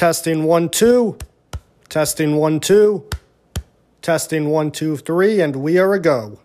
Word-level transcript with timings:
Testing 0.00 0.44
one, 0.44 0.70
two. 0.70 1.18
Testing 1.90 2.36
one, 2.36 2.58
two. 2.58 3.04
Testing 4.00 4.48
one, 4.48 4.70
two, 4.70 4.96
three, 4.96 5.42
and 5.42 5.56
we 5.56 5.76
are 5.76 5.92
a 5.92 6.00
go. 6.00 6.38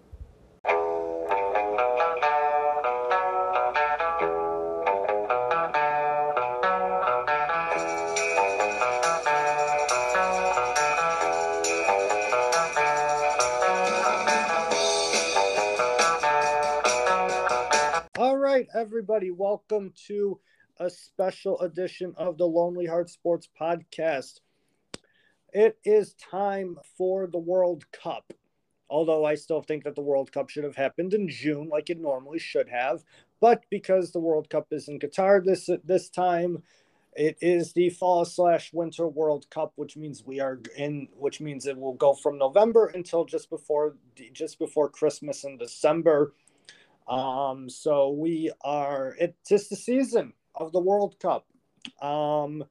All 18.17 18.35
right, 18.35 18.67
everybody, 18.73 19.31
welcome 19.31 19.93
to 20.07 20.41
a 20.77 20.89
special 20.89 21.59
edition 21.61 22.13
of 22.17 22.37
the 22.37 22.45
Lonely 22.45 22.85
Heart 22.85 23.09
Sports 23.09 23.47
Podcast. 23.59 24.41
It 25.53 25.77
is 25.85 26.15
time 26.15 26.77
for 26.97 27.27
the 27.27 27.37
World 27.37 27.85
Cup. 27.91 28.33
Although 28.89 29.25
I 29.25 29.35
still 29.35 29.61
think 29.61 29.83
that 29.85 29.95
the 29.95 30.01
World 30.01 30.31
Cup 30.31 30.49
should 30.49 30.63
have 30.63 30.75
happened 30.75 31.13
in 31.13 31.27
June, 31.27 31.69
like 31.69 31.89
it 31.89 31.99
normally 31.99 32.39
should 32.39 32.69
have, 32.69 33.03
but 33.41 33.63
because 33.71 34.11
the 34.11 34.19
World 34.19 34.49
Cup 34.49 34.67
is 34.71 34.87
in 34.87 34.99
Qatar 34.99 35.43
this 35.43 35.69
this 35.83 36.09
time, 36.09 36.61
it 37.15 37.37
is 37.41 37.73
the 37.73 37.89
fall 37.89 38.25
slash 38.25 38.71
winter 38.73 39.07
World 39.07 39.49
Cup, 39.49 39.73
which 39.75 39.97
means 39.97 40.23
we 40.23 40.39
are 40.39 40.59
in, 40.77 41.07
which 41.17 41.41
means 41.41 41.65
it 41.65 41.77
will 41.77 41.93
go 41.93 42.13
from 42.13 42.37
November 42.37 42.87
until 42.87 43.25
just 43.25 43.49
before 43.49 43.95
just 44.33 44.59
before 44.59 44.89
Christmas 44.89 45.43
in 45.45 45.57
December. 45.57 46.33
Um, 47.07 47.69
so 47.69 48.09
we 48.09 48.51
are 48.61 49.15
it's 49.19 49.49
just 49.49 49.69
the 49.71 49.77
season 49.77 50.33
of 50.57 50.71
the 50.71 50.79
World 50.79 51.19
Cup. 51.19 51.45
Um, 52.01 52.65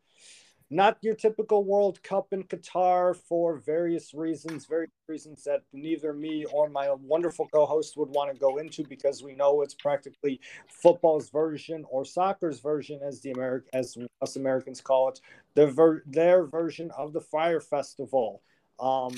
not 0.71 0.99
your 1.03 1.15
typical 1.15 1.63
World 1.65 2.03
Cup 2.03 2.33
in 2.33 2.43
Qatar 2.43 3.15
for 3.15 3.59
various 3.59 4.15
reasons, 4.15 4.67
various 4.67 4.91
reasons 5.07 5.45
that 5.45 5.63
neither 5.73 6.13
me 6.13 6.47
or 6.47 6.69
my 6.69 6.91
wonderful 6.91 7.47
co-host 7.47 7.97
would 7.97 8.09
want 8.09 8.33
to 8.33 8.39
go 8.39 8.57
into 8.59 8.83
because 8.83 9.23
we 9.23 9.35
know 9.35 9.63
it's 9.63 9.75
practically 9.75 10.41
football's 10.67 11.31
version 11.31 11.85
or 11.91 12.05
soccer's 12.05 12.61
version, 12.61 13.01
as 13.07 13.21
the 13.21 13.31
American 13.31 13.69
as 13.75 13.97
us 14.23 14.37
Americans 14.37 14.81
call 14.81 15.11
it, 15.11 15.21
the 15.55 15.67
ver- 15.67 16.03
their 16.07 16.45
version 16.45 16.91
of 16.97 17.13
the 17.13 17.21
Fyre 17.21 17.61
Festival. 17.61 18.43
Um, 18.81 19.15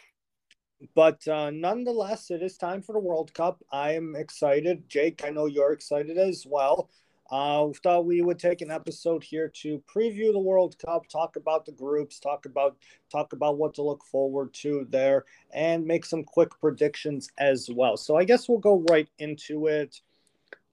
but 0.94 1.26
uh, 1.28 1.50
nonetheless, 1.50 2.30
it 2.30 2.42
is 2.42 2.56
time 2.56 2.80
for 2.80 2.92
the 2.92 3.00
World 3.00 3.34
Cup. 3.34 3.62
I 3.72 3.92
am 3.92 4.14
excited, 4.16 4.88
Jake. 4.88 5.22
I 5.24 5.30
know 5.30 5.46
you're 5.46 5.72
excited 5.72 6.16
as 6.16 6.46
well. 6.48 6.90
Uh, 7.30 7.64
we 7.68 7.74
thought 7.82 8.04
we 8.04 8.20
would 8.20 8.38
take 8.38 8.60
an 8.60 8.70
episode 8.70 9.24
here 9.24 9.48
to 9.48 9.82
preview 9.92 10.30
the 10.30 10.38
World 10.38 10.76
Cup, 10.78 11.08
talk 11.08 11.36
about 11.36 11.64
the 11.64 11.72
groups, 11.72 12.20
talk 12.20 12.44
about 12.44 12.76
talk 13.10 13.32
about 13.32 13.56
what 13.56 13.74
to 13.74 13.82
look 13.82 14.04
forward 14.04 14.52
to 14.52 14.86
there, 14.90 15.24
and 15.52 15.86
make 15.86 16.04
some 16.04 16.22
quick 16.22 16.50
predictions 16.60 17.30
as 17.38 17.70
well. 17.72 17.96
So 17.96 18.16
I 18.16 18.24
guess 18.24 18.48
we'll 18.48 18.58
go 18.58 18.84
right 18.90 19.08
into 19.18 19.68
it. 19.68 20.02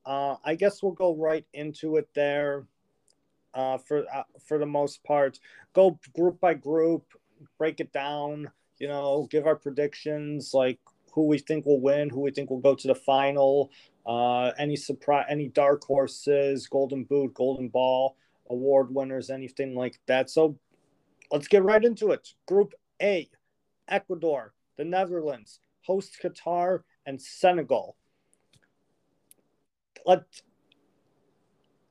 Uh, 0.05 0.35
I 0.43 0.55
guess 0.55 0.83
we'll 0.83 0.91
go 0.91 1.15
right 1.15 1.45
into 1.53 1.95
it 1.95 2.09
there. 2.13 2.65
Uh, 3.53 3.77
for 3.77 4.05
uh, 4.13 4.23
for 4.45 4.57
the 4.57 4.65
most 4.65 5.03
part, 5.03 5.39
go 5.73 5.99
group 6.13 6.39
by 6.41 6.53
group, 6.53 7.05
break 7.57 7.79
it 7.79 7.93
down. 7.93 8.49
You 8.77 8.87
know, 8.87 9.27
give 9.29 9.45
our 9.45 9.55
predictions, 9.55 10.53
like 10.53 10.79
who 11.11 11.27
we 11.27 11.37
think 11.37 11.65
will 11.65 11.81
win, 11.81 12.09
who 12.09 12.21
we 12.21 12.31
think 12.31 12.49
will 12.49 12.59
go 12.59 12.75
to 12.75 12.87
the 12.87 12.95
final, 12.95 13.71
uh, 14.05 14.51
any 14.57 14.75
surprise, 14.75 15.25
any 15.29 15.47
dark 15.49 15.83
horses, 15.83 16.67
Golden 16.67 17.03
Boot, 17.03 17.33
Golden 17.33 17.69
Ball 17.69 18.15
award 18.49 18.93
winners, 18.93 19.29
anything 19.29 19.75
like 19.75 19.99
that. 20.07 20.29
So 20.29 20.57
let's 21.31 21.47
get 21.47 21.63
right 21.63 21.83
into 21.83 22.11
it. 22.11 22.29
Group 22.45 22.73
A, 23.01 23.29
Ecuador, 23.87 24.53
the 24.77 24.85
Netherlands, 24.85 25.59
host 25.81 26.17
Qatar, 26.21 26.81
and 27.05 27.19
Senegal. 27.21 27.95
Let 30.05 30.23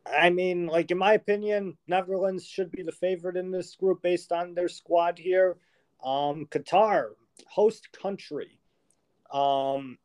I 0.06 0.30
mean, 0.30 0.66
like 0.66 0.90
in 0.90 0.98
my 0.98 1.14
opinion, 1.14 1.76
Netherlands 1.86 2.46
should 2.46 2.70
be 2.70 2.82
the 2.82 2.92
favorite 2.92 3.36
in 3.36 3.50
this 3.50 3.76
group 3.76 4.02
based 4.02 4.32
on 4.32 4.54
their 4.54 4.68
squad 4.68 5.18
here. 5.18 5.56
Um, 6.02 6.46
Qatar, 6.50 7.10
host 7.46 7.88
country. 7.92 8.59
Um, 9.32 9.98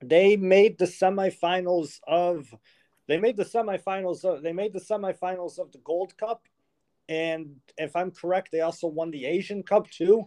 they 0.00 0.36
made 0.36 0.78
the 0.78 0.84
semifinals 0.84 2.00
of 2.06 2.52
they 3.08 3.18
made 3.18 3.36
the 3.36 3.44
semifinals 3.44 4.24
of 4.24 4.42
they 4.42 4.52
made 4.52 4.72
the 4.72 4.80
semifinals 4.80 5.58
of 5.58 5.72
the 5.72 5.78
Gold 5.78 6.16
Cup, 6.16 6.42
and 7.08 7.56
if 7.78 7.94
I'm 7.96 8.10
correct, 8.10 8.50
they 8.52 8.60
also 8.60 8.88
won 8.88 9.10
the 9.10 9.24
Asian 9.24 9.62
Cup 9.62 9.88
too. 9.90 10.24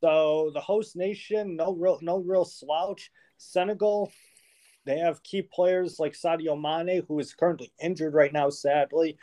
So 0.00 0.50
the 0.54 0.60
host 0.60 0.96
nation, 0.96 1.56
no 1.56 1.74
real 1.74 1.98
no 2.02 2.18
real 2.18 2.44
slouch. 2.44 3.10
Senegal, 3.36 4.12
they 4.84 4.98
have 4.98 5.22
key 5.22 5.42
players 5.42 5.98
like 5.98 6.12
Sadio 6.12 6.60
Mane, 6.60 7.02
who 7.08 7.18
is 7.18 7.34
currently 7.34 7.72
injured 7.80 8.14
right 8.14 8.32
now, 8.32 8.50
sadly. 8.50 9.16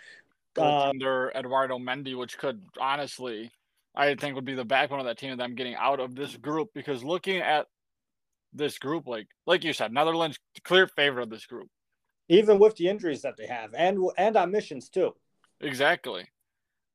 Under 0.59 1.31
uh, 1.35 1.39
Eduardo 1.39 1.77
Mendy, 1.77 2.17
which 2.17 2.37
could 2.37 2.61
honestly, 2.79 3.51
I 3.95 4.15
think, 4.15 4.35
would 4.35 4.45
be 4.45 4.55
the 4.55 4.65
backbone 4.65 4.99
of 4.99 5.05
that 5.05 5.17
team. 5.17 5.31
of 5.31 5.37
them 5.37 5.55
getting 5.55 5.75
out 5.75 5.99
of 5.99 6.15
this 6.15 6.35
group 6.35 6.69
because 6.73 7.03
looking 7.03 7.37
at 7.37 7.67
this 8.53 8.77
group, 8.77 9.07
like 9.07 9.27
like 9.45 9.63
you 9.63 9.73
said, 9.73 9.93
Netherlands 9.93 10.37
clear 10.63 10.87
favorite 10.87 11.23
of 11.23 11.29
this 11.29 11.45
group, 11.45 11.67
even 12.29 12.59
with 12.59 12.75
the 12.75 12.87
injuries 12.87 13.21
that 13.21 13.35
they 13.37 13.47
have, 13.47 13.73
and 13.73 13.99
and 14.17 14.35
on 14.35 14.51
missions 14.51 14.89
too. 14.89 15.13
Exactly. 15.61 16.27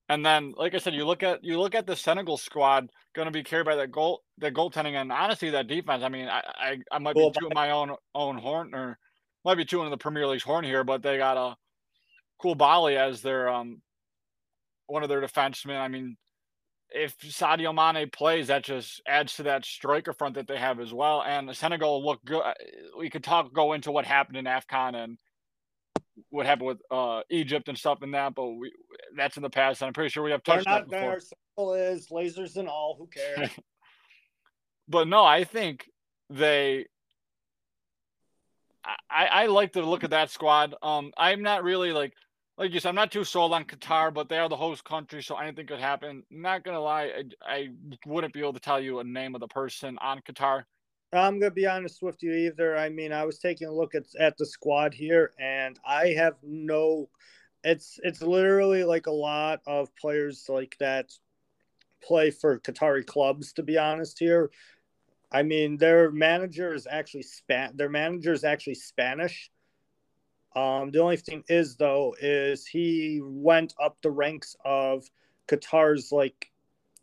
And 0.09 0.27
then, 0.27 0.53
like 0.57 0.75
I 0.75 0.79
said, 0.79 0.95
you 0.95 1.07
look 1.07 1.23
at 1.23 1.43
you 1.43 1.59
look 1.59 1.75
at 1.75 1.87
the 1.87 1.97
Senegal 1.97 2.37
squad 2.37 2.91
going 3.15 3.27
to 3.27 3.33
be 3.33 3.43
carried 3.43 3.67
by 3.67 3.77
the 3.77 3.87
goal, 3.87 4.23
the 4.39 4.51
goaltending, 4.51 5.01
and 5.01 5.11
honestly, 5.13 5.51
that 5.51 5.69
defense. 5.69 6.03
I 6.03 6.09
mean, 6.09 6.29
I 6.29 6.43
I, 6.55 6.79
I 6.91 6.99
might 6.99 7.15
be 7.15 7.31
tooting 7.39 7.55
my 7.55 7.71
own 7.71 7.95
own 8.15 8.37
horn, 8.37 8.75
or 8.75 8.99
might 9.45 9.57
be 9.57 9.65
tooting 9.65 9.91
the 9.91 9.97
Premier 9.97 10.27
League's 10.27 10.43
horn 10.43 10.65
here, 10.65 10.85
but 10.85 11.03
they 11.03 11.17
got 11.17 11.37
a 11.37 11.57
Koulibaly 12.43 12.97
as 12.97 13.23
their 13.23 13.49
um 13.49 13.81
one 14.87 15.03
of 15.03 15.09
their 15.09 15.23
defensemen. 15.23 15.79
I 15.79 15.89
mean, 15.89 16.17
if 16.95 17.19
Sadio 17.19 17.75
Mane 17.75 18.11
plays, 18.11 18.49
that 18.49 18.65
just 18.65 19.03
adds 19.07 19.37
to 19.37 19.45
that 19.45 19.65
striker 19.65 20.13
front 20.13 20.35
that 20.35 20.47
they 20.47 20.59
have 20.59 20.81
as 20.81 20.93
well. 20.93 21.23
And 21.23 21.55
Senegal 21.57 22.05
look 22.05 22.25
good. 22.25 22.41
Uh, 22.41 22.55
we 22.99 23.11
could 23.11 23.25
talk 23.25 23.53
go 23.53 23.73
into 23.73 23.93
what 23.93 24.05
happened 24.05 24.37
in 24.37 24.45
Afcon 24.45 24.95
and 24.95 25.19
what 26.31 26.47
happened 26.47 26.69
with 26.69 26.83
uh, 26.91 27.23
Egypt 27.31 27.69
and 27.69 27.77
stuff 27.77 28.03
in 28.03 28.13
that, 28.13 28.35
but 28.35 28.47
we 28.51 28.73
that's 29.17 29.37
in 29.37 29.43
the 29.43 29.51
past. 29.51 29.83
And 29.83 29.89
I'm 29.89 29.93
pretty 29.93 30.11
sure 30.11 30.23
we 30.23 30.31
have 30.31 30.43
touched 30.43 30.65
They're 30.65 30.75
not 30.75 30.91
that 30.91 31.01
before. 31.01 31.21
Senegal 31.21 31.75
is 31.75 32.09
lasers 32.09 32.57
and 32.57 32.69
all. 32.69 32.97
Who 32.99 33.07
cares? 33.07 33.51
but 34.89 35.09
no, 35.09 35.25
I 35.25 35.45
think 35.45 35.87
they. 36.31 36.87
I, 39.09 39.27
I 39.27 39.47
like 39.47 39.75
to 39.75 39.83
look 39.83 40.03
at 40.03 40.11
that 40.11 40.31
squad. 40.31 40.75
Um, 40.83 41.13
I'm 41.17 41.43
not 41.43 41.63
really 41.63 41.93
like 41.93 42.15
like 42.59 42.73
you 42.73 42.81
said, 42.81 42.91
I'm 42.91 42.95
not 42.95 43.11
too 43.11 43.25
sold 43.25 43.53
on 43.53 43.65
Qatar, 43.65 44.13
but 44.13 44.29
they 44.29 44.39
are 44.39 44.49
the 44.49 44.57
host 44.57 44.85
country, 44.85 45.23
so 45.23 45.37
anything 45.37 45.67
could 45.67 45.81
happen. 45.81 46.23
Not 46.31 46.65
gonna 46.65 46.81
lie, 46.81 47.05
I, 47.45 47.55
I 47.55 47.69
wouldn't 48.07 48.35
be 48.35 48.41
able 48.41 48.53
to 48.53 48.61
tell 48.61 48.81
you 48.81 49.01
a 49.01 49.05
name 49.05 49.35
of 49.35 49.41
the 49.41 49.49
person 49.49 49.99
on 49.99 50.21
Qatar. 50.21 50.65
I'm 51.13 51.39
gonna 51.39 51.51
be 51.51 51.67
honest 51.67 52.03
with 52.03 52.23
you 52.23 52.33
either. 52.33 52.77
I 52.77 52.89
mean, 52.89 53.13
I 53.13 53.25
was 53.25 53.39
taking 53.39 53.69
a 53.69 53.73
look 53.73 53.95
at 53.95 54.07
at 54.19 54.37
the 54.39 54.47
squad 54.47 54.95
here, 54.95 55.33
and 55.39 55.79
I 55.87 56.09
have 56.09 56.35
no. 56.43 57.09
It's 57.65 58.01
it's 58.03 58.23
literally 58.23 58.85
like 58.85 59.07
a 59.07 59.13
lot 59.13 59.61
of 59.67 59.95
players 59.97 60.47
like 60.49 60.77
that 60.81 61.13
play 62.03 62.31
for 62.31 62.59
Qatari 62.59 63.07
clubs. 63.07 63.53
To 63.55 63.63
be 63.63 63.79
honest, 63.79 64.19
here, 64.19 64.51
I 65.31 65.43
mean, 65.43 65.77
their 65.77 66.11
manager 66.11 66.75
is 66.75 66.87
actually 66.91 67.23
span. 67.23 67.77
Their 67.77 67.91
manager 67.91 68.33
is 68.33 68.45
actually 68.45 68.75
Spanish 68.75 69.52
um, 70.55 70.91
the 70.91 71.01
only 71.01 71.17
thing 71.17 71.45
is 71.49 71.77
though 71.77 72.15
is 72.21 72.67
he 72.67 73.21
went 73.23 73.75
up 73.83 73.97
the 74.03 74.11
ranks 74.11 74.57
of 74.65 75.09
Qatar's 75.49 76.13
like 76.13 76.51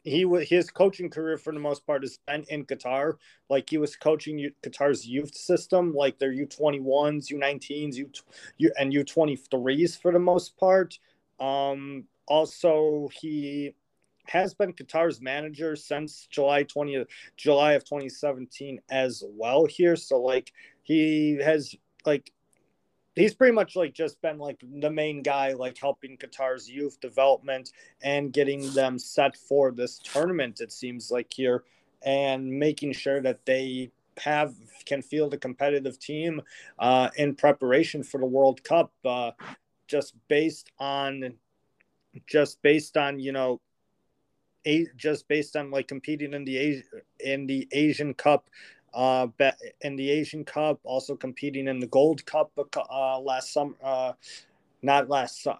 he 0.03 0.25
his 0.47 0.69
coaching 0.69 1.09
career 1.09 1.37
for 1.37 1.53
the 1.53 1.59
most 1.59 1.85
part 1.85 2.03
is 2.03 2.13
spent 2.15 2.47
in 2.49 2.65
Qatar. 2.65 3.13
Like 3.49 3.69
he 3.69 3.77
was 3.77 3.95
coaching 3.95 4.49
Qatar's 4.63 5.05
youth 5.05 5.35
system, 5.35 5.93
like 5.93 6.19
their 6.19 6.31
U 6.31 6.45
twenty 6.45 6.79
ones, 6.79 7.29
U 7.29 7.37
nineteens, 7.37 7.97
U 8.57 8.71
and 8.77 8.93
U 8.93 9.03
twenty 9.03 9.35
threes 9.35 9.95
for 9.95 10.11
the 10.11 10.19
most 10.19 10.57
part. 10.57 10.97
Um, 11.39 12.05
also, 12.27 13.09
he 13.13 13.73
has 14.27 14.53
been 14.53 14.73
Qatar's 14.73 15.21
manager 15.21 15.75
since 15.75 16.27
July 16.29 16.63
20th, 16.63 17.07
July 17.35 17.73
of 17.73 17.83
2017 17.83 18.79
as 18.91 19.23
well 19.27 19.65
here. 19.65 19.95
So 19.95 20.21
like 20.21 20.53
he 20.83 21.39
has 21.43 21.73
like 22.05 22.31
he's 23.15 23.33
pretty 23.33 23.53
much 23.53 23.75
like 23.75 23.93
just 23.93 24.21
been 24.21 24.37
like 24.37 24.63
the 24.79 24.89
main 24.89 25.21
guy 25.21 25.53
like 25.53 25.77
helping 25.77 26.17
qatar's 26.17 26.69
youth 26.69 26.99
development 27.01 27.71
and 28.01 28.33
getting 28.33 28.71
them 28.73 28.97
set 28.97 29.35
for 29.35 29.71
this 29.71 29.99
tournament 29.99 30.61
it 30.61 30.71
seems 30.71 31.11
like 31.11 31.31
here 31.33 31.63
and 32.03 32.49
making 32.51 32.93
sure 32.93 33.21
that 33.21 33.45
they 33.45 33.91
have 34.17 34.53
can 34.85 35.01
field 35.01 35.33
a 35.33 35.37
competitive 35.37 35.97
team 35.99 36.41
uh, 36.79 37.09
in 37.17 37.33
preparation 37.35 38.03
for 38.03 38.19
the 38.19 38.25
world 38.25 38.63
cup 38.63 38.91
uh, 39.05 39.31
just 39.87 40.13
based 40.27 40.71
on 40.79 41.33
just 42.27 42.61
based 42.61 42.97
on 42.97 43.19
you 43.19 43.31
know, 43.31 43.59
a, 44.65 44.85
just 44.95 45.27
based 45.27 45.55
on 45.55 45.71
like 45.71 45.87
competing 45.87 46.33
in 46.33 46.43
the 46.45 46.83
in 47.19 47.47
the 47.47 47.67
Asian 47.71 48.13
Cup, 48.13 48.49
uh, 48.93 49.27
in 49.81 49.95
the 49.95 50.09
Asian 50.09 50.43
Cup, 50.43 50.79
also 50.83 51.15
competing 51.15 51.67
in 51.67 51.79
the 51.79 51.87
Gold 51.87 52.25
Cup 52.25 52.51
uh, 52.57 53.19
last 53.19 53.53
summer, 53.53 53.75
uh, 53.83 54.13
not 54.81 55.09
last 55.09 55.45
uh, 55.47 55.55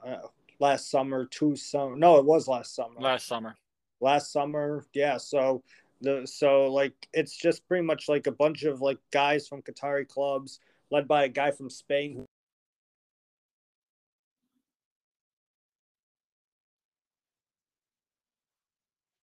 last 0.60 0.90
summer, 0.90 1.26
two 1.26 1.56
summer. 1.56 1.96
No, 1.96 2.18
it 2.18 2.26
was 2.26 2.48
last 2.48 2.76
summer. 2.76 3.00
Last 3.00 3.28
summer. 3.28 3.56
Last 4.02 4.32
summer, 4.32 4.86
yeah. 4.94 5.18
So 5.18 5.64
the 6.02 6.26
so 6.26 6.72
like 6.72 6.94
it's 7.14 7.36
just 7.36 7.68
pretty 7.68 7.86
much 7.86 8.08
like 8.08 8.28
a 8.28 8.32
bunch 8.32 8.64
of 8.64 8.82
like 8.82 9.00
guys 9.12 9.48
from 9.48 9.62
Qatari 9.62 10.08
clubs 10.08 10.60
led 10.92 11.08
by 11.08 11.26
a 11.26 11.30
guy 11.30 11.52
from 11.52 11.70
Spain 11.70 12.26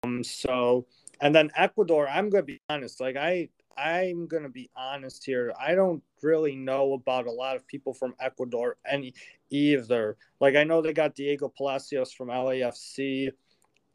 Um, 0.06 0.24
so, 0.24 0.86
and 1.20 1.34
then 1.34 1.50
Ecuador, 1.56 2.08
I'm 2.08 2.30
going 2.30 2.44
to 2.44 2.46
be 2.46 2.62
honest. 2.70 3.02
Like, 3.02 3.18
I, 3.18 3.50
I'm 3.78 4.28
going 4.28 4.44
to 4.44 4.50
be 4.50 4.70
honest 4.76 5.26
here. 5.26 5.54
I 5.60 5.76
don't 5.76 6.04
really 6.22 6.56
know 6.56 6.94
about 6.94 7.28
a 7.28 7.32
lot 7.32 7.56
of 7.56 7.68
people 7.68 7.94
from 7.94 8.16
Ecuador 8.20 8.78
any 8.90 9.14
either. 9.50 10.18
Like, 10.40 10.56
I 10.56 10.64
know 10.64 10.82
they 10.82 10.94
got 10.94 11.16
Diego 11.16 11.52
Palacios 11.56 12.12
from 12.12 12.30
LAFC. 12.30 13.32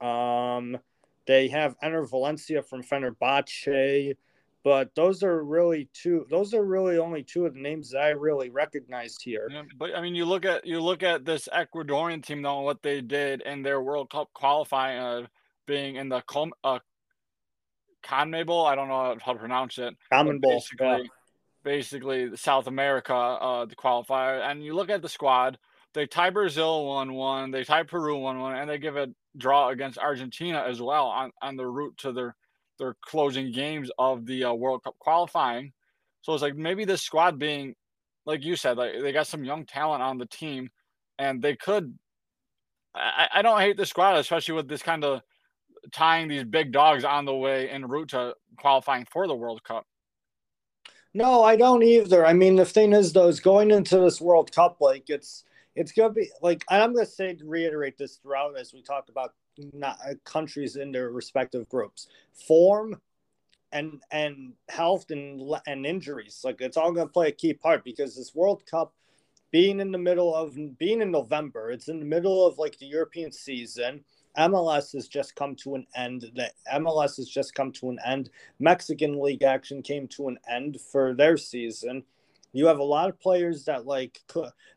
Um, 0.01 0.79
they 1.27 1.49
have 1.49 1.79
Enner 1.81 2.09
Valencia 2.09 2.63
from 2.63 2.83
Fenerbahce. 2.83 4.17
But 4.63 4.95
those 4.95 5.23
are 5.23 5.43
really 5.43 5.89
two. 5.95 6.27
Those 6.29 6.53
are 6.53 6.63
really 6.63 6.99
only 6.99 7.23
two 7.23 7.47
of 7.47 7.55
the 7.55 7.61
names 7.61 7.93
that 7.93 8.03
I 8.03 8.09
really 8.11 8.51
recognized 8.51 9.23
here. 9.23 9.49
Yeah, 9.51 9.63
but 9.79 9.97
I 9.97 10.03
mean, 10.03 10.15
you 10.15 10.27
look 10.27 10.45
at 10.45 10.67
you 10.67 10.83
look 10.83 11.03
at 11.03 11.25
this 11.25 11.49
Ecuadorian 11.51 12.23
team 12.23 12.43
though, 12.43 12.61
what 12.61 12.83
they 12.83 13.01
did 13.01 13.41
in 13.41 13.63
their 13.63 13.81
World 13.81 14.11
Cup 14.11 14.29
qualifying. 14.35 14.99
Uh, 14.99 15.27
being 15.71 15.95
in 15.95 16.09
the 16.09 16.21
Com- 16.23 16.53
uh, 16.65 16.81
CONMEBOL. 18.05 18.67
I 18.67 18.75
don't 18.75 18.89
know 18.89 19.17
how 19.25 19.33
to 19.33 19.39
pronounce 19.39 19.79
it. 19.79 19.95
CONMEBOL. 20.13 20.41
Basically, 20.41 20.87
yeah. 20.87 21.03
basically 21.65 22.37
South 22.37 22.67
America, 22.67 23.15
uh, 23.15 23.65
the 23.67 23.77
qualifier. 23.77 24.49
And 24.49 24.65
you 24.65 24.75
look 24.75 24.91
at 24.91 25.03
the 25.03 25.09
squad. 25.09 25.59
They 25.93 26.07
tie 26.07 26.31
Brazil 26.31 26.87
one 26.87 27.15
one. 27.15 27.51
They 27.51 27.65
tie 27.65 27.83
Peru 27.83 28.19
one 28.19 28.39
one, 28.39 28.57
and 28.57 28.71
they 28.71 28.79
give 28.79 28.97
a 28.97 29.09
draw 29.37 29.71
against 29.71 29.99
Argentina 29.99 30.65
as 30.67 30.81
well 30.81 31.07
on 31.07 31.33
on 31.43 31.57
the 31.57 31.67
route 31.67 31.97
to 31.99 32.13
their 32.13 32.37
their 32.79 32.95
closing 33.05 33.53
games 33.53 33.91
of 33.99 34.25
the 34.25 34.45
uh, 34.45 34.55
World 34.55 34.85
Cup 34.85 34.95
qualifying. 35.01 35.73
So 36.23 36.33
it's 36.33 36.43
like 36.43 36.55
maybe 36.55 36.85
this 36.85 37.03
squad 37.03 37.39
being, 37.39 37.75
like 38.25 38.45
you 38.45 38.55
said, 38.55 38.77
like 38.77 39.01
they 39.03 39.13
got 39.13 39.27
some 39.27 39.45
young 39.45 39.67
talent 39.67 40.03
on 40.03 40.19
the 40.19 40.27
team, 40.27 40.71
and 41.19 41.43
they 41.43 41.57
could. 41.57 41.99
I, 42.95 43.29
I 43.35 43.43
don't 43.43 43.61
hate 43.61 43.77
the 43.77 43.87
squad, 43.87 44.17
especially 44.17 44.55
with 44.55 44.69
this 44.69 44.83
kind 44.83 45.05
of 45.05 45.23
tying 45.93 46.29
these 46.29 46.45
big 46.45 46.73
dogs 46.73 47.05
on 47.05 47.25
the 47.25 47.35
way 47.35 47.69
en 47.69 47.87
route 47.87 48.11
to 48.11 48.35
qualifying 48.57 49.07
for 49.11 49.27
the 49.27 49.35
World 49.35 49.63
Cup. 49.65 49.87
No, 51.13 51.43
I 51.43 51.57
don't 51.57 51.83
either. 51.83 52.25
I 52.25 52.33
mean, 52.33 52.57
the 52.57 52.65
thing 52.65 52.93
is, 52.93 53.13
though, 53.13 53.29
is 53.29 53.41
going 53.41 53.71
into 53.71 53.99
this 53.99 54.21
World 54.21 54.53
Cup, 54.53 54.77
like 54.81 55.11
it's 55.11 55.45
it's 55.75 55.93
gonna 55.93 56.13
be 56.13 56.31
like 56.41 56.65
I'm 56.69 56.95
gonna 56.95 57.07
say 57.07 57.37
reiterate 57.45 57.99
this 57.99 58.17
throughout 58.17 58.59
as 58.59 58.73
we 58.73 58.83
talk 58.83 59.09
about 59.09 59.35
not, 59.73 59.99
uh, 60.07 60.15
countries 60.25 60.77
in 60.77 60.93
their 60.93 61.11
respective 61.11 61.69
groups, 61.69 62.09
form 62.47 63.01
and 63.73 64.01
and 64.11 64.53
health 64.69 65.11
and 65.11 65.43
and 65.67 65.85
injuries. 65.85 66.43
Like 66.45 66.61
it's 66.61 66.77
all 66.77 66.93
gonna 66.93 67.09
play 67.09 67.29
a 67.29 67.33
key 67.33 67.55
part 67.55 67.85
because 67.85 68.17
this 68.17 68.35
World 68.35 68.65
Cup 68.67 68.95
being 69.51 69.81
in 69.81 69.91
the 69.91 69.99
middle 69.99 70.35
of 70.35 70.57
being 70.79 71.03
in 71.03 71.11
November, 71.11 71.73
it's 71.73 71.89
in 71.89 71.99
the 71.99 72.05
middle 72.07 72.47
of 72.47 72.59
like 72.59 72.79
the 72.79 72.87
European 72.87 73.33
season 73.33 74.05
MLS 74.39 74.93
has 74.93 75.09
just 75.09 75.35
come 75.35 75.55
to 75.57 75.75
an 75.75 75.87
end. 75.95 76.31
The 76.35 76.51
MLS 76.75 77.17
has 77.17 77.29
just 77.29 77.55
come 77.55 77.73
to 77.73 77.91
an 77.91 77.99
end. 78.05 78.31
Mexican 78.59 79.21
League 79.21 79.43
action 79.43 79.83
came 79.83 80.07
to 80.09 80.29
an 80.29 80.39
end 80.49 80.79
for 80.93 81.15
their 81.15 81.37
season. 81.37 82.05
You 82.53 82.67
have 82.67 82.79
a 82.79 82.85
lot 82.85 83.09
of 83.09 83.21
players 83.21 83.65
that 83.65 83.87
like 83.87 84.21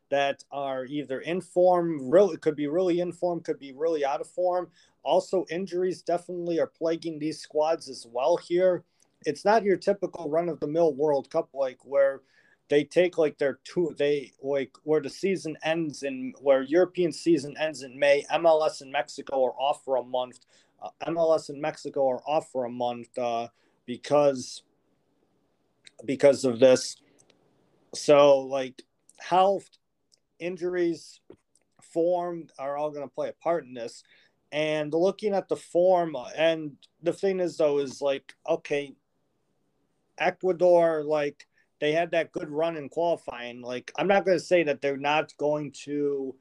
that 0.09 0.44
are 0.51 0.85
either 0.85 1.21
in 1.21 1.41
form, 1.41 2.09
really 2.09 2.38
could 2.38 2.55
be 2.55 2.67
really 2.67 3.00
in 3.00 3.11
form, 3.11 3.39
could 3.41 3.59
be 3.59 3.71
really 3.71 4.05
out 4.05 4.21
of 4.21 4.27
form. 4.27 4.69
Also, 5.03 5.45
injuries 5.50 6.01
definitely 6.01 6.59
are 6.59 6.67
plaguing 6.67 7.19
these 7.19 7.39
squads 7.39 7.89
as 7.89 8.05
well. 8.09 8.38
Here, 8.38 8.83
it's 9.25 9.44
not 9.44 9.63
your 9.63 9.77
typical 9.77 10.29
run 10.29 10.50
of 10.50 10.59
the 10.59 10.67
mill 10.67 10.94
World 10.94 11.29
Cup 11.29 11.50
like 11.53 11.79
where 11.83 12.21
they 12.69 12.83
take 12.83 13.18
like 13.18 13.38
their 13.38 13.60
two 13.63 13.94
they 13.98 14.31
like 14.42 14.71
where 14.83 15.01
the 15.01 15.10
season 15.10 15.57
ends 15.63 16.04
in 16.04 16.33
where 16.39 16.62
European 16.62 17.12
season 17.12 17.56
ends 17.60 17.83
in 17.83 17.98
May. 17.98 18.25
MLS 18.33 18.81
in 18.81 18.92
Mexico 18.92 19.44
are 19.45 19.54
off 19.60 19.83
for 19.83 19.98
a 19.98 20.04
month. 20.04 20.39
Uh, 20.81 20.89
MLS 21.07 21.50
in 21.50 21.60
Mexico 21.60 22.10
are 22.10 22.21
off 22.25 22.51
for 22.51 22.65
a 22.65 22.69
month 22.69 23.18
uh, 23.18 23.48
because 23.86 24.63
because 26.06 26.45
of 26.45 26.60
this. 26.60 26.98
So 27.94 28.39
like 28.39 28.81
health, 29.19 29.69
injuries, 30.39 31.19
form 31.81 32.48
are 32.57 32.77
all 32.77 32.92
going 32.92 33.07
to 33.07 33.13
play 33.13 33.30
a 33.30 33.33
part 33.33 33.65
in 33.65 33.74
this. 33.74 34.04
And 34.51 34.94
looking 34.94 35.33
at 35.33 35.48
the 35.48 35.56
form, 35.56 36.15
and 36.36 36.74
the 37.01 37.13
thing 37.13 37.39
is 37.39 37.57
though 37.57 37.80
is 37.80 38.01
like 38.01 38.33
okay, 38.48 38.94
Ecuador 40.18 41.04
like 41.04 41.48
they 41.83 41.91
had 41.91 42.12
that 42.12 42.31
good 42.31 42.50
run 42.50 42.77
in 42.77 42.88
qualifying. 42.88 43.62
Like 43.62 43.91
I'm 43.97 44.07
not 44.07 44.24
going 44.24 44.38
to 44.38 44.44
say 44.44 44.63
that 44.63 44.81
they're 44.81 44.95
not 44.95 45.35
going 45.38 45.74
to. 45.83 46.33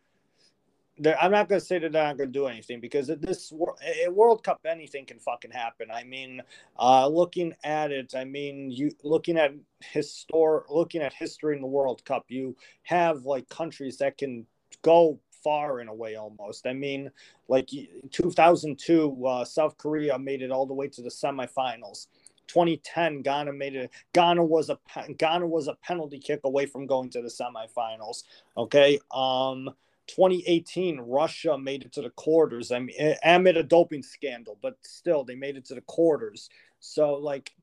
I'm 1.20 1.32
not 1.32 1.48
going 1.48 1.60
to 1.60 1.66
say 1.66 1.80
that 1.80 1.90
they're 1.90 2.06
not 2.06 2.16
going 2.16 2.28
to 2.32 2.38
do 2.38 2.46
anything 2.46 2.78
because 2.80 3.08
this 3.08 3.50
World 3.50 4.44
Cup, 4.44 4.60
anything 4.64 5.04
can 5.04 5.18
fucking 5.18 5.50
happen. 5.50 5.88
I 5.90 6.04
mean, 6.04 6.42
uh, 6.78 7.08
looking 7.08 7.54
at 7.64 7.90
it, 7.90 8.14
I 8.14 8.24
mean, 8.24 8.70
you 8.70 8.92
looking 9.02 9.36
at 9.36 9.52
histor, 9.82 10.62
looking 10.68 11.02
at 11.02 11.12
history 11.12 11.56
in 11.56 11.62
the 11.62 11.66
World 11.66 12.04
Cup, 12.04 12.26
you 12.28 12.56
have 12.84 13.24
like 13.24 13.48
countries 13.48 13.96
that 13.96 14.18
can 14.18 14.46
go 14.82 15.18
far 15.42 15.80
in 15.80 15.88
a 15.88 15.94
way 15.94 16.14
almost. 16.14 16.68
I 16.68 16.72
mean, 16.72 17.10
like 17.48 17.68
2002, 18.12 19.26
uh, 19.26 19.44
South 19.44 19.76
Korea 19.76 20.16
made 20.20 20.42
it 20.42 20.52
all 20.52 20.66
the 20.66 20.74
way 20.74 20.86
to 20.88 21.02
the 21.02 21.08
semifinals. 21.10 22.06
2010, 22.48 23.22
Ghana 23.22 23.52
made 23.52 23.74
it. 23.74 23.90
Ghana 24.12 24.44
was 24.44 24.70
a 24.70 24.78
Ghana 25.18 25.46
was 25.46 25.68
a 25.68 25.74
penalty 25.74 26.18
kick 26.18 26.40
away 26.44 26.66
from 26.66 26.86
going 26.86 27.10
to 27.10 27.22
the 27.22 27.28
semifinals. 27.28 28.24
Okay. 28.56 28.98
Um, 29.14 29.70
2018, 30.08 31.00
Russia 31.00 31.56
made 31.56 31.84
it 31.84 31.92
to 31.92 32.02
the 32.02 32.10
quarters. 32.10 32.72
I 32.72 32.80
mean, 32.80 33.16
amid 33.24 33.56
a 33.56 33.62
doping 33.62 34.02
scandal, 34.02 34.58
but 34.60 34.76
still, 34.82 35.24
they 35.24 35.34
made 35.34 35.56
it 35.56 35.64
to 35.66 35.74
the 35.74 35.80
quarters. 35.82 36.50
So, 36.80 37.14
like, 37.14 37.54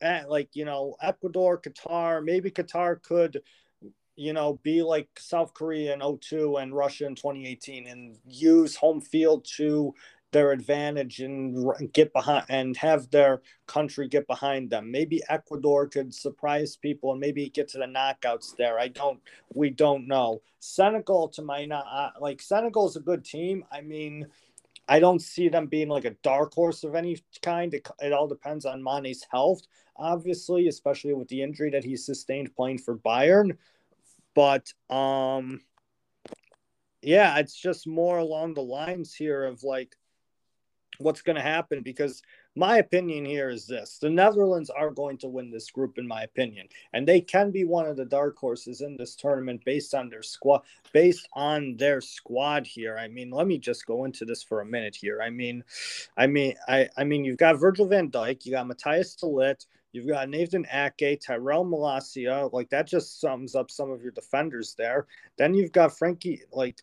eh, 0.00 0.24
like 0.26 0.50
you 0.54 0.64
know, 0.64 0.96
Ecuador, 1.00 1.60
Qatar, 1.60 2.24
maybe 2.24 2.50
Qatar 2.50 3.02
could, 3.02 3.40
you 4.16 4.32
know, 4.32 4.58
be 4.62 4.82
like 4.82 5.08
South 5.18 5.54
Korea 5.54 5.94
in 5.94 6.00
02 6.00 6.56
and 6.56 6.74
Russia 6.74 7.06
in 7.06 7.14
2018 7.14 7.86
and 7.86 8.16
use 8.26 8.76
home 8.76 9.00
field 9.00 9.46
to 9.56 9.94
their 10.36 10.52
advantage 10.52 11.20
and 11.20 11.90
get 11.94 12.12
behind 12.12 12.44
and 12.50 12.76
have 12.76 13.10
their 13.10 13.40
country 13.66 14.06
get 14.06 14.26
behind 14.26 14.68
them. 14.68 14.90
Maybe 14.90 15.22
Ecuador 15.30 15.88
could 15.88 16.12
surprise 16.12 16.76
people 16.76 17.12
and 17.12 17.18
maybe 17.18 17.48
get 17.48 17.68
to 17.68 17.78
the 17.78 17.86
knockouts 17.86 18.54
there. 18.54 18.78
I 18.78 18.88
don't, 18.88 19.18
we 19.54 19.70
don't 19.70 20.06
know. 20.06 20.42
Senegal, 20.60 21.28
to 21.28 21.40
my 21.40 21.64
not 21.64 22.20
like 22.20 22.42
Senegal 22.42 22.86
is 22.86 22.96
a 22.96 23.00
good 23.00 23.24
team. 23.24 23.64
I 23.72 23.80
mean, 23.80 24.26
I 24.86 25.00
don't 25.00 25.22
see 25.22 25.48
them 25.48 25.68
being 25.68 25.88
like 25.88 26.04
a 26.04 26.18
dark 26.22 26.52
horse 26.52 26.84
of 26.84 26.94
any 26.94 27.16
kind. 27.40 27.72
It, 27.72 27.88
it 28.00 28.12
all 28.12 28.28
depends 28.28 28.66
on 28.66 28.82
Mane's 28.82 29.24
health, 29.30 29.62
obviously, 29.96 30.68
especially 30.68 31.14
with 31.14 31.28
the 31.28 31.40
injury 31.40 31.70
that 31.70 31.82
he 31.84 31.96
sustained 31.96 32.54
playing 32.54 32.76
for 32.80 32.98
Bayern. 32.98 33.56
But 34.34 34.70
um, 34.90 35.62
yeah, 37.00 37.38
it's 37.38 37.56
just 37.56 37.86
more 37.86 38.18
along 38.18 38.52
the 38.52 38.62
lines 38.62 39.14
here 39.14 39.42
of 39.42 39.62
like 39.62 39.96
what's 40.98 41.22
going 41.22 41.36
to 41.36 41.42
happen 41.42 41.82
because 41.82 42.22
my 42.54 42.78
opinion 42.78 43.24
here 43.24 43.48
is 43.48 43.66
this 43.66 43.98
the 43.98 44.10
Netherlands 44.10 44.70
are 44.70 44.90
going 44.90 45.18
to 45.18 45.28
win 45.28 45.50
this 45.50 45.70
group 45.70 45.98
in 45.98 46.06
my 46.06 46.22
opinion 46.22 46.66
and 46.92 47.06
they 47.06 47.20
can 47.20 47.50
be 47.50 47.64
one 47.64 47.86
of 47.86 47.96
the 47.96 48.04
dark 48.04 48.36
horses 48.36 48.80
in 48.80 48.96
this 48.96 49.14
tournament 49.14 49.62
based 49.64 49.94
on 49.94 50.08
their 50.08 50.22
squad 50.22 50.62
based 50.92 51.28
on 51.34 51.76
their 51.76 52.00
squad 52.00 52.66
here 52.66 52.98
I 52.98 53.08
mean 53.08 53.30
let 53.30 53.46
me 53.46 53.58
just 53.58 53.86
go 53.86 54.04
into 54.04 54.24
this 54.24 54.42
for 54.42 54.60
a 54.60 54.66
minute 54.66 54.96
here 54.96 55.20
I 55.22 55.30
mean 55.30 55.64
I 56.16 56.26
mean 56.26 56.54
I 56.68 56.88
I 56.96 57.04
mean 57.04 57.24
you've 57.24 57.38
got 57.38 57.60
Virgil 57.60 57.86
van 57.86 58.10
Dijk 58.10 58.44
you 58.44 58.52
got 58.52 58.66
Matthias 58.66 59.14
de 59.16 59.26
Ligt, 59.26 59.66
You've 59.96 60.08
got 60.08 60.28
Nathan 60.28 60.66
Ake, 60.70 61.18
Tyrell 61.22 61.64
Malacia. 61.64 62.50
Like 62.52 62.68
that 62.68 62.86
just 62.86 63.18
sums 63.18 63.54
up 63.54 63.70
some 63.70 63.90
of 63.90 64.02
your 64.02 64.10
defenders 64.10 64.74
there. 64.76 65.06
Then 65.38 65.54
you've 65.54 65.72
got 65.72 65.90
Frenkie, 65.90 66.40
like 66.52 66.82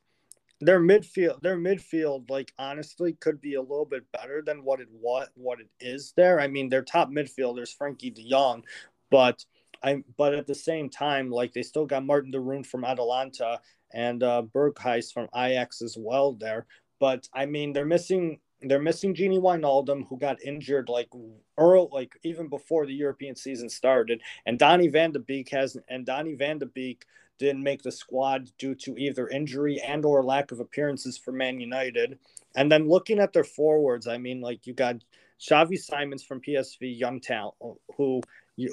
their 0.62 0.79
midfield 0.79 1.41
their 1.41 1.57
midfield 1.57 2.29
like 2.29 2.53
honestly 2.57 3.13
could 3.13 3.41
be 3.41 3.55
a 3.55 3.62
little 3.62 3.86
bit 3.86 4.03
better 4.12 4.41
than 4.45 4.63
what 4.63 4.79
it 4.79 4.88
what 4.91 5.29
what 5.36 5.60
it 5.60 5.69
is 5.79 6.13
there. 6.15 6.39
I 6.39 6.48
mean 6.48 6.69
their 6.69 6.83
top 6.83 7.10
midfielders 7.10 7.75
Frenkie 7.75 8.13
de 8.13 8.27
jong 8.29 8.63
but 9.12 9.43
i 9.83 10.01
but 10.17 10.33
at 10.33 10.48
the 10.48 10.55
same 10.55 10.89
time 10.89 11.29
like 11.29 11.53
they 11.53 11.63
still 11.63 11.86
got 11.86 12.05
martin 12.05 12.31
de 12.31 12.39
roon 12.39 12.63
from 12.63 12.86
atalanta 12.86 13.60
and 13.93 14.24
uh 14.24 14.41
berghuis 14.53 15.12
from 15.12 15.27
ajax 15.36 15.81
as 15.81 15.98
well 15.98 16.33
there. 16.33 16.65
But 17.00 17.27
I 17.33 17.45
mean 17.45 17.74
they're 17.74 17.86
missing 17.86 18.39
they're 18.65 18.79
missing 18.79 19.13
Gini 19.13 19.39
Wijnaldum, 19.39 20.07
who 20.07 20.17
got 20.17 20.41
injured 20.41 20.89
like 20.89 21.10
early, 21.57 21.89
like 21.91 22.17
even 22.24 22.48
before 22.48 22.86
the 22.86 22.93
European 22.93 23.36
season 23.36 23.69
started, 23.69 24.22
and 24.45 24.57
Donny 24.57 24.88
Van 24.88 25.12
de 25.12 25.19
Beek 25.19 25.50
has 25.50 25.77
and 25.89 26.05
Donny 26.05 26.36
Van 26.36 26.60
de 26.60 26.65
Beek 26.65 27.05
didn't 27.40 27.63
make 27.63 27.82
the 27.84 27.92
squad 27.92 28.50
due 28.58 28.75
to 28.75 28.98
either 28.98 29.28
injury 29.28 29.82
and 29.82 30.06
or 30.06 30.24
lack 30.24 30.52
of 30.52 30.60
appearances 30.60 31.18
for 31.18 31.32
Man 31.32 31.60
United. 31.60 32.20
And 32.56 32.72
then 32.72 32.88
looking 32.88 33.20
at 33.20 33.34
their 33.34 33.44
forwards, 33.44 34.08
I 34.08 34.18
mean, 34.18 34.42
like 34.42 34.68
you 34.68 34.74
got 34.74 35.04
Xavi 35.40 35.78
Simons 35.78 36.24
from 36.24 36.42
PSV, 36.42 36.98
young 36.98 37.20
talent, 37.20 37.56
who 37.98 38.22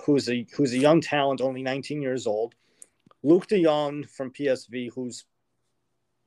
who's 0.05 0.29
a 0.29 0.47
who's 0.57 0.73
a 0.73 0.79
young 0.79 1.00
talent, 1.00 1.40
only 1.40 1.62
19 1.62 2.02
years 2.02 2.26
old. 2.26 2.55
Luuk 3.25 3.47
de 3.47 3.62
Jong 3.62 4.05
from 4.05 4.31
PSV, 4.31 4.90
who's 4.95 5.25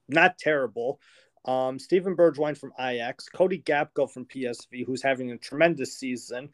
not 0.07 0.37
terrible. 0.37 0.99
Um, 1.45 1.77
Steven 1.77 2.15
Bergwijn 2.15 2.57
from 2.57 2.71
Ajax, 2.79 3.27
Cody 3.27 3.59
Gakpo 3.59 4.09
from 4.09 4.25
PSV, 4.25 4.85
who's 4.85 5.01
having 5.03 5.31
a 5.31 5.37
tremendous 5.37 5.97
season, 5.97 6.49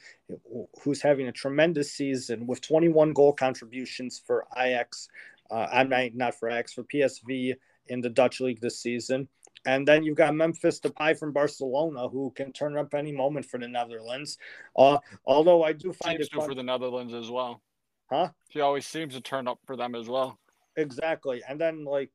who's 0.82 1.02
having 1.02 1.28
a 1.28 1.32
tremendous 1.32 1.92
season 1.92 2.48
with 2.48 2.62
21 2.62 3.14
goal 3.14 3.34
contributions 3.34 4.22
for 4.26 4.48
Ajax. 4.58 5.08
Uh, 5.51 5.68
I'm 5.72 5.89
not, 5.89 6.13
not 6.13 6.36
for 6.36 6.50
Ajax, 6.50 6.74
for 6.74 6.84
PSV 6.84 7.56
in 7.88 8.01
the 8.01 8.10
Dutch 8.10 8.39
league 8.39 8.62
this 8.62 8.79
season. 8.79 9.27
And 9.65 9.88
then 9.88 10.03
you've 10.03 10.18
got 10.18 10.36
Memphis 10.36 10.79
Depay 10.79 11.18
from 11.18 11.34
Barcelona, 11.34 12.08
who 12.08 12.32
can 12.36 12.53
turn 12.53 12.77
up 12.77 12.94
any 12.94 13.12
moment 13.12 13.46
for 13.46 13.60
the 13.60 13.68
Netherlands. 13.68 14.38
Uh, 14.77 15.00
although 15.25 15.63
I 15.63 15.74
do 15.74 15.91
find 15.91 16.18
seems 16.18 16.27
it 16.27 16.34
fun- 16.34 16.48
for 16.48 16.56
the 16.56 16.63
Netherlands 16.63 17.13
as 17.13 17.29
well. 17.29 17.62
Huh? 18.10 18.29
He 18.48 18.62
always 18.62 18.88
seems 18.88 19.13
to 19.15 19.22
turn 19.22 19.48
up 19.48 19.60
for 19.65 19.75
them 19.75 19.96
as 19.96 20.08
well. 20.08 20.39
Exactly. 20.77 21.41
And 21.48 21.60
then 21.60 21.84
like 21.84 22.10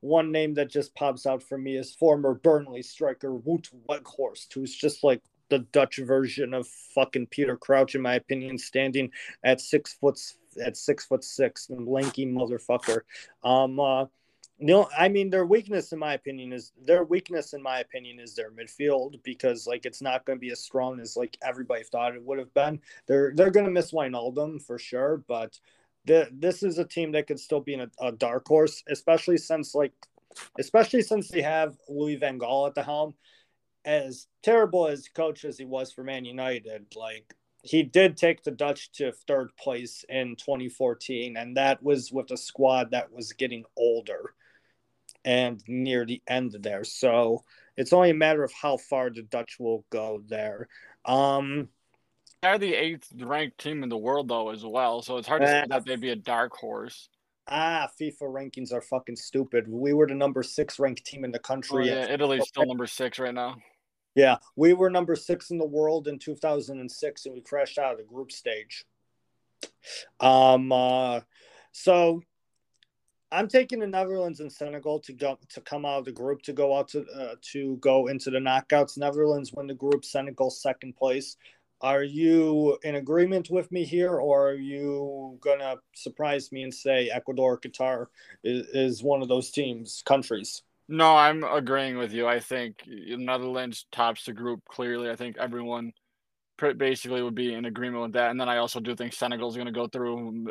one 0.00 0.30
name 0.30 0.54
that 0.54 0.70
just 0.70 0.94
pops 0.94 1.26
out 1.26 1.42
for 1.42 1.58
me 1.58 1.76
is 1.76 1.94
former 1.94 2.34
Burnley 2.34 2.82
striker 2.82 3.32
Wout 3.32 3.68
Weghorst, 3.88 4.52
who's 4.54 4.74
just 4.74 5.02
like 5.02 5.22
the 5.48 5.60
Dutch 5.72 5.96
version 5.96 6.54
of 6.54 6.68
fucking 6.94 7.26
Peter 7.26 7.56
Crouch, 7.56 7.94
in 7.94 8.02
my 8.02 8.14
opinion, 8.14 8.56
standing 8.56 9.10
at 9.42 9.60
six 9.60 9.94
foot 9.94 10.18
at 10.62 10.76
six 10.76 11.06
foot 11.06 11.24
six, 11.24 11.68
and 11.68 11.86
lanky 11.86 12.26
motherfucker. 12.26 13.00
Um, 13.42 13.78
uh, 13.80 14.06
know, 14.60 14.88
I 14.96 15.08
mean, 15.08 15.30
their 15.30 15.46
weakness, 15.46 15.92
in 15.92 15.98
my 15.98 16.14
opinion, 16.14 16.52
is 16.52 16.72
their 16.82 17.04
weakness, 17.04 17.54
in 17.54 17.62
my 17.62 17.80
opinion, 17.80 18.20
is 18.20 18.34
their 18.34 18.50
midfield 18.50 19.22
because 19.22 19.66
like 19.66 19.86
it's 19.86 20.02
not 20.02 20.24
going 20.24 20.38
to 20.38 20.40
be 20.40 20.50
as 20.50 20.60
strong 20.60 21.00
as 21.00 21.16
like 21.16 21.36
everybody 21.42 21.84
thought 21.84 22.14
it 22.14 22.22
would 22.22 22.38
have 22.38 22.52
been. 22.54 22.80
They're 23.06 23.32
they're 23.34 23.50
going 23.50 23.66
to 23.66 23.72
miss 23.72 23.92
Wijnaldum 23.92 24.62
for 24.62 24.78
sure, 24.78 25.22
but 25.26 25.58
the, 26.04 26.28
this 26.32 26.62
is 26.62 26.78
a 26.78 26.84
team 26.84 27.12
that 27.12 27.26
could 27.26 27.40
still 27.40 27.60
be 27.60 27.74
in 27.74 27.80
a, 27.80 27.90
a, 28.00 28.12
dark 28.12 28.46
horse, 28.48 28.82
especially 28.88 29.36
since 29.36 29.74
like, 29.74 29.92
especially 30.58 31.02
since 31.02 31.28
they 31.28 31.42
have 31.42 31.76
Louis 31.88 32.16
Van 32.16 32.38
Gaal 32.38 32.68
at 32.68 32.74
the 32.74 32.82
helm. 32.82 33.14
As 33.82 34.26
terrible 34.42 34.88
as 34.88 35.08
coach 35.08 35.46
as 35.46 35.56
he 35.56 35.64
was 35.64 35.90
for 35.90 36.04
Man 36.04 36.26
United, 36.26 36.94
like 36.94 37.34
he 37.62 37.82
did 37.82 38.16
take 38.16 38.42
the 38.42 38.50
Dutch 38.50 38.90
to 38.92 39.12
third 39.12 39.50
place 39.56 40.04
in 40.08 40.36
2014, 40.36 41.36
and 41.36 41.56
that 41.56 41.82
was 41.82 42.10
with 42.12 42.30
a 42.30 42.36
squad 42.36 42.90
that 42.92 43.12
was 43.12 43.32
getting 43.32 43.64
older 43.76 44.34
and 45.24 45.62
near 45.68 46.06
the 46.06 46.22
end 46.26 46.56
there. 46.60 46.84
So 46.84 47.44
it's 47.76 47.92
only 47.92 48.10
a 48.10 48.14
matter 48.14 48.42
of 48.42 48.52
how 48.52 48.78
far 48.78 49.10
the 49.10 49.22
Dutch 49.22 49.56
will 49.58 49.84
go 49.90 50.22
there. 50.28 50.68
Um, 51.04 51.68
they're 52.42 52.58
the 52.58 52.74
eighth 52.74 53.12
ranked 53.18 53.58
team 53.58 53.82
in 53.82 53.90
the 53.90 53.98
world 53.98 54.28
though 54.28 54.50
as 54.50 54.64
well, 54.64 55.02
so 55.02 55.18
it's 55.18 55.28
hard 55.28 55.42
to 55.42 55.48
say 55.48 55.64
that 55.68 55.84
they'd 55.84 56.00
be 56.00 56.10
a 56.10 56.16
dark 56.16 56.52
horse. 56.52 57.08
Ah, 57.46 57.88
FIFA 58.00 58.22
rankings 58.22 58.72
are 58.72 58.80
fucking 58.80 59.16
stupid. 59.16 59.66
We 59.68 59.92
were 59.92 60.06
the 60.06 60.14
number 60.14 60.42
six 60.42 60.78
ranked 60.78 61.04
team 61.04 61.24
in 61.24 61.32
the 61.32 61.38
country. 61.38 61.90
Oh, 61.90 61.94
yeah, 61.94 62.10
Italy's 62.10 62.46
still 62.48 62.64
number 62.64 62.86
six 62.86 63.18
right 63.18 63.34
now. 63.34 63.56
Yeah, 64.14 64.36
we 64.56 64.72
were 64.72 64.90
number 64.90 65.14
six 65.14 65.50
in 65.50 65.58
the 65.58 65.66
world 65.66 66.08
in 66.08 66.18
2006, 66.18 67.26
and 67.26 67.34
we 67.34 67.40
crashed 67.40 67.78
out 67.78 67.92
of 67.92 67.98
the 67.98 68.04
group 68.04 68.32
stage. 68.32 68.84
Um, 70.18 70.72
uh, 70.72 71.20
so 71.72 72.22
I'm 73.32 73.46
taking 73.46 73.78
the 73.78 73.86
Netherlands 73.86 74.40
and 74.40 74.52
Senegal 74.52 74.98
to 75.00 75.12
go 75.12 75.38
to 75.50 75.60
come 75.60 75.84
out 75.84 76.00
of 76.00 76.04
the 76.04 76.12
group 76.12 76.42
to 76.42 76.52
go 76.52 76.76
out 76.76 76.88
to 76.88 77.06
uh, 77.16 77.34
to 77.52 77.76
go 77.76 78.08
into 78.08 78.30
the 78.30 78.38
knockouts. 78.38 78.98
Netherlands 78.98 79.52
win 79.52 79.68
the 79.68 79.74
group. 79.74 80.04
Senegal 80.04 80.50
second 80.50 80.96
place. 80.96 81.36
Are 81.82 82.02
you 82.02 82.76
in 82.82 82.96
agreement 82.96 83.48
with 83.48 83.72
me 83.72 83.84
here, 83.84 84.16
or 84.16 84.50
are 84.50 84.54
you 84.54 85.38
gonna 85.40 85.76
surprise 85.94 86.52
me 86.52 86.64
and 86.64 86.74
say 86.74 87.08
Ecuador, 87.08 87.58
Qatar 87.58 88.06
is, 88.44 88.66
is 88.68 89.02
one 89.02 89.22
of 89.22 89.28
those 89.28 89.50
teams, 89.50 90.02
countries? 90.04 90.62
No, 90.92 91.14
I'm 91.14 91.44
agreeing 91.44 91.98
with 91.98 92.12
you. 92.12 92.26
I 92.26 92.40
think 92.40 92.82
Netherlands 92.86 93.86
tops 93.92 94.24
the 94.24 94.32
group 94.32 94.60
clearly. 94.68 95.08
I 95.08 95.14
think 95.14 95.36
everyone 95.38 95.92
basically 96.76 97.22
would 97.22 97.36
be 97.36 97.54
in 97.54 97.64
agreement 97.64 98.02
with 98.02 98.12
that. 98.14 98.32
And 98.32 98.40
then 98.40 98.48
I 98.48 98.56
also 98.56 98.80
do 98.80 98.96
think 98.96 99.12
Senegal 99.12 99.48
is 99.48 99.54
going 99.54 99.66
to 99.66 99.72
go 99.72 99.86
through 99.86 100.48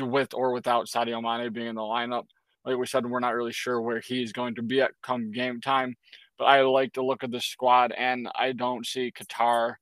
with 0.00 0.32
or 0.32 0.52
without 0.52 0.86
Sadio 0.86 1.22
Mane 1.22 1.52
being 1.52 1.66
in 1.66 1.74
the 1.74 1.82
lineup. 1.82 2.24
Like 2.64 2.78
we 2.78 2.86
said, 2.86 3.04
we're 3.04 3.20
not 3.20 3.34
really 3.34 3.52
sure 3.52 3.82
where 3.82 4.00
he's 4.00 4.32
going 4.32 4.54
to 4.54 4.62
be 4.62 4.80
at 4.80 4.92
come 5.02 5.30
game 5.30 5.60
time. 5.60 5.94
But 6.38 6.46
I 6.46 6.62
like 6.62 6.94
to 6.94 7.04
look 7.04 7.22
at 7.22 7.30
the 7.30 7.40
squad, 7.42 7.92
and 7.92 8.28
I 8.34 8.52
don't 8.52 8.86
see 8.86 9.12
Qatar 9.12 9.74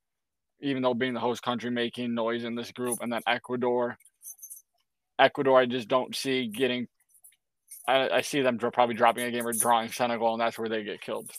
even 0.60 0.82
though 0.82 0.94
being 0.94 1.14
the 1.14 1.20
host 1.20 1.42
country 1.42 1.70
making 1.70 2.14
noise 2.14 2.42
in 2.42 2.56
this 2.56 2.72
group, 2.72 2.98
and 3.00 3.12
then 3.12 3.20
Ecuador. 3.28 3.96
Ecuador, 5.18 5.60
I 5.60 5.66
just 5.66 5.88
don't 5.88 6.16
see 6.16 6.48
getting. 6.48 6.88
I, 7.86 8.08
I 8.08 8.20
see 8.22 8.40
them 8.40 8.58
probably 8.58 8.94
dropping 8.94 9.24
a 9.24 9.30
game 9.30 9.46
or 9.46 9.52
drawing 9.52 9.90
Senegal, 9.90 10.32
and 10.32 10.40
that's 10.40 10.58
where 10.58 10.68
they 10.68 10.82
get 10.82 11.00
killed. 11.00 11.30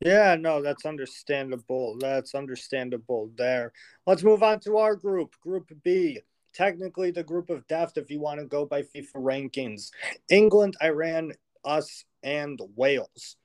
Yeah, 0.00 0.36
no, 0.38 0.62
that's 0.62 0.84
understandable. 0.84 1.96
That's 1.98 2.34
understandable 2.34 3.30
there. 3.36 3.72
Let's 4.06 4.22
move 4.22 4.42
on 4.42 4.60
to 4.60 4.78
our 4.78 4.94
group, 4.94 5.34
Group 5.40 5.70
B. 5.82 6.20
Technically, 6.52 7.10
the 7.10 7.22
group 7.22 7.50
of 7.50 7.66
death, 7.66 7.92
if 7.96 8.10
you 8.10 8.20
want 8.20 8.40
to 8.40 8.46
go 8.46 8.64
by 8.64 8.82
FIFA 8.82 9.16
rankings 9.16 9.90
England, 10.30 10.76
Iran, 10.82 11.32
us, 11.64 12.04
and 12.22 12.58
Wales. 12.74 13.36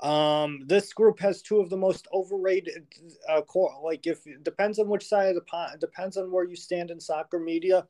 Um, 0.00 0.60
this 0.66 0.92
group 0.92 1.20
has 1.20 1.42
two 1.42 1.58
of 1.60 1.68
the 1.70 1.76
most 1.76 2.08
overrated, 2.12 2.86
uh, 3.28 3.42
core, 3.42 3.74
like 3.84 4.06
if 4.06 4.24
depends 4.42 4.78
on 4.78 4.88
which 4.88 5.06
side 5.06 5.28
of 5.28 5.34
the 5.34 5.42
pot, 5.42 5.80
depends 5.80 6.16
on 6.16 6.32
where 6.32 6.44
you 6.44 6.56
stand 6.56 6.90
in 6.90 6.98
soccer 6.98 7.38
media. 7.38 7.86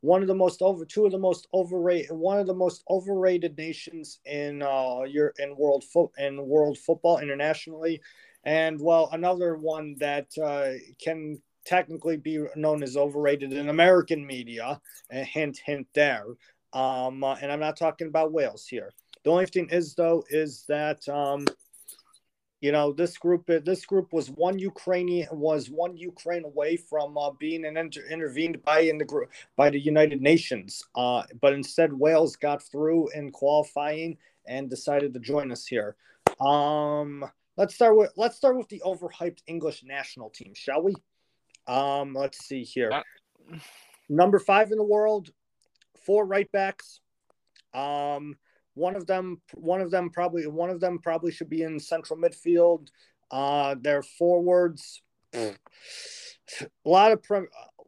One 0.00 0.22
of 0.22 0.28
the 0.28 0.34
most 0.34 0.62
over, 0.62 0.84
two 0.84 1.06
of 1.06 1.12
the 1.12 1.18
most 1.18 1.48
overrated, 1.52 2.12
one 2.12 2.38
of 2.38 2.46
the 2.46 2.54
most 2.54 2.84
overrated 2.88 3.56
nations 3.56 4.20
in 4.24 4.62
uh, 4.62 5.02
your 5.02 5.34
in 5.38 5.56
world 5.56 5.84
foot 5.84 6.10
in 6.18 6.46
world 6.46 6.78
football 6.78 7.18
internationally, 7.18 8.00
and 8.44 8.80
well, 8.80 9.08
another 9.12 9.56
one 9.56 9.96
that 9.98 10.28
uh, 10.42 10.78
can 11.02 11.42
technically 11.66 12.16
be 12.16 12.42
known 12.56 12.82
as 12.82 12.96
overrated 12.96 13.52
in 13.52 13.68
American 13.68 14.26
media. 14.26 14.80
A 15.10 15.22
hint, 15.24 15.60
hint 15.64 15.86
there. 15.94 16.24
Um, 16.72 17.22
uh, 17.22 17.36
and 17.42 17.50
I'm 17.52 17.60
not 17.60 17.76
talking 17.76 18.08
about 18.08 18.32
Wales 18.32 18.66
here. 18.66 18.92
The 19.24 19.30
only 19.30 19.46
thing 19.46 19.68
is 19.70 19.94
though 19.94 20.24
is 20.30 20.64
that 20.68 21.06
um, 21.08 21.46
you 22.60 22.72
know 22.72 22.92
this 22.92 23.16
group 23.16 23.46
this 23.46 23.86
group 23.86 24.12
was 24.12 24.30
one 24.30 24.58
Ukrainian 24.58 25.28
was 25.30 25.70
one 25.70 25.96
Ukraine 25.96 26.44
away 26.44 26.76
from 26.76 27.16
uh, 27.16 27.30
being 27.38 27.64
an 27.64 27.76
inter- 27.76 28.06
intervened 28.10 28.62
by 28.64 28.80
in 28.80 28.98
the 28.98 29.04
group 29.04 29.30
by 29.56 29.70
the 29.70 29.80
United 29.80 30.20
Nations, 30.20 30.82
uh, 30.96 31.22
but 31.40 31.52
instead 31.52 31.92
Wales 31.92 32.36
got 32.36 32.62
through 32.62 33.10
in 33.10 33.30
qualifying 33.30 34.18
and 34.46 34.68
decided 34.68 35.14
to 35.14 35.20
join 35.20 35.52
us 35.52 35.66
here. 35.66 35.96
Um, 36.40 37.24
let's 37.56 37.74
start 37.74 37.96
with 37.96 38.12
let's 38.16 38.36
start 38.36 38.56
with 38.56 38.68
the 38.68 38.82
overhyped 38.84 39.42
English 39.46 39.84
national 39.84 40.30
team, 40.30 40.52
shall 40.54 40.82
we? 40.82 40.94
Um, 41.68 42.14
let's 42.14 42.44
see 42.44 42.64
here. 42.64 42.90
Number 44.08 44.38
five 44.38 44.72
in 44.72 44.78
the 44.78 44.84
world, 44.84 45.30
four 46.04 46.26
right 46.26 46.50
backs. 46.50 47.00
Um, 47.74 48.36
one 48.78 48.96
of 48.96 49.06
them, 49.06 49.40
one 49.54 49.80
of 49.80 49.90
them 49.90 50.10
probably, 50.10 50.46
one 50.46 50.70
of 50.70 50.80
them 50.80 50.98
probably 50.98 51.32
should 51.32 51.50
be 51.50 51.62
in 51.62 51.80
central 51.80 52.18
midfield. 52.18 52.88
Uh, 53.30 53.74
their 53.80 54.02
forwards, 54.02 55.02
a 55.34 55.54
lot 56.84 57.12
of 57.12 57.22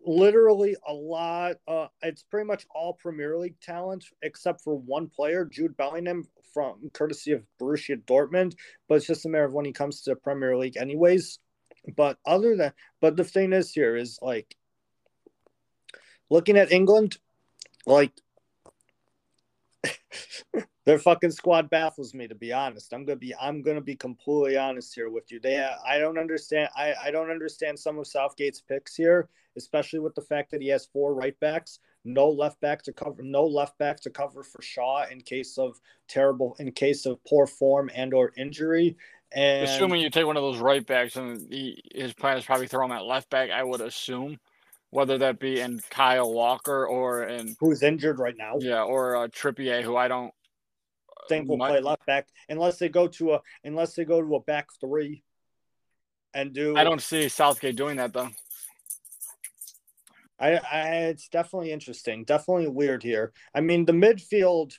literally 0.04 0.76
a 0.86 0.92
lot. 0.92 1.56
Uh, 1.66 1.86
it's 2.02 2.22
pretty 2.22 2.46
much 2.46 2.66
all 2.74 2.94
Premier 2.94 3.38
League 3.38 3.60
talent 3.60 4.04
except 4.22 4.62
for 4.62 4.76
one 4.78 5.08
player, 5.08 5.44
Jude 5.44 5.76
Bellingham, 5.76 6.24
from 6.52 6.90
courtesy 6.92 7.32
of 7.32 7.44
Borussia 7.60 8.02
Dortmund. 8.04 8.54
But 8.88 8.96
it's 8.96 9.06
just 9.06 9.26
a 9.26 9.28
matter 9.28 9.44
of 9.44 9.54
when 9.54 9.64
he 9.64 9.72
comes 9.72 10.02
to 10.02 10.10
the 10.10 10.16
Premier 10.16 10.56
League, 10.56 10.76
anyways. 10.76 11.38
But 11.96 12.18
other 12.26 12.56
than, 12.56 12.72
but 13.00 13.16
the 13.16 13.24
thing 13.24 13.52
is 13.52 13.72
here 13.72 13.96
is 13.96 14.18
like 14.20 14.56
looking 16.28 16.58
at 16.58 16.72
England, 16.72 17.16
like 17.86 18.12
their 20.84 20.98
fucking 20.98 21.30
squad 21.30 21.70
baffles 21.70 22.14
me 22.14 22.26
to 22.26 22.34
be 22.34 22.52
honest. 22.52 22.92
I'm 22.92 23.04
gonna 23.04 23.16
be 23.16 23.34
I'm 23.40 23.62
gonna 23.62 23.80
be 23.80 23.96
completely 23.96 24.56
honest 24.56 24.94
here 24.94 25.10
with 25.10 25.30
you. 25.30 25.40
They 25.40 25.64
I 25.86 25.98
don't 25.98 26.18
understand 26.18 26.68
I, 26.76 26.94
I 27.04 27.10
don't 27.10 27.30
understand 27.30 27.78
some 27.78 27.98
of 27.98 28.06
Southgate's 28.06 28.60
picks 28.60 28.96
here, 28.96 29.28
especially 29.56 30.00
with 30.00 30.14
the 30.14 30.22
fact 30.22 30.50
that 30.50 30.62
he 30.62 30.68
has 30.68 30.86
four 30.86 31.14
right 31.14 31.38
backs. 31.40 31.78
no 32.04 32.28
left 32.28 32.60
back 32.60 32.82
to 32.82 32.92
cover, 32.92 33.22
no 33.22 33.44
left 33.44 33.78
back 33.78 34.00
to 34.00 34.10
cover 34.10 34.42
for 34.42 34.62
Shaw 34.62 35.06
in 35.10 35.20
case 35.20 35.58
of 35.58 35.80
terrible, 36.08 36.56
in 36.58 36.72
case 36.72 37.06
of 37.06 37.22
poor 37.24 37.46
form 37.46 37.90
and 37.94 38.14
or 38.14 38.32
injury. 38.36 38.96
And 39.32 39.64
assuming 39.64 40.00
you 40.00 40.10
take 40.10 40.26
one 40.26 40.36
of 40.36 40.42
those 40.42 40.58
right 40.58 40.84
backs, 40.84 41.16
and 41.16 41.46
he, 41.52 41.80
his 41.94 42.12
plan 42.12 42.36
is 42.36 42.44
probably 42.44 42.66
throw 42.66 42.84
him 42.84 42.92
at 42.92 43.04
left 43.04 43.30
back, 43.30 43.50
I 43.50 43.62
would 43.62 43.80
assume, 43.80 44.40
whether 44.90 45.18
that 45.18 45.38
be 45.38 45.60
in 45.60 45.80
Kyle 45.90 46.32
Walker 46.32 46.86
or 46.86 47.24
in 47.24 47.56
who's 47.60 47.82
injured 47.82 48.18
right 48.18 48.36
now. 48.36 48.56
Yeah, 48.58 48.82
or 48.82 49.16
uh, 49.16 49.28
Trippier, 49.28 49.82
who 49.82 49.96
I 49.96 50.08
don't 50.08 50.32
think 51.28 51.48
will 51.48 51.58
play 51.58 51.80
left 51.80 52.04
back 52.06 52.28
unless 52.48 52.78
they 52.78 52.88
go 52.88 53.06
to 53.06 53.34
a 53.34 53.40
unless 53.64 53.94
they 53.94 54.04
go 54.04 54.20
to 54.20 54.34
a 54.34 54.40
back 54.40 54.68
three 54.80 55.22
and 56.34 56.52
do. 56.52 56.76
I 56.76 56.84
don't 56.84 57.02
see 57.02 57.28
Southgate 57.28 57.76
doing 57.76 57.96
that 57.96 58.12
though. 58.12 58.30
I, 60.38 60.54
I 60.56 60.88
it's 61.08 61.28
definitely 61.28 61.70
interesting, 61.70 62.24
definitely 62.24 62.68
weird 62.68 63.02
here. 63.02 63.32
I 63.54 63.60
mean, 63.60 63.84
the 63.84 63.92
midfield. 63.92 64.72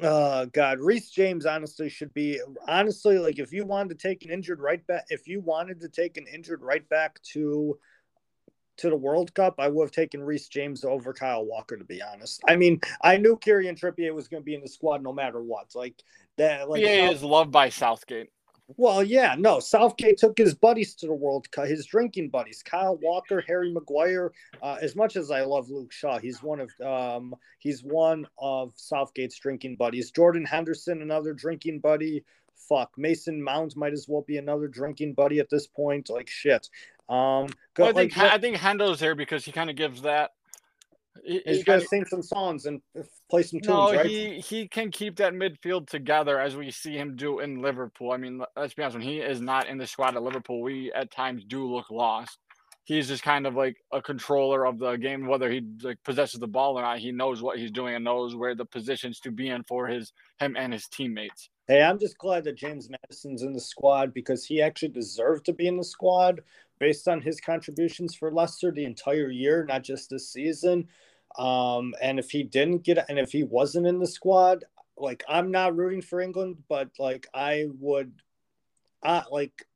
Uh, 0.00 0.46
God, 0.46 0.80
Reece 0.80 1.10
James 1.10 1.44
honestly 1.44 1.90
should 1.90 2.14
be 2.14 2.40
honestly 2.66 3.18
like 3.18 3.38
if 3.38 3.52
you 3.52 3.66
wanted 3.66 3.90
to 3.90 4.08
take 4.08 4.24
an 4.24 4.30
injured 4.30 4.58
right 4.58 4.84
back, 4.86 5.04
if 5.10 5.28
you 5.28 5.40
wanted 5.40 5.80
to 5.80 5.88
take 5.88 6.16
an 6.16 6.26
injured 6.32 6.62
right 6.62 6.88
back 6.88 7.20
to 7.34 7.78
to 8.78 8.90
the 8.90 8.96
World 8.96 9.34
Cup, 9.34 9.56
I 9.58 9.68
would 9.68 9.84
have 9.84 9.92
taken 9.92 10.22
Reece 10.22 10.48
James 10.48 10.84
over 10.84 11.12
Kyle 11.12 11.44
Walker. 11.44 11.76
To 11.76 11.84
be 11.84 12.02
honest, 12.02 12.42
I 12.48 12.56
mean, 12.56 12.80
I 13.02 13.16
knew 13.16 13.36
Kieran 13.36 13.76
Trippier 13.76 14.14
was 14.14 14.28
going 14.28 14.42
to 14.42 14.44
be 14.44 14.54
in 14.54 14.62
the 14.62 14.68
squad 14.68 15.02
no 15.02 15.12
matter 15.12 15.42
what. 15.42 15.74
Like 15.74 16.02
that, 16.36 16.68
like 16.68 16.82
yeah, 16.82 17.10
is 17.10 17.22
loved 17.22 17.50
by 17.52 17.68
Southgate. 17.68 18.30
Well, 18.76 19.02
yeah, 19.02 19.34
no. 19.38 19.60
Southgate 19.60 20.18
took 20.18 20.38
his 20.38 20.54
buddies 20.54 20.94
to 20.96 21.06
the 21.06 21.14
World 21.14 21.50
Cup, 21.50 21.66
his 21.66 21.86
drinking 21.86 22.30
buddies, 22.30 22.62
Kyle 22.62 22.96
Walker, 23.02 23.42
Harry 23.46 23.72
Maguire. 23.72 24.32
Uh, 24.62 24.78
as 24.80 24.96
much 24.96 25.16
as 25.16 25.30
I 25.30 25.42
love 25.42 25.68
Luke 25.68 25.92
Shaw, 25.92 26.18
he's 26.18 26.42
one 26.42 26.60
of 26.60 26.70
um, 26.80 27.34
he's 27.58 27.82
one 27.82 28.26
of 28.38 28.72
Southgate's 28.76 29.38
drinking 29.38 29.76
buddies. 29.76 30.10
Jordan 30.10 30.44
Henderson, 30.44 31.02
another 31.02 31.34
drinking 31.34 31.80
buddy. 31.80 32.24
Fuck, 32.68 32.92
Mason 32.96 33.42
Mount 33.42 33.76
might 33.76 33.92
as 33.92 34.06
well 34.08 34.22
be 34.22 34.38
another 34.38 34.68
drinking 34.68 35.14
buddy 35.14 35.38
at 35.38 35.50
this 35.50 35.66
point. 35.66 36.10
Like 36.10 36.28
shit. 36.28 36.68
Um, 37.08 37.48
well, 37.78 37.88
I 37.88 37.92
think 37.92 38.16
like, 38.16 38.32
I 38.32 38.38
think 38.38 38.56
Hendo's 38.56 39.00
there 39.00 39.14
because 39.14 39.44
he 39.44 39.52
kind 39.52 39.70
of 39.70 39.76
gives 39.76 40.02
that 40.02 40.32
He's 41.24 41.62
going 41.62 41.80
to 41.80 41.86
sing 41.86 42.04
some 42.06 42.22
songs 42.22 42.66
and 42.66 42.80
play 43.30 43.42
some 43.42 43.60
tunes, 43.60 43.68
no, 43.68 43.94
right? 43.94 44.06
he 44.06 44.40
he 44.40 44.66
can 44.66 44.90
keep 44.90 45.16
that 45.16 45.34
midfield 45.34 45.86
together 45.86 46.40
as 46.40 46.56
we 46.56 46.70
see 46.70 46.96
him 46.96 47.16
do 47.16 47.38
in 47.38 47.60
Liverpool. 47.60 48.12
I 48.12 48.16
mean, 48.16 48.42
let's 48.56 48.74
be 48.74 48.82
honest, 48.82 48.96
when 48.96 49.06
he 49.06 49.18
is 49.18 49.40
not 49.40 49.68
in 49.68 49.78
the 49.78 49.86
squad 49.86 50.16
at 50.16 50.22
Liverpool, 50.22 50.62
we 50.62 50.90
at 50.92 51.10
times 51.10 51.44
do 51.44 51.64
look 51.66 51.90
lost. 51.90 52.38
He's 52.84 53.08
just 53.08 53.22
kind 53.22 53.46
of 53.46 53.54
like 53.54 53.76
a 53.92 54.02
controller 54.02 54.66
of 54.66 54.78
the 54.78 54.96
game, 54.96 55.26
whether 55.26 55.50
he 55.50 55.62
like 55.82 56.02
possesses 56.02 56.40
the 56.40 56.48
ball 56.48 56.78
or 56.78 56.82
not. 56.82 56.98
He 56.98 57.12
knows 57.12 57.40
what 57.40 57.58
he's 57.58 57.70
doing 57.70 57.94
and 57.94 58.04
knows 58.04 58.34
where 58.34 58.54
the 58.56 58.64
positions 58.64 59.20
to 59.20 59.30
be 59.30 59.48
in 59.50 59.62
for 59.64 59.86
his 59.86 60.12
him 60.40 60.56
and 60.58 60.72
his 60.72 60.88
teammates. 60.88 61.48
Hey, 61.68 61.80
I'm 61.82 61.98
just 61.98 62.18
glad 62.18 62.42
that 62.44 62.56
James 62.56 62.90
Maddison's 62.90 63.42
in 63.42 63.52
the 63.52 63.60
squad 63.60 64.12
because 64.12 64.44
he 64.44 64.60
actually 64.60 64.88
deserved 64.88 65.46
to 65.46 65.52
be 65.52 65.68
in 65.68 65.76
the 65.76 65.84
squad 65.84 66.40
based 66.80 67.06
on 67.06 67.20
his 67.20 67.40
contributions 67.40 68.16
for 68.16 68.32
Leicester 68.32 68.72
the 68.72 68.84
entire 68.84 69.30
year, 69.30 69.64
not 69.64 69.84
just 69.84 70.10
this 70.10 70.32
season. 70.32 70.88
Um, 71.38 71.94
and 72.02 72.18
if 72.18 72.30
he 72.30 72.42
didn't 72.42 72.82
get, 72.82 73.08
and 73.08 73.18
if 73.18 73.30
he 73.30 73.44
wasn't 73.44 73.86
in 73.86 74.00
the 74.00 74.06
squad, 74.06 74.64
like 74.96 75.22
I'm 75.28 75.50
not 75.52 75.76
rooting 75.76 76.02
for 76.02 76.20
England, 76.20 76.56
but 76.68 76.90
like 76.98 77.28
I 77.32 77.66
would, 77.78 78.12
uh, 79.04 79.22
like 79.30 79.66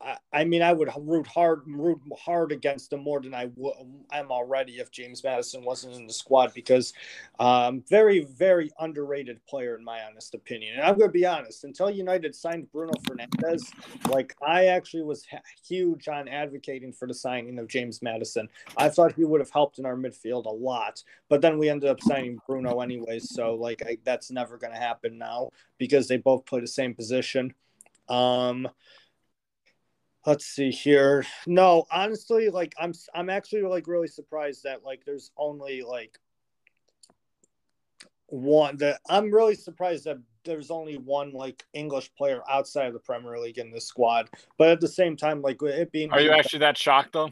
I, 0.00 0.16
I 0.32 0.44
mean, 0.44 0.62
I 0.62 0.72
would 0.72 0.90
root 0.96 1.26
hard, 1.26 1.62
root 1.66 2.00
hard 2.16 2.52
against 2.52 2.92
him 2.92 3.00
more 3.00 3.20
than 3.20 3.34
I 3.34 3.46
w- 3.46 3.74
am 4.12 4.30
already 4.30 4.74
if 4.74 4.90
James 4.90 5.24
Maddison 5.24 5.64
wasn't 5.64 5.96
in 5.96 6.06
the 6.06 6.12
squad 6.12 6.54
because, 6.54 6.92
um, 7.40 7.82
very, 7.88 8.20
very 8.24 8.70
underrated 8.78 9.44
player 9.46 9.76
in 9.76 9.84
my 9.84 10.02
honest 10.02 10.34
opinion. 10.34 10.74
And 10.74 10.82
I'm 10.82 10.96
going 10.96 11.08
to 11.08 11.12
be 11.12 11.26
honest, 11.26 11.64
until 11.64 11.90
United 11.90 12.34
signed 12.34 12.70
Bruno 12.70 12.92
Fernandes, 13.02 13.72
like 14.08 14.36
I 14.46 14.66
actually 14.66 15.02
was 15.02 15.26
huge 15.66 16.08
on 16.08 16.28
advocating 16.28 16.92
for 16.92 17.08
the 17.08 17.14
signing 17.14 17.58
of 17.58 17.66
James 17.66 18.00
Maddison. 18.00 18.48
I 18.76 18.88
thought 18.88 19.14
he 19.14 19.24
would 19.24 19.40
have 19.40 19.50
helped 19.50 19.78
in 19.78 19.86
our 19.86 19.96
midfield 19.96 20.46
a 20.46 20.50
lot, 20.50 21.02
but 21.28 21.40
then 21.40 21.58
we 21.58 21.68
ended 21.68 21.90
up 21.90 22.00
signing 22.00 22.40
Bruno 22.46 22.80
anyways. 22.80 23.34
So 23.34 23.54
like 23.54 23.82
I, 23.84 23.98
that's 24.04 24.30
never 24.30 24.58
going 24.58 24.72
to 24.72 24.78
happen 24.78 25.18
now 25.18 25.50
because 25.76 26.06
they 26.06 26.18
both 26.18 26.46
play 26.46 26.60
the 26.60 26.66
same 26.68 26.94
position. 26.94 27.52
Um, 28.08 28.68
let's 30.28 30.44
see 30.44 30.70
here. 30.70 31.24
No 31.46 31.86
honestly 31.90 32.50
like 32.50 32.74
i'm 32.78 32.92
i'm 33.14 33.30
actually 33.30 33.62
like 33.62 33.86
really 33.86 34.08
surprised 34.08 34.64
that 34.64 34.84
like 34.84 35.04
there's 35.04 35.30
only 35.36 35.82
like 35.82 36.18
one 38.26 38.76
that 38.76 39.00
i'm 39.08 39.32
really 39.32 39.54
surprised 39.54 40.04
that 40.04 40.18
there's 40.44 40.70
only 40.70 40.98
one 40.98 41.32
like 41.32 41.64
english 41.72 42.10
player 42.14 42.42
outside 42.48 42.86
of 42.86 42.92
the 42.92 42.98
premier 42.98 43.38
league 43.38 43.58
in 43.58 43.70
this 43.70 43.86
squad. 43.86 44.28
But 44.58 44.68
at 44.68 44.80
the 44.80 44.88
same 44.88 45.16
time 45.16 45.40
like 45.40 45.62
it 45.62 45.90
being 45.92 46.10
are 46.10 46.20
you 46.20 46.30
actually 46.30 46.60
that 46.60 46.76
shocked 46.76 47.14
though? 47.14 47.30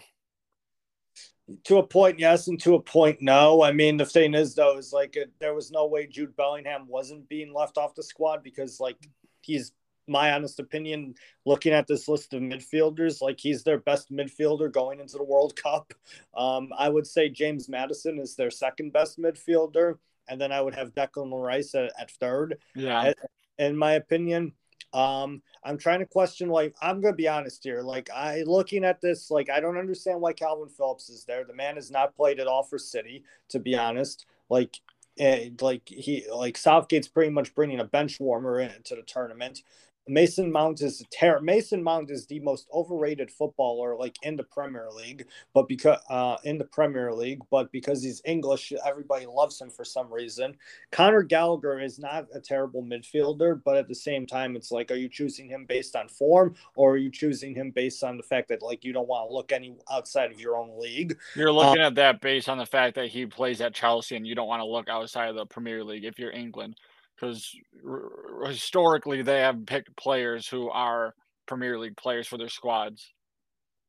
To 1.64 1.78
a 1.78 1.87
point 1.87 2.18
yes 2.18 2.48
and 2.48 2.59
to 2.62 2.74
a 2.74 2.80
point 2.80 3.18
no. 3.20 3.62
I 3.62 3.72
mean 3.72 3.98
the 3.98 4.06
thing 4.06 4.35
is 4.35 4.54
though 4.54 4.78
is 4.78 4.92
like 4.92 5.16
it, 5.16 5.30
there 5.38 5.54
was 5.54 5.70
no 5.70 5.87
way 5.87 6.06
jude 6.06 6.35
bellingham 6.35 6.88
wasn't 6.88 7.28
being 7.28 7.52
left 7.52 7.76
off 7.76 7.94
the 7.94 8.02
squad 8.02 8.42
because 8.42 8.80
like 8.80 8.96
he's 9.42 9.72
my 10.06 10.32
honest 10.32 10.58
opinion, 10.60 11.14
looking 11.44 11.72
at 11.72 11.86
this 11.86 12.08
list 12.08 12.34
of 12.34 12.42
midfielders, 12.42 13.20
like 13.20 13.38
he's 13.40 13.62
their 13.62 13.78
best 13.78 14.10
midfielder 14.12 14.70
going 14.72 15.00
into 15.00 15.16
the 15.16 15.24
World 15.24 15.56
Cup. 15.62 15.92
Um, 16.36 16.70
I 16.76 16.88
would 16.88 17.06
say 17.06 17.28
James 17.28 17.68
Maddison 17.68 18.18
is 18.18 18.36
their 18.36 18.50
second 18.50 18.92
best 18.92 19.18
midfielder, 19.18 19.98
and 20.28 20.40
then 20.40 20.52
I 20.52 20.60
would 20.60 20.74
have 20.74 20.94
Declan 20.94 21.32
Rice 21.32 21.74
at, 21.74 21.92
at 21.98 22.10
third. 22.12 22.58
Yeah, 22.74 23.12
in 23.58 23.76
my 23.76 23.92
opinion. 23.92 24.52
Um, 24.92 25.42
I'm 25.62 25.76
trying 25.76 25.98
to 25.98 26.06
question. 26.06 26.48
Like, 26.48 26.74
I'm 26.80 27.00
gonna 27.00 27.14
be 27.14 27.28
honest 27.28 27.64
here. 27.64 27.82
Like, 27.82 28.08
I 28.10 28.42
looking 28.46 28.84
at 28.84 29.00
this, 29.00 29.30
like, 29.30 29.50
I 29.50 29.60
don't 29.60 29.76
understand 29.76 30.20
why 30.20 30.32
Kalvin 30.32 30.70
Phillips 30.70 31.10
is 31.10 31.24
there. 31.24 31.44
The 31.44 31.54
man 31.54 31.74
has 31.74 31.90
not 31.90 32.16
played 32.16 32.40
at 32.40 32.46
all 32.46 32.62
for 32.62 32.78
City, 32.78 33.24
to 33.50 33.58
be 33.58 33.76
honest. 33.76 34.24
Like, 34.48 34.80
and 35.18 35.60
like 35.62 35.88
he 35.88 36.26
like 36.32 36.56
Southgate's 36.56 37.08
pretty 37.08 37.30
much 37.30 37.54
bringing 37.54 37.80
a 37.80 37.84
bench 37.84 38.20
warmer 38.20 38.60
into 38.60 38.94
the 38.94 39.02
tournament. 39.02 39.62
Mason 40.08 40.50
Mount 40.50 40.80
is 40.80 41.02
ter- 41.10 41.40
Mason 41.40 41.82
Mount 41.82 42.10
is 42.10 42.26
the 42.26 42.40
most 42.40 42.68
overrated 42.72 43.30
footballer 43.30 43.96
like 43.96 44.16
in 44.22 44.36
the 44.36 44.44
Premier 44.44 44.88
League, 44.90 45.26
but 45.52 45.68
because 45.68 45.98
uh, 46.08 46.36
in 46.44 46.58
the 46.58 46.64
Premier 46.64 47.12
League, 47.12 47.40
but 47.50 47.70
because 47.72 48.02
he's 48.02 48.22
English, 48.24 48.72
everybody 48.84 49.26
loves 49.26 49.60
him 49.60 49.70
for 49.70 49.84
some 49.84 50.12
reason. 50.12 50.56
Conor 50.92 51.22
Gallagher 51.22 51.80
is 51.80 51.98
not 51.98 52.26
a 52.34 52.40
terrible 52.40 52.82
midfielder, 52.82 53.60
but 53.64 53.76
at 53.76 53.88
the 53.88 53.94
same 53.94 54.26
time, 54.26 54.56
it's 54.56 54.70
like, 54.70 54.90
are 54.90 54.96
you 54.96 55.08
choosing 55.08 55.48
him 55.48 55.64
based 55.64 55.96
on 55.96 56.08
form, 56.08 56.54
or 56.76 56.92
are 56.92 56.98
you 56.98 57.10
choosing 57.10 57.54
him 57.54 57.70
based 57.70 58.04
on 58.04 58.16
the 58.16 58.22
fact 58.22 58.48
that 58.48 58.62
like 58.62 58.84
you 58.84 58.92
don't 58.92 59.08
want 59.08 59.28
to 59.28 59.34
look 59.34 59.52
any 59.52 59.76
outside 59.90 60.30
of 60.30 60.40
your 60.40 60.56
own 60.56 60.78
league? 60.78 61.18
You're 61.34 61.52
looking 61.52 61.82
um, 61.82 61.88
at 61.88 61.94
that 61.96 62.20
based 62.20 62.48
on 62.48 62.58
the 62.58 62.66
fact 62.66 62.94
that 62.94 63.08
he 63.08 63.26
plays 63.26 63.60
at 63.60 63.74
Chelsea, 63.74 64.16
and 64.16 64.26
you 64.26 64.34
don't 64.34 64.48
want 64.48 64.60
to 64.60 64.66
look 64.66 64.88
outside 64.88 65.28
of 65.28 65.36
the 65.36 65.46
Premier 65.46 65.82
League 65.82 66.04
if 66.04 66.18
you're 66.18 66.32
England 66.32 66.76
because 67.16 67.55
r- 67.88 68.46
historically 68.46 69.22
they 69.22 69.40
have 69.40 69.66
picked 69.66 69.96
players 69.96 70.46
who 70.46 70.68
are 70.70 71.14
Premier 71.46 71.79
League 71.79 71.96
players 71.96 72.26
for 72.26 72.38
their 72.38 72.48
squads. 72.48 73.12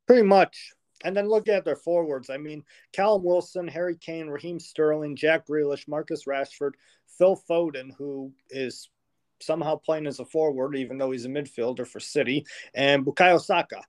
Pretty 0.08 0.24
much. 0.24 0.72
And 1.04 1.16
then 1.16 1.30
look 1.30 1.48
at 1.48 1.63
their 1.63 1.76
forwards. 1.76 2.30
I 2.30 2.38
mean, 2.38 2.63
Callum 2.92 3.24
Wilson, 3.24 3.68
Harry 3.68 3.96
Kane, 3.96 4.28
Raheem 4.28 4.60
Sterling, 4.60 5.16
Jack 5.16 5.46
Grealish, 5.48 5.88
Marcus 5.88 6.24
Rashford, 6.26 6.72
Phil 7.18 7.40
Foden, 7.50 7.92
who 7.98 8.34
is 8.50 8.90
somehow 9.40 9.76
playing 9.76 10.08
as 10.08 10.20
a 10.20 10.26
forward, 10.26 10.76
even 10.76 10.98
though 10.98 11.12
he's 11.12 11.26
a 11.26 11.30
midfielder 11.30 11.86
for 11.86 12.00
City, 12.00 12.46
and 12.74 13.06
Bukayo 13.06 13.40
Saka. 13.40 13.82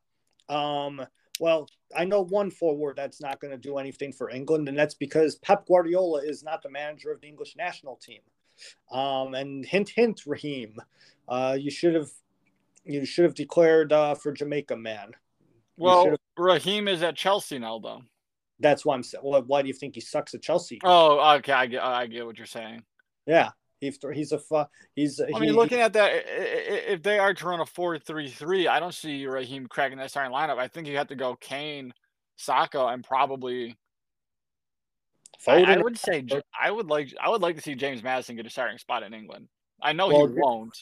Um, 0.48 1.06
well, 1.40 1.68
I 1.96 2.04
know 2.04 2.24
one 2.24 2.50
forward 2.50 2.96
that's 2.96 3.20
not 3.20 3.40
going 3.40 3.52
to 3.52 3.58
do 3.58 3.78
anything 3.78 4.12
for 4.12 4.28
England, 4.28 4.68
and 4.68 4.78
that's 4.78 4.94
because 4.94 5.36
Pep 5.36 5.66
Guardiola 5.66 6.22
is 6.22 6.42
not 6.42 6.62
the 6.62 6.70
manager 6.70 7.10
of 7.10 7.20
the 7.20 7.28
English 7.28 7.56
national 7.56 7.96
team. 7.96 8.20
Um, 8.90 9.34
and 9.34 9.64
hint, 9.64 9.90
hint, 9.90 10.22
Raheem, 10.26 10.76
uh, 11.28 11.56
you 11.58 11.70
should 11.70 11.94
have 11.94 12.08
you 12.84 13.04
should 13.04 13.24
have 13.24 13.34
declared 13.34 13.92
uh, 13.92 14.14
for 14.14 14.32
Jamaica, 14.32 14.76
man. 14.76 15.12
well, 15.76 16.16
Raheem 16.36 16.88
is 16.88 17.02
at 17.02 17.16
Chelsea 17.16 17.58
now, 17.58 17.78
though. 17.78 18.02
That's 18.60 18.84
why 18.84 18.94
I'm 18.94 19.02
saying. 19.02 19.22
Well, 19.24 19.42
why 19.46 19.62
do 19.62 19.68
you 19.68 19.74
think 19.74 19.94
he 19.94 20.00
sucks 20.00 20.34
at 20.34 20.42
Chelsea? 20.42 20.80
Oh, 20.82 21.36
okay, 21.36 21.52
I 21.52 21.66
get, 21.66 21.82
I 21.82 22.06
get 22.06 22.26
what 22.26 22.38
you're 22.38 22.46
saying. 22.46 22.82
Yeah, 23.26 23.50
he's 23.80 23.98
he's 24.14 24.32
a 24.32 24.40
he's. 24.94 25.20
I 25.20 25.38
mean, 25.38 25.52
looking 25.52 25.80
at 25.80 25.92
that, 25.92 26.10
if 26.26 27.02
they 27.02 27.18
are 27.18 27.34
to 27.34 27.46
run 27.46 27.60
a 27.60 27.66
four-three-three, 27.66 28.66
I 28.66 28.80
don't 28.80 28.94
see 28.94 29.26
Raheem 29.26 29.66
cracking 29.66 29.98
that 29.98 30.10
starting 30.10 30.32
lineup. 30.32 30.58
I 30.58 30.68
think 30.68 30.88
you 30.88 30.96
have 30.96 31.08
to 31.08 31.14
go 31.14 31.36
Kane, 31.36 31.92
Saka, 32.36 32.86
and 32.86 33.04
probably 33.04 33.76
I, 35.46 35.62
I, 35.62 35.76
would 35.76 35.96
say 35.96 36.24
I 36.60 36.70
would 36.70 36.88
like 36.88 37.14
I 37.22 37.28
would 37.28 37.42
like 37.42 37.56
to 37.56 37.62
see 37.62 37.74
James 37.74 38.02
Maddison 38.02 38.36
get 38.36 38.46
a 38.46 38.50
starting 38.50 38.78
spot 38.78 39.02
in 39.02 39.14
England. 39.14 39.48
I 39.80 39.92
know 39.92 40.08
well, 40.08 40.26
he 40.26 40.34
won't. 40.36 40.76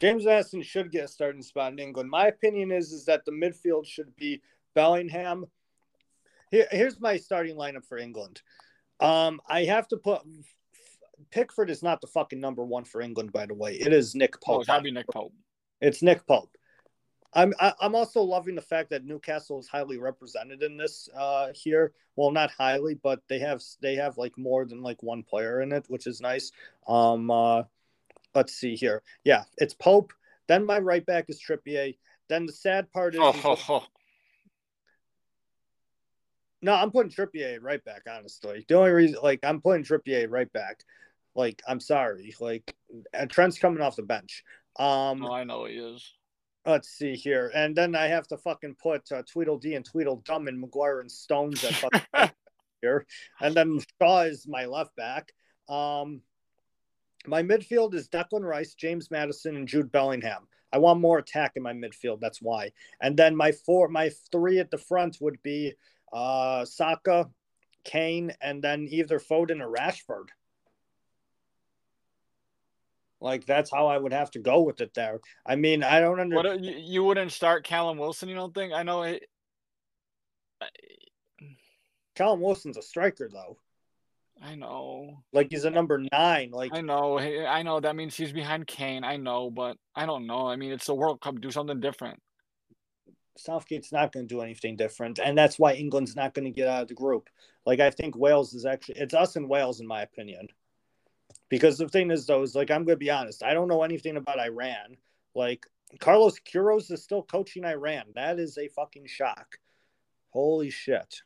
James 0.00 0.24
Maddison 0.24 0.62
should 0.62 0.92
get 0.92 1.04
a 1.04 1.08
starting 1.08 1.42
spot 1.42 1.72
in 1.72 1.78
England. 1.78 2.10
My 2.10 2.26
opinion 2.26 2.70
is 2.70 2.92
is 2.92 3.06
that 3.06 3.24
the 3.24 3.32
midfield 3.32 3.86
should 3.86 4.14
be 4.16 4.42
Bellingham, 4.74 5.46
here, 6.50 6.66
here's 6.70 7.00
my 7.00 7.16
starting 7.16 7.56
lineup 7.56 7.86
for 7.86 7.98
England. 7.98 8.42
Um, 9.00 9.40
I 9.48 9.64
have 9.64 9.88
to 9.88 9.96
put 9.96 10.22
Pickford 11.30 11.70
is 11.70 11.82
not 11.82 12.00
the 12.00 12.06
fucking 12.06 12.40
number 12.40 12.64
one 12.64 12.84
for 12.84 13.00
England, 13.00 13.32
by 13.32 13.46
the 13.46 13.54
way. 13.54 13.74
It 13.74 13.92
is 13.92 14.14
Nick 14.14 14.40
Pope. 14.40 14.64
Oh, 14.68 14.72
it's 14.72 14.82
be 14.82 14.90
Nick 14.90 15.08
Pope. 15.08 15.32
It's 15.80 16.02
Nick 16.02 16.26
Pope. 16.26 16.50
I'm 17.34 17.52
I, 17.60 17.68
am 17.68 17.74
i 17.80 17.86
am 17.86 17.94
also 17.94 18.22
loving 18.22 18.54
the 18.54 18.62
fact 18.62 18.90
that 18.90 19.04
Newcastle 19.04 19.58
is 19.58 19.68
highly 19.68 19.98
represented 19.98 20.62
in 20.62 20.76
this 20.76 21.08
uh 21.16 21.48
here. 21.54 21.92
Well, 22.16 22.30
not 22.30 22.50
highly, 22.50 22.94
but 22.94 23.20
they 23.28 23.38
have 23.40 23.62
they 23.80 23.96
have 23.96 24.18
like 24.18 24.36
more 24.38 24.64
than 24.64 24.82
like 24.82 25.02
one 25.02 25.22
player 25.22 25.60
in 25.60 25.72
it, 25.72 25.84
which 25.88 26.06
is 26.06 26.20
nice. 26.20 26.52
Um 26.88 27.30
uh 27.30 27.64
let's 28.34 28.54
see 28.54 28.76
here. 28.76 29.02
Yeah, 29.24 29.44
it's 29.58 29.74
Pope. 29.74 30.12
Then 30.46 30.64
my 30.64 30.78
right 30.78 31.04
back 31.04 31.26
is 31.28 31.40
Trippier. 31.40 31.96
Then 32.28 32.46
the 32.46 32.52
sad 32.52 32.90
part 32.92 33.14
is 33.14 33.20
oh, 33.22 33.58
oh, 33.68 33.84
No, 36.62 36.74
I'm 36.74 36.90
putting 36.90 37.12
Trippier 37.12 37.58
right 37.60 37.84
back, 37.84 38.02
honestly. 38.10 38.64
The 38.66 38.74
only 38.74 38.90
reason 38.90 39.18
like 39.22 39.40
I'm 39.42 39.60
putting 39.60 39.84
Trippier 39.84 40.26
right 40.30 40.52
back. 40.52 40.84
Like, 41.34 41.62
I'm 41.68 41.80
sorry. 41.80 42.34
Like 42.40 42.74
Trent's 43.28 43.58
coming 43.58 43.82
off 43.82 43.96
the 43.96 44.02
bench. 44.02 44.42
Um 44.78 45.24
oh, 45.24 45.32
I 45.32 45.44
know 45.44 45.66
he 45.66 45.74
is. 45.74 46.12
Let's 46.66 46.88
see 46.88 47.14
here, 47.14 47.52
and 47.54 47.76
then 47.76 47.94
I 47.94 48.08
have 48.08 48.26
to 48.28 48.36
fucking 48.36 48.74
put 48.82 49.12
uh, 49.12 49.22
Tweedledee 49.22 49.76
and 49.76 49.84
Tweedledum 49.84 50.48
and 50.48 50.60
Maguire 50.60 50.98
and 50.98 51.10
Stones 51.10 51.62
at 51.62 51.74
fucking 51.74 52.30
here, 52.82 53.06
and 53.40 53.54
then 53.54 53.78
Shaw 54.02 54.22
is 54.22 54.48
my 54.48 54.64
left 54.64 54.96
back. 54.96 55.32
Um, 55.68 56.22
my 57.24 57.44
midfield 57.44 57.94
is 57.94 58.08
Declan 58.08 58.42
Rice, 58.42 58.74
James 58.74 59.12
Maddison, 59.12 59.54
and 59.56 59.68
Jude 59.68 59.92
Bellingham. 59.92 60.48
I 60.72 60.78
want 60.78 61.00
more 61.00 61.18
attack 61.18 61.52
in 61.54 61.62
my 61.62 61.72
midfield. 61.72 62.20
That's 62.20 62.42
why. 62.42 62.72
And 63.00 63.16
then 63.16 63.36
my 63.36 63.52
four, 63.52 63.88
my 63.88 64.10
three 64.32 64.58
at 64.58 64.70
the 64.70 64.78
front 64.78 65.18
would 65.20 65.40
be 65.42 65.74
uh, 66.12 66.64
Saka, 66.64 67.30
Kane, 67.84 68.32
and 68.40 68.62
then 68.62 68.88
either 68.90 69.18
Foden 69.18 69.60
or 69.60 69.72
Rashford. 69.72 70.28
Like 73.20 73.46
that's 73.46 73.70
how 73.70 73.86
I 73.86 73.96
would 73.96 74.12
have 74.12 74.30
to 74.32 74.38
go 74.38 74.62
with 74.62 74.80
it 74.80 74.92
there. 74.94 75.20
I 75.44 75.56
mean, 75.56 75.82
I 75.82 76.00
don't 76.00 76.20
understand. 76.20 76.34
What 76.34 76.46
uh, 76.46 76.80
you, 76.80 77.02
wouldn't 77.04 77.32
start 77.32 77.64
Callum 77.64 77.98
Wilson? 77.98 78.28
You 78.28 78.34
don't 78.34 78.54
think? 78.54 78.72
I 78.72 78.82
know. 78.82 79.02
It, 79.02 79.24
I... 80.60 80.68
Callum 82.14 82.40
Wilson's 82.40 82.76
a 82.76 82.82
striker, 82.82 83.28
though. 83.32 83.56
I 84.42 84.54
know. 84.54 85.22
Like 85.32 85.48
he's 85.50 85.64
a 85.64 85.70
number 85.70 86.02
nine. 86.12 86.50
Like 86.50 86.72
I 86.74 86.82
know. 86.82 87.18
I 87.18 87.62
know 87.62 87.80
that 87.80 87.96
means 87.96 88.14
he's 88.14 88.32
behind 88.32 88.66
Kane. 88.66 89.02
I 89.02 89.16
know, 89.16 89.50
but 89.50 89.78
I 89.94 90.04
don't 90.04 90.26
know. 90.26 90.46
I 90.46 90.56
mean, 90.56 90.72
it's 90.72 90.86
the 90.86 90.94
World 90.94 91.20
Cup. 91.20 91.40
Do 91.40 91.50
something 91.50 91.80
different. 91.80 92.20
Southgate's 93.38 93.92
not 93.92 94.12
going 94.12 94.26
to 94.26 94.34
do 94.34 94.40
anything 94.40 94.76
different, 94.76 95.18
and 95.18 95.36
that's 95.36 95.58
why 95.58 95.74
England's 95.74 96.16
not 96.16 96.34
going 96.34 96.46
to 96.46 96.50
get 96.50 96.68
out 96.68 96.82
of 96.82 96.88
the 96.88 96.94
group. 96.94 97.28
Like 97.64 97.80
I 97.80 97.90
think 97.90 98.16
Wales 98.16 98.54
is 98.54 98.66
actually 98.66 98.96
it's 98.98 99.14
us 99.14 99.36
and 99.36 99.48
Wales, 99.48 99.80
in 99.80 99.86
my 99.86 100.02
opinion. 100.02 100.48
Because 101.48 101.78
the 101.78 101.88
thing 101.88 102.10
is, 102.10 102.26
though, 102.26 102.42
is 102.42 102.54
like 102.54 102.70
I'm 102.70 102.84
going 102.84 102.96
to 102.96 103.04
be 103.04 103.10
honest. 103.10 103.42
I 103.42 103.54
don't 103.54 103.68
know 103.68 103.82
anything 103.82 104.16
about 104.16 104.40
Iran. 104.40 104.96
Like 105.34 105.66
Carlos 106.00 106.36
Queiroz 106.40 106.90
is 106.90 107.02
still 107.02 107.22
coaching 107.22 107.64
Iran. 107.64 108.04
That 108.14 108.38
is 108.38 108.58
a 108.58 108.68
fucking 108.68 109.06
shock. 109.06 109.58
Holy 110.30 110.70
shit. 110.70 111.22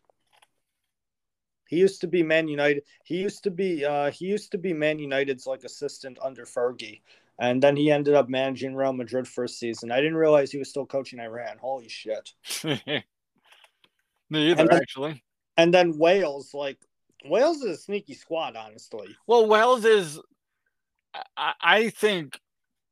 He 1.70 1.76
used 1.76 2.00
to 2.00 2.08
be 2.08 2.22
Man 2.24 2.48
United. 2.48 2.82
He 3.04 3.18
used 3.18 3.44
to 3.44 3.50
be 3.50 3.84
uh, 3.84 4.10
he 4.10 4.26
used 4.26 4.50
to 4.52 4.58
be 4.58 4.72
Man 4.72 4.98
United's 4.98 5.46
like 5.46 5.62
assistant 5.62 6.18
under 6.20 6.44
Fergie, 6.44 7.00
and 7.38 7.62
then 7.62 7.76
he 7.76 7.92
ended 7.92 8.14
up 8.14 8.28
managing 8.28 8.74
Real 8.74 8.92
Madrid 8.92 9.28
for 9.28 9.44
a 9.44 9.48
season. 9.48 9.92
I 9.92 9.98
didn't 9.98 10.16
realize 10.16 10.50
he 10.50 10.58
was 10.58 10.68
still 10.68 10.84
coaching 10.84 11.20
Iran. 11.20 11.58
Holy 11.60 11.88
shit! 11.88 12.32
Me 12.64 14.50
either, 14.50 14.60
and 14.60 14.68
then, 14.68 14.80
actually. 14.80 15.22
And 15.56 15.72
then 15.72 15.96
Wales, 15.96 16.52
like 16.54 16.78
Wales 17.24 17.58
is 17.62 17.78
a 17.78 17.80
sneaky 17.80 18.14
squad, 18.14 18.56
honestly. 18.56 19.08
Well, 19.26 19.46
Wales 19.46 19.84
is, 19.84 20.20
I, 21.36 21.52
I 21.60 21.90
think, 21.90 22.38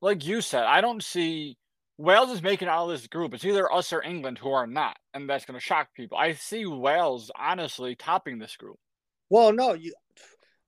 like 0.00 0.26
you 0.26 0.40
said, 0.40 0.64
I 0.64 0.80
don't 0.80 1.02
see 1.02 1.56
Wales 1.96 2.30
is 2.30 2.42
making 2.42 2.68
out 2.68 2.84
of 2.84 2.90
this 2.90 3.06
group. 3.06 3.34
It's 3.34 3.44
either 3.44 3.72
us 3.72 3.92
or 3.92 4.02
England 4.02 4.38
who 4.38 4.50
are 4.50 4.66
not, 4.66 4.96
and 5.14 5.28
that's 5.28 5.44
going 5.44 5.58
to 5.58 5.64
shock 5.64 5.88
people. 5.94 6.16
I 6.18 6.34
see 6.34 6.66
Wales 6.66 7.30
honestly 7.36 7.96
topping 7.96 8.38
this 8.38 8.56
group. 8.56 8.78
Well, 9.30 9.52
no, 9.52 9.74
you 9.74 9.92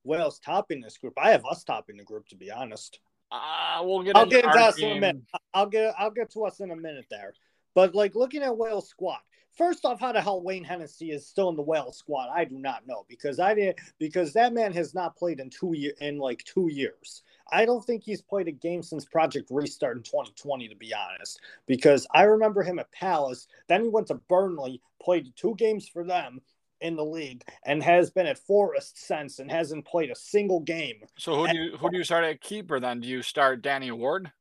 Wales 0.02 0.40
topping 0.44 0.80
this 0.80 0.98
group. 0.98 1.14
I 1.16 1.30
have 1.30 1.44
us 1.44 1.62
topping 1.62 1.96
the 1.96 2.04
group, 2.04 2.26
to 2.28 2.36
be 2.36 2.50
honest. 2.50 2.98
Uh, 3.30 3.80
we'll 3.82 4.02
get. 4.02 4.16
I'll 4.16 4.26
get 4.26 4.44
into 4.44 4.58
us 4.58 4.78
in 4.78 4.96
a 4.96 5.00
minute. 5.00 5.22
I'll 5.54 5.66
get. 5.66 5.94
I'll 5.98 6.10
get 6.10 6.32
to 6.32 6.44
us 6.46 6.60
in 6.60 6.70
a 6.70 6.76
minute 6.76 7.06
there. 7.10 7.32
But 7.74 7.94
like 7.94 8.14
looking 8.14 8.42
at 8.42 8.56
Wales 8.56 8.88
squad, 8.88 9.20
First 9.60 9.84
off, 9.84 10.00
how 10.00 10.10
the 10.10 10.22
hell 10.22 10.40
Wayne 10.40 10.64
Hennessy 10.64 11.10
is 11.10 11.26
still 11.26 11.50
in 11.50 11.54
the 11.54 11.60
Wales 11.60 11.98
squad, 11.98 12.30
I 12.34 12.46
do 12.46 12.56
not 12.56 12.86
know 12.86 13.04
because 13.10 13.38
I 13.38 13.52
didn't 13.52 13.76
because 13.98 14.32
that 14.32 14.54
man 14.54 14.72
has 14.72 14.94
not 14.94 15.18
played 15.18 15.38
in 15.38 15.50
two 15.50 15.74
year 15.74 15.92
in 16.00 16.16
like 16.16 16.42
two 16.44 16.68
years. 16.72 17.24
I 17.52 17.66
don't 17.66 17.84
think 17.84 18.02
he's 18.02 18.22
played 18.22 18.48
a 18.48 18.52
game 18.52 18.82
since 18.82 19.04
Project 19.04 19.50
Restart 19.50 19.98
in 19.98 20.02
2020, 20.02 20.68
to 20.68 20.76
be 20.76 20.94
honest. 20.94 21.40
Because 21.66 22.06
I 22.14 22.22
remember 22.22 22.62
him 22.62 22.78
at 22.78 22.90
Palace, 22.90 23.48
then 23.68 23.82
he 23.82 23.90
went 23.90 24.06
to 24.06 24.14
Burnley, 24.14 24.80
played 24.98 25.30
two 25.36 25.54
games 25.56 25.86
for 25.86 26.04
them 26.04 26.40
in 26.80 26.96
the 26.96 27.04
league, 27.04 27.44
and 27.66 27.82
has 27.82 28.10
been 28.10 28.26
at 28.26 28.38
Forest 28.38 29.06
since, 29.06 29.40
and 29.40 29.50
hasn't 29.50 29.84
played 29.84 30.10
a 30.10 30.16
single 30.16 30.60
game. 30.60 31.02
So 31.18 31.34
who 31.34 31.48
do 31.48 31.58
you 31.58 31.76
who 31.76 31.90
do 31.90 31.98
you 31.98 32.04
start 32.04 32.24
at 32.24 32.40
keeper 32.40 32.80
then? 32.80 33.00
Do 33.00 33.08
you 33.08 33.20
start 33.20 33.60
Danny 33.60 33.90
Ward? 33.90 34.32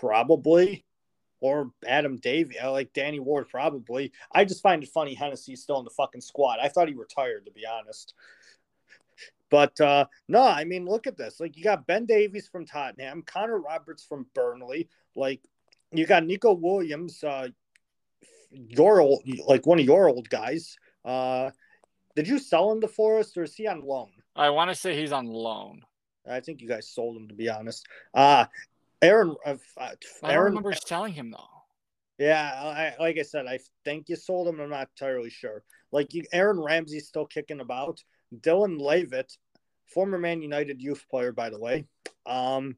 Probably 0.00 0.84
or 1.40 1.70
Adam 1.86 2.16
Davey. 2.16 2.58
I 2.58 2.68
like 2.68 2.92
Danny 2.92 3.18
Ward 3.18 3.48
probably. 3.48 4.12
I 4.32 4.44
just 4.44 4.62
find 4.62 4.82
it 4.82 4.88
funny 4.88 5.14
Hennessy's 5.14 5.62
still 5.62 5.78
in 5.78 5.84
the 5.84 5.90
fucking 5.90 6.20
squad. 6.20 6.58
I 6.62 6.68
thought 6.68 6.88
he 6.88 6.94
retired 6.94 7.46
to 7.46 7.52
be 7.52 7.64
honest. 7.66 8.14
But 9.50 9.80
uh 9.80 10.06
no, 10.28 10.42
I 10.42 10.64
mean 10.64 10.86
look 10.86 11.06
at 11.06 11.16
this. 11.16 11.40
Like 11.40 11.56
you 11.56 11.64
got 11.64 11.86
Ben 11.86 12.06
Davies 12.06 12.48
from 12.48 12.66
Tottenham, 12.66 13.22
Connor 13.22 13.58
Roberts 13.58 14.04
from 14.04 14.26
Burnley, 14.34 14.88
like 15.16 15.40
you 15.92 16.06
got 16.06 16.24
Neco 16.24 16.52
Williams, 16.52 17.24
uh 17.24 17.48
your 18.52 19.00
old 19.00 19.22
like 19.46 19.66
one 19.66 19.80
of 19.80 19.84
your 19.84 20.08
old 20.08 20.28
guys. 20.28 20.76
Uh 21.04 21.50
did 22.14 22.28
you 22.28 22.38
sell 22.38 22.70
him 22.70 22.80
to 22.80 22.88
Forest 22.88 23.36
or 23.38 23.42
is 23.42 23.54
he 23.54 23.66
on 23.66 23.82
loan? 23.82 24.10
I 24.36 24.50
want 24.50 24.70
to 24.70 24.74
say 24.74 24.96
he's 24.96 25.12
on 25.12 25.26
loan. 25.26 25.82
I 26.28 26.40
think 26.40 26.60
you 26.60 26.68
guys 26.68 26.88
sold 26.88 27.16
him 27.16 27.28
to 27.28 27.34
be 27.34 27.48
honest. 27.48 27.86
Uh 28.14 28.46
Aaron, 29.02 29.34
uh, 29.46 29.56
uh 29.78 29.90
I 30.22 30.34
don't 30.34 30.44
remember 30.44 30.72
selling 30.72 31.12
him 31.12 31.30
though. 31.30 31.46
Yeah, 32.18 32.52
I, 32.98 33.02
like 33.02 33.18
I 33.18 33.22
said, 33.22 33.46
I 33.46 33.58
think 33.84 34.10
you 34.10 34.16
sold 34.16 34.48
him. 34.48 34.60
I'm 34.60 34.68
not 34.68 34.90
entirely 34.94 35.30
sure. 35.30 35.62
Like 35.90 36.12
you, 36.12 36.24
Aaron 36.32 36.60
Ramsey's 36.60 37.08
still 37.08 37.24
kicking 37.24 37.60
about. 37.60 38.02
Dylan 38.40 38.78
Levitt, 38.78 39.36
former 39.86 40.18
Man 40.18 40.42
United 40.42 40.82
youth 40.82 41.04
player, 41.10 41.32
by 41.32 41.48
the 41.48 41.58
way. 41.58 41.86
Um, 42.26 42.76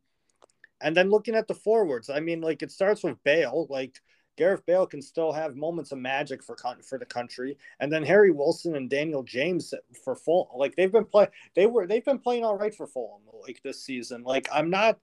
and 0.81 0.97
then 0.97 1.11
looking 1.11 1.35
at 1.35 1.49
the 1.49 1.55
forwards, 1.55 2.09
I 2.09 2.21
mean, 2.21 2.41
like 2.41 2.63
it 2.63 2.71
starts 2.71 3.03
with 3.03 3.23
Bale. 3.25 3.67
Like 3.69 3.99
Gareth 4.37 4.65
Bale 4.65 4.87
can 4.87 5.03
still 5.03 5.33
have 5.33 5.57
moments 5.57 5.93
of 5.93 5.99
magic 5.99 6.43
for 6.43 6.57
for 6.89 6.99
the 6.99 7.05
country, 7.05 7.59
and 7.81 7.93
then 7.93 8.03
Harry 8.03 8.31
Wilson 8.31 8.77
and 8.77 8.89
Daniel 8.89 9.23
James 9.23 9.75
for 10.05 10.17
full. 10.17 10.51
Like 10.57 10.75
they've 10.77 10.91
been 10.91 11.05
play, 11.05 11.29
they 11.55 11.67
were 11.67 11.87
they've 11.87 12.05
been 12.05 12.19
playing 12.19 12.45
all 12.45 12.57
right 12.57 12.75
for 12.75 12.87
Fulham 12.87 13.23
like 13.43 13.61
this 13.63 13.85
season. 13.85 14.23
Like 14.23 14.49
I'm 14.53 14.71
not 14.71 14.99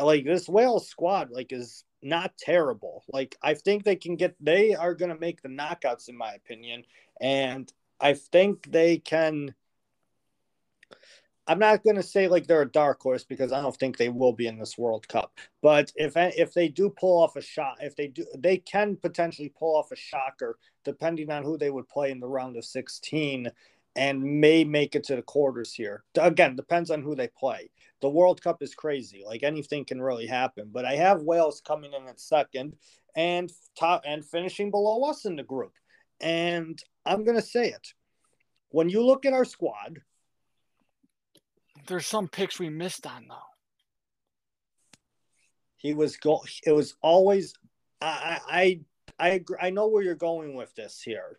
like 0.00 0.24
this 0.24 0.48
Wales 0.48 0.88
squad 0.88 1.30
like 1.30 1.52
is 1.52 1.84
not 2.02 2.36
terrible. 2.38 3.04
Like 3.12 3.36
I 3.42 3.54
think 3.54 3.84
they 3.84 3.96
can 3.96 4.16
get 4.16 4.34
they 4.40 4.74
are 4.74 4.94
going 4.94 5.12
to 5.12 5.18
make 5.18 5.42
the 5.42 5.48
knockouts 5.48 6.08
in 6.08 6.16
my 6.16 6.32
opinion 6.32 6.84
and 7.20 7.72
I 8.00 8.14
think 8.14 8.70
they 8.70 8.98
can 8.98 9.54
I'm 11.46 11.58
not 11.58 11.82
going 11.82 11.96
to 11.96 12.02
say 12.02 12.28
like 12.28 12.46
they're 12.46 12.62
a 12.62 12.70
dark 12.70 13.02
horse 13.02 13.24
because 13.24 13.52
I 13.52 13.60
don't 13.60 13.76
think 13.76 13.96
they 13.96 14.08
will 14.08 14.32
be 14.32 14.46
in 14.46 14.58
this 14.58 14.78
World 14.78 15.08
Cup. 15.08 15.38
But 15.60 15.92
if 15.96 16.12
if 16.16 16.54
they 16.54 16.68
do 16.68 16.88
pull 16.88 17.20
off 17.20 17.36
a 17.36 17.42
shot, 17.42 17.78
if 17.80 17.96
they 17.96 18.08
do, 18.08 18.24
they 18.38 18.58
can 18.58 18.96
potentially 18.96 19.52
pull 19.58 19.76
off 19.76 19.90
a 19.90 19.96
shocker, 19.96 20.58
depending 20.84 21.30
on 21.30 21.42
who 21.42 21.58
they 21.58 21.70
would 21.70 21.88
play 21.88 22.12
in 22.12 22.20
the 22.20 22.28
round 22.28 22.56
of 22.56 22.64
16, 22.64 23.50
and 23.96 24.22
may 24.22 24.64
make 24.64 24.94
it 24.94 25.04
to 25.04 25.16
the 25.16 25.22
quarters 25.22 25.72
here. 25.72 26.04
Again, 26.18 26.56
depends 26.56 26.90
on 26.90 27.02
who 27.02 27.14
they 27.14 27.28
play 27.28 27.70
the 28.02 28.10
World 28.10 28.42
Cup 28.42 28.62
is 28.62 28.74
crazy. 28.74 29.22
Like 29.24 29.44
anything 29.44 29.84
can 29.86 30.02
really 30.02 30.26
happen. 30.26 30.68
But 30.70 30.84
I 30.84 30.96
have 30.96 31.22
Wales 31.22 31.62
coming 31.64 31.92
in 31.94 32.06
at 32.08 32.20
second 32.20 32.74
and 33.16 33.50
top 33.78 34.02
and 34.04 34.24
finishing 34.24 34.70
below 34.70 35.08
us 35.08 35.24
in 35.24 35.36
the 35.36 35.42
group. 35.44 35.72
And 36.20 36.82
I'm 37.06 37.24
gonna 37.24 37.40
say 37.40 37.68
it. 37.68 37.94
When 38.70 38.88
you 38.88 39.04
look 39.04 39.24
at 39.24 39.32
our 39.32 39.44
squad, 39.44 40.00
there's 41.86 42.06
some 42.06 42.28
picks 42.28 42.58
we 42.58 42.68
missed 42.68 43.06
on 43.06 43.26
though. 43.28 43.36
He 45.76 45.94
was 45.94 46.16
go. 46.16 46.42
It 46.66 46.72
was 46.72 46.96
always. 47.02 47.54
I 48.00 48.40
I 48.48 48.80
I 49.18 49.28
agree. 49.30 49.58
I 49.62 49.70
know 49.70 49.86
where 49.86 50.02
you're 50.02 50.14
going 50.16 50.56
with 50.56 50.74
this 50.74 51.00
here. 51.00 51.38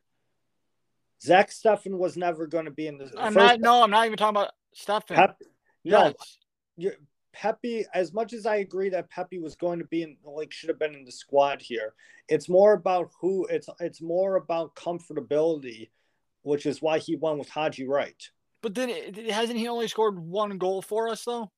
Zach 1.23 1.49
Steffen 1.51 1.97
was 1.97 2.17
never 2.17 2.47
going 2.47 2.65
to 2.65 2.71
be 2.71 2.87
in 2.87 2.97
the. 2.97 3.11
I'm 3.17 3.33
not. 3.33 3.59
No, 3.59 3.83
I'm 3.83 3.91
not 3.91 4.05
even 4.05 4.17
talking 4.17 4.37
about 4.37 4.51
Steffen. 4.75 5.15
Pep, 5.15 5.37
no, 5.85 6.13
Pepi, 7.33 7.85
as 7.93 8.13
much 8.13 8.33
as 8.33 8.45
I 8.45 8.57
agree 8.57 8.89
that 8.89 9.09
Pepi 9.09 9.39
was 9.39 9.55
going 9.55 9.79
to 9.79 9.85
be 9.85 10.03
in, 10.03 10.17
like, 10.23 10.51
should 10.51 10.69
have 10.69 10.79
been 10.79 10.93
in 10.93 11.05
the 11.05 11.11
squad 11.11 11.61
here, 11.61 11.93
it's 12.27 12.49
more 12.49 12.73
about 12.73 13.09
who. 13.19 13.45
It's 13.47 13.69
it's 13.79 14.01
more 14.01 14.35
about 14.35 14.75
comfortability 14.75 15.89
which 16.43 16.65
is 16.65 16.81
why 16.81 16.99
he 16.99 17.15
won 17.15 17.39
with 17.39 17.49
Haji 17.49 17.87
Wright. 17.87 18.29
But 18.61 18.75
then 18.75 18.89
hasn't 19.29 19.59
he 19.59 19.67
only 19.67 19.87
scored 19.87 20.19
one 20.19 20.57
goal 20.57 20.81
for 20.81 21.09
us 21.09 21.25
though? 21.25 21.51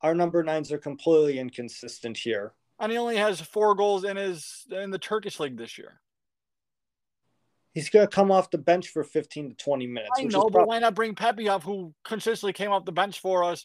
Our 0.00 0.14
number 0.14 0.42
nines 0.42 0.72
are 0.72 0.78
completely 0.78 1.38
inconsistent 1.38 2.16
here. 2.16 2.54
And 2.80 2.90
he 2.90 2.98
only 2.98 3.16
has 3.16 3.40
four 3.40 3.76
goals 3.76 4.02
in 4.02 4.16
his 4.16 4.66
in 4.70 4.90
the 4.90 4.98
Turkish 4.98 5.38
league 5.38 5.56
this 5.56 5.78
year. 5.78 6.00
He's 7.72 7.88
gonna 7.88 8.06
come 8.06 8.30
off 8.30 8.50
the 8.50 8.58
bench 8.58 8.88
for 8.88 9.02
15 9.02 9.50
to 9.50 9.56
20 9.56 9.86
minutes. 9.86 10.12
I 10.18 10.24
know, 10.24 10.48
but 10.50 10.66
why 10.66 10.78
not 10.78 10.94
bring 10.94 11.14
Pepi 11.14 11.48
up, 11.48 11.62
who 11.62 11.94
consistently 12.04 12.52
came 12.52 12.70
off 12.70 12.84
the 12.84 12.92
bench 12.92 13.20
for 13.20 13.44
us 13.44 13.64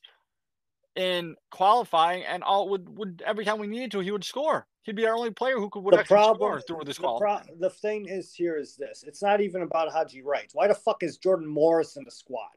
in 0.96 1.36
qualifying, 1.52 2.24
and 2.24 2.44
all 2.44 2.70
would 2.70 2.98
would 2.98 3.24
every 3.26 3.46
time 3.46 3.60
we 3.60 3.68
needed 3.68 3.92
to, 3.92 4.00
he 4.00 4.12
would 4.12 4.24
score. 4.24 4.66
He'd 4.84 4.96
be 4.96 5.06
our 5.06 5.16
only 5.16 5.32
player 5.32 5.58
who 5.58 5.70
could 5.70 5.84
would 5.84 5.94
the 5.94 6.00
actually 6.00 6.16
problem, 6.16 6.38
score 6.38 6.62
through 6.62 6.86
this 6.86 6.98
the, 6.98 7.18
pro- 7.20 7.42
the 7.60 7.70
thing 7.70 8.08
is 8.08 8.34
here 8.34 8.58
is 8.58 8.78
this: 8.78 9.04
it's 9.06 9.22
not 9.22 9.42
even 9.42 9.62
about 9.62 9.92
Haji 9.92 10.22
Wright. 10.22 10.50
Why 10.54 10.68
the 10.68 10.76
fuck 10.76 11.04
is 11.04 11.18
Jordan 11.18 11.48
Morris 11.48 11.98
in 11.98 12.06
the 12.06 12.12
squad? 12.12 12.48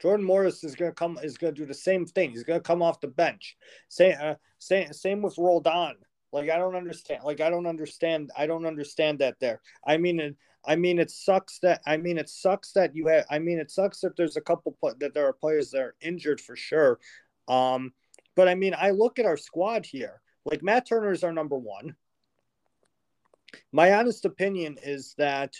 Jordan 0.00 0.24
Morris 0.24 0.64
is 0.64 0.74
going 0.74 0.90
to 0.90 0.94
come 0.94 1.18
is 1.22 1.36
to 1.36 1.52
do 1.52 1.66
the 1.66 1.74
same 1.74 2.06
thing. 2.06 2.30
He's 2.30 2.42
going 2.42 2.60
to 2.60 2.66
come 2.66 2.82
off 2.82 3.00
the 3.00 3.08
bench. 3.08 3.56
Same 3.88 4.16
uh, 4.20 4.34
same 4.58 4.92
same 4.92 5.22
with 5.22 5.36
Roldan. 5.36 5.96
Like 6.32 6.50
I 6.50 6.58
don't 6.58 6.76
understand. 6.76 7.22
Like 7.24 7.40
I 7.40 7.50
don't 7.50 7.66
understand. 7.66 8.30
I 8.36 8.46
don't 8.46 8.66
understand 8.66 9.18
that 9.18 9.38
there. 9.40 9.60
I 9.86 9.96
mean 9.96 10.20
it. 10.20 10.36
I 10.64 10.76
mean 10.76 10.98
it 10.98 11.10
sucks 11.10 11.58
that. 11.60 11.80
I 11.86 11.96
mean 11.96 12.18
it 12.18 12.28
sucks 12.28 12.72
that 12.72 12.94
you 12.94 13.06
have. 13.08 13.24
I 13.30 13.38
mean 13.38 13.58
it 13.58 13.70
sucks 13.70 14.00
that 14.00 14.16
there's 14.16 14.36
a 14.36 14.40
couple 14.40 14.76
that 15.00 15.14
there 15.14 15.26
are 15.26 15.32
players 15.32 15.70
that 15.70 15.80
are 15.80 15.94
injured 16.00 16.40
for 16.40 16.56
sure. 16.56 16.98
Um, 17.48 17.92
but 18.36 18.48
I 18.48 18.54
mean 18.54 18.74
I 18.78 18.90
look 18.90 19.18
at 19.18 19.26
our 19.26 19.36
squad 19.36 19.86
here. 19.86 20.20
Like 20.44 20.62
Matt 20.62 20.86
Turner 20.86 21.12
is 21.12 21.24
our 21.24 21.32
number 21.32 21.56
one. 21.56 21.96
My 23.72 23.94
honest 23.94 24.24
opinion 24.24 24.78
is 24.82 25.14
that 25.18 25.54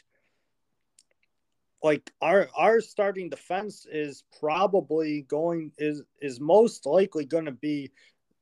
like 1.83 2.13
our 2.21 2.49
our 2.57 2.81
starting 2.81 3.29
defense 3.29 3.87
is 3.91 4.25
probably 4.39 5.23
going 5.23 5.73
is 5.79 6.03
is 6.21 6.41
most 6.41 6.87
likely 6.87 7.25
going 7.25 7.47
to 7.47 7.53
be 7.53 7.91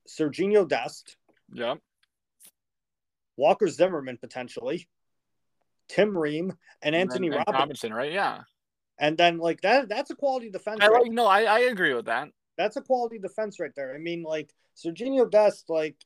Serginho 0.08 0.68
Dest. 0.68 1.16
Yeah. 1.52 1.76
Walker 3.38 3.68
Zimmerman 3.68 4.18
potentially, 4.18 4.88
Tim 5.88 6.16
Ream, 6.18 6.52
and 6.82 6.94
Anthony 6.94 7.28
and, 7.28 7.36
and 7.36 7.44
Robinson. 7.46 7.60
Robinson. 7.60 7.94
Right? 7.94 8.12
Yeah. 8.12 8.40
And 8.98 9.16
then 9.16 9.38
like 9.38 9.62
that 9.62 9.88
that's 9.88 10.10
a 10.10 10.16
quality 10.16 10.50
defense. 10.50 10.80
I 10.82 10.88
right 10.88 11.10
no, 11.10 11.24
I, 11.26 11.42
I 11.44 11.58
agree 11.60 11.94
with 11.94 12.06
that. 12.06 12.28
That's 12.58 12.76
a 12.76 12.82
quality 12.82 13.18
defense 13.18 13.60
right 13.60 13.70
there. 13.76 13.94
I 13.94 13.98
mean, 13.98 14.24
like 14.24 14.52
Serginho 14.76 15.30
Dest, 15.30 15.70
like 15.70 15.96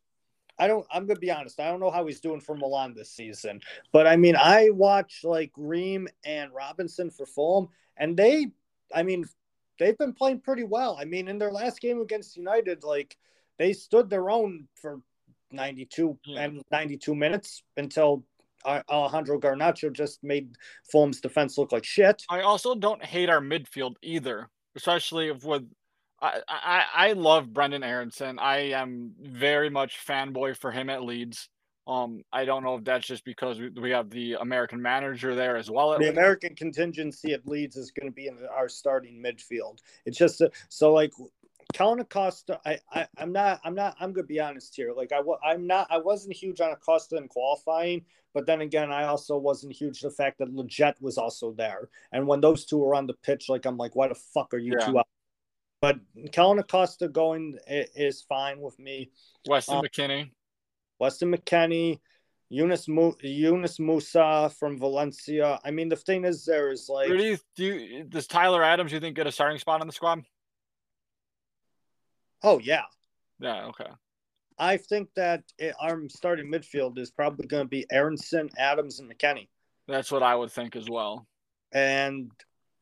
I 0.58 0.66
don't. 0.66 0.86
I'm 0.92 1.06
gonna 1.06 1.18
be 1.18 1.30
honest. 1.30 1.58
I 1.58 1.68
don't 1.68 1.80
know 1.80 1.90
how 1.90 2.06
he's 2.06 2.20
doing 2.20 2.40
for 2.40 2.54
Milan 2.54 2.92
this 2.94 3.10
season, 3.10 3.60
but 3.92 4.06
I 4.06 4.16
mean, 4.16 4.36
I 4.36 4.68
watch 4.70 5.20
like 5.24 5.52
Ream 5.56 6.06
and 6.24 6.52
Robinson 6.52 7.10
for 7.10 7.24
Fulham, 7.24 7.68
and 7.96 8.14
they, 8.16 8.48
I 8.94 9.02
mean, 9.02 9.24
they've 9.78 9.96
been 9.96 10.12
playing 10.12 10.40
pretty 10.40 10.64
well. 10.64 10.98
I 11.00 11.06
mean, 11.06 11.28
in 11.28 11.38
their 11.38 11.50
last 11.50 11.80
game 11.80 12.02
against 12.02 12.36
United, 12.36 12.84
like 12.84 13.16
they 13.58 13.72
stood 13.72 14.10
their 14.10 14.28
own 14.28 14.68
for 14.74 15.00
92 15.52 16.18
yeah. 16.26 16.42
and 16.42 16.62
92 16.70 17.14
minutes 17.14 17.62
until 17.76 18.24
Alejandro 18.64 19.40
Garnacho 19.40 19.92
just 19.92 20.22
made 20.22 20.54
Fulham's 20.90 21.20
defense 21.20 21.58
look 21.58 21.72
like 21.72 21.84
shit. 21.84 22.22
I 22.28 22.42
also 22.42 22.74
don't 22.74 23.04
hate 23.04 23.28
our 23.28 23.40
midfield 23.40 23.94
either, 24.02 24.48
especially 24.76 25.32
with 25.32 25.64
I, 26.20 26.40
I, 26.48 26.84
I 26.94 27.12
love 27.12 27.48
Brenden 27.48 27.84
Aaronson. 27.84 28.38
I 28.38 28.70
am 28.70 29.12
very 29.20 29.70
much 29.70 29.98
fanboy 30.06 30.56
for 30.56 30.70
him 30.70 30.88
at 30.88 31.02
Leeds. 31.02 31.48
Um, 31.88 32.22
I 32.32 32.44
don't 32.44 32.62
know 32.62 32.76
if 32.76 32.84
that's 32.84 33.06
just 33.06 33.24
because 33.24 33.58
we, 33.58 33.70
we 33.70 33.90
have 33.90 34.08
the 34.08 34.34
American 34.34 34.80
manager 34.80 35.34
there 35.34 35.56
as 35.56 35.68
well. 35.68 35.98
the 35.98 36.10
American 36.10 36.54
contingency 36.54 37.32
at 37.32 37.44
Leeds 37.44 37.76
is 37.76 37.90
going 37.90 38.06
to 38.06 38.14
be 38.14 38.28
in 38.28 38.38
our 38.56 38.68
starting 38.68 39.20
midfield. 39.20 39.78
It's 40.06 40.16
just 40.16 40.40
a, 40.40 40.50
so 40.68 40.92
like 40.92 41.10
Kellyn 41.72 42.00
Acosta. 42.00 42.60
I, 42.64 42.78
I 42.92 43.06
I'm 43.18 43.32
not 43.32 43.60
I'm 43.64 43.74
not 43.74 43.96
I'm 44.00 44.12
gonna 44.12 44.26
be 44.26 44.40
honest 44.40 44.74
here. 44.74 44.92
Like 44.92 45.12
I 45.12 45.20
I'm 45.44 45.66
not 45.66 45.86
I 45.90 45.98
wasn't 45.98 46.36
huge 46.36 46.60
on 46.60 46.72
Acosta 46.72 47.16
in 47.16 47.28
qualifying, 47.28 48.04
but 48.34 48.46
then 48.46 48.60
again 48.60 48.90
I 48.90 49.04
also 49.04 49.36
wasn't 49.36 49.72
huge 49.72 50.00
the 50.00 50.10
fact 50.10 50.38
that 50.38 50.54
Lletget 50.54 50.94
was 51.00 51.18
also 51.18 51.52
there. 51.52 51.88
And 52.12 52.26
when 52.26 52.40
those 52.40 52.64
two 52.64 52.78
were 52.78 52.94
on 52.94 53.06
the 53.06 53.14
pitch, 53.14 53.48
like 53.48 53.66
I'm 53.66 53.76
like, 53.76 53.96
why 53.96 54.08
the 54.08 54.14
fuck 54.14 54.54
are 54.54 54.58
you 54.58 54.74
yeah. 54.78 54.86
two 54.86 54.98
out 54.98 55.06
but 55.82 55.98
Kellyn 56.30 56.60
Acosta 56.60 57.08
going 57.08 57.58
is 57.66 58.22
fine 58.22 58.60
with 58.60 58.78
me. 58.78 59.10
Weston 59.48 59.78
um, 59.78 59.84
McKennie. 59.84 60.30
Weston 61.00 61.34
McKennie, 61.34 61.98
Yunus 62.48 62.86
Yunus 62.86 63.78
Musah 63.78 64.52
from 64.52 64.78
Valencia. 64.78 65.58
I 65.64 65.72
mean, 65.72 65.88
the 65.88 65.96
thing 65.96 66.24
is, 66.24 66.44
there 66.44 66.70
is 66.70 66.88
like. 66.88 67.08
Do 67.08 67.16
you, 67.16 67.36
do 67.56 67.64
you, 67.64 68.04
does 68.04 68.28
Tyler 68.28 68.62
Adams, 68.62 68.92
you 68.92 69.00
think, 69.00 69.16
get 69.16 69.26
a 69.26 69.32
starting 69.32 69.58
spot 69.58 69.80
in 69.80 69.88
the 69.88 69.92
squad? 69.92 70.22
Oh, 72.42 72.58
yeah. 72.58 72.82
Yeah, 73.40 73.66
okay. 73.66 73.90
I 74.58 74.76
think 74.76 75.08
that 75.16 75.42
it, 75.58 75.74
our 75.80 76.00
starting 76.08 76.50
midfield 76.50 76.98
is 76.98 77.10
probably 77.10 77.46
going 77.46 77.64
to 77.64 77.68
be 77.68 77.86
Aaronson, 77.90 78.50
Adams, 78.58 79.00
and 79.00 79.10
McKennie. 79.10 79.48
That's 79.88 80.12
what 80.12 80.22
I 80.22 80.34
would 80.34 80.52
think 80.52 80.76
as 80.76 80.88
well. 80.88 81.26
And 81.72 82.30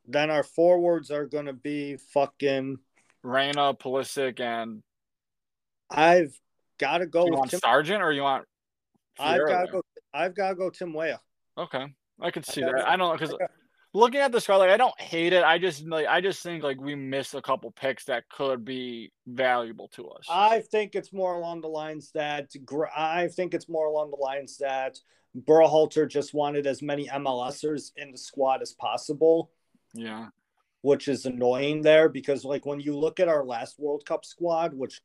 then 0.06 0.30
our 0.30 0.42
forwards 0.42 1.10
are 1.10 1.26
going 1.26 1.46
to 1.46 1.52
be 1.52 1.96
fucking 2.12 2.78
Reyna, 3.22 3.74
Pulisic, 3.74 4.40
and 4.40 4.82
I've 5.90 6.38
got 6.78 6.98
to 6.98 7.06
go. 7.06 7.26
You 7.26 7.32
want 7.32 7.50
Tim... 7.50 7.60
Sargent 7.60 8.02
or 8.02 8.12
you 8.12 8.22
want? 8.22 8.46
I've 9.18 9.46
got 9.46 9.66
to 9.66 9.72
go. 9.72 9.82
I've 10.12 10.34
got 10.34 10.50
to 10.50 10.54
go 10.56 10.70
Tim 10.70 10.92
Weah. 10.92 11.20
Okay, 11.56 11.86
I 12.20 12.30
could 12.30 12.46
see 12.46 12.62
I 12.62 12.72
that. 12.72 12.88
I 12.88 12.96
don't 12.96 13.18
because 13.18 13.34
looking 13.92 14.20
at 14.20 14.33
the 14.33 14.40
squad, 14.40 14.59
like 14.59 14.70
I 14.70 14.76
don't 14.76 14.98
hate 15.00 15.33
it. 15.33 15.44
I 15.44 15.59
just 15.59 15.87
like 15.87 16.07
I 16.07 16.20
just 16.20 16.42
think 16.42 16.62
like 16.62 16.81
we 16.81 16.94
missed 16.94 17.35
a 17.35 17.42
couple 17.42 17.70
picks 17.70 18.05
that 18.05 18.29
could 18.29 18.64
be 18.64 19.12
valuable 19.26 19.88
to 19.88 20.09
us. 20.09 20.26
I 20.31 20.61
think 20.61 20.94
it's 20.94 21.12
more 21.12 21.35
along 21.35 21.61
the 21.61 21.68
lines 21.68 22.11
that 22.12 22.50
I 22.96 23.29
think 23.29 23.55
it's 23.55 23.68
more 23.68 23.87
along 23.87 24.11
the 24.11 24.22
lines 24.22 24.59
that 24.59 24.98
Berhalter 25.37 26.09
just 26.09 26.35
wanted 26.35 26.66
as 26.66 26.83
many 26.83 27.07
MLSers 27.09 27.92
in 27.96 28.11
the 28.11 28.18
squad 28.18 28.62
as 28.62 28.72
possible. 28.72 29.50
Yeah 29.94 30.29
which 30.83 31.09
is 31.09 31.26
annoying 31.26 31.83
there 31.83 32.09
because 32.09 32.44
like 32.44 32.66
when 32.66 32.81
you 32.81 32.96
look 32.96 33.20
at 33.20 33.29
our 33.29 33.44
last 33.44 33.79
World 33.79 34.05
Cup 34.07 34.24
squad, 34.24 34.74
which 34.74 35.00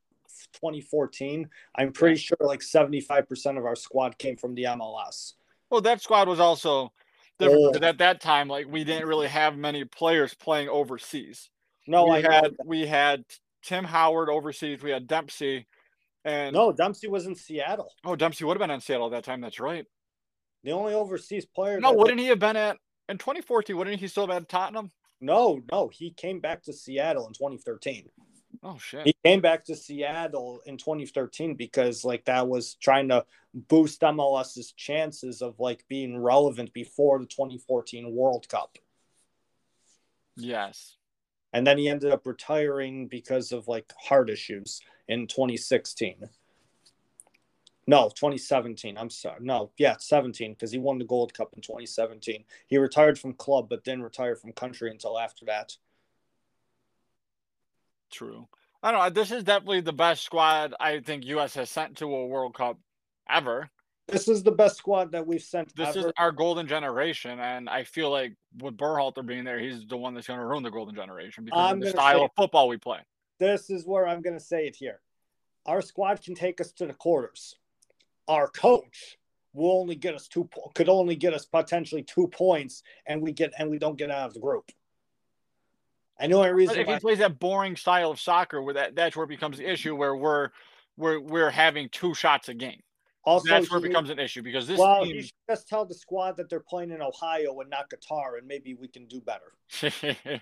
2014, 0.53 1.49
I'm 1.75 1.91
pretty 1.91 2.17
sure 2.17 2.37
like 2.39 2.61
75% 2.61 3.57
of 3.57 3.65
our 3.65 3.75
squad 3.75 4.17
came 4.17 4.37
from 4.37 4.55
the 4.55 4.63
MLS. 4.63 5.33
Well, 5.69 5.81
that 5.81 6.01
squad 6.01 6.27
was 6.27 6.39
also 6.39 6.91
different 7.39 7.83
oh. 7.83 7.87
at 7.87 7.97
that 7.99 8.21
time. 8.21 8.47
Like 8.47 8.67
we 8.67 8.83
didn't 8.83 9.07
really 9.07 9.27
have 9.27 9.57
many 9.57 9.85
players 9.85 10.33
playing 10.33 10.69
overseas. 10.69 11.49
No, 11.87 12.05
we 12.05 12.11
I 12.11 12.21
had 12.21 12.55
we 12.65 12.85
had 12.85 13.23
Tim 13.63 13.83
Howard 13.83 14.29
overseas. 14.29 14.81
We 14.81 14.91
had 14.91 15.07
Dempsey, 15.07 15.67
and 16.23 16.53
no, 16.53 16.71
Dempsey 16.71 17.07
was 17.07 17.25
in 17.25 17.35
Seattle. 17.35 17.91
Oh, 18.03 18.15
Dempsey 18.15 18.43
would 18.43 18.57
have 18.57 18.67
been 18.67 18.73
in 18.73 18.81
Seattle 18.81 19.07
at 19.07 19.11
that 19.11 19.23
time. 19.23 19.41
That's 19.41 19.59
right. 19.59 19.85
The 20.63 20.71
only 20.71 20.93
overseas 20.93 21.45
player. 21.45 21.79
No, 21.79 21.93
wouldn't 21.93 22.19
he 22.19 22.27
have 22.27 22.39
been 22.39 22.55
at 22.55 22.77
in 23.07 23.17
2014? 23.17 23.77
Wouldn't 23.77 23.99
he 23.99 24.07
still 24.07 24.23
have 24.23 24.29
been 24.29 24.43
at 24.43 24.49
Tottenham? 24.49 24.89
No, 25.21 25.61
no, 25.71 25.89
he 25.93 26.11
came 26.11 26.39
back 26.39 26.63
to 26.63 26.73
Seattle 26.73 27.27
in 27.27 27.33
2013. 27.33 28.09
Oh 28.67 28.79
shit. 28.79 29.05
He 29.05 29.15
came 29.23 29.41
back 29.41 29.63
to 29.65 29.75
Seattle 29.75 30.59
in 30.65 30.77
2013 30.77 31.53
because 31.53 32.03
like 32.03 32.25
that 32.25 32.47
was 32.47 32.73
trying 32.81 33.09
to 33.09 33.23
boost 33.53 34.01
MLS's 34.01 34.71
chances 34.71 35.43
of 35.43 35.59
like 35.59 35.85
being 35.87 36.17
relevant 36.17 36.73
before 36.73 37.19
the 37.19 37.27
2014 37.27 38.11
World 38.11 38.49
Cup. 38.49 38.79
Yes. 40.35 40.97
And 41.53 41.65
then 41.65 41.77
he 41.77 41.87
ended 41.87 42.11
up 42.11 42.25
retiring 42.25 43.07
because 43.07 43.51
of 43.51 43.67
like 43.67 43.93
heart 44.01 44.31
issues 44.31 44.81
in 45.07 45.27
2016. 45.27 46.27
No, 47.85 48.09
2017. 48.15 48.97
I'm 48.97 49.11
sorry. 49.11 49.37
No, 49.41 49.69
yeah, 49.77 49.97
17 49.99 50.53
because 50.53 50.71
he 50.71 50.79
won 50.79 50.97
the 50.97 51.05
Gold 51.05 51.35
Cup 51.35 51.53
in 51.55 51.61
2017. 51.61 52.43
He 52.65 52.79
retired 52.79 53.19
from 53.19 53.33
club, 53.33 53.67
but 53.69 53.83
didn't 53.83 54.01
retire 54.01 54.35
from 54.35 54.53
country 54.53 54.89
until 54.89 55.19
after 55.19 55.45
that. 55.45 55.77
True. 58.11 58.47
I 58.83 58.91
don't 58.91 58.99
know. 59.01 59.09
This 59.09 59.31
is 59.31 59.43
definitely 59.43 59.81
the 59.81 59.93
best 59.93 60.23
squad 60.23 60.73
I 60.79 60.99
think 60.99 61.25
U.S. 61.25 61.55
has 61.55 61.69
sent 61.69 61.97
to 61.97 62.05
a 62.05 62.27
World 62.27 62.53
Cup 62.53 62.79
ever. 63.29 63.69
This 64.07 64.27
is 64.27 64.43
the 64.43 64.51
best 64.51 64.77
squad 64.77 65.11
that 65.13 65.25
we've 65.25 65.41
sent. 65.41 65.75
This 65.75 65.95
ever. 65.95 66.07
is 66.07 66.13
our 66.17 66.31
golden 66.31 66.67
generation, 66.67 67.39
and 67.39 67.67
I 67.67 67.83
feel 67.83 68.11
like 68.11 68.33
with 68.59 68.77
Berhalter 68.77 69.25
being 69.25 69.43
there, 69.43 69.59
he's 69.59 69.87
the 69.87 69.97
one 69.97 70.13
that's 70.13 70.27
going 70.27 70.39
to 70.39 70.45
ruin 70.45 70.61
the 70.61 70.69
golden 70.69 70.93
generation 70.93 71.45
because 71.45 71.59
I'm 71.59 71.77
of 71.77 71.85
the 71.85 71.89
style 71.89 72.23
of 72.23 72.31
football 72.37 72.67
we 72.67 72.77
play. 72.77 72.99
This 73.39 73.71
is 73.71 73.85
where 73.85 74.07
I'm 74.07 74.21
going 74.21 74.37
to 74.37 74.43
say 74.43 74.67
it 74.67 74.75
here. 74.75 75.01
Our 75.65 75.81
squad 75.81 76.21
can 76.21 76.35
take 76.35 76.61
us 76.61 76.71
to 76.73 76.85
the 76.85 76.93
quarters 76.93 77.55
our 78.27 78.47
coach 78.47 79.17
will 79.53 79.79
only 79.79 79.95
get 79.95 80.15
us 80.15 80.27
two 80.27 80.49
could 80.73 80.89
only 80.89 81.15
get 81.15 81.33
us 81.33 81.45
potentially 81.45 82.03
two 82.03 82.27
points 82.27 82.83
and 83.05 83.21
we 83.21 83.31
get 83.31 83.53
and 83.57 83.69
we 83.69 83.77
don't 83.77 83.97
get 83.97 84.11
out 84.11 84.27
of 84.27 84.33
the 84.33 84.39
group. 84.39 84.69
I 86.19 86.27
know 86.27 86.43
a 86.43 86.53
reason 86.53 86.79
if 86.79 86.87
he 86.87 86.99
plays 86.99 87.19
that 87.19 87.39
boring 87.39 87.75
style 87.75 88.11
of 88.11 88.19
soccer 88.19 88.61
where 88.61 88.73
that 88.75 88.95
that's 88.95 89.15
where 89.15 89.25
it 89.25 89.29
becomes 89.29 89.57
the 89.57 89.69
issue 89.69 89.95
where 89.95 90.15
we're 90.15 90.49
we're 90.97 91.19
we're 91.19 91.49
having 91.49 91.89
two 91.89 92.13
shots 92.13 92.49
a 92.49 92.53
game. 92.53 92.81
Also, 93.25 93.49
that's 93.49 93.71
where 93.71 93.79
it 93.79 93.83
becomes 93.83 94.11
an 94.11 94.19
issue 94.19 94.43
because 94.43 94.67
this. 94.67 94.79
Well, 94.79 95.03
team... 95.03 95.15
you 95.15 95.21
should 95.23 95.33
just 95.49 95.67
tell 95.67 95.85
the 95.85 95.95
squad 95.95 96.37
that 96.37 96.49
they're 96.49 96.59
playing 96.59 96.91
in 96.91 97.01
Ohio 97.01 97.59
and 97.59 97.69
not 97.69 97.89
Qatar, 97.89 98.37
and 98.37 98.47
maybe 98.47 98.75
we 98.75 98.87
can 98.87 99.07
do 99.07 99.19
better. 99.19 100.41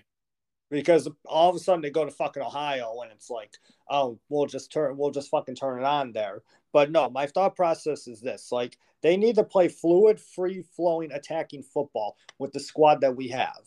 because 0.70 1.08
all 1.24 1.50
of 1.50 1.56
a 1.56 1.58
sudden 1.58 1.80
they 1.80 1.90
go 1.90 2.04
to 2.04 2.10
fucking 2.10 2.42
Ohio 2.42 3.00
and 3.02 3.12
it's 3.12 3.30
like, 3.30 3.54
oh, 3.90 4.18
we'll 4.28 4.46
just 4.46 4.72
turn, 4.72 4.96
we'll 4.96 5.10
just 5.10 5.30
fucking 5.30 5.54
turn 5.54 5.78
it 5.78 5.84
on 5.84 6.12
there. 6.12 6.42
But 6.72 6.90
no, 6.90 7.08
my 7.08 7.26
thought 7.26 7.56
process 7.56 8.06
is 8.06 8.20
this: 8.20 8.52
like 8.52 8.76
they 9.02 9.16
need 9.16 9.36
to 9.36 9.44
play 9.44 9.68
fluid, 9.68 10.20
free 10.20 10.62
flowing, 10.76 11.10
attacking 11.12 11.62
football 11.62 12.16
with 12.38 12.52
the 12.52 12.60
squad 12.60 13.00
that 13.00 13.16
we 13.16 13.28
have. 13.28 13.64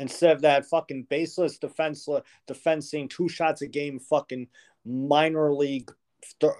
Instead 0.00 0.34
of 0.34 0.42
that 0.42 0.64
fucking 0.64 1.06
baseless 1.10 1.58
defenseless 1.58 2.24
defending 2.46 3.06
two 3.06 3.28
shots 3.28 3.60
a 3.60 3.66
game 3.66 3.98
fucking 3.98 4.48
minor 4.86 5.52
league 5.52 5.92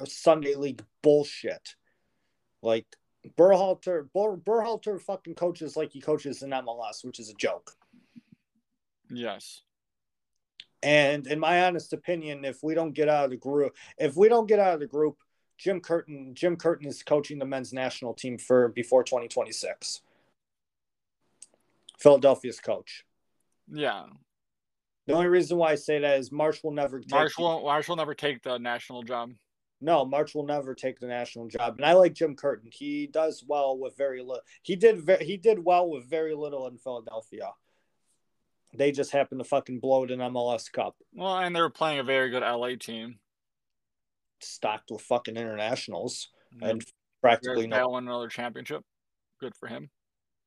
Sunday 0.05 0.55
league 0.55 0.85
bullshit. 1.03 1.75
Like 2.63 2.85
Burhalter, 3.39 4.09
Ber, 4.13 4.37
Berhalter 4.37 5.01
fucking 5.01 5.37
coaches 5.37 5.75
like 5.75 5.93
he 5.93 6.03
coaches 6.03 6.43
in 6.43 6.51
MLS, 6.51 7.03
which 7.03 7.19
is 7.19 7.31
a 7.31 7.35
joke. 7.35 7.73
Yes. 9.09 9.63
And 10.83 11.27
in 11.27 11.41
my 11.41 11.65
honest 11.65 11.95
opinion, 11.95 12.45
if 12.45 12.63
we 12.63 12.75
don't 12.75 12.93
get 12.93 13.09
out 13.09 13.25
of 13.25 13.31
the 13.31 13.39
group, 13.39 13.75
if 13.97 14.17
we 14.17 14.29
don't 14.29 14.49
get 14.49 14.59
out 14.59 14.75
of 14.75 14.81
the 14.81 14.87
group, 14.87 15.17
Jim 15.57 15.81
Curtin, 15.81 16.35
Jim 16.35 16.57
Curtin 16.57 16.87
is 16.89 17.03
coaching 17.03 17.39
the 17.39 17.47
men's 17.47 17.73
national 17.73 18.13
team 18.13 18.37
for 18.37 18.69
before 18.69 19.03
2026. 19.03 20.03
Philadelphia's 21.99 22.61
coach. 22.61 23.05
Yeah. 23.73 24.05
The 25.07 25.15
only 25.15 25.29
reason 25.29 25.59
why 25.59 25.73
I 25.73 25.75
say 25.75 25.99
that 25.99 26.19
is 26.19 26.31
Marsch 26.31 26.63
will 26.63 26.73
never 26.73 27.01
take 27.01 27.11
Marsch 27.11 27.39
will 27.39 27.63
Marsch 27.63 27.89
will 27.89 27.97
never 27.97 28.15
take 28.15 28.43
the 28.43 28.59
national 28.59 29.03
job. 29.03 29.33
No, 29.81 30.05
Marsch 30.05 30.35
will 30.35 30.47
never 30.47 30.75
take 30.75 31.01
the 31.01 31.07
national 31.07 31.49
job. 31.49 31.77
And 31.77 31.87
I 31.87 31.95
like 31.95 32.13
Jim 32.13 32.37
Curtin. 32.37 32.71
He 32.73 33.07
does 33.07 33.43
well 33.47 33.79
with 33.79 33.97
very 33.97 34.21
little. 34.21 34.43
He 34.63 34.77
did 34.77 35.01
very, 35.01 35.25
he 35.25 35.37
did 35.37 35.65
well 35.65 35.89
with 35.89 36.09
very 36.09 36.35
little 36.35 36.67
in 36.69 36.77
Philadelphia. 36.77 37.51
They 38.75 38.93
just 38.93 39.11
happened 39.11 39.41
to 39.41 39.49
fucking 39.49 39.81
blow 39.81 40.05
it 40.05 40.11
in 40.11 40.21
MLS 40.21 40.71
Cup. 40.71 40.97
Well, 41.15 41.39
and 41.39 41.57
they 41.57 41.61
were 41.61 41.71
playing 41.71 41.99
a 41.99 42.05
very 42.05 42.31
good 42.31 42.43
LA 42.43 42.77
team. 42.79 43.19
Stocked 44.41 44.91
with 44.91 45.03
fucking 45.03 45.37
internationals 45.37 46.29
mm-hmm. 46.55 46.65
and 46.65 46.85
practically 47.21 47.67
no. 47.67 47.89
Won 47.89 48.07
another 48.07 48.29
championship. 48.29 48.85
Good 49.41 49.55
for 49.57 49.67
him. 49.67 49.91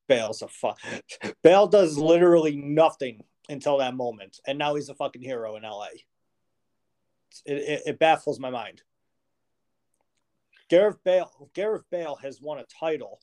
Bale's 0.06 0.42
a 0.42 0.48
fuck. 0.48 0.78
Bale 1.42 1.66
does 1.66 1.96
literally 1.96 2.56
nothing 2.56 3.24
until 3.48 3.78
that 3.78 3.94
moment, 3.94 4.40
and 4.46 4.58
now 4.58 4.74
he's 4.74 4.88
a 4.88 4.94
fucking 4.94 5.22
hero 5.22 5.56
in 5.56 5.62
LA. 5.62 5.86
It, 7.44 7.54
it, 7.54 7.82
it 7.86 7.98
baffles 7.98 8.38
my 8.38 8.50
mind. 8.50 8.82
Gareth 10.68 10.98
Bale, 11.04 11.50
Gareth 11.54 11.84
Bale 11.90 12.16
has 12.22 12.40
won 12.40 12.58
a 12.58 12.64
title 12.64 13.20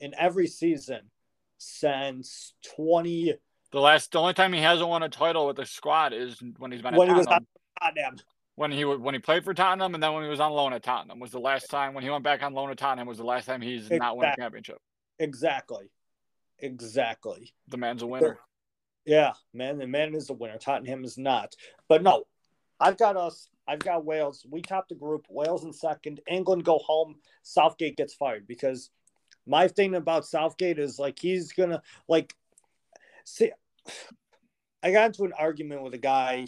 in 0.00 0.14
every 0.18 0.46
season 0.46 1.10
since 1.58 2.54
twenty. 2.76 3.34
The 3.72 3.80
last, 3.80 4.12
the 4.12 4.20
only 4.20 4.34
time 4.34 4.52
he 4.52 4.60
hasn't 4.60 4.88
won 4.88 5.02
a 5.02 5.08
title 5.08 5.46
with 5.46 5.56
the 5.56 5.66
squad 5.66 6.12
is 6.12 6.40
when 6.58 6.70
he's 6.70 6.82
been 6.82 6.94
at 6.94 6.98
when 6.98 7.08
Tottenham. 7.08 7.26
he 7.26 7.30
was 7.30 7.36
at 7.36 7.82
Tottenham. 7.82 8.16
When 8.56 8.70
he 8.70 8.84
when 8.84 9.14
he 9.14 9.18
played 9.18 9.44
for 9.44 9.54
Tottenham, 9.54 9.94
and 9.94 10.02
then 10.02 10.12
when 10.12 10.22
he 10.22 10.28
was 10.28 10.40
on 10.40 10.52
loan 10.52 10.72
at 10.72 10.82
Tottenham 10.82 11.18
was 11.18 11.32
the 11.32 11.40
last 11.40 11.70
time. 11.70 11.94
When 11.94 12.04
he 12.04 12.10
went 12.10 12.22
back 12.22 12.42
on 12.42 12.54
loan 12.54 12.70
at 12.70 12.78
Tottenham 12.78 13.08
was 13.08 13.18
the 13.18 13.24
last 13.24 13.46
time 13.46 13.60
he's 13.60 13.86
exactly. 13.86 13.98
not 13.98 14.16
won 14.16 14.26
a 14.26 14.36
championship. 14.36 14.78
Exactly, 15.18 15.90
exactly. 16.64 17.52
The 17.68 17.76
man's 17.76 18.02
a 18.02 18.06
winner. 18.06 18.38
Yeah, 19.04 19.32
man, 19.52 19.78
the 19.78 19.86
man 19.86 20.14
is 20.14 20.30
a 20.30 20.32
winner. 20.32 20.58
Tottenham 20.58 21.04
is 21.04 21.18
not. 21.18 21.54
But 21.88 22.02
no, 22.02 22.24
I've 22.80 22.96
got 22.96 23.16
us. 23.16 23.48
I've 23.68 23.80
got 23.80 24.04
Wales. 24.04 24.46
We 24.50 24.62
top 24.62 24.88
the 24.88 24.94
group. 24.94 25.26
Wales 25.28 25.64
in 25.64 25.72
second. 25.72 26.20
England 26.26 26.64
go 26.64 26.78
home. 26.78 27.16
Southgate 27.42 27.96
gets 27.96 28.14
fired 28.14 28.46
because 28.46 28.90
my 29.46 29.68
thing 29.68 29.94
about 29.94 30.26
Southgate 30.26 30.78
is 30.78 30.98
like 30.98 31.18
he's 31.18 31.52
gonna 31.52 31.82
like 32.08 32.34
see. 33.24 33.52
I 34.82 34.92
got 34.92 35.06
into 35.06 35.24
an 35.24 35.32
argument 35.38 35.82
with 35.82 35.94
a 35.94 35.98
guy 35.98 36.46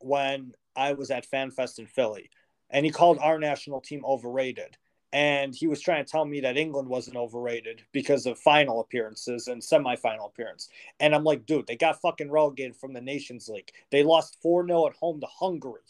when 0.00 0.52
I 0.74 0.94
was 0.94 1.10
at 1.10 1.30
FanFest 1.30 1.78
in 1.78 1.86
Philly, 1.86 2.30
and 2.70 2.84
he 2.84 2.92
called 2.92 3.18
our 3.18 3.38
national 3.38 3.80
team 3.80 4.04
overrated 4.04 4.76
and 5.12 5.54
he 5.54 5.66
was 5.66 5.80
trying 5.80 6.04
to 6.04 6.10
tell 6.10 6.24
me 6.24 6.40
that 6.40 6.56
England 6.56 6.88
wasn't 6.88 7.16
overrated 7.16 7.82
because 7.92 8.24
of 8.26 8.38
final 8.38 8.80
appearances 8.80 9.46
and 9.46 9.60
semifinal 9.60 10.26
appearance. 10.26 10.70
And 11.00 11.14
I'm 11.14 11.24
like, 11.24 11.44
dude, 11.44 11.66
they 11.66 11.76
got 11.76 12.00
fucking 12.00 12.30
relegated 12.30 12.76
from 12.76 12.94
the 12.94 13.00
Nations 13.00 13.48
League. 13.48 13.70
They 13.90 14.02
lost 14.02 14.38
4 14.40 14.66
0 14.66 14.86
at 14.86 14.94
home 14.94 15.20
to 15.20 15.26
Hungary 15.26 15.82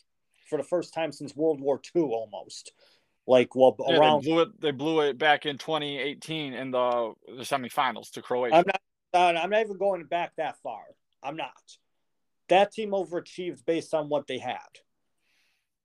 for 0.48 0.56
the 0.56 0.64
first 0.64 0.92
time 0.92 1.12
since 1.12 1.36
World 1.36 1.60
War 1.60 1.80
II 1.94 2.02
almost. 2.02 2.72
Like, 3.28 3.54
well, 3.54 3.76
yeah, 3.86 3.98
around. 3.98 4.24
They 4.24 4.30
blew, 4.30 4.40
it, 4.40 4.60
they 4.60 4.70
blew 4.72 5.00
it 5.02 5.18
back 5.18 5.46
in 5.46 5.56
2018 5.56 6.54
in 6.54 6.70
the, 6.72 7.12
the 7.28 7.44
semifinals 7.44 8.10
to 8.12 8.22
Croatia. 8.22 8.56
I'm 8.56 8.64
not, 8.66 8.80
uh, 9.14 9.40
I'm 9.40 9.50
not 9.50 9.60
even 9.60 9.78
going 9.78 10.04
back 10.04 10.32
that 10.36 10.56
far. 10.62 10.82
I'm 11.22 11.36
not. 11.36 11.52
That 12.48 12.72
team 12.72 12.90
overachieved 12.90 13.64
based 13.64 13.94
on 13.94 14.08
what 14.08 14.26
they 14.26 14.38
had. 14.38 14.58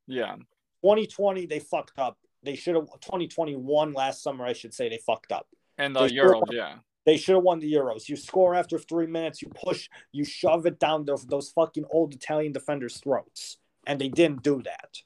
Yeah. 0.08 0.36
2020, 0.82 1.45
they 1.45 1.60
fucked 1.60 2.00
up 2.00 2.17
they 2.47 2.55
should 2.55 2.75
have 2.75 2.86
2021 3.01 3.91
last 3.93 4.23
summer. 4.23 4.45
I 4.45 4.53
should 4.53 4.73
say 4.73 4.88
they 4.88 4.99
fucked 5.05 5.33
up. 5.33 5.47
And 5.77 5.93
the 5.93 6.07
Euros, 6.07 6.43
yeah. 6.49 6.75
They 7.05 7.17
should 7.17 7.36
have 7.36 7.43
won 7.43 7.60
the 7.60 7.71
Euros. 7.71 8.07
You 8.07 8.15
score 8.15 8.55
after 8.55 8.79
three 8.79 9.05
minutes, 9.05 9.41
you 9.41 9.49
push, 9.49 9.89
you 10.13 10.23
shove 10.23 10.65
it 10.65 10.79
down 10.79 11.03
those, 11.05 11.25
those 11.25 11.49
fucking 11.49 11.86
old 11.89 12.13
Italian 12.13 12.53
defenders' 12.53 12.97
throats, 12.97 13.57
and 13.86 13.99
they 13.99 14.07
didn't 14.07 14.43
do 14.43 14.62
that. 14.63 15.01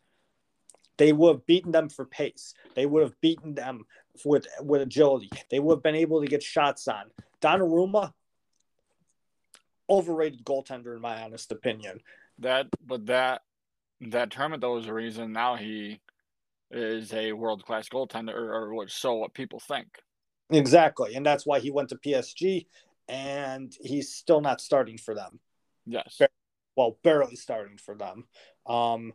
They 0.97 1.13
would 1.13 1.36
have 1.36 1.45
beaten 1.47 1.71
them 1.71 1.89
for 1.89 2.06
pace. 2.06 2.54
They 2.75 2.86
would 2.86 3.01
have 3.01 3.19
beaten 3.21 3.56
them 3.56 3.86
with 4.23 4.45
with 4.62 4.84
agility. 4.84 5.32
They 5.49 5.60
would 5.60 5.77
have 5.77 5.84
been 5.84 5.95
able 5.95 6.21
to 6.21 6.27
get 6.27 6.43
shots 6.43 6.88
on. 6.88 7.06
Donnarumma, 7.41 8.13
overrated 9.89 10.45
goaltender 10.45 10.95
in 10.95 11.01
my 11.01 11.23
honest 11.23 11.51
opinion. 11.51 12.01
That, 12.38 12.67
but 12.86 13.08
that 13.08 13.41
that 14.01 14.30
tournament 14.30 14.62
though 14.62 14.75
was 14.75 14.86
the 14.86 14.93
reason 14.93 15.32
now 15.32 15.56
he 15.56 16.01
is 16.71 17.13
a 17.13 17.34
world 17.34 17.63
class 17.65 17.89
goaltender, 17.89 18.34
or, 18.34 18.73
or 18.73 18.88
so 18.88 19.15
what 19.15 19.34
people 19.34 19.60
think. 19.60 19.88
Exactly, 20.49 21.15
and 21.15 21.25
that's 21.25 21.45
why 21.45 21.60
he 21.60 21.71
went 21.71 21.89
to 21.89 21.95
PSG, 21.95 22.65
and 23.07 23.73
he's 23.81 24.13
still 24.13 24.41
not 24.41 24.62
starting 24.62 24.97
for 24.97 25.15
them. 25.15 25.39
Yes. 25.86 26.21
Well, 26.75 26.97
barely 27.03 27.36
starting 27.36 27.77
for 27.77 27.95
them. 27.95 28.25
Um, 28.65 29.13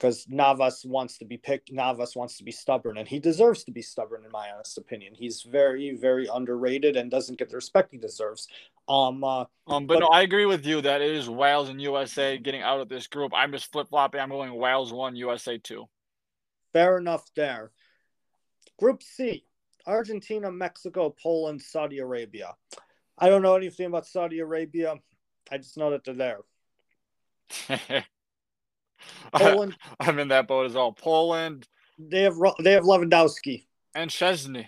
because 0.00 0.26
Navas 0.28 0.84
wants 0.84 1.18
to 1.18 1.26
be 1.26 1.36
picked. 1.36 1.70
Navas 1.70 2.16
wants 2.16 2.38
to 2.38 2.44
be 2.44 2.50
stubborn, 2.50 2.96
and 2.96 3.06
he 3.06 3.18
deserves 3.18 3.64
to 3.64 3.70
be 3.70 3.82
stubborn, 3.82 4.24
in 4.24 4.30
my 4.30 4.48
honest 4.50 4.78
opinion. 4.78 5.12
He's 5.14 5.42
very, 5.42 5.94
very 5.94 6.26
underrated 6.32 6.96
and 6.96 7.10
doesn't 7.10 7.38
get 7.38 7.50
the 7.50 7.56
respect 7.56 7.92
he 7.92 7.98
deserves. 7.98 8.48
Um, 8.88 9.22
uh, 9.22 9.44
um, 9.66 9.86
but, 9.86 9.88
but 9.88 9.98
no, 10.00 10.06
I 10.06 10.22
agree 10.22 10.46
with 10.46 10.64
you 10.64 10.80
that 10.80 11.02
it 11.02 11.10
is 11.14 11.28
Wales 11.28 11.68
and 11.68 11.80
USA 11.82 12.38
getting 12.38 12.62
out 12.62 12.80
of 12.80 12.88
this 12.88 13.06
group. 13.06 13.32
I'm 13.34 13.52
just 13.52 13.70
flip 13.70 13.88
flopping. 13.88 14.20
I'm 14.20 14.30
going 14.30 14.54
Wales 14.54 14.92
one, 14.92 15.16
USA 15.16 15.58
two. 15.58 15.86
Fair 16.72 16.98
enough 16.98 17.24
there. 17.34 17.72
Group 18.78 19.02
C 19.02 19.44
Argentina, 19.86 20.50
Mexico, 20.50 21.14
Poland, 21.22 21.60
Saudi 21.60 21.98
Arabia. 21.98 22.54
I 23.18 23.28
don't 23.28 23.42
know 23.42 23.56
anything 23.56 23.86
about 23.86 24.06
Saudi 24.06 24.38
Arabia. 24.38 24.94
I 25.50 25.58
just 25.58 25.76
know 25.76 25.90
that 25.90 26.04
they're 26.04 26.14
there. 26.14 26.40
Poland. 29.32 29.76
I'm 30.00 30.18
in 30.18 30.28
that 30.28 30.48
boat 30.48 30.66
as 30.66 30.74
well. 30.74 30.92
Poland. 30.92 31.66
They 31.98 32.22
have 32.22 32.36
they 32.60 32.72
have 32.72 32.84
Lewandowski 32.84 33.66
and 33.94 34.10
Szczesny. 34.10 34.66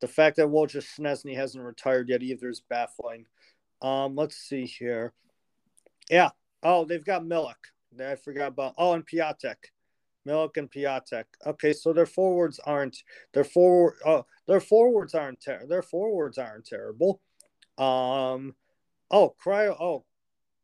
The 0.00 0.08
fact 0.08 0.36
that 0.36 0.46
Wojciech 0.46 0.98
Szczesny 0.98 1.36
hasn't 1.36 1.62
retired 1.62 2.08
yet 2.08 2.22
either 2.22 2.48
is 2.48 2.60
baffling. 2.60 3.26
Um, 3.82 4.16
let's 4.16 4.36
see 4.36 4.64
here. 4.64 5.12
Yeah. 6.08 6.30
Oh, 6.62 6.84
they've 6.84 7.04
got 7.04 7.22
Milik. 7.22 7.54
I 8.00 8.16
forgot 8.16 8.48
about. 8.48 8.74
Oh, 8.78 8.94
and 8.94 9.06
Piatek. 9.06 9.56
Milik 10.26 10.56
and 10.56 10.70
Piatek. 10.70 11.24
Okay, 11.46 11.72
so 11.72 11.92
their 11.92 12.06
forwards 12.06 12.60
aren't 12.64 12.98
their 13.32 13.44
forward 13.44 13.96
uh, 14.04 14.22
their 14.46 14.60
forwards 14.60 15.14
aren't 15.14 15.40
ter- 15.40 15.66
their 15.66 15.82
forwards 15.82 16.38
aren't 16.38 16.66
terrible. 16.66 17.20
Um 17.78 18.54
oh 19.10 19.34
Cryo 19.42 19.76
oh 19.80 20.04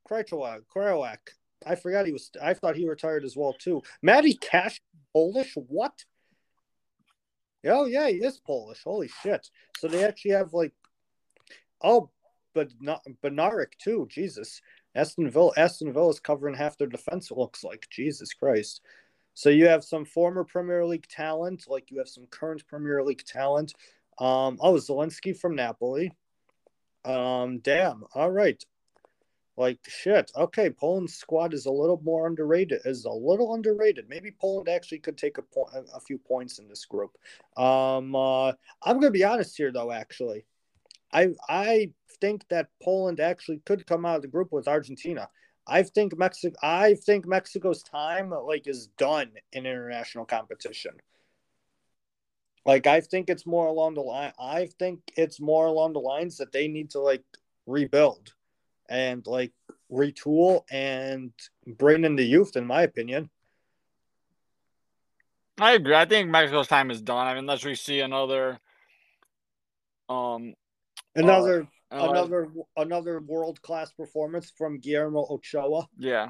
Krychowiak 0.08 0.62
Krychowiak. 0.74 1.18
I 1.66 1.74
forgot 1.74 2.06
he 2.06 2.12
was 2.12 2.30
I 2.42 2.54
thought 2.54 2.76
he 2.76 2.88
retired 2.88 3.24
as 3.24 3.36
well 3.36 3.54
too. 3.54 3.82
Matty 4.02 4.34
Cash 4.34 4.80
Polish? 5.12 5.52
What? 5.56 6.04
Oh 7.66 7.86
yeah, 7.86 8.08
he 8.08 8.16
is 8.16 8.38
Polish. 8.38 8.82
Holy 8.84 9.08
shit. 9.22 9.48
So 9.78 9.88
they 9.88 10.04
actually 10.04 10.32
have 10.32 10.52
like 10.52 10.72
oh 11.82 12.10
but 12.54 12.70
not 12.80 13.02
Bednarek 13.22 13.76
too. 13.78 14.06
Jesus. 14.10 14.60
Aston 14.94 15.30
Villa 15.30 15.52
Aston 15.56 15.92
Villa 15.92 16.08
is 16.08 16.20
covering 16.20 16.54
half 16.54 16.78
their 16.78 16.86
defense, 16.86 17.30
it 17.30 17.36
looks 17.36 17.62
like. 17.64 17.86
Jesus 17.90 18.32
Christ. 18.32 18.80
So 19.36 19.50
you 19.50 19.68
have 19.68 19.84
some 19.84 20.06
former 20.06 20.44
Premier 20.44 20.86
League 20.86 21.06
talent, 21.08 21.66
like 21.68 21.90
you 21.90 21.98
have 21.98 22.08
some 22.08 22.26
current 22.28 22.66
Premier 22.66 23.04
League 23.04 23.22
talent. 23.26 23.74
Um, 24.18 24.56
oh, 24.62 24.74
Zielinski 24.76 25.38
from 25.38 25.54
Napoli. 25.54 26.10
Um, 27.04 27.58
damn. 27.60 28.04
All 28.14 28.30
right. 28.32 28.64
like 29.58 29.78
shit. 29.88 30.30
Okay, 30.36 30.70
Poland's 30.70 31.14
squad 31.14 31.54
is 31.54 31.66
a 31.66 31.70
little 31.70 32.00
more 32.02 32.26
underrated. 32.26 32.80
Is 32.86 33.04
a 33.04 33.10
little 33.10 33.54
underrated. 33.54 34.08
Maybe 34.08 34.30
Poland 34.40 34.68
actually 34.70 35.00
could 35.00 35.18
take 35.18 35.38
a 35.38 35.42
point, 35.42 35.70
a 35.94 36.00
few 36.00 36.18
points 36.18 36.58
in 36.58 36.68
this 36.68 36.86
group. 36.86 37.12
Um, 37.58 38.14
uh, 38.14 38.52
I'm 38.82 39.00
gonna 39.00 39.10
be 39.10 39.24
honest 39.24 39.56
here, 39.56 39.72
though. 39.72 39.92
Actually, 39.92 40.46
I 41.12 41.34
I 41.48 41.92
think 42.20 42.48
that 42.48 42.68
Poland 42.82 43.20
actually 43.20 43.58
could 43.66 43.86
come 43.86 44.06
out 44.06 44.16
of 44.16 44.22
the 44.22 44.28
group 44.28 44.52
with 44.52 44.68
Argentina. 44.68 45.28
I 45.66 45.82
think 45.82 46.16
Mexico. 46.16 46.56
I 46.62 46.94
think 46.94 47.26
Mexico's 47.26 47.82
time 47.82 48.30
like 48.30 48.66
is 48.66 48.88
done 48.98 49.30
in 49.52 49.66
international 49.66 50.24
competition. 50.24 50.92
Like 52.64 52.86
I 52.86 53.00
think 53.00 53.30
it's 53.30 53.46
more 53.46 53.66
along 53.66 53.94
the 53.94 54.00
line. 54.00 54.32
I 54.38 54.68
think 54.78 55.00
it's 55.16 55.40
more 55.40 55.66
along 55.66 55.92
the 55.92 56.00
lines 56.00 56.38
that 56.38 56.52
they 56.52 56.68
need 56.68 56.90
to 56.90 57.00
like 57.00 57.24
rebuild 57.66 58.34
and 58.88 59.26
like 59.26 59.52
retool 59.90 60.64
and 60.70 61.32
bring 61.66 62.04
in 62.04 62.16
the 62.16 62.24
youth, 62.24 62.56
in 62.56 62.66
my 62.66 62.82
opinion. 62.82 63.30
I 65.58 65.72
agree. 65.72 65.94
I 65.94 66.04
think 66.04 66.28
Mexico's 66.28 66.68
time 66.68 66.90
is 66.90 67.00
done. 67.00 67.26
I 67.26 67.30
mean, 67.30 67.38
unless 67.38 67.64
we 67.64 67.74
see 67.74 68.00
another, 68.00 68.60
um, 70.08 70.54
another 71.14 71.66
uh, 71.90 72.08
another 72.10 72.48
another 72.76 73.20
world 73.20 73.60
class 73.62 73.92
performance 73.92 74.52
from 74.56 74.78
Guillermo 74.78 75.26
Ochoa. 75.30 75.86
Yeah, 75.98 76.28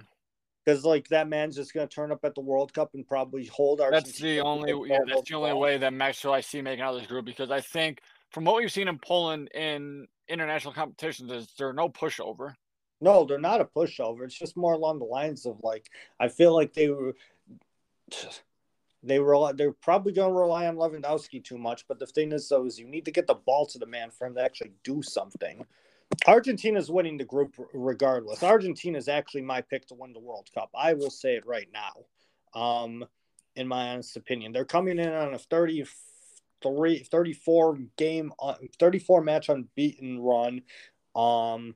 because 0.65 0.85
like 0.85 1.09
that 1.09 1.29
man's 1.29 1.57
just 1.57 1.73
gonna 1.73 1.87
turn 1.87 2.13
up 2.13 2.25
at 2.25 2.35
the 2.35 2.41
World 2.41 2.73
Cup 2.75 2.91
and 2.95 3.07
probably 3.07 3.47
hold 3.47 3.81
our. 3.81 3.91
That's 3.91 4.19
the 4.19 4.41
only 4.41 4.73
yeah. 4.89 4.99
That's 5.07 5.29
the 5.29 5.37
only 5.37 5.55
way 5.55 5.79
that 5.79 5.93
Mexico 5.93 6.33
I 6.33 6.41
see 6.41 6.61
making 6.61 6.83
out 6.83 6.95
of 6.95 7.01
this 7.01 7.09
group 7.09 7.25
because 7.25 7.51
I 7.51 7.61
think 7.61 8.01
from 8.31 8.45
what 8.45 8.57
we've 8.57 8.73
seen 8.73 8.89
in 8.89 8.99
Poland 8.99 9.49
in 9.55 10.07
international 10.29 10.75
competitions 10.75 11.31
is 11.31 11.49
there 11.59 11.69
are 11.69 11.73
no 11.73 11.89
pushover. 11.89 12.55
No, 13.01 13.25
they're 13.25 13.39
not 13.39 13.61
a 13.61 13.65
pushover. 13.65 14.25
It's 14.25 14.39
just 14.39 14.57
more 14.57 14.73
along 14.73 14.99
the 14.99 15.05
lines 15.05 15.47
of 15.47 15.59
like 15.63 15.89
I 16.19 16.29
feel 16.29 16.55
like 16.55 16.75
they 16.75 16.89
were 16.89 17.15
they 19.07 19.19
were 19.19 19.53
they're 19.53 19.73
probably 19.73 20.13
going 20.13 20.33
to 20.33 20.39
rely 20.39 20.67
on 20.67 20.77
Lewandowski 20.77 21.43
too 21.43 21.59
much. 21.59 21.87
But 21.89 21.99
the 21.99 22.07
thing 22.07 22.33
is, 22.33 22.49
though, 22.49 22.67
is 22.67 22.79
you 22.79 22.87
need 22.87 23.05
to 23.05 23.11
get 23.11 23.27
the 23.27 23.35
ball 23.35 23.67
to 23.67 23.79
the 23.79 23.87
man 23.87 24.11
for 24.11 24.27
him 24.27 24.35
to 24.35 24.43
actually 24.43 24.73
do 24.85 25.03
something. 25.03 25.65
Argentina's 26.27 26.91
winning 26.91 27.17
the 27.17 27.25
group 27.25 27.55
regardless. 27.73 28.43
Argentina 28.43 28.97
is 28.97 29.09
actually 29.09 29.43
my 29.43 29.61
pick 29.61 29.87
to 29.87 29.95
win 29.95 30.13
the 30.13 30.21
World 30.21 30.49
Cup. 30.55 30.71
I 30.75 30.95
will 30.95 31.11
say 31.11 31.35
it 31.35 31.47
right 31.47 31.69
now. 31.73 32.61
Um, 32.61 33.05
in 33.57 33.67
my 33.67 33.91
honest 33.91 34.17
opinion, 34.17 34.53
they're 34.53 34.65
coming 34.65 34.99
in 34.99 35.13
on 35.13 35.35
a 35.35 35.39
30 35.39 35.85
three, 36.63 37.01
34 37.01 37.79
game, 37.97 38.33
uh, 38.41 38.55
34 38.79 39.23
match 39.23 39.49
unbeaten 39.49 40.19
run. 40.19 40.63
Um, 41.15 41.75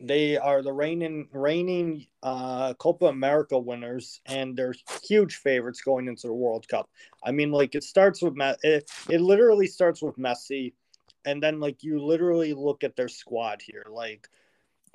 they 0.00 0.36
are 0.36 0.62
the 0.62 0.72
reigning 0.72 1.28
reigning 1.32 2.06
uh, 2.22 2.74
Copa 2.74 3.06
America 3.06 3.58
winners, 3.58 4.20
and 4.26 4.56
they're 4.56 4.74
huge 5.04 5.36
favorites 5.36 5.82
going 5.82 6.08
into 6.08 6.26
the 6.26 6.34
World 6.34 6.66
Cup. 6.68 6.88
I 7.22 7.32
mean, 7.32 7.52
like 7.52 7.74
it 7.74 7.84
starts 7.84 8.22
with 8.22 8.34
it, 8.62 8.90
it 9.08 9.20
literally 9.20 9.66
starts 9.66 10.02
with 10.02 10.16
Messi, 10.16 10.72
and 11.24 11.42
then 11.42 11.60
like 11.60 11.82
you 11.82 12.02
literally 12.02 12.54
look 12.54 12.84
at 12.84 12.96
their 12.96 13.08
squad 13.08 13.62
here, 13.62 13.86
like. 13.90 14.28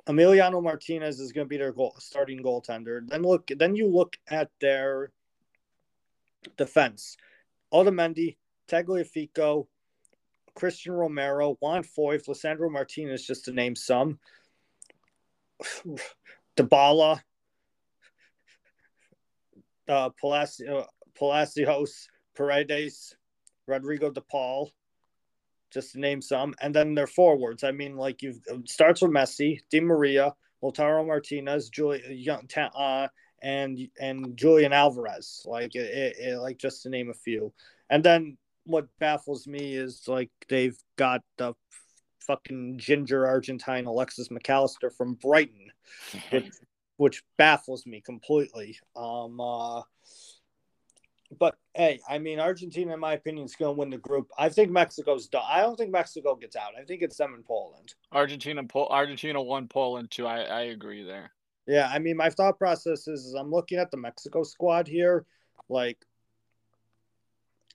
Emiliano 0.08 0.62
Martinez 0.62 1.18
is 1.18 1.32
going 1.32 1.46
to 1.46 1.48
be 1.48 1.56
their 1.56 1.72
goal, 1.72 1.92
starting 1.98 2.40
goaltender. 2.40 3.00
Then 3.08 3.22
look, 3.22 3.48
then 3.48 3.74
you 3.74 3.88
look 3.88 4.16
at 4.28 4.50
their 4.60 5.10
defense. 6.56 7.16
Otamendi, 7.72 8.36
Tagliafico, 8.68 9.66
Christian 10.54 10.92
Romero, 10.92 11.56
Juan 11.60 11.82
Foyth, 11.82 12.26
Lisandro 12.26 12.70
Martinez, 12.70 13.26
just 13.26 13.44
to 13.46 13.52
name 13.52 13.74
some. 13.74 14.20
Dybala, 16.56 17.20
uh, 19.88 20.10
Palacio, 20.20 20.86
Palacios, 21.18 22.08
Paredes, 22.34 23.16
Rodrigo 23.66 24.10
De 24.10 24.20
Paul, 24.20 24.70
just 25.72 25.92
to 25.92 26.00
name 26.00 26.22
some. 26.22 26.54
And 26.60 26.74
then 26.74 26.94
their 26.94 27.06
forwards. 27.06 27.64
I 27.64 27.72
mean, 27.72 27.96
like 27.96 28.22
you 28.22 28.34
starts 28.66 29.02
with 29.02 29.10
Messi, 29.10 29.60
Di 29.70 29.80
Maria, 29.80 30.34
Lautaro 30.62 31.06
Martinez, 31.06 31.70
uh, 32.74 33.08
and 33.42 33.78
and 34.00 34.36
Julian 34.36 34.72
Alvarez. 34.72 35.42
Like 35.44 35.74
it, 35.74 36.16
it, 36.18 36.38
like 36.38 36.58
just 36.58 36.82
to 36.82 36.90
name 36.90 37.10
a 37.10 37.14
few. 37.14 37.52
And 37.90 38.02
then 38.02 38.36
what 38.64 38.88
baffles 38.98 39.46
me 39.46 39.74
is 39.74 40.02
like 40.08 40.30
they've 40.48 40.78
got 40.96 41.22
the 41.38 41.54
fucking 42.26 42.78
ginger 42.78 43.26
Argentine 43.26 43.86
Alexis 43.86 44.30
Mac 44.30 44.48
Allister 44.48 44.90
from 44.90 45.14
Brighton, 45.14 45.70
which, 46.30 46.50
which 46.96 47.22
baffles 47.36 47.86
me 47.86 48.00
completely. 48.00 48.78
Um, 48.94 49.40
uh, 49.40 49.82
but 51.38 51.56
hey, 51.74 52.00
I 52.08 52.18
mean, 52.18 52.38
Argentina, 52.38 52.94
in 52.94 53.00
my 53.00 53.14
opinion, 53.14 53.46
is 53.46 53.56
going 53.56 53.74
to 53.74 53.78
win 53.78 53.90
the 53.90 53.98
group. 53.98 54.28
I 54.38 54.48
think 54.48 54.70
Mexico's 54.70 55.28
done. 55.28 55.42
I 55.48 55.60
don't 55.60 55.76
think 55.76 55.90
Mexico 55.90 56.34
gets 56.36 56.56
out. 56.56 56.72
I 56.80 56.84
think 56.84 57.02
it's 57.02 57.16
them 57.16 57.34
and 57.34 57.44
Poland. 57.44 57.94
Argentina, 58.12 58.62
po- 58.64 58.88
Argentina 58.88 59.42
won 59.42 59.68
Poland 59.68 60.10
too. 60.10 60.26
I, 60.26 60.42
I 60.42 60.60
agree 60.62 61.02
there. 61.02 61.32
Yeah, 61.66 61.90
I 61.92 61.98
mean, 61.98 62.16
my 62.16 62.30
thought 62.30 62.58
process 62.58 63.08
is, 63.08 63.24
is 63.24 63.34
I'm 63.34 63.50
looking 63.50 63.78
at 63.78 63.90
the 63.90 63.96
Mexico 63.96 64.44
squad 64.44 64.86
here. 64.86 65.26
Like, 65.68 65.98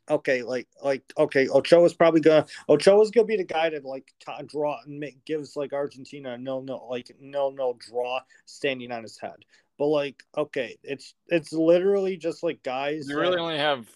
okay, 0.09 0.43
like 0.43 0.67
like 0.83 1.03
okay, 1.17 1.47
Ochoa's 1.47 1.93
probably 1.93 2.21
gonna 2.21 2.45
Ochoa's 2.69 3.11
gonna 3.11 3.25
be 3.25 3.37
the 3.37 3.43
guy 3.43 3.69
that 3.69 3.85
like 3.85 4.13
t- 4.19 4.45
draw 4.47 4.79
and 4.85 4.99
make, 4.99 5.23
gives 5.25 5.55
like 5.55 5.73
Argentina 5.73 6.37
no 6.37 6.61
no 6.61 6.85
like 6.89 7.11
no 7.19 7.49
no 7.49 7.77
draw 7.79 8.19
standing 8.45 8.91
on 8.91 9.03
his 9.03 9.19
head. 9.19 9.45
But 9.77 9.87
like 9.87 10.23
okay, 10.37 10.77
it's 10.83 11.13
it's 11.27 11.53
literally 11.53 12.17
just 12.17 12.43
like 12.43 12.63
guys. 12.63 13.07
You 13.07 13.17
really 13.17 13.35
that, 13.35 13.41
only 13.41 13.57
have 13.57 13.87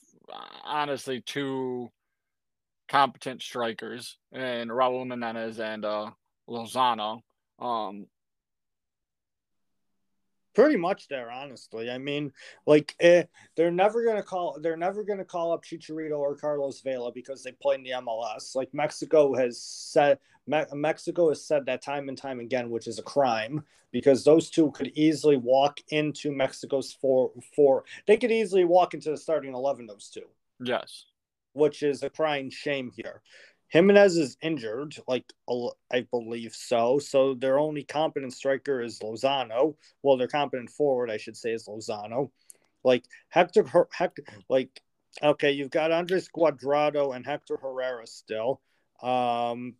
honestly 0.64 1.22
two 1.22 1.91
competent 2.88 3.41
strikers 3.41 4.18
and 4.32 4.70
Raul 4.70 5.10
Jimenez 5.10 5.60
and 5.60 5.86
uh 5.86 6.12
Lozano. 6.49 7.22
Um 7.60 8.08
pretty 10.56 10.78
much 10.78 11.08
there 11.08 11.30
honestly. 11.30 11.91
I 11.91 11.97
mean 11.97 12.32
like 12.66 12.95
eh, 12.99 13.24
they're 13.56 13.72
never 13.72 14.03
going 14.03 14.18
to 14.18 14.24
call 14.24 14.58
they're 14.62 14.78
never 14.78 15.03
going 15.03 15.20
to 15.20 15.26
call 15.26 15.51
up 15.51 15.64
chicharito 15.64 16.18
or 16.18 16.36
carlos 16.36 16.82
vela 16.82 17.12
because 17.12 17.43
they 17.43 17.51
play 17.51 17.76
in 17.76 17.84
the 17.84 17.91
mls 17.91 18.56
like 18.56 18.74
mexico 18.74 19.34
has 19.36 19.62
said 19.62 20.20
Me- 20.47 20.64
mexico 20.74 21.30
has 21.30 21.45
said 21.45 21.66
that 21.66 21.82
time 21.82 22.10
and 22.10 22.18
time 22.18 22.39
again 22.39 22.70
which 22.70 22.88
is 22.88 22.99
a 22.99 23.03
crime 23.03 23.64
because 23.91 24.24
those 24.24 24.49
two 24.49 24.72
could 24.72 24.91
easily 24.95 25.38
walk 25.38 25.80
into 25.89 26.32
mexico's 26.32 26.93
four 26.93 27.32
four 27.56 27.84
they 28.08 28.18
could 28.18 28.32
easily 28.32 28.66
walk 28.66 28.93
into 28.93 29.12
the 29.12 29.18
starting 29.18 29.53
11 29.53 29.88
those 29.88 30.10
two. 30.10 30.26
Yes. 30.64 31.06
Which 31.53 31.84
is 31.84 32.03
a 32.03 32.10
crying 32.10 32.49
shame 32.49 32.91
here 32.95 33.22
Jimenez 33.76 34.15
is 34.15 34.38
injured, 34.41 34.95
like 35.05 35.26
I 35.91 36.07
believe 36.09 36.55
so. 36.55 36.97
So 36.97 37.34
their 37.34 37.59
only 37.59 37.84
competent 37.84 38.32
striker 38.32 38.82
is 38.82 38.99
Lozano. 38.99 39.76
Well, 40.01 40.15
their 40.15 40.30
competent 40.30 40.69
forward, 40.69 41.11
I 41.11 41.17
should 41.17 41.36
say, 41.36 41.51
is 41.51 41.67
Lozano. 41.67 42.32
Like 42.86 43.03
Hector, 43.28 43.65
Hector 43.91 44.23
like 44.47 44.82
okay, 45.21 45.51
you've 45.51 45.71
got 45.71 45.91
Andres 45.91 46.30
Guardado 46.34 47.13
and 47.13 47.26
Hector 47.26 47.57
Herrera 47.57 48.07
still. 48.07 48.61
Um, 49.03 49.73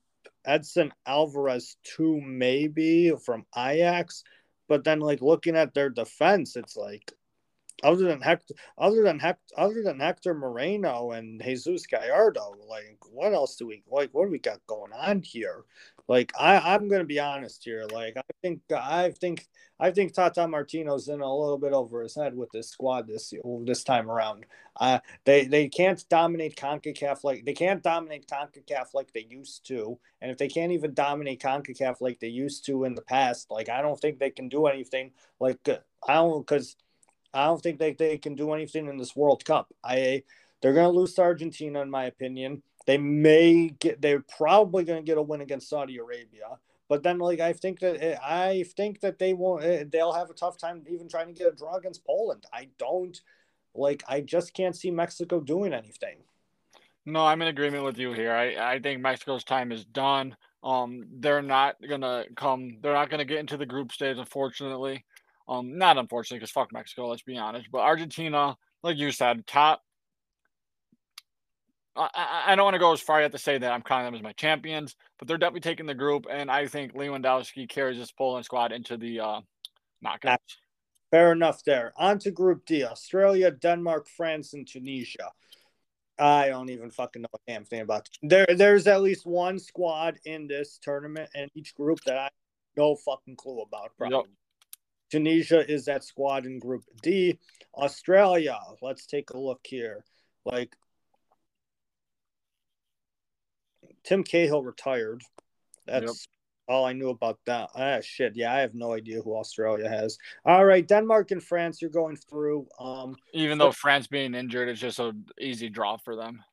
Edson 0.44 0.92
Alvarez 1.06 1.78
too, 1.86 2.20
maybe 2.20 3.14
from 3.24 3.46
Ajax. 3.56 4.26
But 4.68 4.84
then, 4.84 5.00
like 5.00 5.22
looking 5.22 5.56
at 5.56 5.74
their 5.74 5.90
defense, 5.90 6.58
it's 6.58 6.76
like 6.76 7.14
other 7.86 8.06
than 8.06 8.22
Hector, 8.22 8.56
other 8.78 9.04
than 9.04 9.20
Hector, 9.20 9.54
other 9.58 9.84
than 9.84 10.00
Hector 10.00 10.34
Moreno 10.34 11.12
and 11.12 11.42
Jesus 11.42 11.86
Gallardo, 11.86 12.56
like 12.68 12.98
what 13.12 13.34
else 13.34 13.56
do 13.56 13.68
we 13.68 13.84
like? 13.90 14.10
What 14.12 14.26
do 14.26 14.32
we 14.32 14.40
got 14.40 14.66
going 14.68 14.92
on 14.94 15.22
here? 15.22 15.64
Like 16.08 16.32
I, 16.40 16.58
I'm 16.58 16.88
gonna 16.88 17.04
be 17.04 17.20
honest 17.20 17.64
here. 17.64 17.86
Like 17.92 18.18
I 18.18 18.24
think, 18.42 18.62
I 18.72 19.12
think, 19.12 19.48
I 19.80 19.92
think 19.92 20.14
Tata 20.14 20.48
Martino's 20.48 21.08
in 21.08 21.22
a 21.22 21.36
little 21.36 21.58
bit 21.58 21.74
over 21.74 22.02
his 22.02 22.16
head 22.16 22.36
with 22.36 22.50
this 22.52 22.70
squad 22.70 23.08
this 23.08 23.34
this 23.64 23.84
time 23.84 24.10
around. 24.10 24.46
Uh, 24.80 25.00
they 25.26 25.46
they 25.46 25.68
can't 25.68 26.04
dominate 26.10 26.56
Concacaf 26.56 27.24
like 27.24 27.46
they 27.46 27.54
can't 27.54 27.84
dominate 27.84 28.28
Concacaf 28.28 28.94
like 28.94 29.14
they 29.14 29.28
used 29.30 29.66
to, 29.68 30.00
and 30.22 30.32
if 30.32 30.38
they 30.38 30.48
can't 30.48 30.72
even 30.72 30.94
dominate 30.94 31.42
Concacaf 31.42 32.02
like 32.02 32.20
they 32.20 32.28
used 32.28 32.66
to 32.66 32.84
in 32.84 32.96
the 32.96 33.02
past, 33.02 33.50
like 33.52 33.70
I 33.70 33.82
don't 33.82 34.00
think 34.00 34.20
they 34.20 34.32
can 34.32 34.50
do 34.50 34.68
anything. 34.68 35.12
Like 35.40 35.60
I 36.08 36.16
don't 36.16 36.46
because 36.46 36.76
I 37.36 37.46
don't 37.46 37.62
think 37.62 37.80
they, 37.80 37.94
they 37.94 38.18
can 38.18 38.36
do 38.36 38.54
anything 38.54 38.88
in 38.88 38.98
this 38.98 39.16
World 39.16 39.46
Cup. 39.46 39.74
I 39.84 40.24
they're 40.62 40.74
going 40.74 40.92
to 40.92 41.00
lose 41.00 41.14
to 41.16 41.22
Argentina, 41.22 41.82
in 41.82 41.92
my 41.92 42.06
opinion. 42.06 42.64
They 42.88 42.98
may 42.98 43.70
get. 43.80 44.02
They're 44.02 44.26
probably 44.38 44.84
going 44.84 45.04
to 45.04 45.06
get 45.06 45.18
a 45.18 45.22
win 45.22 45.42
against 45.42 45.70
Saudi 45.70 45.98
Arabia. 45.98 46.58
But 46.88 47.04
then, 47.04 47.18
like, 47.18 47.40
I 47.40 47.54
think 47.54 47.80
that 47.82 48.24
I 48.24 48.64
think 48.76 49.02
that 49.02 49.20
they 49.20 49.34
won't. 49.34 49.64
Eh, 49.64 49.84
they'll 49.88 50.14
have 50.14 50.30
a 50.30 50.34
tough 50.34 50.58
time 50.58 50.84
even 50.88 51.08
trying 51.08 51.28
to 51.28 51.34
get 51.34 51.52
a 51.52 51.56
draw 51.56 51.76
against 51.76 52.06
Poland. 52.06 52.46
I 52.54 52.70
don't 52.78 53.20
like. 53.74 54.04
I 54.08 54.22
just 54.22 54.54
can't 54.54 54.76
see 54.76 54.92
Mexico 54.92 55.40
doing 55.40 55.74
anything. 55.74 56.18
No, 57.06 57.26
I'm 57.26 57.42
in 57.42 57.48
agreement 57.48 57.84
with 57.84 57.98
you 57.98 58.14
here. 58.14 58.34
I 58.34 58.74
I 58.74 58.80
think 58.80 59.02
Mexico's 59.02 59.44
time 59.44 59.72
is 59.72 59.86
done. 59.86 60.36
Um, 60.64 61.06
they're 61.20 61.44
not 61.44 61.76
gonna 61.88 62.26
come. 62.36 62.78
They're 62.82 62.94
not 62.94 63.10
gonna 63.10 63.26
get 63.26 63.40
into 63.40 63.58
the 63.58 63.66
group 63.66 63.92
stage, 63.92 64.18
unfortunately. 64.18 65.06
Um, 65.48 65.78
not 65.78 65.98
unfortunately, 65.98 66.40
because 66.40 66.52
fuck 66.52 66.74
Mexico. 66.74 67.08
Let's 67.08 67.22
be 67.22 67.38
honest. 67.38 67.68
But 67.72 67.80
Argentina, 67.80 68.58
like 68.84 68.98
you 68.98 69.12
said, 69.12 69.46
top. 69.46 69.82
I, 71.96 72.44
I 72.48 72.56
don't 72.56 72.66
want 72.66 72.74
to 72.74 72.80
go 72.80 72.92
as 72.92 73.00
far 73.00 73.22
yet 73.22 73.32
to 73.32 73.38
say 73.38 73.58
that 73.58 73.72
I'm 73.72 73.82
counting 73.82 74.06
them 74.06 74.16
as 74.16 74.22
my 74.22 74.34
champions, 74.34 74.96
but 75.18 75.28
they're 75.28 75.38
definitely 75.38 75.62
taking 75.62 75.86
the 75.86 75.94
group, 75.94 76.26
and 76.30 76.52
I 76.52 76.68
think 76.68 76.94
Lewandowski 76.94 77.70
carries 77.70 77.98
this 77.98 78.12
Poland 78.12 78.44
squad 78.44 78.74
into 78.74 78.98
the 78.98 79.22
uh, 79.22 79.42
knockouts. 80.06 80.58
Fair 81.10 81.32
enough 81.32 81.64
there. 81.64 81.94
On 81.96 82.20
to 82.20 82.32
Group 82.32 82.66
D 82.66 82.84
Australia, 82.84 83.50
Denmark, 83.50 84.08
France, 84.10 84.54
and 84.54 84.68
Tunisia. 84.68 85.32
I 86.20 86.50
don't 86.50 86.70
even 86.70 86.92
fucking 86.92 87.22
know 87.22 87.28
a 87.34 87.52
damn 87.52 87.66
thing 87.66 87.82
about 87.82 88.10
there. 88.22 88.46
There's 88.54 88.88
at 88.88 89.02
least 89.02 89.26
one 89.26 89.60
squad 89.60 90.18
in 90.26 90.48
this 90.48 90.80
tournament 90.82 91.30
and 91.36 91.50
each 91.56 91.76
group 91.76 92.00
that 92.06 92.18
I 92.18 92.30
no 92.78 92.96
fucking 92.96 93.36
clue 93.38 93.62
about. 93.62 93.92
Probably. 93.98 94.18
Yep. 94.18 94.26
Tunisia 95.12 95.70
is 95.70 95.86
that 95.86 96.04
squad 96.04 96.46
in 96.46 96.60
Group 96.60 96.84
D. 97.02 97.40
Australia. 97.76 98.58
Let's 98.82 99.06
take 99.06 99.32
a 99.32 99.38
look 99.38 99.62
here. 99.64 100.04
Like 100.46 100.76
Tim 104.04 104.24
Cahill 104.24 104.64
retired. 104.64 105.24
That's 105.86 106.28
all 106.68 106.86
I 106.86 106.94
knew 106.94 107.10
about 107.10 107.40
that. 107.46 107.70
Ah, 107.76 108.00
shit. 108.02 108.36
Yeah, 108.36 108.54
I 108.54 108.60
have 108.60 108.74
no 108.74 108.94
idea 108.94 109.22
who 109.22 109.36
Australia 109.36 109.88
has. 109.88 110.18
All 110.46 110.66
right, 110.66 110.88
Denmark 110.88 111.32
and 111.32 111.44
France, 111.44 111.82
you're 111.82 111.92
going 111.92 112.16
through. 112.16 112.68
Um, 112.80 113.16
Even 113.34 113.58
though 113.58 113.72
France 113.72 114.08
being 114.08 114.34
injured 114.34 114.70
is 114.70 114.80
just 114.80 115.00
an 115.00 115.26
easy 115.40 115.70
draw 115.70 115.98
for 115.98 116.16
them. 116.16 116.44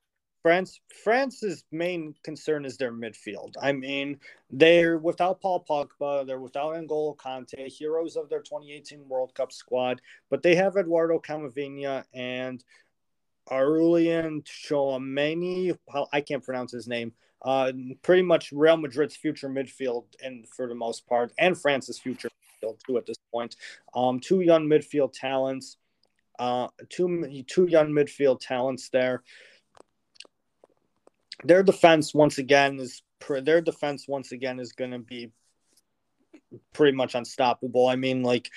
France, 0.43 0.81
France's 1.05 1.65
main 1.71 2.15
concern 2.25 2.65
is 2.65 2.77
their 2.77 2.93
midfield. 2.93 3.55
I 3.63 3.73
mean, 3.73 4.19
they're 4.51 4.99
without 4.99 5.41
Paul 5.41 5.65
Pogba, 5.69 6.27
they're 6.27 6.41
without 6.41 6.75
N'Golo 6.75 7.17
Kante, 7.17 7.69
heroes 7.69 8.17
of 8.17 8.29
their 8.29 8.41
2018 8.41 9.09
World 9.09 9.35
Cup 9.35 9.53
squad, 9.53 10.01
but 10.31 10.43
they 10.43 10.57
have 10.57 10.77
Eduardo 10.77 11.21
Camavinga 11.21 12.05
and 12.13 12.65
Aurelien 13.51 14.45
Tchouameni. 14.45 15.77
I 16.13 16.21
can't 16.21 16.45
pronounce 16.45 16.73
his 16.73 16.89
name 16.89 17.13
uh, 17.43 17.73
pretty 18.03 18.23
much 18.23 18.53
Real 18.53 18.77
Madrid's 18.77 19.17
future 19.17 19.49
midfield, 19.49 20.05
and 20.23 20.49
for 20.49 20.69
the 20.69 20.75
most 20.75 21.07
part, 21.07 21.33
and 21.39 21.59
France's 21.59 21.99
future 21.99 22.29
midfield 22.63 22.79
too 22.87 22.97
at 22.97 23.07
this 23.07 23.17
point. 23.33 23.57
Um, 23.95 24.21
two 24.21 24.41
young 24.41 24.67
midfield 24.69 25.13
talents, 25.13 25.77
uh, 26.39 26.69
two 26.89 27.45
two 27.49 27.67
young 27.67 27.91
midfield 27.91 28.41
talents 28.41 28.89
there. 28.91 29.23
Their 31.45 31.63
defense 31.63 32.15
once 32.15 32.39
again 32.39 32.79
is 32.79 33.03
their 33.29 33.61
defense 33.61 34.07
once 34.09 34.33
again 34.33 34.59
is 34.59 34.73
going 34.73 34.91
to 34.91 34.99
be 34.99 35.31
pretty 36.73 36.97
much 36.97 37.15
unstoppable. 37.15 37.87
I 37.89 37.97
mean, 37.97 38.23
like 38.23 38.51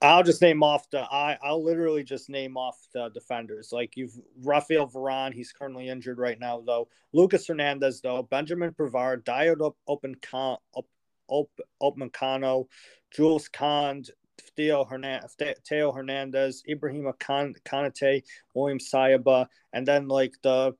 I'll 0.00 0.22
just 0.22 0.42
name 0.42 0.62
off 0.62 0.88
the 0.90 1.00
I 1.00 1.38
I'll 1.42 1.62
literally 1.62 2.04
just 2.04 2.30
name 2.30 2.56
off 2.56 2.76
the 2.94 3.08
defenders. 3.08 3.70
Like 3.72 3.96
you've 3.96 4.16
Rafael 4.42 4.88
Varane, 4.88 5.34
he's 5.34 5.52
currently 5.52 5.88
injured 5.88 6.18
right 6.18 6.38
now 6.38 6.62
though. 6.64 6.88
Lucas 7.12 7.46
Hernandez 7.46 8.00
though, 8.00 8.22
Benjamin 8.22 8.72
Pavard, 8.72 9.24
Dayot 9.24 9.74
Open 9.88 10.14
Upamecano, 11.82 12.66
Jules 13.10 13.48
Kounde, 13.48 14.10
Theo 14.56 14.84
Hernandez, 14.84 15.36
Theo 15.68 15.92
Hernandez, 15.92 16.62
Ibrahima 16.68 17.14
Konate, 17.18 18.22
William 18.54 18.78
Saliba, 18.78 19.46
and 19.72 19.86
then 19.86 20.06
like 20.06 20.34
the 20.42 20.74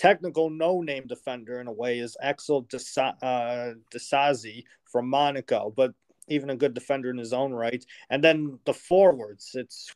technical 0.00 0.48
no-name 0.48 1.06
defender 1.06 1.60
in 1.60 1.66
a 1.66 1.72
way 1.72 1.98
is 1.98 2.16
Axel 2.22 2.64
Disasi 2.64 3.18
uh, 3.22 4.62
from 4.90 5.10
Monaco, 5.10 5.72
but 5.76 5.92
even 6.28 6.48
a 6.48 6.56
good 6.56 6.72
defender 6.72 7.10
in 7.10 7.18
his 7.18 7.34
own 7.34 7.52
right. 7.52 7.84
And 8.08 8.24
then 8.24 8.58
the 8.64 8.72
forwards, 8.72 9.50
it's 9.54 9.92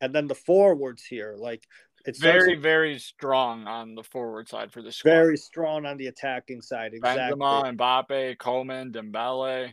and 0.00 0.14
then 0.14 0.28
the 0.28 0.36
forwards 0.36 1.04
here, 1.04 1.34
like 1.36 1.66
it's 2.06 2.20
very, 2.20 2.54
very 2.54 3.00
strong 3.00 3.66
on 3.66 3.96
the 3.96 4.04
forward 4.04 4.48
side 4.48 4.70
for 4.70 4.80
the 4.80 4.92
squad. 4.92 5.10
Very 5.10 5.36
strong 5.36 5.86
on 5.86 5.96
the 5.96 6.06
attacking 6.06 6.62
side. 6.62 6.94
Exactly. 6.94 7.36
Benzema, 7.36 7.76
Mbappe, 7.76 8.38
Coman, 8.38 8.92
Dembele, 8.92 9.72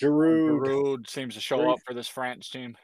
Giroud. 0.00 0.66
Giroud 0.66 1.08
seems 1.08 1.34
to 1.34 1.40
show 1.40 1.70
up 1.70 1.78
for 1.86 1.94
this 1.94 2.08
France 2.08 2.50
team. 2.50 2.76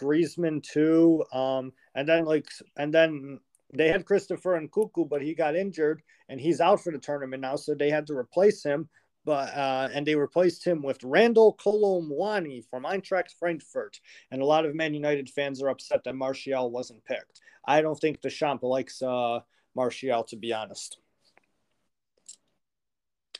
Griezmann 0.00 0.62
too. 0.62 1.24
Um, 1.30 1.72
and 1.94 2.08
then 2.08 2.24
like, 2.24 2.48
and 2.78 2.92
then 2.92 3.40
they 3.72 3.88
had 3.88 4.04
Christopher 4.04 4.60
Nkunku, 4.60 5.08
but 5.08 5.22
he 5.22 5.34
got 5.34 5.56
injured 5.56 6.02
and 6.28 6.40
he's 6.40 6.60
out 6.60 6.82
for 6.82 6.92
the 6.92 6.98
tournament 6.98 7.40
now, 7.42 7.56
so 7.56 7.74
they 7.74 7.90
had 7.90 8.06
to 8.06 8.16
replace 8.16 8.62
him 8.62 8.88
but 9.26 9.52
uh, 9.56 9.88
and 9.92 10.06
they 10.06 10.14
replaced 10.14 10.64
him 10.64 10.80
with 10.82 11.02
Randal 11.02 11.54
Kolo 11.54 12.00
Muani 12.00 12.64
from 12.70 12.84
Eintracht 12.84 13.32
Frankfurt. 13.38 14.00
And 14.30 14.40
a 14.40 14.46
lot 14.46 14.64
of 14.64 14.74
Man 14.74 14.94
United 14.94 15.28
fans 15.28 15.60
are 15.60 15.68
upset 15.68 16.04
that 16.04 16.14
Martial 16.14 16.70
wasn't 16.70 17.04
picked. 17.04 17.40
I 17.66 17.82
don't 17.82 17.98
think 17.98 18.20
Deschamps 18.20 18.62
likes 18.62 19.02
uh, 19.02 19.40
Martial, 19.74 20.22
to 20.24 20.36
be 20.36 20.52
honest. 20.52 20.98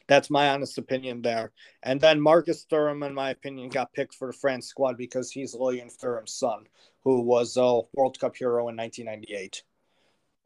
That's 0.09 0.29
my 0.29 0.51
honest 0.51 0.77
opinion 0.77 1.23
there. 1.23 1.53
And 1.85 2.01
then 2.01 2.21
Marcus 2.21 2.67
Thuram, 2.71 3.07
in 3.07 3.15
my 3.15 3.31
opinion, 3.31 3.69
got 3.69 3.93
picked 3.93 4.15
for 4.15 4.29
the 4.29 4.37
France 4.37 4.67
squad 4.67 4.97
because 4.97 5.31
he's 5.31 5.55
Lilian 5.55 5.89
Thuram's 5.89 6.35
son, 6.35 6.67
who 7.05 7.23
was 7.23 7.57
a 7.57 7.81
World 7.95 8.19
Cup 8.19 8.37
hero 8.37 8.69
in 8.69 8.77
1998. 8.77 9.63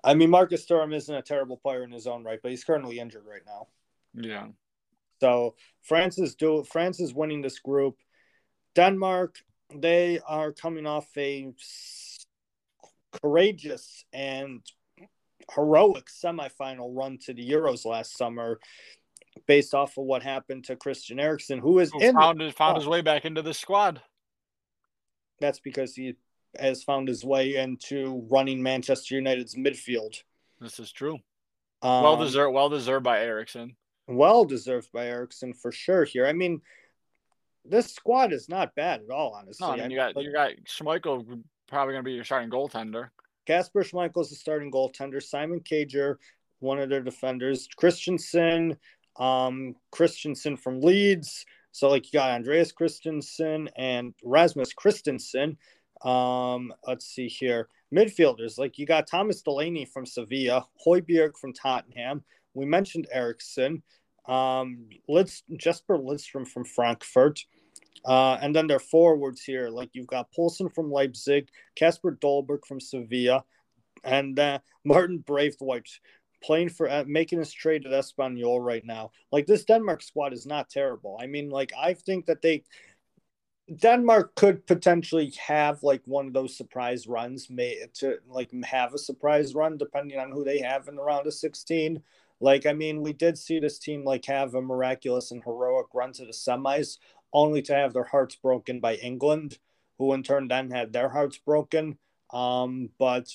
I 0.02 0.14
mean, 0.14 0.30
Marcus 0.30 0.66
Thuram 0.66 0.94
isn't 0.94 1.14
a 1.14 1.22
terrible 1.22 1.56
player 1.56 1.84
in 1.84 1.90
his 1.90 2.06
own 2.06 2.24
right, 2.24 2.38
but 2.42 2.50
he's 2.50 2.64
currently 2.64 2.98
injured 2.98 3.24
right 3.26 3.42
now. 3.46 3.68
Yeah. 4.14 4.48
So 5.20 5.54
France 5.82 6.18
is 6.18 6.34
do 6.34 6.64
France 6.64 7.00
is 7.00 7.14
winning 7.14 7.42
this 7.42 7.58
group. 7.58 7.96
Denmark, 8.74 9.36
they 9.74 10.20
are 10.26 10.52
coming 10.52 10.86
off 10.86 11.06
a 11.16 11.52
courageous 13.20 14.04
and 14.12 14.62
heroic 15.54 16.06
semifinal 16.06 16.96
run 16.96 17.18
to 17.18 17.34
the 17.34 17.48
Euros 17.48 17.84
last 17.84 18.16
summer, 18.16 18.60
based 19.46 19.74
off 19.74 19.98
of 19.98 20.04
what 20.04 20.22
happened 20.22 20.64
to 20.64 20.76
Christian 20.76 21.20
Eriksen, 21.20 21.58
who 21.58 21.78
is 21.78 21.90
who 21.92 22.12
found 22.12 22.40
his, 22.40 22.54
found 22.54 22.76
his 22.76 22.86
way 22.86 23.02
back 23.02 23.24
into 23.24 23.42
the 23.42 23.54
squad. 23.54 24.00
That's 25.40 25.60
because 25.60 25.94
he 25.94 26.14
has 26.58 26.82
found 26.82 27.08
his 27.08 27.24
way 27.24 27.56
into 27.56 28.26
running 28.30 28.62
Manchester 28.62 29.14
United's 29.14 29.54
midfield. 29.54 30.22
This 30.60 30.78
is 30.78 30.92
true. 30.92 31.18
Um, 31.82 32.02
well 32.02 32.16
deserved, 32.16 32.54
well 32.54 32.68
deserved 32.68 33.04
by 33.04 33.20
Eriksen 33.20 33.76
well 34.10 34.44
deserved 34.44 34.90
by 34.92 35.06
Eriksen 35.06 35.54
for 35.54 35.72
sure 35.72 36.04
here. 36.04 36.26
I 36.26 36.32
mean, 36.32 36.60
this 37.64 37.92
squad 37.94 38.32
is 38.32 38.48
not 38.48 38.74
bad 38.74 39.02
at 39.02 39.10
all, 39.10 39.34
honestly. 39.34 39.66
No, 39.66 39.72
I 39.74 39.76
mean, 39.76 39.90
you 39.90 39.96
got 39.96 40.16
you 40.16 40.32
got 40.32 40.52
Schmeichel 40.66 41.42
probably 41.68 41.94
going 41.94 42.04
to 42.04 42.08
be 42.08 42.12
your 42.12 42.24
starting 42.24 42.50
goaltender. 42.50 43.10
Kasper 43.46 43.82
Schmeichel 43.82 44.22
is 44.22 44.30
the 44.30 44.36
starting 44.36 44.70
goaltender. 44.70 45.22
Simon 45.22 45.60
Kjær, 45.60 46.16
one 46.58 46.78
of 46.78 46.88
their 46.88 47.02
defenders. 47.02 47.68
Christensen, 47.76 48.76
um, 49.16 49.74
Christensen 49.90 50.56
from 50.56 50.80
Leeds. 50.80 51.44
So 51.72 51.88
like 51.88 52.06
you 52.06 52.18
got 52.18 52.30
Andreas 52.30 52.72
Christensen 52.72 53.68
and 53.76 54.14
Rasmus 54.24 54.74
Kristensen. 54.74 55.56
Um, 56.02 56.72
let's 56.86 57.06
see 57.06 57.28
here. 57.28 57.68
Midfielders 57.94 58.58
like 58.58 58.78
you 58.78 58.86
got 58.86 59.06
Thomas 59.06 59.42
Delaney 59.42 59.84
from 59.84 60.06
Sevilla, 60.06 60.66
Højbjerg 60.86 61.36
from 61.36 61.52
Tottenham. 61.52 62.22
We 62.54 62.64
mentioned 62.64 63.08
Eriksen. 63.12 63.82
Um, 64.26 64.86
let's 65.08 65.42
Jesper 65.56 65.98
Lindstrøm 65.98 66.46
from 66.46 66.64
Frankfurt. 66.64 67.44
Uh, 68.04 68.38
and 68.40 68.56
then 68.56 68.66
their 68.66 68.78
forwards 68.78 69.42
here, 69.42 69.68
like 69.68 69.90
you've 69.92 70.06
got 70.06 70.32
Poulsen 70.32 70.72
from 70.74 70.90
Leipzig, 70.90 71.48
Kasper 71.76 72.16
Dolberg 72.22 72.64
from 72.66 72.80
Sevilla, 72.80 73.44
and 74.04 74.38
uh, 74.38 74.60
Martin 74.84 75.18
Braithwaite 75.18 76.00
playing 76.42 76.70
for 76.70 76.88
uh, 76.88 77.04
making 77.06 77.38
his 77.38 77.52
trade 77.52 77.84
at 77.84 77.92
Espanyol 77.92 78.64
right 78.64 78.84
now. 78.84 79.10
Like 79.30 79.46
this 79.46 79.64
Denmark 79.64 80.02
squad 80.02 80.32
is 80.32 80.46
not 80.46 80.70
terrible. 80.70 81.18
I 81.20 81.26
mean, 81.26 81.50
like 81.50 81.72
I 81.78 81.94
think 81.94 82.26
that 82.26 82.40
they 82.40 82.62
Denmark 83.74 84.34
could 84.34 84.66
potentially 84.66 85.32
have 85.46 85.82
like 85.82 86.02
one 86.04 86.26
of 86.26 86.32
those 86.32 86.56
surprise 86.56 87.06
runs, 87.06 87.48
may 87.48 87.86
to 87.94 88.18
like 88.28 88.50
have 88.64 88.94
a 88.94 88.98
surprise 88.98 89.54
run 89.54 89.78
depending 89.78 90.18
on 90.18 90.32
who 90.32 90.44
they 90.44 90.58
have 90.58 90.88
in 90.88 90.96
the 90.96 91.02
round 91.02 91.26
of 91.26 91.34
sixteen. 91.34 92.02
Like, 92.40 92.66
I 92.66 92.72
mean, 92.72 93.02
we 93.02 93.12
did 93.12 93.36
see 93.38 93.60
this 93.60 93.78
team 93.78 94.04
like 94.04 94.24
have 94.24 94.54
a 94.54 94.62
miraculous 94.62 95.30
and 95.30 95.44
heroic 95.44 95.86
run 95.94 96.12
to 96.14 96.24
the 96.24 96.32
semis, 96.32 96.98
only 97.32 97.62
to 97.62 97.74
have 97.74 97.92
their 97.92 98.04
hearts 98.04 98.34
broken 98.34 98.80
by 98.80 98.94
England, 98.94 99.58
who 99.98 100.12
in 100.14 100.22
turn 100.22 100.48
then 100.48 100.70
had 100.70 100.92
their 100.92 101.10
hearts 101.10 101.38
broken. 101.38 101.98
Um, 102.32 102.90
but 102.98 103.28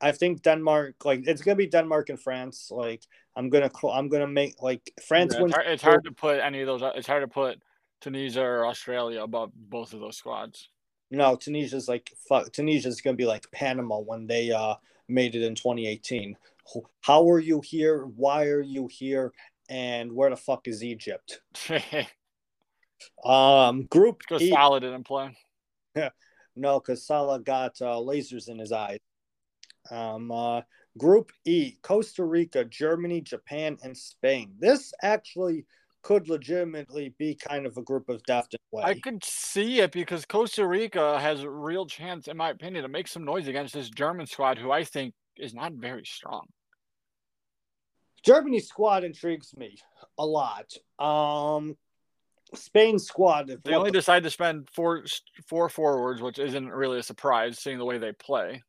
I 0.00 0.12
think 0.12 0.42
Denmark, 0.42 1.04
like, 1.04 1.26
it's 1.26 1.42
gonna 1.42 1.56
be 1.56 1.66
Denmark 1.66 2.10
and 2.10 2.20
France. 2.20 2.70
Like, 2.70 3.02
I'm 3.34 3.48
gonna, 3.48 3.70
I'm 3.90 4.08
gonna 4.08 4.26
make 4.26 4.60
like 4.60 4.92
France. 5.06 5.34
Yeah, 5.36 5.46
it's, 5.46 5.54
hard, 5.54 5.66
it's 5.66 5.82
hard 5.82 6.04
to 6.04 6.12
put 6.12 6.38
any 6.38 6.60
of 6.60 6.66
those. 6.66 6.82
It's 6.94 7.06
hard 7.06 7.22
to 7.22 7.28
put 7.28 7.62
Tunisia 8.00 8.42
or 8.42 8.66
Australia 8.66 9.22
above 9.22 9.52
both 9.54 9.92
of 9.92 10.00
those 10.00 10.16
squads. 10.16 10.68
No, 11.10 11.36
Tunisia's 11.36 11.88
like 11.88 12.10
fuck. 12.28 12.52
Tunisia's 12.52 13.00
gonna 13.00 13.16
be 13.16 13.26
like 13.26 13.50
Panama 13.50 13.98
when 13.98 14.26
they 14.26 14.50
uh 14.52 14.74
made 15.08 15.34
it 15.34 15.42
in 15.42 15.56
2018 15.56 16.36
how 17.00 17.28
are 17.28 17.38
you 17.38 17.60
here 17.60 18.04
why 18.04 18.46
are 18.46 18.60
you 18.60 18.88
here 18.90 19.32
and 19.68 20.12
where 20.12 20.30
the 20.30 20.36
fuck 20.36 20.66
is 20.66 20.82
Egypt? 20.82 21.40
um, 23.24 23.84
Group 23.84 24.18
because 24.18 24.42
e- 24.42 24.50
Salah 24.50 24.80
didn't 24.80 25.04
play. 25.04 25.36
Yeah, 25.94 26.10
no, 26.56 26.80
because 26.80 27.06
Salah 27.06 27.40
got 27.40 27.80
uh, 27.80 27.96
lasers 27.96 28.48
in 28.48 28.58
his 28.58 28.72
eyes. 28.72 28.98
Um, 29.90 30.32
uh, 30.32 30.62
Group 30.98 31.30
E: 31.44 31.76
Costa 31.82 32.24
Rica, 32.24 32.64
Germany, 32.64 33.20
Japan, 33.20 33.78
and 33.84 33.96
Spain. 33.96 34.54
This 34.58 34.92
actually 35.02 35.66
could 36.02 36.28
legitimately 36.28 37.14
be 37.18 37.34
kind 37.34 37.66
of 37.66 37.76
a 37.76 37.82
group 37.82 38.08
of 38.08 38.22
in 38.24 38.60
way. 38.70 38.82
I 38.84 38.94
could 38.98 39.24
see 39.24 39.80
it 39.80 39.92
because 39.92 40.24
Costa 40.24 40.66
Rica 40.66 41.18
has 41.20 41.42
a 41.42 41.50
real 41.50 41.86
chance, 41.86 42.28
in 42.28 42.36
my 42.36 42.50
opinion, 42.50 42.82
to 42.82 42.88
make 42.88 43.08
some 43.08 43.24
noise 43.24 43.48
against 43.48 43.74
this 43.74 43.90
German 43.90 44.26
squad, 44.26 44.58
who 44.58 44.70
I 44.70 44.84
think 44.84 45.14
is 45.36 45.54
not 45.54 45.72
very 45.72 46.04
strong. 46.04 46.46
Germany's 48.22 48.68
squad 48.68 49.04
intrigues 49.04 49.56
me 49.56 49.78
a 50.18 50.26
lot. 50.26 50.72
Um, 50.98 51.76
Spain's 52.54 53.06
squad. 53.06 53.50
They 53.64 53.74
only 53.74 53.90
decide 53.90 54.22
to 54.24 54.30
spend 54.30 54.68
four 54.70 55.04
four 55.46 55.68
forwards, 55.68 56.20
which 56.20 56.38
isn't 56.38 56.68
really 56.68 56.98
a 56.98 57.02
surprise, 57.02 57.58
seeing 57.58 57.78
the 57.78 57.84
way 57.84 57.98
they 57.98 58.12
play. 58.12 58.62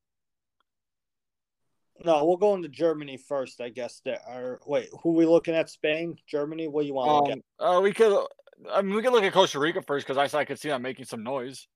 No, 2.04 2.26
we'll 2.26 2.38
go 2.38 2.56
into 2.56 2.68
Germany 2.68 3.18
first, 3.18 3.62
I 3.62 3.70
guess. 3.70 4.02
There 4.04 4.20
are 4.28 4.60
wait, 4.66 4.90
who 5.02 5.12
are 5.12 5.16
we 5.16 5.26
looking 5.26 5.56
at? 5.56 5.70
Spain, 5.70 6.16
Germany. 6.28 6.68
What 6.68 6.82
do 6.82 6.88
you 6.88 6.94
want 6.94 7.08
to 7.08 7.14
um, 7.14 7.24
look 7.24 7.44
at? 7.70 7.78
Uh, 7.78 7.82
we 7.82 7.94
could. 7.94 8.26
I 8.72 8.82
mean, 8.82 8.96
we 8.96 9.02
could 9.02 9.14
look 9.14 9.24
at 9.24 9.34
Costa 9.34 9.60
Rica 9.60 9.82
first 9.82 10.08
because 10.08 10.34
I, 10.34 10.40
I 10.40 10.46
could 10.46 10.60
see 10.60 10.70
them 10.70 10.82
making 10.82 11.06
some 11.06 11.24
noise. 11.24 11.68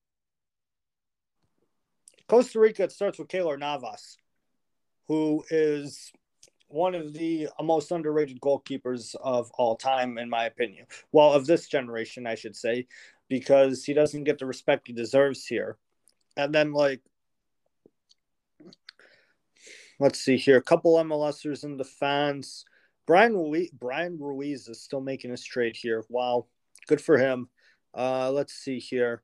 Costa 2.27 2.59
Rica 2.59 2.83
it 2.83 2.91
starts 2.91 3.19
with 3.19 3.27
Keylor 3.27 3.59
Navas, 3.59 4.17
who 5.07 5.43
is 5.49 6.11
one 6.67 6.95
of 6.95 7.13
the 7.13 7.47
most 7.61 7.91
underrated 7.91 8.41
goalkeepers 8.41 9.15
of 9.23 9.51
all 9.57 9.75
time, 9.75 10.17
in 10.17 10.29
my 10.29 10.45
opinion. 10.45 10.85
Well, 11.11 11.33
of 11.33 11.45
this 11.45 11.67
generation, 11.67 12.25
I 12.25 12.35
should 12.35 12.55
say, 12.55 12.87
because 13.29 13.83
he 13.83 13.93
doesn't 13.93 14.23
get 14.23 14.39
the 14.39 14.45
respect 14.45 14.87
he 14.87 14.93
deserves 14.93 15.45
here. 15.45 15.77
And 16.35 16.53
then, 16.53 16.73
like, 16.73 17.01
let's 19.99 20.19
see 20.19 20.37
here, 20.37 20.57
a 20.57 20.63
couple 20.63 20.95
MLSers 20.95 21.63
in 21.63 21.77
the 21.77 21.83
fans. 21.83 22.65
Bryan 23.05 23.35
Ruiz, 23.35 23.69
Bryan 23.71 24.17
Ruiz 24.19 24.67
is 24.67 24.81
still 24.81 25.01
making 25.01 25.31
his 25.31 25.43
trade 25.43 25.75
here. 25.75 26.03
Wow, 26.09 26.47
good 26.87 27.01
for 27.01 27.17
him. 27.17 27.49
Uh, 27.93 28.31
let's 28.31 28.53
see 28.53 28.79
here. 28.79 29.23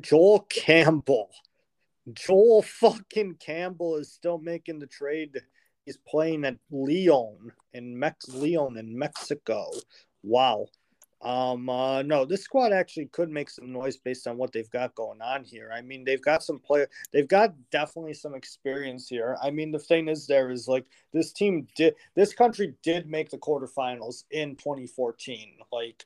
Joel 0.00 0.40
Campbell 0.48 1.30
Joel 2.12 2.62
fucking 2.62 3.36
Campbell 3.40 3.96
is 3.96 4.12
still 4.12 4.38
making 4.38 4.78
the 4.78 4.86
trade. 4.86 5.40
He's 5.84 5.98
playing 5.98 6.44
at 6.44 6.56
Leon 6.70 7.52
in 7.72 7.98
Mex 7.98 8.28
Leon 8.28 8.76
in 8.76 8.96
Mexico. 8.98 9.70
Wow. 10.22 10.66
Um 11.22 11.68
uh 11.68 12.02
no, 12.02 12.24
this 12.24 12.42
squad 12.42 12.72
actually 12.72 13.06
could 13.06 13.30
make 13.30 13.50
some 13.50 13.72
noise 13.72 13.96
based 13.98 14.26
on 14.26 14.38
what 14.38 14.52
they've 14.52 14.70
got 14.70 14.94
going 14.94 15.20
on 15.20 15.44
here. 15.44 15.70
I 15.74 15.82
mean, 15.82 16.04
they've 16.04 16.22
got 16.22 16.42
some 16.42 16.58
player 16.58 16.88
they've 17.12 17.28
got 17.28 17.54
definitely 17.70 18.14
some 18.14 18.34
experience 18.34 19.08
here. 19.08 19.36
I 19.42 19.50
mean, 19.50 19.70
the 19.70 19.78
thing 19.78 20.08
is 20.08 20.26
there 20.26 20.50
is 20.50 20.66
like 20.66 20.86
this 21.12 21.32
team 21.32 21.66
did 21.76 21.94
this 22.14 22.32
country 22.32 22.74
did 22.82 23.06
make 23.06 23.30
the 23.30 23.38
quarterfinals 23.38 24.24
in 24.30 24.56
2014. 24.56 25.58
Like 25.72 26.04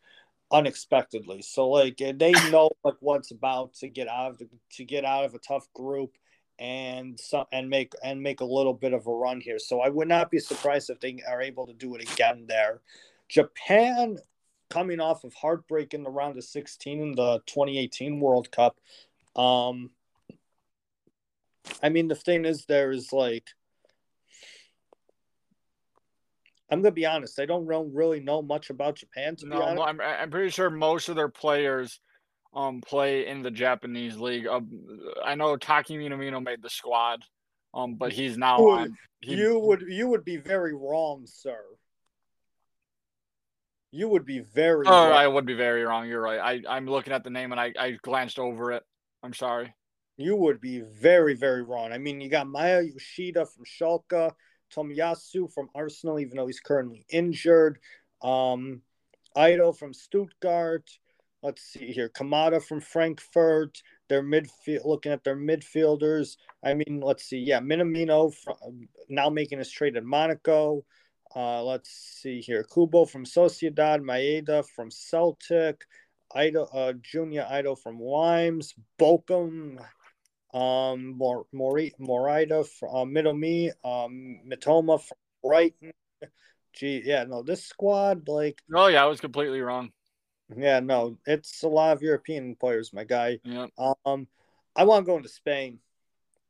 unexpectedly. 0.51 1.43
So 1.43 1.69
like 1.69 1.99
they 1.99 2.33
know 2.51 2.71
like 2.83 2.97
what's 3.01 3.31
about 3.31 3.75
to 3.75 3.89
get 3.89 4.09
out 4.09 4.33
of 4.33 4.39
the, 4.39 4.49
to 4.73 4.85
get 4.85 5.05
out 5.05 5.25
of 5.25 5.35
a 5.35 5.39
tough 5.39 5.73
group 5.75 6.17
and 6.59 7.19
some 7.19 7.47
and 7.53 7.69
make 7.69 7.93
and 8.03 8.23
make 8.23 8.41
a 8.41 8.45
little 8.45 8.75
bit 8.75 8.93
of 8.93 9.07
a 9.07 9.13
run 9.13 9.41
here. 9.41 9.59
So 9.59 9.81
I 9.81 9.89
would 9.89 10.09
not 10.09 10.31
be 10.31 10.39
surprised 10.39 10.91
if 10.91 11.01
they 11.01 11.21
are 11.29 11.43
able 11.43 11.67
to 11.67 11.73
do 11.73 11.95
it 11.95 12.13
again 12.13 12.45
there. 12.47 12.81
Japan 13.29 14.19
coming 14.71 15.01
off 15.01 15.25
of 15.25 15.35
heartbreak 15.35 15.95
in 15.95 16.03
the 16.03 16.11
round 16.11 16.37
of 16.39 16.45
16 16.45 17.01
in 17.01 17.13
the 17.13 17.41
2018 17.47 18.21
World 18.21 18.51
Cup. 18.51 18.79
Um 19.37 19.91
I 21.83 21.89
mean 21.89 22.09
the 22.09 22.15
thing 22.15 22.45
is 22.45 22.65
there 22.67 22.93
is 22.93 23.13
like 23.13 23.49
I'm 26.71 26.83
gonna 26.83 26.93
be 26.93 27.07
honest. 27.07 27.39
I 27.39 27.47
don't 27.47 27.67
really 27.67 28.21
know 28.21 28.43
much 28.43 28.71
about 28.71 28.97
Japan. 28.97 29.37
To 29.37 29.47
no, 29.47 29.57
be 29.57 29.63
honest, 29.63 29.83
I'm 29.83 30.01
I'm 30.01 30.31
pretty 30.31 30.51
sure 30.51 30.71
most 30.71 31.09
of 31.09 31.17
their 31.17 31.29
players 31.29 32.01
um 32.55 32.81
play 32.81 33.27
in 33.27 33.43
the 33.43 33.51
Japanese 33.51 34.17
league. 34.17 34.47
Um, 34.47 34.69
I 35.25 35.35
know 35.35 35.57
Taki 35.57 35.97
Minamino 35.97 36.43
made 36.43 36.63
the 36.63 36.71
squad, 36.71 37.23
um, 37.75 37.95
but 37.95 38.13
he's 38.13 38.39
now 38.39 38.59
you 38.59 38.65
would, 38.65 38.79
on. 38.79 38.99
He, 39.21 39.35
you 39.37 39.59
would 39.59 39.83
you 39.83 40.09
would 40.09 40.25
be 40.25 40.37
very 40.37 40.75
wrong, 40.75 41.27
sir. 41.27 41.61
You 43.95 44.09
would 44.09 44.27
be 44.27 44.41
very. 44.41 44.89
Oh, 44.89 44.91
wrong. 44.91 45.13
I 45.13 45.29
would 45.29 45.47
be 45.47 45.55
very 45.55 45.85
wrong. 45.85 46.09
You're 46.09 46.21
right. 46.21 46.41
I 46.41 46.77
I'm 46.77 46.87
looking 46.87 47.13
at 47.13 47.23
the 47.23 47.31
name 47.31 47.53
and 47.53 47.61
I 47.61 47.73
I 47.79 47.93
glanced 48.03 48.41
over 48.41 48.73
it. 48.73 48.83
I'm 49.23 49.33
sorry. 49.33 49.73
You 50.17 50.35
would 50.35 50.61
be 50.61 50.81
very 50.81 51.35
very 51.35 51.63
wrong. 51.63 51.93
I 51.93 51.99
mean, 51.99 52.21
you 52.21 52.29
got 52.29 52.49
Maya 52.49 52.83
Yoshida 52.83 53.47
from 53.47 53.65
Schalke. 53.65 54.33
Tomiyasu 54.75 55.53
from 55.53 55.69
Arsenal, 55.77 56.19
even 56.19 56.37
though 56.37 56.47
he's 56.47 56.59
currently 56.59 57.07
injured. 57.09 57.79
Um, 58.21 58.83
Ito 59.39 59.73
from 59.73 59.95
Stuttgart. 59.95 60.91
Let's 61.43 61.63
see 61.63 61.93
here. 61.93 62.09
Kamada 62.09 62.61
from 62.61 62.81
Frankfurt. 62.81 63.81
Their 64.09 64.23
midfield, 64.23 64.85
looking 64.85 65.13
at 65.13 65.23
their 65.23 65.37
midfielders. 65.37 66.37
I 66.65 66.75
mean, 66.75 67.01
let's 67.01 67.25
see. 67.25 67.39
Yeah, 67.39 67.61
Minamino 67.61 68.35
from, 68.35 68.89
now 69.09 69.31
making 69.31 69.59
his 69.59 69.71
trade 69.71 69.97
at 69.97 70.05
Monaco. 70.05 70.85
Uh, 71.35 71.63
let's 71.65 71.91
see 71.91 72.41
here. 72.41 72.65
Kubo 72.65 73.05
from 73.05 73.25
Sociedad. 73.25 74.01
Maeda 74.01 74.65
from 74.65 74.91
Celtic. 74.91 75.85
Ito, 76.37 76.65
uh, 76.65 76.93
Junya 76.95 77.51
Ito 77.51 77.75
from 77.75 78.01
Reims. 78.01 78.75
Bochum 78.99 79.79
um, 80.55 81.19
Mor- 81.19 81.47
Mori- 81.53 81.95
Morita 82.01 82.67
from 82.67 82.89
uh, 82.95 83.05
Mitomi, 83.05 83.71
um, 83.85 84.41
Mitoma 84.49 85.03
from 85.03 85.19
Brighton. 85.43 85.93
Gee, 86.73 87.03
yeah, 87.05 87.25
no, 87.25 87.43
this 87.43 87.65
squad, 87.65 88.29
like. 88.29 88.63
Oh, 88.75 88.87
yeah, 88.87 89.05
I 89.05 89.07
was 89.07 89.21
completely 89.21 89.61
wrong. 89.61 89.91
Yeah, 90.57 90.81
no, 90.81 91.19
it's 91.27 91.63
a 91.63 91.69
lot 91.69 91.97
of 91.97 92.03
European 92.03 92.55
players, 92.55 92.93
my 92.93 93.05
guy. 93.05 93.41
Yeah. 93.45 93.67
Um, 93.79 94.29
I 94.77 94.85
want 94.85 95.05
to 95.05 95.11
go 95.11 95.17
into 95.17 95.29
Spain 95.29 95.79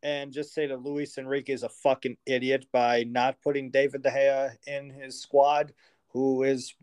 and 0.04 0.32
just 0.32 0.52
say 0.52 0.66
that 0.66 0.82
Luis 0.82 1.16
Enrique 1.16 1.52
is 1.52 1.62
a 1.62 1.68
fucking 1.68 2.18
idiot 2.26 2.66
by 2.70 3.04
not 3.04 3.40
putting 3.42 3.70
David 3.70 4.02
De 4.02 4.10
Gea 4.10 4.50
in 4.66 4.90
his 4.90 5.18
squad, 5.18 5.72
who 6.08 6.42
is 6.42 6.74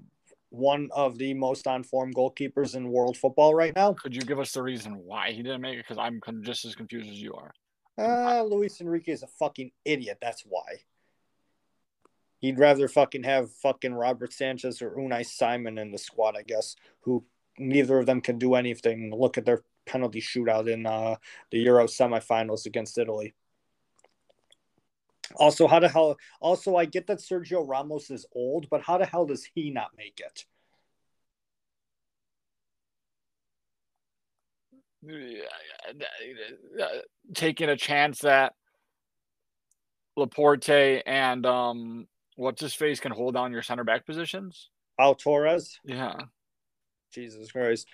one 0.49 0.89
of 0.91 1.19
the 1.19 1.33
most 1.35 1.67
on 1.67 1.83
form 1.83 2.11
goalkeepers 2.11 2.75
in 2.75 2.89
world 2.89 3.15
football 3.15 3.53
right 3.53 3.75
now. 3.75 3.93
Could 3.93 4.15
you 4.15 4.23
give 4.23 4.39
us 4.39 4.51
the 4.51 4.63
reason 4.63 4.97
why 5.05 5.31
he 5.31 5.43
didn't 5.43 5.61
make 5.61 5.77
it? 5.77 5.85
Because 5.87 5.99
I'm 5.99 6.19
just 6.41 6.65
as 6.65 6.75
confused 6.75 7.09
as 7.09 7.21
you 7.21 7.35
are. 7.35 7.53
Uh, 7.97 8.43
Luis 8.43 8.81
Enrique 8.81 9.11
is 9.11 9.21
a 9.21 9.27
fucking 9.27 9.71
idiot. 9.85 10.17
That's 10.19 10.41
why. 10.41 10.81
He'd 12.39 12.57
rather 12.57 12.87
fucking 12.87 13.23
have 13.23 13.51
fucking 13.51 13.93
Robert 13.93 14.33
Sanchez 14.33 14.81
or 14.81 14.91
Unai 14.91 15.23
Simon 15.23 15.77
in 15.77 15.91
the 15.91 15.99
squad, 15.99 16.35
I 16.35 16.41
guess, 16.41 16.75
who 17.01 17.23
neither 17.59 17.99
of 17.99 18.07
them 18.07 18.19
can 18.19 18.39
do 18.39 18.55
anything. 18.55 19.13
Look 19.15 19.37
at 19.37 19.45
their 19.45 19.61
penalty 19.85 20.21
shootout 20.21 20.71
in 20.71 20.85
uh, 20.85 21.15
the 21.51 21.59
Euro 21.59 21.85
semifinals 21.85 22.65
against 22.65 22.97
Italy. 22.97 23.33
Also, 25.35 25.67
how 25.67 25.79
the 25.79 25.87
hell? 25.87 26.17
Also, 26.39 26.75
I 26.75 26.85
get 26.85 27.07
that 27.07 27.19
Sergio 27.19 27.67
Ramos 27.67 28.09
is 28.11 28.25
old, 28.33 28.69
but 28.69 28.81
how 28.81 28.97
the 28.97 29.05
hell 29.05 29.25
does 29.25 29.47
he 29.53 29.71
not 29.71 29.91
make 29.97 30.19
it? 30.19 30.45
Taking 37.33 37.69
a 37.69 37.77
chance 37.77 38.19
that 38.19 38.53
Laporte 40.15 40.69
and 41.05 41.45
um, 41.45 42.07
what's 42.35 42.61
his 42.61 42.73
face 42.73 42.99
can 42.99 43.11
hold 43.11 43.33
down 43.33 43.51
your 43.51 43.63
center 43.63 43.83
back 43.83 44.05
positions. 44.05 44.69
Al 44.99 45.15
Torres. 45.15 45.79
Yeah. 45.83 46.15
Jesus 47.13 47.51
Christ. 47.51 47.87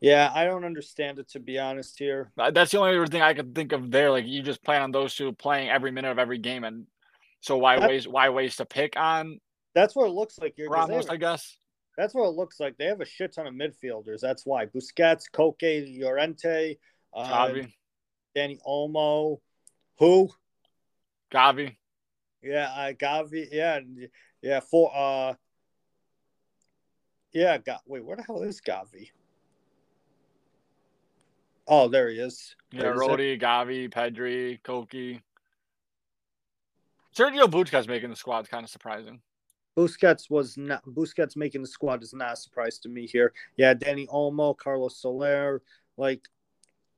Yeah, 0.00 0.30
I 0.34 0.44
don't 0.44 0.64
understand 0.64 1.18
it 1.18 1.28
to 1.30 1.40
be 1.40 1.58
honest 1.58 1.98
here. 1.98 2.32
That's 2.36 2.72
the 2.72 2.78
only 2.78 3.06
thing 3.08 3.20
I 3.20 3.34
could 3.34 3.54
think 3.54 3.72
of 3.72 3.90
there. 3.90 4.10
Like 4.10 4.26
you 4.26 4.42
just 4.42 4.64
plan 4.64 4.80
on 4.80 4.92
those 4.92 5.14
two 5.14 5.32
playing 5.32 5.68
every 5.68 5.90
minute 5.90 6.10
of 6.10 6.18
every 6.18 6.38
game, 6.38 6.64
and 6.64 6.86
so 7.40 7.58
why 7.58 7.78
that's, 7.78 7.88
waste 7.88 8.08
why 8.08 8.30
waste 8.30 8.60
a 8.60 8.64
pick 8.64 8.96
on? 8.96 9.40
That's 9.74 9.94
what 9.94 10.06
it 10.06 10.12
looks 10.12 10.38
like 10.38 10.54
here. 10.56 10.70
Ramos, 10.70 11.08
I 11.08 11.16
guess. 11.16 11.56
That's 11.98 12.14
what 12.14 12.28
it 12.28 12.34
looks 12.34 12.58
like. 12.58 12.78
They 12.78 12.86
have 12.86 13.02
a 13.02 13.04
shit 13.04 13.34
ton 13.34 13.46
of 13.46 13.52
midfielders. 13.52 14.20
That's 14.20 14.46
why 14.46 14.64
Busquets, 14.66 15.24
Koke, 15.30 16.00
Llorente, 16.00 16.78
uh, 17.12 17.48
Dani 18.34 18.58
Olmo, 18.66 19.40
who? 19.98 20.30
Gavi. 21.30 21.76
Yeah, 22.42 22.70
uh, 22.74 22.92
Gavi. 22.92 23.48
Yeah, 23.52 23.80
yeah. 24.40 24.60
For 24.60 24.90
uh, 24.96 25.34
yeah. 27.34 27.58
Got 27.58 27.82
wait. 27.86 28.02
Where 28.02 28.16
the 28.16 28.22
hell 28.22 28.42
is 28.42 28.62
Gavi? 28.62 29.10
Oh, 31.72 31.86
there 31.86 32.10
he 32.10 32.18
is. 32.18 32.56
Yeah, 32.72 32.82
Rodri, 32.82 33.40
Gavi, 33.40 33.88
Pedri, 33.88 34.60
Koke. 34.62 35.20
Sergio 37.16 37.46
Busquets 37.46 37.86
making 37.86 38.10
the 38.10 38.16
squad 38.16 38.40
is 38.40 38.48
kind 38.48 38.64
of 38.64 38.70
surprising. 38.70 39.20
Busquets 39.76 40.28
was 40.28 40.56
not 40.58 40.84
Busquets 40.84 41.36
making 41.36 41.62
the 41.62 41.68
squad 41.68 42.02
is 42.02 42.12
not 42.12 42.32
a 42.32 42.36
surprise 42.36 42.80
to 42.80 42.88
me 42.88 43.06
here. 43.06 43.32
Yeah, 43.56 43.72
Dani 43.72 44.08
Olmo, 44.08 44.56
Carlos 44.56 44.96
Soler, 44.96 45.62
like 45.96 46.26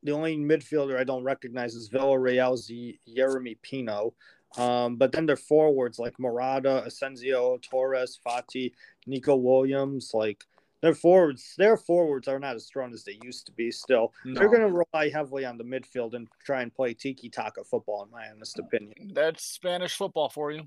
the 0.02 0.12
only 0.12 0.38
midfielder 0.38 0.98
I 0.98 1.04
don't 1.04 1.22
recognize 1.22 1.74
is 1.74 1.90
Villarreal's 1.90 2.70
Yeremy 3.06 3.58
Pino. 3.60 4.14
Um, 4.56 4.96
but 4.96 5.12
then 5.12 5.26
their 5.26 5.36
forwards 5.36 5.98
like 5.98 6.18
Morata, 6.18 6.82
Asensio, 6.84 7.58
Torres, 7.58 8.18
Fati, 8.26 8.72
Nico 9.06 9.36
Williams, 9.36 10.12
like 10.14 10.44
their 10.82 10.94
forwards, 10.94 11.54
their 11.56 11.76
forwards 11.76 12.26
are 12.28 12.40
not 12.40 12.56
as 12.56 12.66
strong 12.66 12.92
as 12.92 13.04
they 13.04 13.18
used 13.22 13.46
to 13.46 13.52
be. 13.52 13.70
Still, 13.70 14.12
no. 14.24 14.34
they're 14.34 14.48
going 14.48 14.60
to 14.60 14.84
rely 14.92 15.08
heavily 15.10 15.44
on 15.44 15.56
the 15.56 15.64
midfield 15.64 16.14
and 16.14 16.28
try 16.44 16.62
and 16.62 16.74
play 16.74 16.92
tiki 16.92 17.30
taka 17.30 17.64
football, 17.64 18.04
in 18.04 18.10
my 18.10 18.26
honest 18.34 18.58
opinion. 18.58 19.12
That's 19.14 19.44
Spanish 19.44 19.96
football 19.96 20.28
for 20.28 20.50
you. 20.50 20.64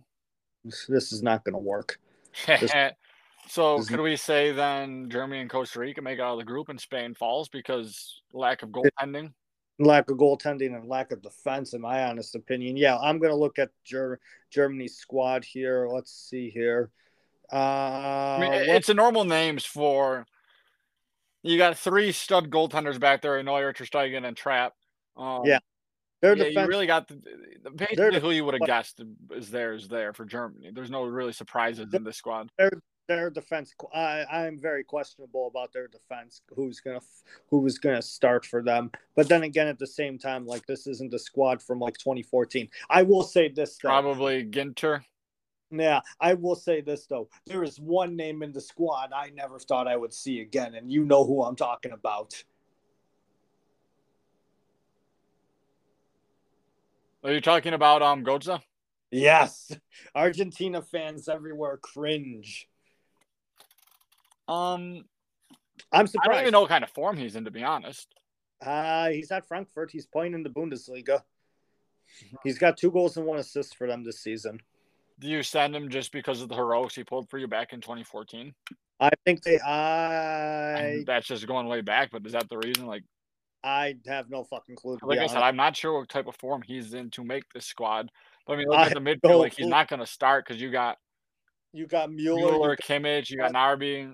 This, 0.63 0.86
this 0.88 1.11
is 1.11 1.22
not 1.22 1.43
going 1.43 1.53
to 1.53 1.59
work. 1.59 1.99
This, 2.47 2.72
so, 3.47 3.84
could 3.84 3.99
we 3.99 4.16
say 4.16 4.53
then 4.53 5.09
Germany 5.09 5.41
and 5.41 5.49
Costa 5.49 5.80
Rica 5.80 6.01
make 6.01 6.20
out 6.20 6.34
of 6.34 6.39
the 6.39 6.45
group 6.45 6.70
and 6.70 6.80
Spain 6.80 7.13
falls 7.13 7.49
because 7.49 8.22
lack 8.34 8.63
of 8.63 8.70
goaltending? 8.70 9.34
Lack 9.80 10.09
of 10.09 10.18
goaltending 10.18 10.74
and 10.78 10.88
lack 10.88 11.11
of 11.11 11.22
defense, 11.22 11.74
in 11.74 11.82
my 11.82 12.05
honest 12.05 12.36
opinion. 12.36 12.78
Yeah, 12.78 12.97
I'm 12.97 13.20
going 13.20 13.32
to 13.32 13.38
look 13.38 13.59
at 13.59 13.72
Ger- 13.84 14.22
Germany's 14.49 14.95
squad 14.95 15.43
here. 15.43 15.89
Let's 15.91 16.13
see 16.13 16.49
here. 16.49 16.89
Uh, 17.52 17.56
I 17.56 18.38
mean, 18.39 18.54
it's 18.54 18.89
a 18.89 18.93
normal 18.93 19.26
names 19.26 19.66
for. 19.66 20.26
You 21.43 21.60
got 21.60 21.78
three 21.78 22.12
stud 22.12 22.50
goaltenders 22.50 23.00
back 23.00 23.22
there: 23.22 23.41
Neuer, 23.43 23.72
Ter 23.72 23.86
Stegen, 23.86 24.26
and 24.26 24.36
Trapp. 24.36 24.74
Um, 25.16 25.43
yeah, 25.46 25.60
their 26.22 26.36
yeah, 26.36 26.62
you 26.62 26.68
really 26.68 26.88
got 26.88 27.08
the, 27.08 27.22
basically 27.76 28.20
who 28.20 28.32
you 28.32 28.46
would 28.46 28.56
have 28.56 28.66
guessed 28.66 29.02
is 29.32 29.52
there 29.52 29.74
is 29.74 29.88
there 29.88 30.12
for 30.14 30.26
Germany. 30.26 30.72
There's 30.74 30.89
no 30.89 31.04
really 31.04 31.34
surprises 31.34 31.93
in 31.93 32.04
this 32.04 32.18
squad. 32.18 32.50
Their 32.58 32.72
their 33.08 33.30
defense, 33.30 33.74
I 33.93 34.26
I'm 34.32 34.60
very 34.60 34.84
questionable 34.84 35.48
about 35.48 35.72
their 35.72 35.88
defense. 35.88 36.41
Who's 36.56 36.80
gonna 36.80 37.02
who 37.50 37.60
was 37.60 37.78
gonna 37.78 38.02
start 38.02 38.46
for 38.46 38.64
them? 38.64 38.91
But 39.16 39.30
then 39.30 39.43
again, 39.43 39.68
at 39.68 39.78
the 39.78 39.88
same 39.88 40.18
time, 40.18 40.48
like 40.48 40.66
this 40.66 40.88
isn't 40.88 41.14
a 41.14 41.20
squad 41.20 41.62
from 41.62 41.80
like 41.80 41.98
2014. 41.98 42.70
I 42.89 43.04
will 43.04 43.24
say 43.24 43.50
this: 43.50 43.78
though. 43.78 43.89
probably 43.89 44.46
Ginter. 44.46 45.04
Yeah, 45.80 46.01
I 46.19 46.34
will 46.34 46.55
say 46.55 46.82
this 46.82 47.05
though. 47.05 47.30
There 47.45 47.63
is 47.63 47.80
one 47.80 48.15
name 48.15 48.43
in 48.43 48.51
the 48.51 48.61
squad 48.61 49.11
I 49.13 49.30
never 49.30 49.59
thought 49.59 49.88
I 49.88 49.95
would 49.95 50.13
see 50.13 50.41
again, 50.41 50.76
and 50.76 50.91
you 50.91 51.05
know 51.05 51.26
who 51.26 51.43
I'm 51.43 51.55
talking 51.55 51.91
about. 51.91 52.43
Are 57.23 57.34
you 57.34 57.41
talking 57.41 57.73
about 57.73 58.03
um 58.03 58.23
Gotze? 58.23 58.61
Yes. 59.09 59.71
Argentina 60.13 60.82
fans 60.82 61.28
everywhere 61.28 61.78
cringe. 61.78 62.67
Um 64.47 65.05
I'm 65.91 66.07
surprised. 66.07 66.30
I 66.30 66.34
don't 66.34 66.41
even 66.41 66.51
know 66.51 66.61
what 66.61 66.69
kind 66.69 66.84
of 66.84 66.91
form 66.91 67.17
he's 67.17 67.36
in 67.36 67.45
to 67.45 67.51
be 67.51 67.63
honest. 67.63 68.13
Uh 68.63 69.09
he's 69.09 69.32
at 69.32 69.47
Frankfurt. 69.47 69.89
He's 69.91 70.05
playing 70.05 70.36
in 70.36 70.43
the 70.43 70.49
Bundesliga. 70.49 71.23
He's 72.43 72.59
got 72.59 72.78
two 72.78 72.91
goals 72.91 73.17
and 73.17 73.26
one 73.26 73.39
assist 73.39 73.76
for 73.76 73.88
them 73.88 74.03
this 74.03 74.21
season. 74.21 74.59
Do 75.20 75.28
you 75.28 75.43
send 75.43 75.76
him 75.76 75.89
just 75.89 76.11
because 76.11 76.41
of 76.41 76.49
the 76.49 76.55
heroics 76.55 76.95
he 76.95 77.03
pulled 77.03 77.30
for 77.30 77.38
you 77.38 77.47
back 77.47 77.72
in 77.74 77.82
2014? 77.82 78.53
I 78.99 79.09
think 79.26 79.43
they. 79.43 79.59
I. 79.59 80.78
And 80.78 81.05
that's 81.05 81.28
just 81.28 81.47
going 81.47 81.68
way 81.68 81.82
back, 81.82 82.09
but 82.11 82.26
is 82.26 82.34
that 82.34 82.49
the 82.49 82.57
reason? 82.57 82.86
Like, 82.86 83.03
I 83.63 83.95
have 84.07 84.30
no 84.30 84.43
fucking 84.43 84.76
clue. 84.76 84.97
Like 85.01 85.20
I 85.20 85.28
said, 85.28 85.41
I'm 85.41 85.55
not 85.55 85.76
sure 85.76 85.99
what 85.99 86.09
type 86.09 86.28
of 86.28 86.36
form 86.36 86.61
he's 86.61 86.93
in 86.93 87.09
to 87.11 87.24
make 87.24 87.43
this 87.53 87.66
squad. 87.66 88.09
But 88.45 88.53
I 88.53 88.57
mean, 88.57 88.68
look 88.68 88.78
I 88.78 88.88
at 88.88 88.93
the 88.93 88.99
midfield. 88.99 89.30
No 89.30 89.39
like, 89.39 89.55
he's 89.55 89.68
not 89.68 89.88
going 89.88 90.01
to 90.01 90.05
start 90.05 90.45
because 90.45 90.61
you 90.61 90.72
got. 90.72 90.97
You 91.74 91.88
got 91.88 92.11
Mueller, 92.11 92.51
Mueller 92.51 92.72
you 92.72 92.78
Kimmich, 92.78 93.30
you 93.30 93.38
got 93.38 93.51
Gnabry. 93.53 94.13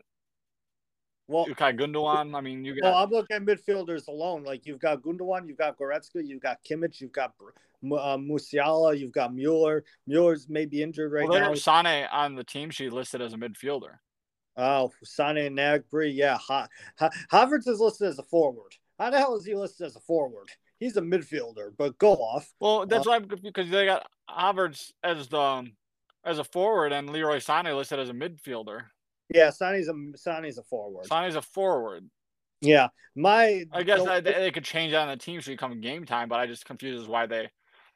Well, 1.31 1.45
you 1.47 1.55
got 1.55 1.75
Gundogan. 1.75 2.35
I 2.35 2.41
mean, 2.41 2.65
you 2.65 2.79
got. 2.79 2.91
Well, 2.91 3.03
I'm 3.03 3.09
looking 3.09 3.37
at 3.37 3.45
midfielders 3.45 4.07
alone. 4.07 4.43
Like 4.43 4.65
you've 4.65 4.79
got 4.79 5.01
Gundogan, 5.01 5.47
you've 5.47 5.57
got 5.57 5.77
Goretzka, 5.77 6.25
you've 6.27 6.41
got 6.41 6.57
Kimmich, 6.69 6.99
you've 6.99 7.13
got 7.13 7.33
uh, 7.39 8.17
Musiala, 8.17 8.97
you've 8.97 9.13
got 9.13 9.33
Mueller. 9.33 9.85
Mueller's 10.05 10.47
maybe 10.49 10.83
injured 10.83 11.11
right 11.11 11.27
well, 11.27 11.39
now. 11.39 11.53
Sane 11.53 12.07
on 12.11 12.35
the 12.35 12.43
team 12.43 12.69
sheet 12.69 12.91
listed 12.91 13.21
as 13.21 13.33
a 13.33 13.37
midfielder. 13.37 13.99
Oh, 14.57 14.91
Sane 15.03 15.37
and 15.37 15.83
yeah. 16.13 16.37
Ha- 16.37 16.67
ha- 16.99 17.09
Havertz 17.31 17.67
is 17.67 17.79
listed 17.79 18.09
as 18.09 18.19
a 18.19 18.23
forward. 18.23 18.75
How 18.99 19.09
the 19.09 19.17
hell 19.17 19.35
is 19.35 19.45
he 19.45 19.55
listed 19.55 19.87
as 19.87 19.95
a 19.95 20.01
forward? 20.01 20.49
He's 20.79 20.97
a 20.97 21.01
midfielder, 21.01 21.71
but 21.77 21.97
go 21.97 22.13
off. 22.15 22.51
Well, 22.59 22.85
that's 22.85 23.07
uh, 23.07 23.11
why 23.11 23.19
because 23.19 23.69
they 23.69 23.85
got 23.85 24.05
Havertz 24.29 24.91
as 25.03 25.29
the 25.29 25.39
um, 25.39 25.73
as 26.25 26.39
a 26.39 26.43
forward 26.43 26.91
and 26.91 27.09
Leroy 27.09 27.37
Sané 27.37 27.75
listed 27.75 27.99
as 27.99 28.09
a 28.09 28.13
midfielder. 28.13 28.83
Yeah, 29.33 29.49
Sonny's 29.49 29.87
a 29.87 29.93
Sonny's 30.15 30.57
a 30.57 30.63
forward. 30.63 31.05
Sonny's 31.05 31.35
a 31.35 31.41
forward. 31.41 32.09
Yeah, 32.61 32.89
my. 33.15 33.65
I 33.71 33.83
guess 33.83 34.05
I, 34.05 34.19
they 34.19 34.51
could 34.51 34.63
change 34.63 34.91
that 34.93 35.01
on 35.01 35.07
the 35.09 35.17
team 35.17 35.39
sheet 35.41 35.57
come 35.57 35.79
game 35.81 36.05
time, 36.05 36.29
but 36.29 36.39
I 36.39 36.47
just 36.47 36.65
confuses 36.65 37.07
why 37.07 37.25
they 37.25 37.49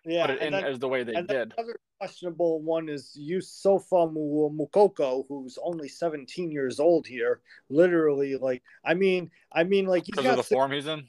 yeah, 0.05 0.25
put 0.25 0.35
it 0.35 0.41
in 0.41 0.53
then, 0.53 0.63
as 0.63 0.79
the 0.79 0.87
way 0.87 1.03
they 1.03 1.13
did. 1.13 1.53
Another 1.57 1.79
questionable 1.99 2.61
one 2.61 2.89
is 2.89 3.17
Youssoufa 3.19 4.13
Moukoko, 4.13 5.25
who's 5.27 5.57
only 5.63 5.87
17 5.87 6.51
years 6.51 6.79
old 6.79 7.07
here. 7.07 7.41
Literally, 7.69 8.35
like 8.35 8.63
I 8.85 8.93
mean, 8.93 9.29
I 9.51 9.63
mean, 9.63 9.85
like 9.85 10.05
he's 10.05 10.15
got 10.15 10.25
of 10.25 10.37
the 10.37 10.43
six, 10.43 10.53
form 10.53 10.71
he's 10.71 10.87
in. 10.87 11.07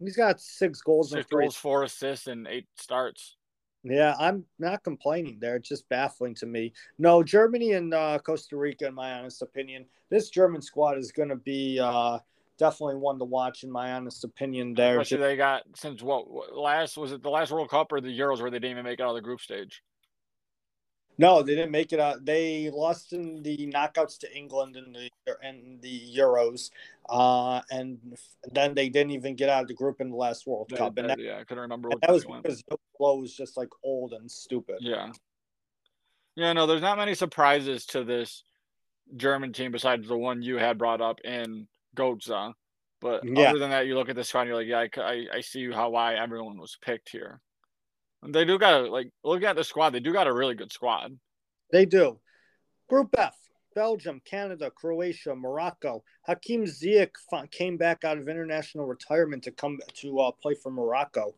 He's 0.00 0.16
got 0.16 0.40
six 0.40 0.80
goals, 0.80 1.10
six 1.10 1.26
goals, 1.26 1.56
four 1.56 1.84
assists, 1.84 2.26
and 2.26 2.46
eight 2.48 2.66
starts. 2.76 3.36
Yeah, 3.84 4.14
I'm 4.18 4.44
not 4.58 4.84
complaining 4.84 5.38
there. 5.40 5.56
It's 5.56 5.68
just 5.68 5.88
baffling 5.88 6.34
to 6.36 6.46
me. 6.46 6.72
No, 6.98 7.22
Germany 7.22 7.72
and 7.72 7.92
uh, 7.92 8.18
Costa 8.18 8.56
Rica, 8.56 8.86
in 8.86 8.94
my 8.94 9.12
honest 9.12 9.42
opinion, 9.42 9.86
this 10.08 10.30
German 10.30 10.62
squad 10.62 10.98
is 10.98 11.10
going 11.10 11.30
to 11.30 11.36
be 11.36 11.80
uh, 11.80 12.18
definitely 12.58 12.96
one 12.96 13.18
to 13.18 13.24
watch, 13.24 13.64
in 13.64 13.70
my 13.70 13.92
honest 13.92 14.22
opinion. 14.24 14.74
There, 14.74 15.00
Especially 15.00 15.26
they 15.26 15.36
got 15.36 15.62
since 15.74 16.02
what 16.02 16.56
last 16.56 16.96
was 16.96 17.12
it 17.12 17.22
the 17.22 17.30
last 17.30 17.50
World 17.50 17.70
Cup 17.70 17.90
or 17.90 18.00
the 18.00 18.16
Euros 18.16 18.40
where 18.40 18.50
they 18.50 18.58
didn't 18.58 18.72
even 18.72 18.84
make 18.84 19.00
it 19.00 19.02
out 19.02 19.10
of 19.10 19.16
the 19.16 19.20
group 19.22 19.40
stage. 19.40 19.82
No, 21.18 21.42
they 21.42 21.54
didn't 21.54 21.70
make 21.70 21.92
it 21.92 22.00
out. 22.00 22.24
They 22.24 22.70
lost 22.70 23.12
in 23.12 23.42
the 23.42 23.70
knockouts 23.72 24.18
to 24.20 24.36
England 24.36 24.76
in 24.76 24.92
the 24.92 25.10
in 25.42 25.78
the 25.80 26.00
Euros, 26.16 26.70
uh, 27.08 27.60
and 27.70 27.98
then 28.50 28.74
they 28.74 28.88
didn't 28.88 29.12
even 29.12 29.36
get 29.36 29.48
out 29.48 29.62
of 29.62 29.68
the 29.68 29.74
group 29.74 30.00
in 30.00 30.10
the 30.10 30.16
last 30.16 30.46
World 30.46 30.68
they, 30.70 30.76
Cup. 30.76 30.96
and 30.96 31.10
that, 31.10 31.18
yeah, 31.18 31.38
I 31.38 31.44
couldn't 31.44 31.62
remember. 31.62 31.90
What 31.90 32.00
that 32.00 32.10
was 32.10 32.24
because 32.24 32.62
Flo 32.96 33.16
was 33.16 33.34
just 33.34 33.56
like 33.56 33.68
old 33.84 34.12
and 34.14 34.30
stupid. 34.30 34.76
Yeah, 34.80 35.12
yeah. 36.34 36.52
No, 36.52 36.66
there's 36.66 36.80
not 36.80 36.98
many 36.98 37.14
surprises 37.14 37.84
to 37.86 38.04
this 38.04 38.42
German 39.16 39.52
team 39.52 39.70
besides 39.70 40.08
the 40.08 40.16
one 40.16 40.42
you 40.42 40.56
had 40.56 40.78
brought 40.78 41.00
up 41.00 41.20
in 41.24 41.68
Gotze. 41.96 42.54
But 43.00 43.24
yeah. 43.24 43.50
other 43.50 43.58
than 43.58 43.70
that, 43.70 43.86
you 43.86 43.96
look 43.96 44.08
at 44.08 44.16
this 44.16 44.28
squad, 44.28 44.46
you're 44.46 44.56
like, 44.56 44.68
yeah, 44.94 45.02
I, 45.02 45.12
I, 45.12 45.26
I 45.34 45.40
see 45.40 45.70
how 45.70 45.90
why 45.90 46.14
everyone 46.14 46.56
was 46.58 46.78
picked 46.80 47.10
here. 47.10 47.40
They 48.26 48.44
do 48.44 48.58
got 48.58 48.90
like 48.90 49.10
looking 49.24 49.46
at 49.46 49.56
the 49.56 49.64
squad, 49.64 49.90
they 49.90 50.00
do 50.00 50.12
got 50.12 50.26
a 50.26 50.32
really 50.32 50.54
good 50.54 50.72
squad. 50.72 51.18
They 51.70 51.84
do. 51.84 52.18
Group 52.88 53.14
F: 53.18 53.36
Belgium, 53.74 54.20
Canada, 54.24 54.70
Croatia, 54.70 55.34
Morocco. 55.34 56.04
Hakim 56.22 56.64
Ziyech 56.64 57.10
came 57.50 57.76
back 57.76 58.04
out 58.04 58.18
of 58.18 58.28
international 58.28 58.86
retirement 58.86 59.42
to 59.44 59.50
come 59.50 59.78
to 59.94 60.20
uh, 60.20 60.30
play 60.30 60.54
for 60.54 60.70
Morocco. 60.70 61.34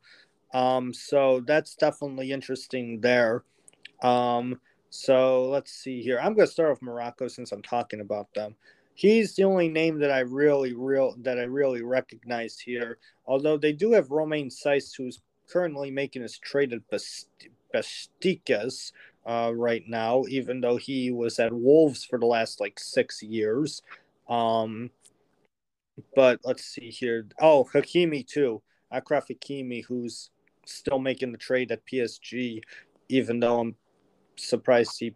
Um, 0.52 0.92
so 0.92 1.40
that's 1.46 1.74
definitely 1.74 2.32
interesting 2.32 3.00
there. 3.00 3.44
Um, 4.02 4.60
so 4.90 5.48
let's 5.48 5.72
see 5.72 6.02
here. 6.02 6.18
I'm 6.18 6.34
going 6.34 6.46
to 6.46 6.52
start 6.52 6.70
with 6.70 6.82
Morocco 6.82 7.28
since 7.28 7.50
I'm 7.50 7.62
talking 7.62 8.00
about 8.00 8.32
them 8.34 8.54
he's 8.94 9.34
the 9.34 9.44
only 9.44 9.68
name 9.68 9.98
that 9.98 10.10
I 10.10 10.20
really 10.20 10.72
real 10.72 11.14
that 11.22 11.38
I 11.38 11.42
really 11.42 11.82
recognize 11.82 12.58
here. 12.58 12.98
Although 13.26 13.58
they 13.58 13.72
do 13.72 13.92
have 13.92 14.10
Romain 14.10 14.48
Saïss, 14.48 14.96
who's 14.96 15.20
currently 15.50 15.90
making 15.90 16.22
his 16.22 16.38
trade 16.38 16.72
at 16.72 17.00
Besiktas 17.74 18.92
uh, 19.26 19.52
right 19.54 19.84
now, 19.86 20.24
even 20.28 20.60
though 20.60 20.76
he 20.76 21.10
was 21.10 21.38
at 21.38 21.52
Wolves 21.52 22.04
for 22.04 22.18
the 22.18 22.26
last 22.26 22.60
like 22.60 22.78
six 22.78 23.22
years. 23.22 23.82
Um, 24.28 24.90
but 26.14 26.40
let's 26.44 26.64
see 26.64 26.90
here. 26.90 27.26
Oh, 27.40 27.68
Hakimi 27.72 28.26
too. 28.26 28.62
Achraf 28.92 29.28
Hakimi, 29.28 29.84
who's 29.84 30.30
still 30.66 30.98
making 30.98 31.32
the 31.32 31.38
trade 31.38 31.72
at 31.72 31.86
PSG, 31.86 32.62
even 33.08 33.40
though 33.40 33.60
I'm 33.60 33.76
surprised 34.36 34.96
he. 34.98 35.14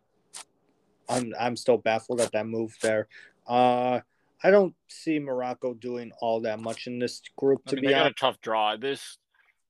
I'm 1.09 1.33
I'm 1.41 1.57
still 1.57 1.79
baffled 1.79 2.21
at 2.21 2.33
that 2.33 2.47
move 2.47 2.77
there. 2.83 3.09
Uh, 3.47 4.01
I 4.43 4.51
don't 4.51 4.75
see 4.89 5.19
Morocco 5.19 5.75
doing 5.75 6.13
all 6.21 6.41
that 6.43 6.61
much 6.61 6.87
in 6.87 6.99
this 6.99 7.23
group. 7.37 7.65
To 7.67 7.73
I 7.73 7.75
mean, 7.77 7.83
be 7.83 7.89
they 7.89 7.95
honest. 7.95 8.19
got 8.19 8.29
a 8.29 8.33
tough 8.33 8.41
draw. 8.41 8.77
This 8.77 9.19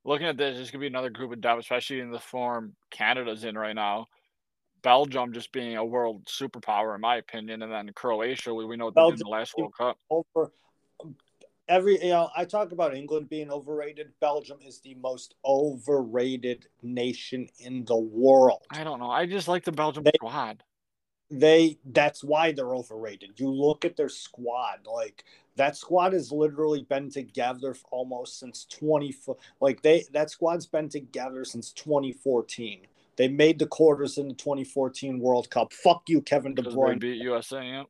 looking 0.04 0.26
at 0.26 0.36
this, 0.36 0.56
there's 0.56 0.70
going 0.70 0.80
to 0.80 0.84
be 0.84 0.86
another 0.86 1.10
group 1.10 1.32
of 1.32 1.40
death, 1.40 1.58
especially 1.58 2.00
in 2.00 2.10
the 2.10 2.18
form 2.18 2.74
Canada's 2.90 3.44
in 3.44 3.56
right 3.56 3.74
now. 3.74 4.06
Belgium 4.82 5.32
just 5.32 5.52
being 5.52 5.76
a 5.76 5.84
world 5.84 6.24
superpower, 6.26 6.94
in 6.94 7.00
my 7.00 7.16
opinion, 7.16 7.62
and 7.62 7.72
then 7.72 7.90
Croatia, 7.94 8.54
we, 8.54 8.64
we 8.64 8.76
know 8.76 8.90
they 8.90 9.10
did 9.10 9.18
the 9.18 9.28
last 9.28 9.54
World 9.58 9.74
Cup. 9.76 9.98
Over 10.08 10.52
um, 11.02 11.16
every, 11.68 12.02
you 12.02 12.10
know, 12.10 12.30
I 12.36 12.44
talk 12.44 12.72
about 12.72 12.94
England 12.94 13.28
being 13.28 13.50
overrated. 13.50 14.12
Belgium 14.20 14.58
is 14.64 14.80
the 14.80 14.94
most 14.94 15.34
overrated 15.44 16.66
nation 16.82 17.48
in 17.58 17.84
the 17.86 17.96
world. 17.96 18.62
I 18.70 18.84
don't 18.84 19.00
know. 19.00 19.10
I 19.10 19.26
just 19.26 19.48
like 19.48 19.64
the 19.64 19.72
Belgium 19.72 20.04
they, 20.04 20.12
squad 20.14 20.62
they 21.30 21.78
that's 21.84 22.24
why 22.24 22.52
they're 22.52 22.74
overrated. 22.74 23.38
You 23.38 23.50
look 23.50 23.84
at 23.84 23.96
their 23.96 24.08
squad, 24.08 24.86
like 24.86 25.24
that 25.56 25.76
squad 25.76 26.12
has 26.12 26.32
literally 26.32 26.82
been 26.88 27.10
together 27.10 27.74
almost 27.90 28.38
since 28.38 28.64
20 28.66 29.14
like 29.60 29.82
they 29.82 30.04
that 30.12 30.30
squad's 30.30 30.66
been 30.66 30.88
together 30.88 31.44
since 31.44 31.72
2014. 31.72 32.86
They 33.16 33.28
made 33.28 33.58
the 33.58 33.66
quarters 33.66 34.16
in 34.16 34.28
the 34.28 34.34
2014 34.34 35.18
World 35.18 35.50
Cup. 35.50 35.72
Fuck 35.72 36.04
you, 36.08 36.22
Kevin 36.22 36.54
De 36.54 36.62
Bruyne. 36.62 37.00
beat 37.00 37.20
USA, 37.20 37.64
yeah. 37.64 37.82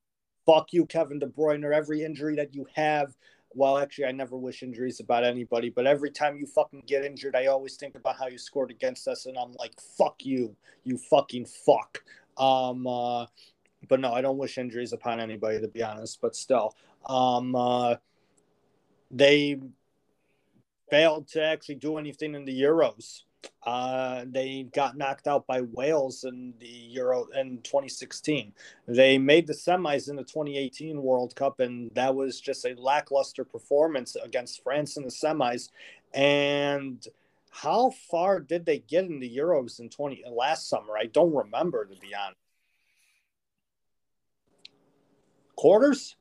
Fuck 0.47 0.72
you, 0.72 0.86
Kevin 0.86 1.18
De 1.18 1.26
Bruyne. 1.26 1.64
Or 1.64 1.72
every 1.72 2.03
injury 2.03 2.34
that 2.36 2.55
you 2.55 2.66
have. 2.74 3.14
Well, 3.55 3.76
actually, 3.76 4.07
I 4.07 4.12
never 4.12 4.36
wish 4.36 4.62
injuries 4.62 5.01
about 5.01 5.24
anybody, 5.24 5.68
but 5.68 5.86
every 5.86 6.11
time 6.11 6.36
you 6.36 6.47
fucking 6.47 6.84
get 6.86 7.05
injured, 7.05 7.34
I 7.34 7.47
always 7.47 7.76
think 7.76 7.95
about 7.95 8.16
how 8.18 8.26
you 8.26 8.39
scored 8.39 8.70
against 8.70 9.09
us, 9.09 9.26
and 9.26 9.39
I'm 9.39 9.53
like, 9.59 9.72
fuck 9.80 10.24
you, 10.24 10.55
you 10.84 10.99
fucking 10.99 11.47
fuck. 11.47 12.03
Um, 12.39 12.86
uh, 12.86 13.26
but 13.89 14.01
no, 14.01 14.12
I 14.12 14.20
don't 14.20 14.39
wish 14.39 14.59
injuries 14.59 14.93
upon 14.93 15.20
anybody, 15.20 15.61
to 15.61 15.68
be 15.68 15.82
honest. 15.82 16.20
But 16.20 16.36
still, 16.36 16.74
um, 17.07 17.55
uh, 17.55 17.97
they 19.11 19.61
failed 20.91 21.28
to 21.28 21.45
actually 21.45 21.76
do 21.76 21.99
anything 21.99 22.34
in 22.34 22.45
the 22.45 22.62
Euros. 22.62 23.22
Uh, 23.64 24.24
they 24.26 24.68
got 24.74 24.97
knocked 24.97 25.28
out 25.28 25.47
by 25.47 25.61
Wales 25.61 26.24
in 26.24 26.55
the 26.59 26.66
Euro 26.66 27.26
in 27.36 27.61
2016. 27.62 28.53
They 28.86 29.18
made 29.18 29.47
the 29.47 29.53
semis 29.53 30.09
in 30.09 30.16
the 30.16 30.24
2018 30.24 31.01
World 31.01 31.36
Cup, 31.36 31.61
and 31.61 31.91
that 31.95 32.14
was 32.14 32.41
just 32.41 32.64
a 32.64 32.74
lackluster 32.74 33.45
performance 33.45 34.16
against 34.16 34.62
France 34.62 34.97
in 34.97 35.05
the 35.05 35.11
semis. 35.11 35.70
And 36.14 37.07
how 37.51 37.90
far 38.11 38.40
did 38.40 38.66
they 38.66 38.78
get 38.78 39.05
in 39.05 39.20
the 39.20 39.36
Euros 39.36 39.80
in 39.80 39.88
20 39.88 40.24
last 40.30 40.68
summer? 40.68 40.96
I 40.99 41.07
don't 41.07 41.34
remember 41.34 41.84
to 41.84 41.96
be 41.96 42.14
honest. 42.14 42.38
Quarters 45.57 46.16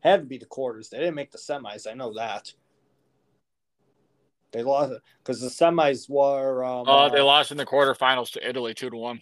had 0.00 0.20
to 0.20 0.26
be 0.26 0.38
the 0.38 0.46
quarters. 0.46 0.88
They 0.88 0.98
didn't 0.98 1.16
make 1.16 1.32
the 1.32 1.38
semis. 1.38 1.86
I 1.90 1.94
know 1.94 2.14
that. 2.14 2.52
They 4.52 4.62
lost 4.62 4.94
because 5.18 5.40
the 5.40 5.48
semis 5.48 6.08
were. 6.08 6.64
Um, 6.64 6.88
uh, 6.88 7.08
they 7.10 7.20
lost 7.20 7.50
in 7.50 7.58
the 7.58 7.66
quarterfinals 7.66 8.32
to 8.32 8.48
Italy, 8.48 8.72
two 8.72 8.88
to 8.88 8.96
one. 8.96 9.20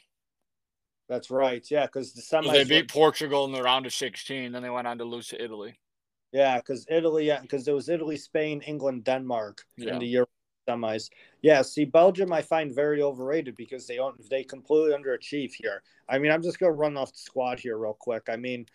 That's 1.09 1.30
right. 1.30 1.66
Yeah, 1.68 1.87
because 1.87 2.12
the 2.12 2.22
semis. 2.22 2.53
They 2.53 2.64
beat 2.64 2.95
were... 2.95 3.01
Portugal 3.01 3.45
in 3.47 3.53
the 3.53 3.62
round 3.62 3.87
of 3.87 3.93
sixteen, 3.93 4.53
then 4.53 4.62
they 4.62 4.70
went 4.70 4.87
on 4.87 4.99
to 4.99 5.05
lose 5.05 5.28
to 5.28 5.43
Italy. 5.43 5.76
Yeah, 6.32 6.59
because 6.59 6.87
Italy, 6.89 7.32
because 7.43 7.66
it 7.66 7.72
was 7.72 7.89
Italy, 7.89 8.16
Spain, 8.16 8.61
England, 8.61 9.05
Denmark 9.05 9.62
yeah. 9.76 9.95
in 9.95 9.99
the 9.99 10.07
Euro 10.07 10.26
semis. 10.69 11.11
Yeah, 11.43 11.62
see, 11.62 11.85
Belgium 11.85 12.33
I 12.33 12.43
find 12.43 12.75
very 12.75 13.03
overrated 13.03 13.57
because 13.57 13.87
they 13.87 13.97
don't 13.97 14.17
they 14.31 14.45
completely 14.45 14.97
underachieve 14.97 15.53
here. 15.53 15.83
I 16.09 16.19
mean, 16.19 16.33
I'm 16.33 16.43
just 16.43 16.59
gonna 16.59 16.73
run 16.73 16.97
off 16.97 17.12
the 17.12 17.19
squad 17.19 17.61
here 17.61 17.79
real 17.79 17.97
quick. 17.99 18.25
I 18.29 18.37
mean, 18.37 18.67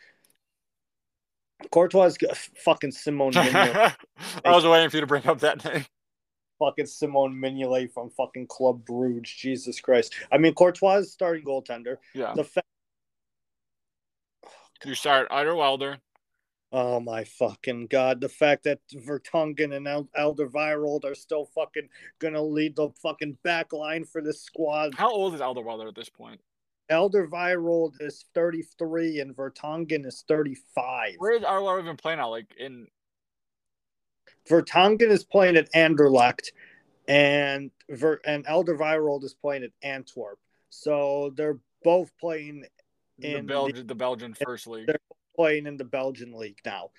Courtois, 1.72 2.16
fucking 2.64 2.92
Simone. 2.92 3.34
I 3.38 3.96
was 4.46 4.66
waiting 4.66 4.90
for 4.90 4.98
you 4.98 5.02
to 5.02 5.08
bring 5.08 5.28
up 5.28 5.40
that 5.40 5.64
name 5.66 5.86
fucking 6.60 6.86
Simone 6.86 7.34
Mignolet 7.34 7.92
from 7.92 8.12
fucking 8.12 8.48
Club 8.48 8.86
Bruges. 8.86 9.32
Jesus 9.32 9.80
Christ. 9.80 10.14
I 10.32 10.38
mean, 10.38 10.54
Courtois 10.54 10.98
is 10.98 11.12
starting 11.12 11.44
goaltender. 11.46 11.98
Yeah. 12.14 12.34
The 12.36 12.44
fa- 12.44 12.62
you 14.86 14.94
start 14.94 15.28
Ider 15.32 15.56
Wilder. 15.56 15.98
Oh 16.72 17.00
my 17.00 17.24
fucking 17.24 17.88
god! 17.88 18.22
The 18.22 18.30
fact 18.30 18.64
that 18.66 18.80
Vertonghen 18.94 19.76
and 19.76 19.88
El- 19.88 20.10
Alderweireld 20.18 21.04
are 21.04 21.16
still 21.16 21.46
fucking 21.46 21.90
gonna 22.20 22.42
lead 22.42 22.76
the 22.76 22.90
fucking 23.02 23.38
back 23.44 23.74
line 23.74 24.04
for 24.04 24.22
this 24.22 24.42
squad. 24.44 24.94
How 24.94 25.12
old 25.12 25.34
is 25.34 25.42
Alderweireld 25.42 25.88
at 25.88 25.96
this 25.96 26.10
point? 26.10 26.40
Alderweireld 26.92 28.02
is 28.02 28.26
33 28.34 29.20
and 29.20 29.36
Vertonghen 29.36 30.06
is 30.06 30.24
35. 30.28 31.16
Where 31.18 31.36
is 31.36 31.44
Alderweireld 31.44 31.84
even 31.84 31.98
playing 31.98 32.20
out? 32.20 32.32
Like 32.32 32.54
in 32.60 32.88
Vertonghen 34.48 35.10
is 35.10 35.24
playing 35.24 35.58
at 35.58 35.72
Anderlecht, 35.74 36.52
and 37.08 37.72
Ver, 37.90 38.20
and 38.26 38.46
Alderweireld 38.46 39.24
is 39.24 39.34
playing 39.34 39.64
at 39.64 39.72
Antwerp. 39.82 40.40
So 40.70 41.34
they're 41.36 41.60
both 41.84 42.12
playing 42.20 42.66
in 43.20 43.48
the, 43.48 43.54
Belgian, 43.54 43.76
the, 43.76 43.84
the 43.84 43.96
Belgian 43.96 44.34
First 44.34 44.68
League. 44.68 44.88
They're 44.88 45.00
playing 45.40 45.68
in 45.68 45.78
the 45.78 45.86
Belgian 45.86 46.38
league 46.38 46.60
now. 46.66 46.90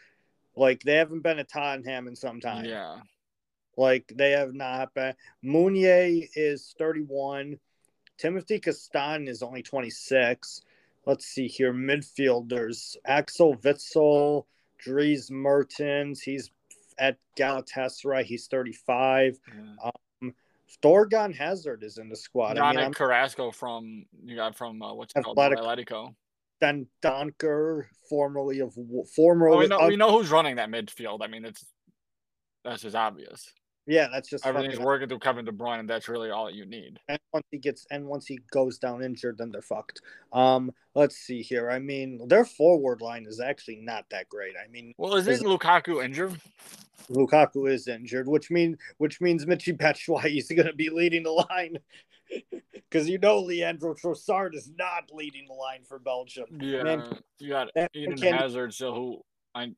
Like 0.57 0.82
they 0.82 0.95
haven't 0.95 1.22
been 1.22 1.38
at 1.38 1.51
Tottenham 1.51 2.09
in 2.09 2.16
some 2.16 2.41
time. 2.41 2.64
Yeah. 2.64 2.97
Like 3.76 4.11
they 4.16 4.30
have 4.30 4.55
not 4.55 4.95
been. 4.95 5.12
Meunier 5.43 6.26
is 6.34 6.74
31. 6.78 7.59
Timothy 8.16 8.59
Castagne 8.59 9.28
is 9.28 9.43
only 9.43 9.62
26. 9.62 10.62
Let's 11.05 11.26
see 11.26 11.49
here. 11.49 11.74
Midfielders 11.74 12.97
Axel 13.05 13.57
Witsel, 13.57 14.47
Dries 14.78 15.30
Mertens. 15.30 16.22
He's 16.22 16.51
at 16.99 17.18
Galatasaray. 17.38 18.24
He's 18.24 18.47
35. 18.47 19.38
Yeah. 19.49 19.91
Um, 20.22 20.34
Thorgan 20.82 21.34
Hazard 21.34 21.82
is 21.82 21.99
in 21.99 22.09
the 22.09 22.16
squad. 22.16 22.57
Yannick 22.57 22.62
I 22.62 22.82
mean, 22.84 22.95
Carrasco 22.95 23.51
from 23.51 24.07
you 24.24 24.36
got 24.36 24.57
from 24.57 24.80
uh, 24.80 24.95
what's 24.95 25.12
it 25.14 25.24
called 25.24 25.36
Atletico. 25.36 26.14
Then 26.61 26.86
Donker, 27.02 27.86
formerly 28.08 28.61
of 28.61 28.76
formerly. 29.14 29.50
Well, 29.50 29.58
we 29.58 29.68
know 29.68 29.78
of, 29.78 29.88
we 29.88 29.96
know 29.96 30.18
who's 30.18 30.30
running 30.30 30.56
that 30.56 30.68
midfield. 30.68 31.20
I 31.22 31.26
mean, 31.26 31.44
it's 31.44 31.64
that's 32.64 32.82
just 32.82 32.96
obvious. 32.96 33.50
Yeah, 33.86 34.08
that's 34.12 34.28
just 34.28 34.46
everything's 34.46 34.78
working 34.78 35.08
through 35.08 35.18
Kevin 35.20 35.44
De 35.44 35.52
Bruyne, 35.52 35.80
and 35.80 35.90
that's 35.90 36.08
really 36.08 36.30
all 36.30 36.50
you 36.50 36.66
need. 36.66 37.00
And 37.08 37.18
once 37.32 37.46
he 37.50 37.58
gets 37.58 37.86
and 37.90 38.06
once 38.06 38.26
he 38.26 38.38
goes 38.52 38.78
down 38.78 39.02
injured, 39.02 39.38
then 39.38 39.50
they're 39.50 39.62
fucked. 39.62 40.00
Um, 40.32 40.70
let's 40.94 41.16
see 41.16 41.42
here. 41.42 41.70
I 41.70 41.78
mean, 41.78 42.28
their 42.28 42.44
forward 42.44 43.00
line 43.00 43.26
is 43.26 43.40
actually 43.40 43.80
not 43.82 44.04
that 44.11 44.28
great. 44.28 44.54
I 44.62 44.70
mean, 44.70 44.92
well, 44.98 45.16
isn't 45.16 45.44
Lukaku 45.44 46.04
injured? 46.04 46.40
Lukaku 47.11 47.68
is 47.70 47.88
injured, 47.88 48.28
which 48.28 48.50
means 48.50 48.76
which 48.98 49.20
means 49.20 49.44
Michy 49.46 49.76
Batshuayi 49.76 50.38
is 50.38 50.48
going 50.48 50.68
to 50.68 50.74
be 50.74 50.90
leading 50.90 51.22
the 51.22 51.44
line. 51.50 51.78
Because 52.72 53.09
you 53.09 53.18
know 53.18 53.39
Leandro 53.41 53.95
Trossard 53.95 54.55
is 54.55 54.70
not 54.78 55.11
leading 55.12 55.47
the 55.47 55.55
line 55.55 55.83
for 55.85 55.99
Belgium. 55.99 56.47
Yeah, 56.61 56.83
Man, 56.83 57.18
you 57.39 57.51
got 57.51 57.68
Eden 57.95 58.18
Hazard, 58.18 58.74
so 58.74 58.93
who 58.95 59.22
I 59.55 59.72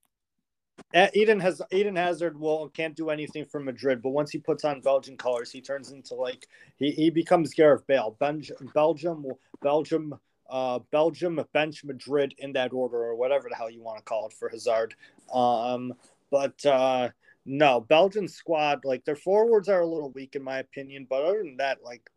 Eden 1.14 1.40
has 1.40 1.62
Eden 1.70 1.96
Hazard 1.96 2.38
will 2.38 2.68
can't 2.68 2.94
do 2.94 3.10
anything 3.10 3.44
for 3.44 3.60
Madrid, 3.60 4.02
but 4.02 4.10
once 4.10 4.30
he 4.30 4.38
puts 4.38 4.64
on 4.64 4.80
Belgian 4.80 5.16
colors, 5.16 5.50
he 5.50 5.60
turns 5.60 5.90
into 5.90 6.14
like 6.14 6.46
he, 6.78 6.90
he 6.90 7.10
becomes 7.10 7.54
Gareth 7.54 7.86
Bale. 7.86 8.16
Belgium, 8.18 8.56
Belgium, 8.74 9.26
Belgium, 9.62 10.18
uh, 10.50 10.80
Belgium, 10.90 11.40
bench 11.52 11.84
Madrid 11.84 12.34
in 12.38 12.52
that 12.52 12.72
order 12.72 12.98
or 12.98 13.14
whatever 13.14 13.48
the 13.48 13.56
hell 13.56 13.70
you 13.70 13.82
want 13.82 13.98
to 13.98 14.04
call 14.04 14.26
it 14.26 14.32
for 14.32 14.48
Hazard. 14.48 14.94
Um, 15.32 15.94
but 16.30 16.64
uh, 16.66 17.08
no, 17.46 17.80
Belgian 17.80 18.28
squad 18.28 18.84
like 18.84 19.04
their 19.04 19.16
forwards 19.16 19.68
are 19.68 19.80
a 19.80 19.86
little 19.86 20.10
weak 20.10 20.36
in 20.36 20.42
my 20.42 20.58
opinion, 20.58 21.06
but 21.08 21.22
other 21.22 21.42
than 21.42 21.56
that, 21.56 21.78
like 21.82 22.10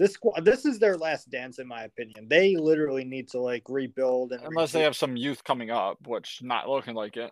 this 0.00 0.14
squad, 0.14 0.46
this 0.46 0.64
is 0.64 0.78
their 0.78 0.96
last 0.96 1.30
dance 1.30 1.58
in 1.58 1.68
my 1.68 1.82
opinion. 1.82 2.26
They 2.26 2.56
literally 2.56 3.04
need 3.04 3.28
to 3.28 3.38
like 3.38 3.64
rebuild 3.68 4.32
and 4.32 4.42
unless 4.42 4.72
they 4.72 4.80
have 4.80 4.96
some 4.96 5.14
youth 5.14 5.44
coming 5.44 5.70
up, 5.70 5.98
which 6.06 6.40
not 6.42 6.70
looking 6.70 6.94
like 6.94 7.18
it. 7.18 7.30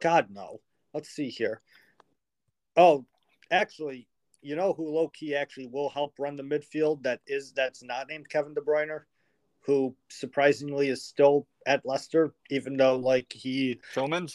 God 0.00 0.28
no. 0.30 0.62
Let's 0.94 1.10
see 1.10 1.28
here. 1.28 1.60
Oh, 2.74 3.04
actually, 3.50 4.08
you 4.40 4.56
know 4.56 4.72
who 4.72 4.88
low 4.88 5.08
key 5.08 5.34
actually 5.34 5.66
will 5.66 5.90
help 5.90 6.14
run 6.18 6.36
the 6.36 6.42
midfield 6.42 7.02
that 7.02 7.20
is 7.26 7.52
that's 7.52 7.82
not 7.82 8.08
named 8.08 8.30
Kevin 8.30 8.54
De 8.54 8.62
Bruyne, 8.62 9.00
who 9.66 9.94
surprisingly 10.08 10.88
is 10.88 11.04
still 11.04 11.46
at 11.66 11.84
Leicester, 11.84 12.32
even 12.48 12.78
though 12.78 12.96
like 12.96 13.30
he 13.30 13.78
Tielemans? 13.94 14.34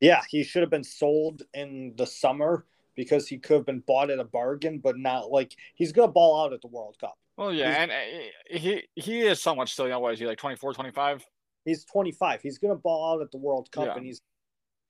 Yeah, 0.00 0.20
he 0.28 0.44
should 0.44 0.60
have 0.60 0.70
been 0.70 0.84
sold 0.84 1.44
in 1.54 1.94
the 1.96 2.06
summer 2.06 2.66
because 2.96 3.28
he 3.28 3.38
could 3.38 3.56
have 3.58 3.66
been 3.66 3.82
bought 3.86 4.10
at 4.10 4.18
a 4.18 4.24
bargain, 4.24 4.78
but 4.78 4.98
not 4.98 5.30
like 5.30 5.56
he's 5.74 5.92
gonna 5.92 6.12
ball 6.12 6.44
out 6.44 6.52
at 6.52 6.60
the 6.60 6.68
World 6.68 6.96
Cup. 7.00 7.18
Well, 7.36 7.52
yeah, 7.52 7.68
he's, 7.68 7.76
and 7.78 7.90
uh, 7.90 8.58
he 8.58 8.82
he 8.94 9.20
is 9.20 9.40
somewhat 9.40 9.68
still 9.68 9.88
young. 9.88 10.02
What 10.02 10.14
is 10.14 10.18
he 10.18 10.26
like 10.26 10.38
24, 10.38 10.74
25? 10.74 11.24
He's 11.64 11.84
25. 11.84 12.42
He's 12.42 12.58
gonna 12.58 12.76
ball 12.76 13.14
out 13.14 13.22
at 13.22 13.30
the 13.30 13.38
World 13.38 13.70
Cup, 13.70 13.86
yeah. 13.86 13.94
and 13.96 14.04
he's 14.04 14.20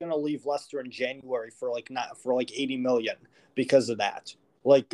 going 0.01 0.11
to 0.11 0.16
leave 0.16 0.46
Leicester 0.46 0.80
in 0.80 0.90
January 0.90 1.51
for 1.51 1.70
like 1.70 1.90
not 1.90 2.20
for 2.20 2.34
like 2.34 2.51
80 2.53 2.78
million 2.78 3.16
because 3.55 3.88
of 3.88 3.98
that. 3.98 4.34
Like 4.64 4.92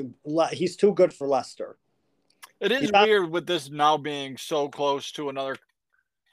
he's 0.52 0.76
too 0.76 0.92
good 0.92 1.14
for 1.14 1.26
Leicester. 1.26 1.78
It 2.61 2.72
is 2.72 2.90
not, 2.90 3.07
weird 3.07 3.30
with 3.30 3.46
this 3.46 3.70
now 3.70 3.96
being 3.96 4.36
so 4.36 4.68
close 4.68 5.12
to 5.12 5.28
another 5.28 5.57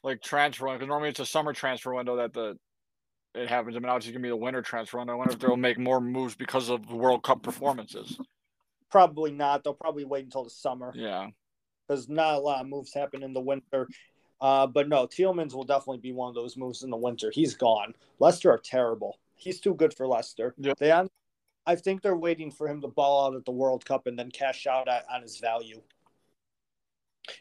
like 0.04 0.22
transfer 0.22 0.66
window 0.66 0.80
because 0.80 0.88
normally 0.88 1.10
it's 1.10 1.20
a 1.20 1.26
summer 1.26 1.54
transfer 1.54 1.94
window 1.94 2.18
that 2.18 2.34
the 2.34 2.58
it 3.36 3.50
happens. 3.50 3.76
I 3.76 3.80
mean, 3.80 3.88
now 3.88 3.96
it's 3.96 4.06
going 4.06 4.14
to 4.14 4.20
be 4.20 4.30
the 4.30 4.36
winter 4.36 4.62
transfer 4.62 4.98
window. 4.98 5.14
I 5.14 5.16
wonder 5.16 5.34
if 5.34 5.40
they'll 5.40 5.58
make 5.58 5.80
more 5.80 6.00
moves 6.00 6.36
because 6.36 6.70
of 6.70 6.88
the 6.88 6.96
World 6.96 7.24
Cup 7.24 7.42
performances. 7.42 8.20
Probably 8.92 9.32
not. 9.32 9.64
They'll 9.64 9.74
probably 9.74 10.06
wait 10.06 10.26
until 10.26 10.44
the 10.44 10.50
summer. 10.50 10.92
Yeah. 10.96 11.30
Because 11.88 12.08
not 12.10 12.36
a 12.36 12.40
lot 12.40 12.62
of 12.62 12.68
moves 12.68 12.94
happen 12.94 13.24
in 13.24 13.34
the 13.34 13.42
winter. 13.42 13.88
Uh, 14.40 14.68
but 14.68 14.88
no, 14.88 15.08
Tielemans 15.08 15.54
will 15.54 15.64
definitely 15.64 15.98
be 15.98 16.12
one 16.12 16.30
of 16.30 16.36
those 16.36 16.58
moves 16.58 16.84
in 16.84 16.90
the 16.90 16.98
winter. 16.98 17.32
He's 17.34 17.56
gone. 17.56 17.94
Leicester 18.20 18.52
are 18.52 18.60
terrible. 18.60 19.18
He's 19.36 19.60
too 19.60 19.74
good 19.74 19.94
for 19.94 20.08
Leicester. 20.08 20.54
Yep. 20.58 20.78
They, 20.78 20.92
I 21.66 21.76
think 21.76 22.02
they're 22.02 22.16
waiting 22.16 22.52
for 22.52 22.68
him 22.68 22.82
to 22.82 22.88
ball 22.88 23.28
out 23.28 23.36
at 23.36 23.46
the 23.46 23.52
World 23.52 23.86
Cup 23.86 24.06
and 24.06 24.20
then 24.20 24.32
cash 24.32 24.68
out 24.68 24.88
at, 24.88 25.06
on 25.12 25.22
his 25.22 25.40
value. 25.40 25.82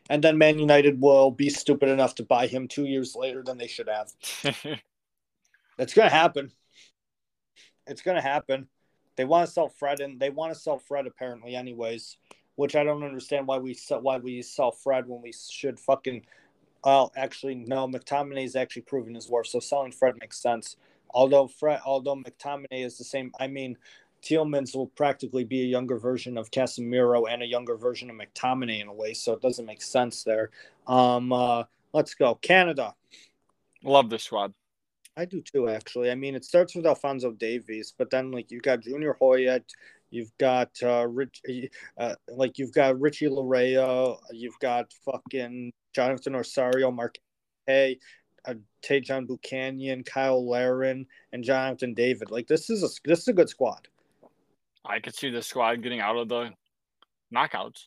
And 0.09 0.22
then 0.22 0.38
Man 0.38 0.59
United 0.59 1.01
will 1.01 1.30
be 1.30 1.51
stupid 1.51 1.88
enough 1.88 2.14
to 2.16 2.22
buy 2.22 2.47
him 2.47 2.68
two 2.68 2.84
years 2.84 3.16
later 3.16 3.43
than 3.43 3.59
they 3.59 3.66
should 3.66 3.88
have. 3.88 4.12
it's 5.79 5.95
gonna 5.95 6.11
happen. 6.11 6.53
It's 7.87 8.03
gonna 8.03 8.23
happen. 8.23 8.68
They 9.16 9.25
want 9.25 9.47
to 9.47 9.53
sell 9.53 9.68
Fred, 9.68 10.01
and 10.01 10.18
they 10.18 10.31
want 10.31 10.53
to 10.55 10.59
sell 10.59 10.79
Fred 10.79 11.07
apparently, 11.07 11.55
anyways. 11.55 12.16
Which 12.55 12.77
I 12.77 12.85
don't 12.85 13.03
understand 13.03 13.47
why 13.47 13.59
we 13.59 13.75
sell 13.75 14.01
why 14.01 14.18
we 14.18 14.43
sell 14.43 14.73
Fred 14.73 15.09
when 15.09 15.23
we 15.23 15.33
should 15.33 15.81
fucking. 15.81 16.25
Well, 16.85 17.12
actually, 17.16 17.55
no. 17.55 17.89
McTominay 17.89 18.45
is 18.45 18.57
actually 18.57 18.83
proving 18.83 19.14
his 19.14 19.29
worth, 19.29 19.47
so 19.47 19.61
selling 19.61 19.93
Fred 19.93 20.16
makes 20.20 20.41
sense. 20.41 20.77
Although 21.11 21.49
Fred, 21.49 21.81
although 21.85 22.16
McTominay 22.16 22.85
is 22.85 22.99
the 22.99 23.05
same. 23.05 23.33
I 23.41 23.47
mean, 23.47 23.79
Tielemans 24.23 24.75
will 24.75 24.89
practically 24.89 25.45
be 25.45 25.62
a 25.62 25.66
younger 25.66 25.99
version 25.99 26.39
of 26.39 26.51
Casemiro 26.51 27.25
and 27.29 27.43
a 27.43 27.47
younger 27.47 27.77
version 27.77 28.11
of 28.11 28.16
McTominay 28.16 28.81
in 28.81 28.89
a 28.89 28.95
way, 28.95 29.14
so 29.14 29.33
it 29.33 29.43
doesn't 29.43 29.66
make 29.66 29.83
sense 29.83 30.23
there. 30.23 30.51
Um, 30.87 31.33
uh, 31.33 31.64
let's 31.93 32.14
go 32.14 32.37
Canada. 32.37 32.95
Love 33.83 34.11
this 34.11 34.25
squad. 34.25 34.55
I 35.17 35.25
do 35.27 35.43
too, 35.43 35.69
actually. 35.69 36.11
I 36.11 36.15
mean, 36.15 36.35
it 36.35 36.45
starts 36.45 36.75
with 36.75 36.87
Alfonso 36.87 37.33
Davies, 37.33 37.93
but 37.97 38.11
then 38.11 38.31
like 38.31 38.51
you've 38.51 38.63
got 38.63 38.81
Junior 38.81 39.17
Hoilett, 39.21 39.71
you've 40.11 40.33
got 40.39 40.71
uh, 40.83 41.07
Rich, 41.07 41.43
uh, 41.99 42.15
like 42.29 42.59
you've 42.59 42.73
got 42.73 42.99
Richie 42.99 43.29
Laryea, 43.29 44.17
you've 44.31 44.59
got 44.61 44.93
fucking 45.05 45.73
Jonathan 45.95 46.37
Osorio, 46.37 46.91
Mark 46.91 47.17
Hey, 47.67 47.99
uh, 48.47 48.55
Tajon 48.83 49.27
Buchanan, 49.27 50.03
Cyle 50.05 50.49
Larin, 50.49 51.07
and 51.33 51.45
Jonathan 51.45 51.95
David. 51.95 52.31
Like 52.31 52.47
this 52.47 52.71
is 52.71 52.83
a 52.83 52.89
this 53.05 53.21
is 53.21 53.29
a 53.29 53.33
good 53.33 53.49
squad. 53.49 53.89
I 54.85 54.99
could 54.99 55.15
see 55.15 55.31
the 55.31 55.43
squad 55.43 55.83
getting 55.83 56.01
out 56.01 56.17
of 56.17 56.29
the 56.29 56.51
knockouts. 57.35 57.87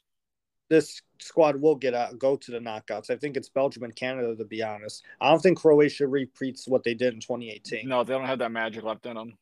This 0.69 1.01
squad 1.19 1.55
will 1.55 1.75
get 1.75 1.93
out, 1.93 2.17
go 2.19 2.35
to 2.35 2.51
the 2.51 2.59
knockouts. 2.59 3.09
I 3.09 3.15
think 3.15 3.37
it's 3.37 3.49
Belgium 3.49 3.83
and 3.83 3.95
Canada, 3.95 4.35
to 4.35 4.45
be 4.45 4.61
honest. 4.61 5.03
I 5.21 5.29
don't 5.29 5.41
think 5.41 5.59
Croatia 5.59 6.07
repeats 6.07 6.67
what 6.67 6.83
they 6.83 6.93
did 6.93 7.13
in 7.13 7.19
2018. 7.19 7.87
No, 7.87 8.03
they 8.03 8.13
don't 8.13 8.25
have 8.25 8.39
that 8.39 8.51
magic 8.51 8.83
left 8.83 9.05
in 9.05 9.15
them. 9.15 9.33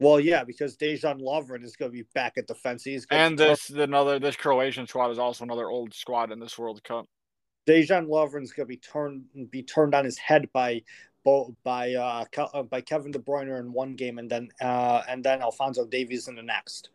Well, 0.00 0.20
yeah, 0.20 0.44
because 0.44 0.76
Dejan 0.76 1.20
Lovren 1.20 1.64
is 1.64 1.74
going 1.74 1.90
to 1.90 1.96
be 1.96 2.06
back 2.14 2.38
at 2.38 2.46
defense. 2.46 2.84
He's 2.84 3.06
and 3.10 3.36
this 3.36 3.70
another 3.70 4.20
this 4.20 4.36
Croatian 4.36 4.86
squad 4.86 5.10
is 5.10 5.18
also 5.18 5.44
another 5.44 5.68
old 5.68 5.92
squad 5.92 6.30
in 6.30 6.38
this 6.38 6.56
World 6.56 6.82
Cup. 6.84 7.06
Dejan 7.66 8.06
Lovren's 8.06 8.52
going 8.52 8.66
to 8.66 8.68
be 8.68 8.76
turned 8.76 9.24
be 9.50 9.62
turned 9.62 9.94
on 9.94 10.04
his 10.04 10.16
head 10.16 10.48
by 10.52 10.82
by 11.64 11.94
uh, 11.94 12.24
uh, 12.36 12.62
by 12.62 12.80
Kevin 12.80 13.10
De 13.10 13.18
Bruyne 13.18 13.58
in 13.58 13.72
one 13.72 13.94
game, 13.94 14.18
and 14.18 14.30
then 14.30 14.48
uh, 14.60 15.02
and 15.08 15.22
then 15.22 15.42
Alfonso 15.42 15.84
Davies 15.84 16.28
in 16.28 16.36
the 16.36 16.42
next, 16.42 16.90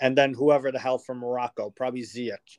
and 0.00 0.18
then 0.18 0.34
whoever 0.34 0.70
the 0.72 0.78
hell 0.78 0.98
from 0.98 1.18
Morocco, 1.18 1.70
probably 1.70 2.02
Ziyech. 2.02 2.58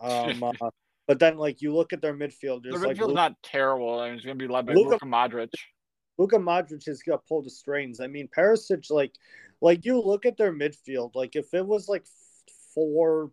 Um, 0.00 0.42
uh, 0.60 0.70
but 1.06 1.18
then 1.18 1.36
like 1.36 1.62
you 1.62 1.74
look 1.74 1.92
at 1.92 2.02
their 2.02 2.14
midfielders, 2.14 2.70
their 2.70 2.80
midfield's 2.80 3.00
like, 3.00 3.14
not 3.14 3.42
terrible. 3.42 4.00
I 4.00 4.08
mean, 4.08 4.16
it's 4.16 4.24
going 4.24 4.38
to 4.38 4.46
be 4.46 4.52
led 4.52 4.66
by 4.66 4.74
Luka, 4.74 4.90
Luka 4.90 5.06
Modric. 5.06 5.52
Luka 6.18 6.36
Modric 6.36 6.84
has 6.86 7.02
got 7.02 7.26
pulled 7.26 7.46
the 7.46 7.50
strings. 7.50 8.00
I 8.00 8.08
mean, 8.08 8.28
Perisic, 8.36 8.90
like, 8.90 9.12
like 9.60 9.84
you 9.84 10.00
look 10.00 10.26
at 10.26 10.36
their 10.36 10.52
midfield, 10.52 11.14
like 11.14 11.36
if 11.36 11.54
it 11.54 11.66
was 11.66 11.88
like 11.88 12.04
four 12.74 13.30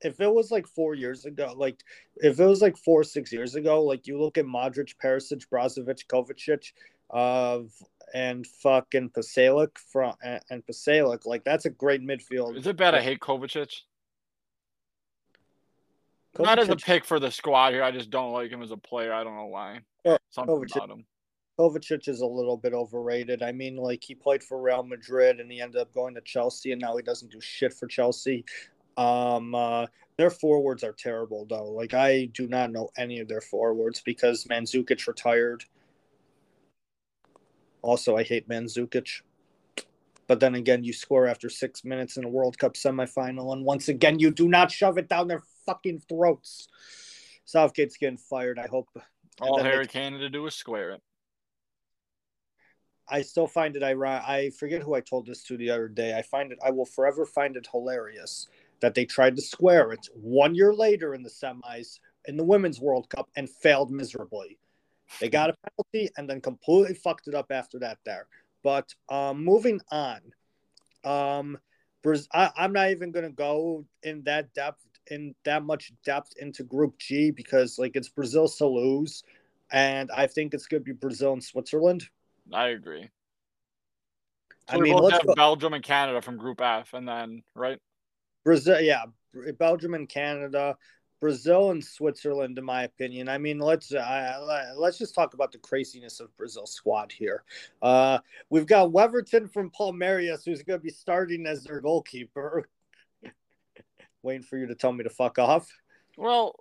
if 0.00 0.20
it 0.20 0.32
was 0.32 0.50
like 0.50 0.66
four 0.66 0.94
years 0.94 1.24
ago, 1.24 1.54
like 1.56 1.82
if 2.16 2.38
it 2.38 2.44
was 2.44 2.60
like 2.60 2.76
four 2.76 3.04
six 3.04 3.32
years 3.32 3.54
ago, 3.54 3.82
like 3.82 4.06
you 4.06 4.20
look 4.20 4.36
at 4.36 4.44
Modric, 4.44 4.94
Perisic, 5.02 5.46
Brozovic, 5.48 6.06
Kovacic, 6.06 6.72
of 7.10 7.72
uh, 7.80 7.84
and 8.14 8.46
fucking 8.46 9.10
Pasalic 9.10 9.76
from 9.78 10.14
and, 10.22 10.40
and 10.50 10.66
Pasalic, 10.66 11.26
like 11.26 11.44
that's 11.44 11.64
a 11.64 11.70
great 11.70 12.02
midfield. 12.02 12.56
Is 12.56 12.66
it 12.66 12.76
bad? 12.76 12.94
I 12.94 13.00
hate 13.00 13.20
Kovacic. 13.20 13.72
Kovacic. 16.34 16.44
Not 16.44 16.58
as 16.58 16.68
a 16.68 16.76
pick 16.76 17.04
for 17.04 17.20
the 17.20 17.30
squad 17.30 17.72
here. 17.72 17.82
I 17.82 17.90
just 17.90 18.10
don't 18.10 18.32
like 18.32 18.50
him 18.50 18.62
as 18.62 18.70
a 18.70 18.76
player. 18.76 19.12
I 19.12 19.22
don't 19.22 19.36
know 19.36 19.46
why. 19.46 19.80
Yeah, 20.04 20.16
Something 20.30 20.56
Kovacic. 20.56 20.76
about 20.76 20.90
him. 20.90 21.04
Kovacic 21.58 22.08
is 22.08 22.20
a 22.20 22.26
little 22.26 22.56
bit 22.56 22.72
overrated. 22.74 23.42
I 23.42 23.52
mean, 23.52 23.76
like 23.76 24.02
he 24.02 24.14
played 24.14 24.42
for 24.42 24.60
Real 24.60 24.82
Madrid 24.82 25.38
and 25.38 25.50
he 25.50 25.60
ended 25.60 25.80
up 25.80 25.94
going 25.94 26.14
to 26.16 26.20
Chelsea, 26.20 26.72
and 26.72 26.80
now 26.80 26.96
he 26.96 27.02
doesn't 27.02 27.30
do 27.30 27.40
shit 27.40 27.72
for 27.72 27.86
Chelsea. 27.86 28.44
Um, 28.96 29.54
uh, 29.54 29.86
their 30.16 30.30
forwards 30.30 30.82
are 30.82 30.92
terrible 30.92 31.46
though. 31.48 31.70
Like 31.70 31.94
I 31.94 32.26
do 32.26 32.48
not 32.48 32.72
know 32.72 32.90
any 32.96 33.20
of 33.20 33.28
their 33.28 33.40
forwards 33.40 34.02
because 34.04 34.44
Mandzukic 34.44 35.06
retired. 35.06 35.64
Also, 37.82 38.16
I 38.16 38.24
hate 38.24 38.48
Mandzukic. 38.48 39.20
But 40.26 40.40
then 40.40 40.54
again, 40.54 40.82
you 40.84 40.92
score 40.94 41.26
after 41.26 41.50
six 41.50 41.84
minutes 41.84 42.16
in 42.16 42.24
a 42.24 42.28
World 42.28 42.58
Cup 42.58 42.74
semifinal, 42.74 43.52
and 43.52 43.64
once 43.64 43.88
again, 43.88 44.18
you 44.18 44.30
do 44.30 44.48
not 44.48 44.70
shove 44.70 44.96
it 44.96 45.08
down 45.08 45.28
their 45.28 45.42
fucking 45.66 46.02
throats. 46.08 46.68
Southgate's 47.44 47.96
getting 47.96 48.16
fired. 48.16 48.58
I 48.58 48.66
hope. 48.66 48.88
All 49.40 49.62
Harry 49.62 49.86
Kane 49.86 50.18
to 50.18 50.30
do 50.30 50.46
is 50.46 50.54
square 50.54 50.92
it. 50.92 51.02
I 53.08 53.22
still 53.22 53.46
find 53.46 53.76
it 53.76 53.82
ironic. 53.82 54.26
I 54.26 54.50
forget 54.50 54.82
who 54.82 54.94
I 54.94 55.00
told 55.00 55.26
this 55.26 55.42
to 55.44 55.56
the 55.56 55.70
other 55.70 55.88
day. 55.88 56.16
I 56.16 56.22
find 56.22 56.52
it. 56.52 56.58
I 56.64 56.70
will 56.70 56.86
forever 56.86 57.26
find 57.26 57.56
it 57.56 57.68
hilarious 57.70 58.48
that 58.80 58.94
they 58.94 59.04
tried 59.04 59.36
to 59.36 59.42
square 59.42 59.92
it 59.92 60.06
one 60.14 60.54
year 60.54 60.72
later 60.72 61.14
in 61.14 61.22
the 61.22 61.30
semis 61.30 61.98
in 62.26 62.36
the 62.36 62.44
Women's 62.44 62.80
World 62.80 63.08
Cup 63.10 63.28
and 63.36 63.48
failed 63.48 63.90
miserably. 63.90 64.58
They 65.20 65.28
got 65.28 65.50
a 65.50 65.56
penalty 65.68 66.12
and 66.16 66.28
then 66.28 66.40
completely 66.40 66.94
fucked 66.94 67.28
it 67.28 67.34
up 67.34 67.50
after 67.50 67.78
that 67.80 67.98
there. 68.04 68.26
But 68.62 68.94
um, 69.10 69.44
moving 69.44 69.80
on, 69.90 70.20
um, 71.04 71.58
I, 72.32 72.50
I'm 72.56 72.72
not 72.72 72.90
even 72.90 73.12
going 73.12 73.26
to 73.26 73.32
go 73.32 73.84
in 74.02 74.22
that 74.24 74.52
depth, 74.54 74.84
in 75.10 75.34
that 75.44 75.64
much 75.64 75.92
depth 76.04 76.32
into 76.38 76.64
Group 76.64 76.98
G 76.98 77.30
because 77.30 77.78
like 77.78 77.96
it's 77.96 78.08
Brazil 78.08 78.48
to 78.48 78.66
lose, 78.66 79.22
and 79.70 80.10
I 80.10 80.26
think 80.26 80.54
it's 80.54 80.66
going 80.66 80.82
to 80.82 80.84
be 80.84 80.92
Brazil 80.92 81.32
and 81.32 81.42
Switzerland. 81.42 82.08
I 82.52 82.68
agree. 82.68 83.10
So 84.70 84.76
I 84.76 84.80
mean, 84.80 84.96
let's 84.96 85.24
have 85.24 85.36
Belgium 85.36 85.74
and 85.74 85.84
Canada 85.84 86.22
from 86.22 86.38
Group 86.38 86.60
F, 86.60 86.94
and 86.94 87.06
then 87.06 87.42
right. 87.54 87.78
Brazil, 88.44 88.80
yeah, 88.80 89.04
Belgium 89.58 89.94
and 89.94 90.08
Canada, 90.08 90.76
Brazil 91.20 91.70
and 91.70 91.82
Switzerland, 91.82 92.58
in 92.58 92.64
my 92.64 92.82
opinion. 92.82 93.28
I 93.28 93.38
mean, 93.38 93.58
let's 93.58 93.92
uh, 93.92 94.72
let's 94.76 94.98
just 94.98 95.14
talk 95.14 95.34
about 95.34 95.52
the 95.52 95.58
craziness 95.58 96.20
of 96.20 96.36
Brazil 96.36 96.66
squad 96.66 97.10
here. 97.12 97.44
Uh, 97.80 98.18
we've 98.50 98.66
got 98.66 98.90
Weverton 98.90 99.50
from 99.50 99.70
Palmeiras, 99.70 100.44
who's 100.44 100.62
going 100.62 100.78
to 100.78 100.84
be 100.84 100.90
starting 100.90 101.46
as 101.46 101.64
their 101.64 101.80
goalkeeper. 101.80 102.68
Waiting 104.24 104.42
for 104.42 104.56
you 104.56 104.66
to 104.66 104.74
tell 104.74 104.90
me 104.90 105.04
to 105.04 105.10
fuck 105.10 105.38
off. 105.38 105.68
Well, 106.16 106.56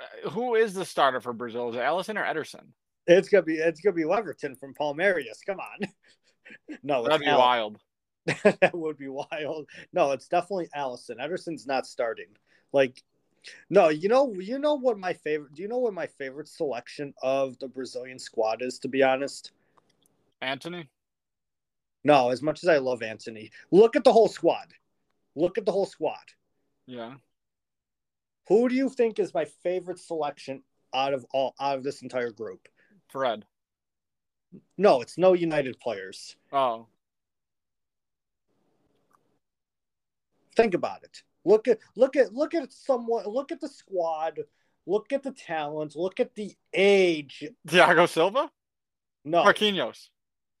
uh, 0.00 0.30
who 0.30 0.54
is 0.54 0.72
the 0.72 0.84
starter 0.86 1.20
for 1.20 1.34
Brazil? 1.34 1.68
Is 1.68 1.76
it 1.76 1.80
Alisson 1.80 2.18
or 2.18 2.24
Ederson? 2.24 2.64
It's 3.06 3.28
gonna 3.28 3.42
be 3.42 3.56
it's 3.56 3.82
gonna 3.82 3.94
be 3.94 4.04
Leverton 4.04 4.58
from 4.58 4.72
Palmeiras. 4.72 5.44
Come 5.44 5.60
on. 5.60 5.88
no, 6.82 7.04
that'd 7.04 7.20
be 7.20 7.26
wild. 7.26 7.78
that 8.24 8.70
would 8.72 8.96
be 8.96 9.08
wild. 9.08 9.68
No, 9.92 10.12
it's 10.12 10.26
definitely 10.26 10.70
Alisson. 10.74 11.18
Ederson's 11.20 11.66
not 11.66 11.86
starting. 11.86 12.28
Like, 12.72 13.02
no, 13.68 13.90
you 13.90 14.08
know, 14.08 14.32
you 14.32 14.58
know 14.58 14.74
what 14.74 14.98
my 14.98 15.12
favorite. 15.12 15.52
Do 15.52 15.60
you 15.60 15.68
know 15.68 15.78
what 15.78 15.92
my 15.92 16.06
favorite 16.06 16.48
selection 16.48 17.12
of 17.22 17.58
the 17.58 17.68
Brazilian 17.68 18.18
squad 18.18 18.62
is? 18.62 18.78
To 18.78 18.88
be 18.88 19.02
honest, 19.02 19.52
Antony. 20.40 20.88
No, 22.04 22.30
as 22.30 22.40
much 22.40 22.62
as 22.62 22.70
I 22.70 22.78
love 22.78 23.02
Antony, 23.02 23.50
look 23.70 23.96
at 23.96 24.04
the 24.04 24.12
whole 24.12 24.28
squad. 24.28 24.72
Look 25.34 25.58
at 25.58 25.66
the 25.66 25.72
whole 25.72 25.86
squad. 25.86 26.16
Yeah. 26.86 27.14
Who 28.48 28.68
do 28.68 28.74
you 28.74 28.88
think 28.88 29.18
is 29.18 29.34
my 29.34 29.44
favorite 29.44 29.98
selection 29.98 30.62
out 30.94 31.14
of 31.14 31.24
all 31.32 31.54
out 31.60 31.78
of 31.78 31.84
this 31.84 32.02
entire 32.02 32.30
group? 32.30 32.68
Fred. 33.08 33.44
No, 34.76 35.00
it's 35.00 35.16
no 35.16 35.32
United 35.32 35.78
players. 35.80 36.36
Oh. 36.52 36.86
Think 40.54 40.74
about 40.74 41.02
it. 41.02 41.22
Look 41.44 41.68
at 41.68 41.78
look 41.96 42.16
at 42.16 42.32
look 42.34 42.54
at 42.54 42.72
someone. 42.72 43.26
Look 43.26 43.52
at 43.52 43.60
the 43.60 43.68
squad. 43.68 44.40
Look 44.86 45.12
at 45.12 45.22
the 45.22 45.32
talent. 45.32 45.96
Look 45.96 46.20
at 46.20 46.34
the 46.34 46.54
age. 46.74 47.44
Thiago 47.68 48.08
Silva. 48.08 48.50
No. 49.24 49.44
Marquinhos. 49.44 50.08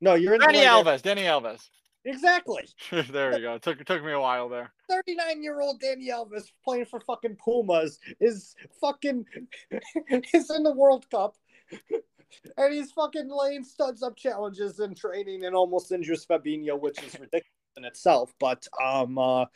No, 0.00 0.14
you're 0.14 0.34
in 0.34 0.40
Dani 0.40 0.64
Alves. 0.64 1.02
Dani 1.02 1.24
Alves. 1.24 1.68
Exactly. 2.04 2.64
there 2.90 3.32
you 3.32 3.42
go. 3.42 3.54
It 3.54 3.62
took 3.62 3.80
it 3.80 3.86
took 3.86 4.04
me 4.04 4.12
a 4.12 4.20
while 4.20 4.48
there. 4.48 4.72
39 4.88 5.42
year 5.42 5.60
old 5.60 5.80
Dani 5.80 6.08
Alves 6.08 6.50
playing 6.64 6.86
for 6.86 7.00
fucking 7.00 7.36
Pumas 7.42 7.98
is 8.20 8.54
fucking 8.80 9.24
is 10.34 10.50
in 10.50 10.62
the 10.62 10.72
World 10.72 11.08
Cup. 11.10 11.36
and 12.56 12.74
he's 12.74 12.92
fucking 12.92 13.28
laying 13.28 13.64
studs 13.64 14.02
up 14.02 14.16
challenges 14.16 14.80
and 14.80 14.96
training 14.96 15.44
and 15.44 15.54
almost 15.54 15.92
injures 15.92 16.26
Fabinho, 16.26 16.78
which 16.78 17.02
is 17.02 17.14
ridiculous 17.14 17.44
in 17.76 17.84
itself. 17.84 18.34
But 18.38 18.66
um, 18.82 19.16
uh, 19.18 19.46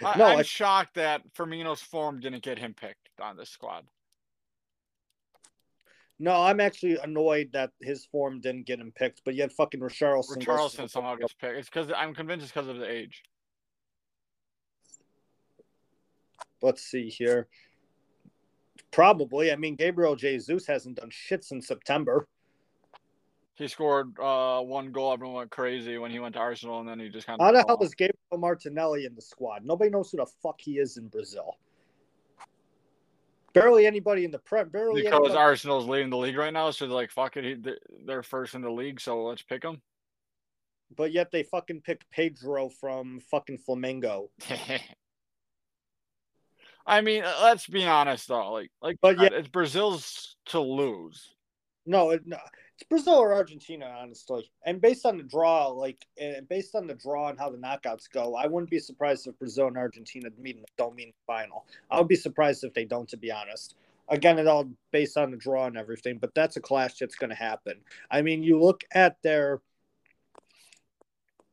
no, 0.00 0.24
I'm 0.24 0.38
I, 0.38 0.42
shocked 0.42 0.94
that 0.94 1.22
Firmino's 1.34 1.80
form 1.80 2.20
didn't 2.20 2.42
get 2.42 2.58
him 2.58 2.74
picked 2.74 3.08
on 3.20 3.36
this 3.36 3.50
squad. 3.50 3.84
No, 6.20 6.42
I'm 6.42 6.60
actually 6.60 6.98
annoyed 6.98 7.50
that 7.52 7.70
his 7.80 8.04
form 8.06 8.40
didn't 8.40 8.66
get 8.66 8.80
him 8.80 8.92
picked, 8.92 9.22
but 9.24 9.34
yet 9.34 9.52
fucking 9.52 9.80
Richarlison. 9.80 10.38
Richarlison 10.38 10.90
somehow 10.90 11.14
gets 11.14 11.32
picked. 11.34 11.56
It's 11.56 11.68
because 11.68 11.92
I'm 11.96 12.14
convinced 12.14 12.44
it's 12.44 12.52
because 12.52 12.68
of 12.68 12.78
the 12.78 12.90
age. 12.90 13.22
let's 16.62 16.82
see 16.82 17.08
here. 17.08 17.48
Probably. 18.90 19.52
I 19.52 19.56
mean, 19.56 19.76
Gabriel 19.76 20.16
Jesus 20.16 20.66
hasn't 20.66 20.96
done 20.96 21.10
shit 21.10 21.44
since 21.44 21.66
September. 21.66 22.26
He 23.56 23.66
scored 23.66 24.18
uh, 24.20 24.60
one 24.60 24.92
goal. 24.92 25.12
Everyone 25.12 25.36
went 25.36 25.50
crazy 25.50 25.98
when 25.98 26.12
he 26.12 26.20
went 26.20 26.34
to 26.34 26.40
Arsenal, 26.40 26.78
and 26.80 26.88
then 26.88 27.00
he 27.00 27.08
just 27.08 27.26
kind 27.26 27.40
of. 27.40 27.44
How 27.44 27.52
the 27.52 27.64
hell 27.66 27.82
is 27.82 27.94
Gabriel 27.94 28.38
Martinelli 28.38 29.04
in 29.04 29.14
the 29.14 29.22
squad? 29.22 29.64
Nobody 29.64 29.90
knows 29.90 30.10
who 30.10 30.18
the 30.18 30.26
fuck 30.42 30.60
he 30.60 30.78
is 30.78 30.96
in 30.96 31.08
Brazil. 31.08 31.56
Barely 33.54 33.86
anybody 33.86 34.24
in 34.24 34.30
the 34.30 34.38
prep. 34.38 34.70
Barely 34.70 35.02
because 35.02 35.18
anybody. 35.18 35.38
Arsenal's 35.38 35.86
leading 35.86 36.10
the 36.10 36.16
league 36.16 36.36
right 36.36 36.52
now, 36.52 36.70
so 36.70 36.86
they're 36.86 36.94
like, 36.94 37.10
"Fuck 37.10 37.36
it, 37.36 37.66
they're 38.04 38.22
first 38.22 38.54
in 38.54 38.62
the 38.62 38.70
league, 38.70 39.00
so 39.00 39.24
let's 39.24 39.42
pick 39.42 39.62
them." 39.62 39.80
But 40.94 41.12
yet 41.12 41.30
they 41.30 41.42
fucking 41.42 41.82
picked 41.82 42.10
Pedro 42.10 42.68
from 42.68 43.20
fucking 43.30 43.58
Flamengo. 43.68 44.28
I 46.86 47.02
mean, 47.02 47.22
let's 47.42 47.66
be 47.66 47.84
honest 47.84 48.28
though. 48.28 48.52
Like, 48.52 48.70
like, 48.80 48.96
but 49.02 49.18
yeah, 49.18 49.28
it's 49.32 49.48
Brazil's 49.48 50.36
to 50.46 50.60
lose. 50.60 51.34
No, 51.84 52.10
it, 52.10 52.22
no, 52.26 52.38
it's 52.78 52.86
Brazil 52.86 53.14
or 53.14 53.34
Argentina, 53.34 53.92
honestly. 54.00 54.48
And 54.64 54.80
based 54.80 55.04
on 55.04 55.16
the 55.16 55.24
draw, 55.24 55.66
like, 55.66 56.06
and 56.16 56.48
based 56.48 56.76
on 56.76 56.86
the 56.86 56.94
draw 56.94 57.28
and 57.28 57.36
how 57.36 57.50
the 57.50 57.58
knockouts 57.58 58.08
go, 58.08 58.36
I 58.36 58.46
wouldn't 58.46 58.70
be 58.70 58.78
surprised 58.78 59.26
if 59.26 59.36
Brazil 59.36 59.66
and 59.66 59.76
Argentina 59.76 60.28
meet 60.38 60.64
don't 60.76 60.94
meet 60.94 61.08
the 61.08 61.26
final. 61.26 61.66
I 61.90 61.98
would 61.98 62.06
be 62.06 62.14
surprised 62.14 62.62
if 62.62 62.72
they 62.74 62.84
don't, 62.84 63.08
to 63.08 63.16
be 63.16 63.32
honest. 63.32 63.74
Again, 64.08 64.38
it 64.38 64.46
all 64.46 64.70
based 64.92 65.16
on 65.16 65.32
the 65.32 65.36
draw 65.36 65.66
and 65.66 65.76
everything, 65.76 66.18
but 66.18 66.32
that's 66.36 66.56
a 66.56 66.60
clash 66.60 66.98
that's 66.98 67.16
going 67.16 67.30
to 67.30 67.36
happen. 67.36 67.80
I 68.12 68.22
mean, 68.22 68.44
you 68.44 68.60
look 68.60 68.84
at 68.92 69.20
their 69.22 69.60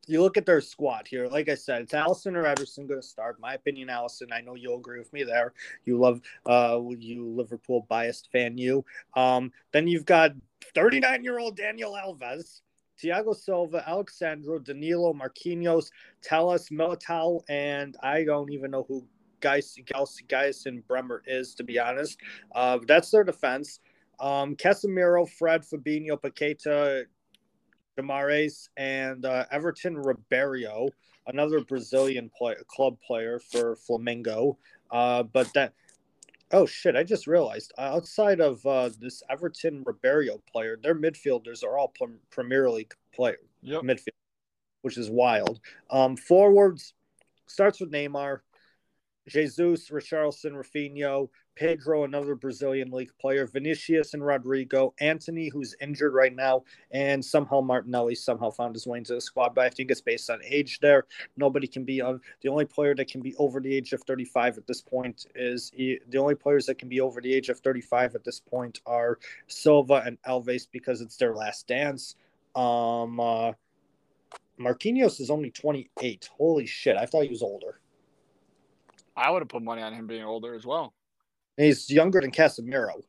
you 0.07 0.21
look 0.21 0.37
at 0.37 0.45
their 0.45 0.61
squad 0.61 1.07
here. 1.07 1.27
Like 1.27 1.49
I 1.49 1.55
said, 1.55 1.81
it's 1.81 1.93
Alisson 1.93 2.35
or 2.35 2.43
Ederson 2.43 2.87
going 2.87 3.01
to 3.01 3.07
start. 3.07 3.39
My 3.39 3.55
opinion, 3.55 3.87
Alisson. 3.87 4.31
I 4.31 4.41
know 4.41 4.53
you'll 4.53 4.77
agree 4.77 4.99
with 4.99 5.11
me 5.11 5.23
there. 5.23 5.53
You 5.85 5.97
love 5.97 6.21
uh, 6.45 6.79
you 6.99 7.27
Liverpool 7.27 7.87
biased 7.89 8.31
fan. 8.31 8.59
You. 8.59 8.85
Um, 9.15 9.51
then 9.71 9.87
you've 9.87 10.05
got 10.05 10.33
39 10.73 11.23
year 11.23 11.39
old 11.39 11.55
Daniel 11.55 11.93
Alves, 11.93 12.61
Thiago 13.01 13.35
Silva, 13.35 13.83
Alex 13.87 14.17
Sandro, 14.17 14.59
Danilo, 14.59 15.13
Marquinhos, 15.13 15.89
Telles, 16.21 16.69
Militao, 16.69 17.41
and 17.49 17.95
I 18.01 18.23
don't 18.23 18.51
even 18.51 18.71
know 18.71 18.85
who 18.87 19.05
Geis, 19.41 20.65
and 20.65 20.87
Bremer 20.87 21.21
is 21.25 21.55
to 21.55 21.63
be 21.63 21.79
honest. 21.79 22.19
Uh, 22.53 22.79
that's 22.87 23.11
their 23.11 23.23
defense. 23.23 23.79
Um, 24.19 24.55
Casemiro, 24.55 25.29
Fred, 25.29 25.63
Fabinho, 25.63 26.19
Paqueta, 26.19 27.03
Guimaraes, 27.97 28.69
and 28.77 29.25
uh, 29.25 29.45
Everton 29.51 29.97
Ribeiro, 29.97 30.87
another 31.27 31.61
Brazilian 31.61 32.31
play, 32.35 32.55
club 32.67 32.97
player 33.05 33.39
for 33.39 33.75
Flamengo. 33.75 34.57
Uh, 34.91 35.23
but 35.23 35.51
that, 35.53 35.73
oh 36.51 36.65
shit, 36.65 36.95
I 36.95 37.03
just 37.03 37.27
realized 37.27 37.73
outside 37.77 38.39
of 38.39 38.65
uh, 38.65 38.89
this 38.99 39.23
Everton 39.29 39.83
Ribeiro 39.85 40.41
player, 40.51 40.77
their 40.81 40.95
midfielders 40.95 41.63
are 41.63 41.77
all 41.77 41.93
Premier 42.29 42.69
League 42.69 42.93
player 43.13 43.37
yep. 43.61 43.81
midfield, 43.81 44.09
which 44.81 44.97
is 44.97 45.09
wild. 45.09 45.59
Um, 45.89 46.15
forwards 46.15 46.93
starts 47.47 47.79
with 47.79 47.91
Neymar, 47.91 48.39
Jesus, 49.27 49.89
Richarlison, 49.89 50.53
Raphinha, 50.53 51.27
Pedro, 51.55 52.03
another 52.03 52.35
Brazilian 52.35 52.91
league 52.91 53.11
player, 53.19 53.47
Vinicius 53.47 54.13
and 54.13 54.21
Rodrygo, 54.21 54.93
Antony, 54.99 55.49
who's 55.49 55.75
injured 55.81 56.13
right 56.13 56.35
now, 56.35 56.63
and 56.91 57.23
somehow 57.23 57.61
Martinelli 57.61 58.15
somehow 58.15 58.49
found 58.49 58.75
his 58.75 58.85
way 58.85 58.97
into 58.97 59.13
the 59.13 59.21
squad. 59.21 59.55
But 59.55 59.65
I 59.65 59.69
think 59.69 59.91
it's 59.91 60.01
based 60.01 60.29
on 60.29 60.39
age 60.43 60.79
there. 60.79 61.05
Nobody 61.37 61.67
can 61.67 61.83
be 61.83 62.01
on 62.01 62.21
the 62.41 62.49
only 62.49 62.65
player 62.65 62.95
that 62.95 63.09
can 63.09 63.21
be 63.21 63.35
over 63.35 63.59
the 63.59 63.73
age 63.73 63.93
of 63.93 64.03
35 64.03 64.57
at 64.57 64.67
this 64.67 64.81
point 64.81 65.27
is 65.35 65.71
the 65.75 66.17
only 66.17 66.35
players 66.35 66.65
that 66.65 66.77
can 66.77 66.89
be 66.89 67.01
over 67.01 67.21
the 67.21 67.33
age 67.33 67.49
of 67.49 67.59
35 67.59 68.15
at 68.15 68.23
this 68.23 68.39
point 68.39 68.81
are 68.85 69.19
Silva 69.47 70.03
and 70.05 70.21
Alves 70.23 70.67
because 70.71 71.01
it's 71.01 71.17
their 71.17 71.33
last 71.33 71.67
dance. 71.67 72.15
Um, 72.55 73.19
uh, 73.19 73.51
Marquinhos 74.59 75.19
is 75.19 75.29
only 75.29 75.51
28. 75.51 76.29
Holy 76.37 76.65
shit! 76.65 76.97
I 76.97 77.05
thought 77.05 77.23
he 77.23 77.29
was 77.29 77.43
older. 77.43 77.79
I 79.17 79.29
would 79.29 79.41
have 79.41 79.49
put 79.49 79.63
money 79.63 79.81
on 79.81 79.93
him 79.93 80.07
being 80.07 80.23
older 80.23 80.53
as 80.55 80.65
well. 80.65 80.93
And 81.57 81.65
he's 81.65 81.89
younger 81.89 82.21
than 82.21 82.31
Casemiro. 82.31 83.01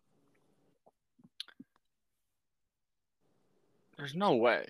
There's 3.96 4.14
no 4.14 4.34
way. 4.36 4.66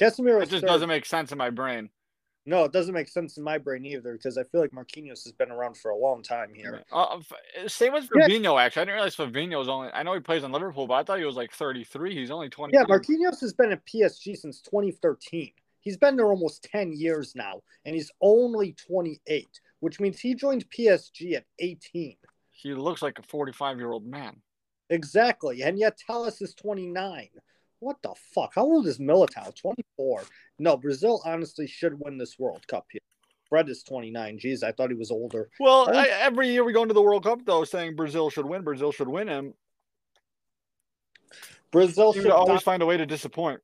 Casemiro. 0.00 0.42
It 0.42 0.50
just 0.50 0.64
doesn't 0.64 0.88
make 0.88 1.06
sense 1.06 1.32
in 1.32 1.38
my 1.38 1.50
brain. 1.50 1.90
No, 2.46 2.64
it 2.64 2.72
doesn't 2.72 2.94
make 2.94 3.08
sense 3.08 3.36
in 3.36 3.44
my 3.44 3.58
brain 3.58 3.84
either 3.84 4.14
because 4.14 4.38
I 4.38 4.44
feel 4.44 4.62
like 4.62 4.70
Marquinhos 4.70 5.24
has 5.24 5.32
been 5.32 5.50
around 5.50 5.76
for 5.76 5.90
a 5.90 5.96
long 5.96 6.22
time 6.22 6.52
here. 6.54 6.82
Uh, 6.90 7.20
same 7.66 7.92
with 7.92 8.08
Fabinho, 8.08 8.56
yeah. 8.56 8.62
actually. 8.62 8.82
I 8.82 8.84
didn't 8.86 8.94
realize 8.94 9.16
Fabinho 9.16 9.58
was 9.58 9.68
only. 9.68 9.90
I 9.92 10.02
know 10.02 10.14
he 10.14 10.20
plays 10.20 10.42
in 10.42 10.50
Liverpool, 10.50 10.86
but 10.86 10.94
I 10.94 11.02
thought 11.04 11.18
he 11.18 11.24
was 11.24 11.36
like 11.36 11.52
33. 11.52 12.14
He's 12.14 12.30
only 12.30 12.48
20. 12.48 12.72
Yeah, 12.72 12.84
Marquinhos 12.84 13.40
has 13.40 13.52
been 13.52 13.72
at 13.72 13.84
PSG 13.86 14.36
since 14.36 14.62
2013. 14.62 15.52
He's 15.80 15.96
been 15.96 16.16
there 16.16 16.26
almost 16.26 16.64
10 16.64 16.92
years 16.92 17.34
now, 17.34 17.62
and 17.84 17.94
he's 17.94 18.10
only 18.20 18.74
28, 18.86 19.60
which 19.80 20.00
means 20.00 20.18
he 20.18 20.34
joined 20.34 20.64
PSG 20.70 21.34
at 21.34 21.44
18 21.58 22.16
he 22.62 22.74
looks 22.74 23.02
like 23.02 23.18
a 23.18 23.22
45 23.22 23.78
year 23.78 23.92
old 23.92 24.06
man. 24.06 24.40
Exactly. 24.88 25.62
And 25.62 25.78
yet 25.78 25.98
Telles 25.98 26.40
is 26.40 26.54
29. 26.54 27.28
What 27.78 27.96
the 28.02 28.14
fuck? 28.34 28.52
How 28.54 28.62
old 28.62 28.86
is 28.86 28.98
Militao? 28.98 29.54
24. 29.54 30.22
No, 30.58 30.76
Brazil 30.76 31.22
honestly 31.24 31.66
should 31.66 31.98
win 31.98 32.18
this 32.18 32.38
World 32.38 32.66
Cup 32.66 32.86
here. 32.90 33.00
Fred 33.48 33.68
is 33.68 33.82
29. 33.82 34.38
Jeez, 34.38 34.62
I 34.62 34.72
thought 34.72 34.90
he 34.90 34.96
was 34.96 35.10
older. 35.10 35.48
Well, 35.58 35.88
I, 35.92 36.08
every 36.08 36.48
year 36.50 36.62
we 36.64 36.72
go 36.72 36.82
into 36.82 36.94
the 36.94 37.02
World 37.02 37.24
Cup, 37.24 37.40
though, 37.44 37.64
saying 37.64 37.96
Brazil 37.96 38.30
should 38.30 38.46
win. 38.46 38.62
Brazil 38.62 38.92
should 38.92 39.08
win 39.08 39.28
him. 39.28 39.54
Brazil 41.72 42.12
should 42.12 42.30
always 42.30 42.54
not... 42.54 42.62
find 42.62 42.82
a 42.82 42.86
way 42.86 42.96
to 42.96 43.06
disappoint. 43.06 43.60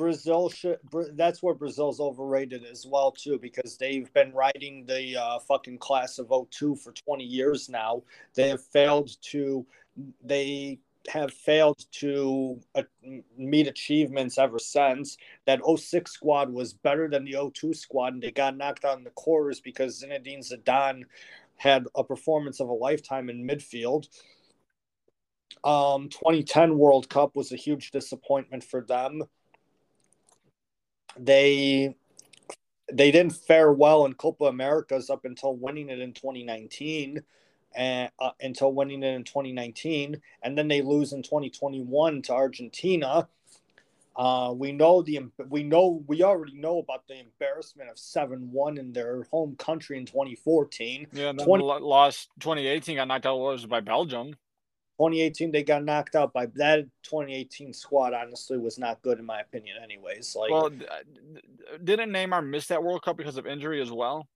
Brazil 0.00 0.48
should. 0.48 0.78
That's 1.12 1.42
where 1.42 1.52
Brazil's 1.52 2.00
overrated 2.00 2.64
as 2.64 2.86
well 2.86 3.12
too, 3.12 3.38
because 3.38 3.76
they've 3.76 4.10
been 4.14 4.32
riding 4.32 4.86
the 4.86 5.14
uh, 5.18 5.38
fucking 5.40 5.76
class 5.76 6.18
of 6.18 6.32
02 6.50 6.76
for 6.76 6.92
20 6.92 7.22
years 7.22 7.68
now. 7.68 8.02
They 8.34 8.48
have 8.48 8.64
failed 8.64 9.10
to. 9.24 9.66
They 10.24 10.78
have 11.08 11.34
failed 11.34 11.84
to 11.92 12.58
uh, 12.74 12.84
meet 13.36 13.66
achievements 13.66 14.38
ever 14.38 14.58
since. 14.58 15.18
That 15.44 15.60
06 15.62 16.10
squad 16.10 16.50
was 16.50 16.72
better 16.72 17.06
than 17.06 17.26
the 17.26 17.36
02 17.52 17.74
squad, 17.74 18.14
and 18.14 18.22
they 18.22 18.30
got 18.30 18.56
knocked 18.56 18.86
out 18.86 18.96
in 18.96 19.04
the 19.04 19.10
quarters 19.10 19.60
because 19.60 20.02
Zinedine 20.02 20.50
Zidane 20.50 21.02
had 21.56 21.84
a 21.94 22.02
performance 22.02 22.60
of 22.60 22.70
a 22.70 22.72
lifetime 22.72 23.28
in 23.28 23.46
midfield. 23.46 24.08
Um, 25.62 26.08
2010 26.08 26.78
World 26.78 27.10
Cup 27.10 27.36
was 27.36 27.52
a 27.52 27.56
huge 27.56 27.90
disappointment 27.90 28.64
for 28.64 28.80
them 28.80 29.24
they 31.18 31.96
they 32.92 33.10
didn't 33.10 33.32
fare 33.32 33.72
well 33.72 34.04
in 34.04 34.14
Copa 34.14 34.44
Americas 34.44 35.10
up 35.10 35.24
until 35.24 35.54
winning 35.54 35.90
it 35.90 36.00
in 36.00 36.12
2019 36.12 37.22
and 37.74 38.10
uh, 38.18 38.30
until 38.40 38.72
winning 38.72 39.02
it 39.02 39.14
in 39.14 39.24
2019 39.24 40.20
and 40.42 40.58
then 40.58 40.68
they 40.68 40.82
lose 40.82 41.12
in 41.12 41.22
2021 41.22 42.22
to 42.22 42.32
Argentina. 42.32 43.28
Uh, 44.16 44.52
we 44.54 44.72
know 44.72 45.02
the 45.02 45.20
we 45.48 45.62
know 45.62 46.02
we 46.06 46.22
already 46.22 46.54
know 46.54 46.78
about 46.78 47.06
the 47.06 47.18
embarrassment 47.18 47.88
of 47.88 47.96
7-1 47.96 48.78
in 48.78 48.92
their 48.92 49.22
home 49.30 49.54
country 49.56 49.96
in 49.96 50.04
2014 50.04 51.06
yeah 51.12 51.32
20, 51.32 51.64
lost 51.64 52.28
2018 52.40 52.96
got 52.96 53.06
knocked 53.06 53.24
out 53.24 53.68
by 53.68 53.80
Belgium 53.80 54.34
2018 55.00 55.50
they 55.50 55.62
got 55.62 55.82
knocked 55.82 56.14
out 56.14 56.30
by 56.32 56.44
that 56.54 56.80
2018 57.04 57.72
squad 57.72 58.12
honestly 58.12 58.58
was 58.58 58.78
not 58.78 59.00
good 59.00 59.18
in 59.18 59.24
my 59.24 59.40
opinion 59.40 59.76
anyways 59.82 60.36
like 60.36 60.50
well 60.50 60.70
didn't 61.82 62.10
Neymar 62.10 62.46
miss 62.46 62.66
that 62.66 62.82
World 62.82 63.02
Cup 63.02 63.16
because 63.16 63.36
of 63.36 63.46
injury 63.46 63.80
as 63.80 63.90
well? 63.90 64.28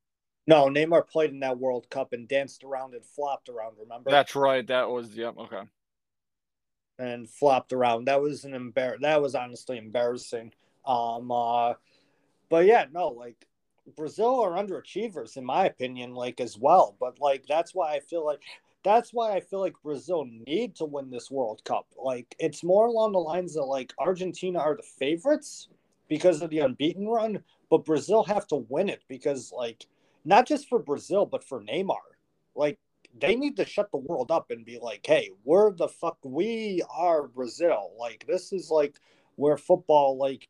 No 0.47 0.67
Neymar 0.67 1.09
played 1.09 1.31
in 1.31 1.41
that 1.41 1.59
World 1.59 1.89
Cup 1.91 2.13
and 2.13 2.29
danced 2.29 2.65
around 2.65 2.95
and 2.95 3.05
flopped 3.05 3.49
around 3.49 3.75
remember? 3.79 4.11
That's 4.11 4.35
right 4.35 4.67
that 4.67 4.89
was 4.89 5.15
yep 5.17 5.37
okay. 5.39 5.63
And 6.99 7.29
flopped 7.29 7.73
around. 7.73 8.07
That 8.07 8.21
was 8.21 8.45
an 8.45 8.53
embar 8.53 9.01
that 9.01 9.21
was 9.23 9.35
honestly 9.35 9.79
embarrassing. 9.79 10.53
Um 10.87 11.31
uh 11.31 11.75
but 12.49 12.67
yeah 12.67 12.87
no 12.93 13.09
like 13.09 13.47
Brazil 13.97 14.41
are 14.41 14.53
underachievers 14.53 15.37
in 15.37 15.45
my 15.45 15.67
opinion 15.67 16.15
like 16.15 16.41
as 16.41 16.57
well 16.59 16.97
but 16.99 17.21
like 17.21 17.45
that's 17.47 17.75
why 17.75 17.93
I 17.93 18.01
feel 18.01 18.25
like 18.25 18.41
that's 18.85 19.13
why 19.13 19.33
I 19.33 19.41
feel 19.41 19.61
like 19.61 19.75
Brazil 19.83 20.27
need 20.47 20.77
to 20.77 20.85
win 20.85 21.11
this 21.11 21.31
World 21.31 21.63
Cup. 21.65 21.87
Like 21.99 22.37
it's 22.39 22.63
more 22.63 22.87
along 22.87 23.13
the 23.13 23.19
lines 23.19 23.57
of 23.57 23.67
like 23.67 23.95
Argentina 23.99 24.59
are 24.59 24.77
the 24.77 24.83
favorites 24.83 25.69
because 26.09 26.43
of 26.43 26.51
the 26.51 26.61
unbeaten 26.61 27.09
run, 27.09 27.43
but 27.71 27.87
Brazil 27.87 28.23
have 28.25 28.47
to 28.49 28.67
win 28.69 28.91
it 28.91 29.03
because 29.09 29.53
like 29.57 29.87
not 30.25 30.47
just 30.47 30.69
for 30.69 30.79
Brazil 30.79 31.25
but 31.27 31.43
for 31.43 31.63
Neymar. 31.63 31.97
Like 32.55 32.79
they 33.19 33.37
need 33.37 33.57
to 33.57 33.65
shut 33.65 33.91
the 33.91 33.97
world 33.97 34.31
up 34.31 34.51
and 34.51 34.67
be 34.67 34.79
like, 34.79 35.07
"Hey, 35.07 35.31
we're 35.45 35.73
the 35.73 35.89
fuck 35.89 36.19
we 36.23 36.83
are 36.91 37.27
Brazil." 37.29 37.93
Like 37.99 38.27
this 38.29 38.53
is 38.53 38.71
like 38.71 39.01
where 39.37 39.57
football 39.57 40.17
like 40.19 40.49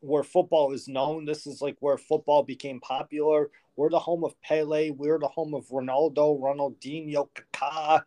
where 0.00 0.22
football 0.22 0.72
is 0.72 0.88
known. 0.88 1.24
This 1.24 1.46
is 1.46 1.62
like 1.62 1.76
where 1.80 1.98
football 1.98 2.42
became 2.42 2.80
popular. 2.80 3.50
We're 3.76 3.90
the 3.90 3.98
home 3.98 4.24
of 4.24 4.40
Pele. 4.42 4.90
We're 4.90 5.18
the 5.18 5.28
home 5.28 5.54
of 5.54 5.68
Ronaldo, 5.68 6.40
Ronaldinho, 6.40 7.28
Kaká, 7.34 8.02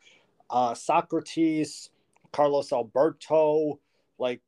uh, 0.50 0.74
Socrates, 0.74 1.90
Carlos 2.32 2.72
Alberto, 2.72 3.80
like 4.18 4.42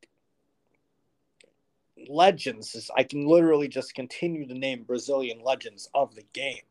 legends. 2.09 2.89
I 2.95 3.03
can 3.03 3.25
literally 3.27 3.67
just 3.67 3.93
continue 3.95 4.47
to 4.47 4.53
name 4.53 4.83
Brazilian 4.83 5.41
legends 5.43 5.89
of 5.93 6.15
the 6.15 6.25
game 6.33 6.63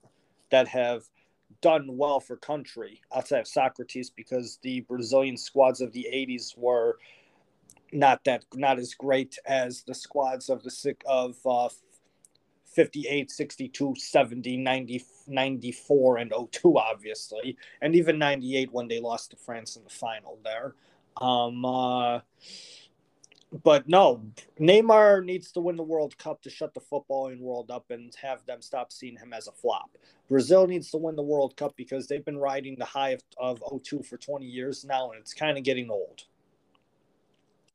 that 0.51 0.68
have 0.68 1.05
done 1.60 1.96
well 1.96 2.20
for 2.20 2.36
country 2.36 3.01
outside 3.14 3.40
of 3.40 3.48
Socrates 3.48 4.10
because 4.10 4.59
the 4.62 4.80
Brazilian 4.82 5.36
squads 5.36 5.80
of 5.80 5.92
the 5.92 6.06
80s 6.12 6.56
were 6.56 6.98
not 7.94 8.24
that 8.24 8.44
not 8.54 8.78
as 8.78 8.92
great 8.94 9.38
as 9.46 9.82
the 9.84 9.94
squads 9.94 10.50
of 10.50 10.62
the 10.62 10.70
sick 10.70 11.02
of 11.06 11.36
uh, 11.46 11.68
58 12.74 13.30
62 13.30 13.94
70 13.96 14.56
90 14.56 15.04
94 15.26 16.16
and 16.18 16.32
02 16.50 16.78
obviously 16.78 17.56
and 17.80 17.94
even 17.94 18.18
98 18.18 18.72
when 18.72 18.88
they 18.88 19.00
lost 19.00 19.30
to 19.30 19.36
france 19.36 19.76
in 19.76 19.84
the 19.84 19.90
final 19.90 20.38
there. 20.42 20.74
Um 21.20 21.64
uh, 21.64 22.20
but 23.62 23.88
no 23.88 24.20
neymar 24.58 25.24
needs 25.24 25.52
to 25.52 25.60
win 25.60 25.76
the 25.76 25.82
world 25.82 26.18
cup 26.18 26.42
to 26.42 26.50
shut 26.50 26.74
the 26.74 26.80
footballing 26.80 27.38
world 27.38 27.70
up 27.70 27.90
and 27.90 28.12
have 28.20 28.44
them 28.46 28.60
stop 28.60 28.92
seeing 28.92 29.16
him 29.16 29.32
as 29.32 29.46
a 29.46 29.52
flop. 29.52 29.96
Brazil 30.28 30.66
needs 30.66 30.90
to 30.90 30.98
win 30.98 31.14
the 31.14 31.22
world 31.22 31.56
cup 31.56 31.76
because 31.76 32.08
they've 32.08 32.24
been 32.24 32.38
riding 32.38 32.74
the 32.76 32.84
high 32.84 33.10
of, 33.10 33.22
of 33.62 33.82
02 33.84 34.02
for 34.02 34.16
20 34.16 34.44
years 34.44 34.84
now 34.84 35.12
and 35.12 35.20
it's 35.20 35.32
kind 35.32 35.56
of 35.56 35.62
getting 35.62 35.88
old 35.88 36.24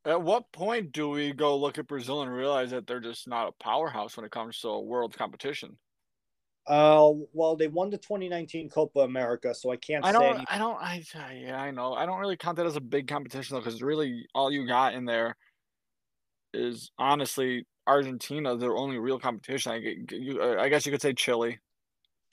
at 0.06 0.22
what 0.22 0.52
point 0.52 0.92
do 0.92 1.10
we 1.10 1.34
go 1.34 1.58
look 1.58 1.78
at 1.78 1.88
Brazil 1.88 2.22
and 2.22 2.34
realize 2.34 2.72
that 2.72 2.88
they're 2.88 3.00
just 3.00 3.28
not 3.28 3.48
a 3.48 3.64
powerhouse 3.64 4.16
when 4.16 4.26
it 4.26 4.32
comes 4.32 4.60
to 4.60 4.80
world 4.80 5.18
competition? 5.18 5.78
Uh, 6.68 7.12
well, 7.34 7.56
they 7.56 7.68
won 7.68 7.90
the 7.90 7.98
2019 7.98 8.70
Copa 8.70 9.00
America, 9.00 9.56
so 9.56 9.72
I 9.72 9.78
can't. 9.78 10.06
Say 10.06 10.10
I 10.10 10.12
don't. 10.12 10.46
I 10.48 10.58
don't. 10.58 10.78
I 10.82 11.04
yeah, 11.34 11.60
I 11.60 11.72
know. 11.72 11.94
I 11.94 12.06
don't 12.06 12.20
really 12.20 12.38
count 12.38 12.58
that 12.58 12.66
as 12.68 12.76
a 12.76 12.82
big 12.82 13.08
competition 13.08 13.56
though, 13.56 13.62
because 13.62 13.82
really 13.82 14.28
all 14.36 14.52
you 14.52 14.68
got 14.68 14.94
in 14.94 15.06
there 15.06 15.36
is 16.54 16.92
honestly 17.00 17.66
Argentina. 17.88 18.56
Their 18.56 18.76
only 18.76 19.00
real 19.00 19.20
competition. 19.20 19.72
I, 19.72 19.78
you, 20.12 20.60
I 20.60 20.70
guess 20.70 20.86
you 20.86 20.92
could 20.92 21.02
say 21.02 21.14
Chile. 21.14 21.60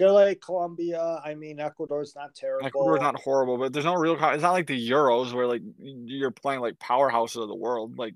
Chile, 0.01 0.35
Colombia. 0.37 1.21
I 1.25 1.35
mean, 1.35 1.61
Ecuador's 1.61 2.15
not 2.15 2.35
terrible. 2.35 2.67
Ecuador's 2.67 3.01
not 3.01 3.21
horrible, 3.21 3.59
but 3.59 3.73
there's 3.73 3.85
no 3.85 3.95
real. 3.95 4.15
It's 4.15 4.43
not 4.43 4.53
like 4.53 4.67
the 4.67 4.91
Euros 4.91 5.33
where 5.33 5.47
like 5.47 5.63
you're 5.79 6.31
playing 6.31 6.61
like 6.61 6.79
powerhouses 6.79 7.43
of 7.43 7.49
the 7.49 7.55
world. 7.55 7.99
Like, 7.99 8.15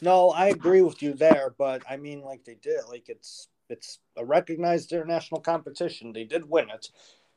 no, 0.00 0.30
I 0.30 0.46
agree 0.48 0.82
with 0.82 1.02
you 1.02 1.14
there, 1.14 1.54
but 1.58 1.82
I 1.88 1.96
mean, 1.96 2.22
like 2.22 2.44
they 2.44 2.54
did. 2.54 2.80
Like 2.88 3.08
it's 3.08 3.48
it's 3.68 3.98
a 4.16 4.24
recognized 4.24 4.92
international 4.92 5.40
competition. 5.40 6.12
They 6.12 6.24
did 6.24 6.48
win 6.48 6.70
it. 6.70 6.88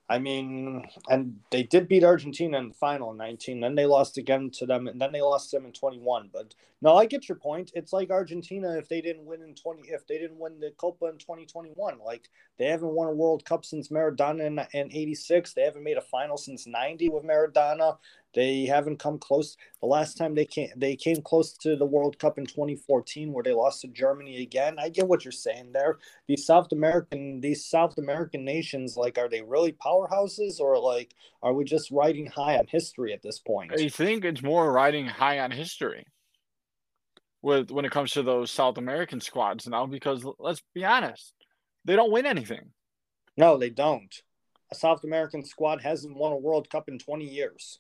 I 0.10 0.18
mean, 0.18 0.88
and 1.08 1.40
they 1.52 1.62
did 1.62 1.88
beat 1.88 2.04
Argentina 2.04 2.58
in 2.58 2.70
the 2.70 2.74
final 2.74 3.12
in 3.12 3.18
19. 3.18 3.60
Then 3.60 3.76
they 3.76 3.86
lost 3.86 4.18
again 4.18 4.50
to 4.56 4.66
them, 4.66 4.88
and 4.88 5.00
then 5.00 5.12
they 5.12 5.22
lost 5.22 5.52
them 5.52 5.66
in 5.66 5.72
21. 5.72 6.32
But 6.34 6.56
no, 6.82 6.96
I 6.96 7.06
get 7.06 7.30
your 7.30 7.38
point. 7.38 7.72
It's 7.76 7.94
like 7.94 8.10
Argentina 8.10 8.76
if 8.78 8.90
they 8.90 9.02
didn't 9.02 9.26
win 9.26 9.44
in 9.44 9.54
20, 9.54 9.84
if 9.90 10.08
they 10.08 10.18
didn't 10.18 10.40
win 10.40 10.60
the 10.60 10.72
Copa 10.78 11.06
in 11.06 11.20
2021. 11.20 12.00
Like 12.04 12.30
they 12.58 12.66
haven't 12.66 12.90
won 12.90 13.08
a 13.08 13.14
World 13.14 13.46
Cup 13.46 13.64
since 13.64 13.90
Maradona 13.90 14.48
in, 14.48 14.60
in 14.74 14.92
86. 14.92 15.54
They 15.54 15.62
haven't 15.62 15.84
made 15.84 15.98
a 15.98 16.02
final 16.02 16.38
since 16.38 16.66
90 16.66 17.10
with 17.10 17.24
Maradona. 17.24 17.98
They 18.36 18.66
haven't 18.66 19.00
come 19.00 19.18
close. 19.18 19.58
The 19.82 19.88
last 19.88 20.18
time 20.18 20.36
they 20.36 20.46
came, 20.46 20.70
they 20.76 20.96
came 20.96 21.22
close 21.22 21.54
to 21.58 21.76
the 21.76 21.86
World 21.86 22.20
Cup 22.20 22.38
in 22.38 22.46
2014, 22.46 23.34
where 23.34 23.44
they 23.44 23.54
lost 23.54 23.82
to 23.82 23.88
Germany 23.88 24.42
again. 24.42 24.76
I 24.78 24.90
get 24.90 25.08
what 25.08 25.26
you're 25.26 25.32
saying 25.32 25.72
there. 25.72 25.98
These 26.28 26.46
South 26.46 26.72
American, 26.72 27.42
these 27.42 27.66
South 27.66 27.98
American 27.98 28.46
nations, 28.46 28.96
like, 28.96 29.18
are 29.18 29.30
they 29.30 29.42
really 29.42 29.72
powerhouses, 29.72 30.60
or 30.60 30.78
like, 30.78 31.16
are 31.42 31.54
we 31.54 31.64
just 31.64 31.90
riding 31.90 32.28
high 32.28 32.58
on 32.58 32.68
history 32.68 33.14
at 33.14 33.24
this 33.24 33.40
point? 33.40 33.72
I 33.74 33.90
think 33.90 34.24
it's 34.26 34.44
more 34.44 34.72
riding 34.72 35.08
high 35.08 35.40
on 35.40 35.50
history 35.52 36.06
with 37.42 37.72
when 37.72 37.86
it 37.86 37.92
comes 37.92 38.12
to 38.12 38.22
those 38.22 38.52
South 38.52 38.78
American 38.78 39.22
squads 39.22 39.68
now, 39.68 39.88
because 39.88 40.26
let's 40.38 40.62
be 40.76 40.86
honest, 40.86 41.34
they 41.86 41.96
don't 41.96 42.12
win 42.12 42.26
anything. 42.26 42.72
No, 43.38 43.58
they 43.58 43.70
don't. 43.70 44.14
A 44.72 44.76
South 44.76 45.04
American 45.04 45.44
squad 45.44 45.82
hasn't 45.82 46.16
won 46.16 46.32
a 46.32 46.38
World 46.38 46.70
Cup 46.70 46.90
in 46.90 47.00
20 47.00 47.26
years. 47.26 47.80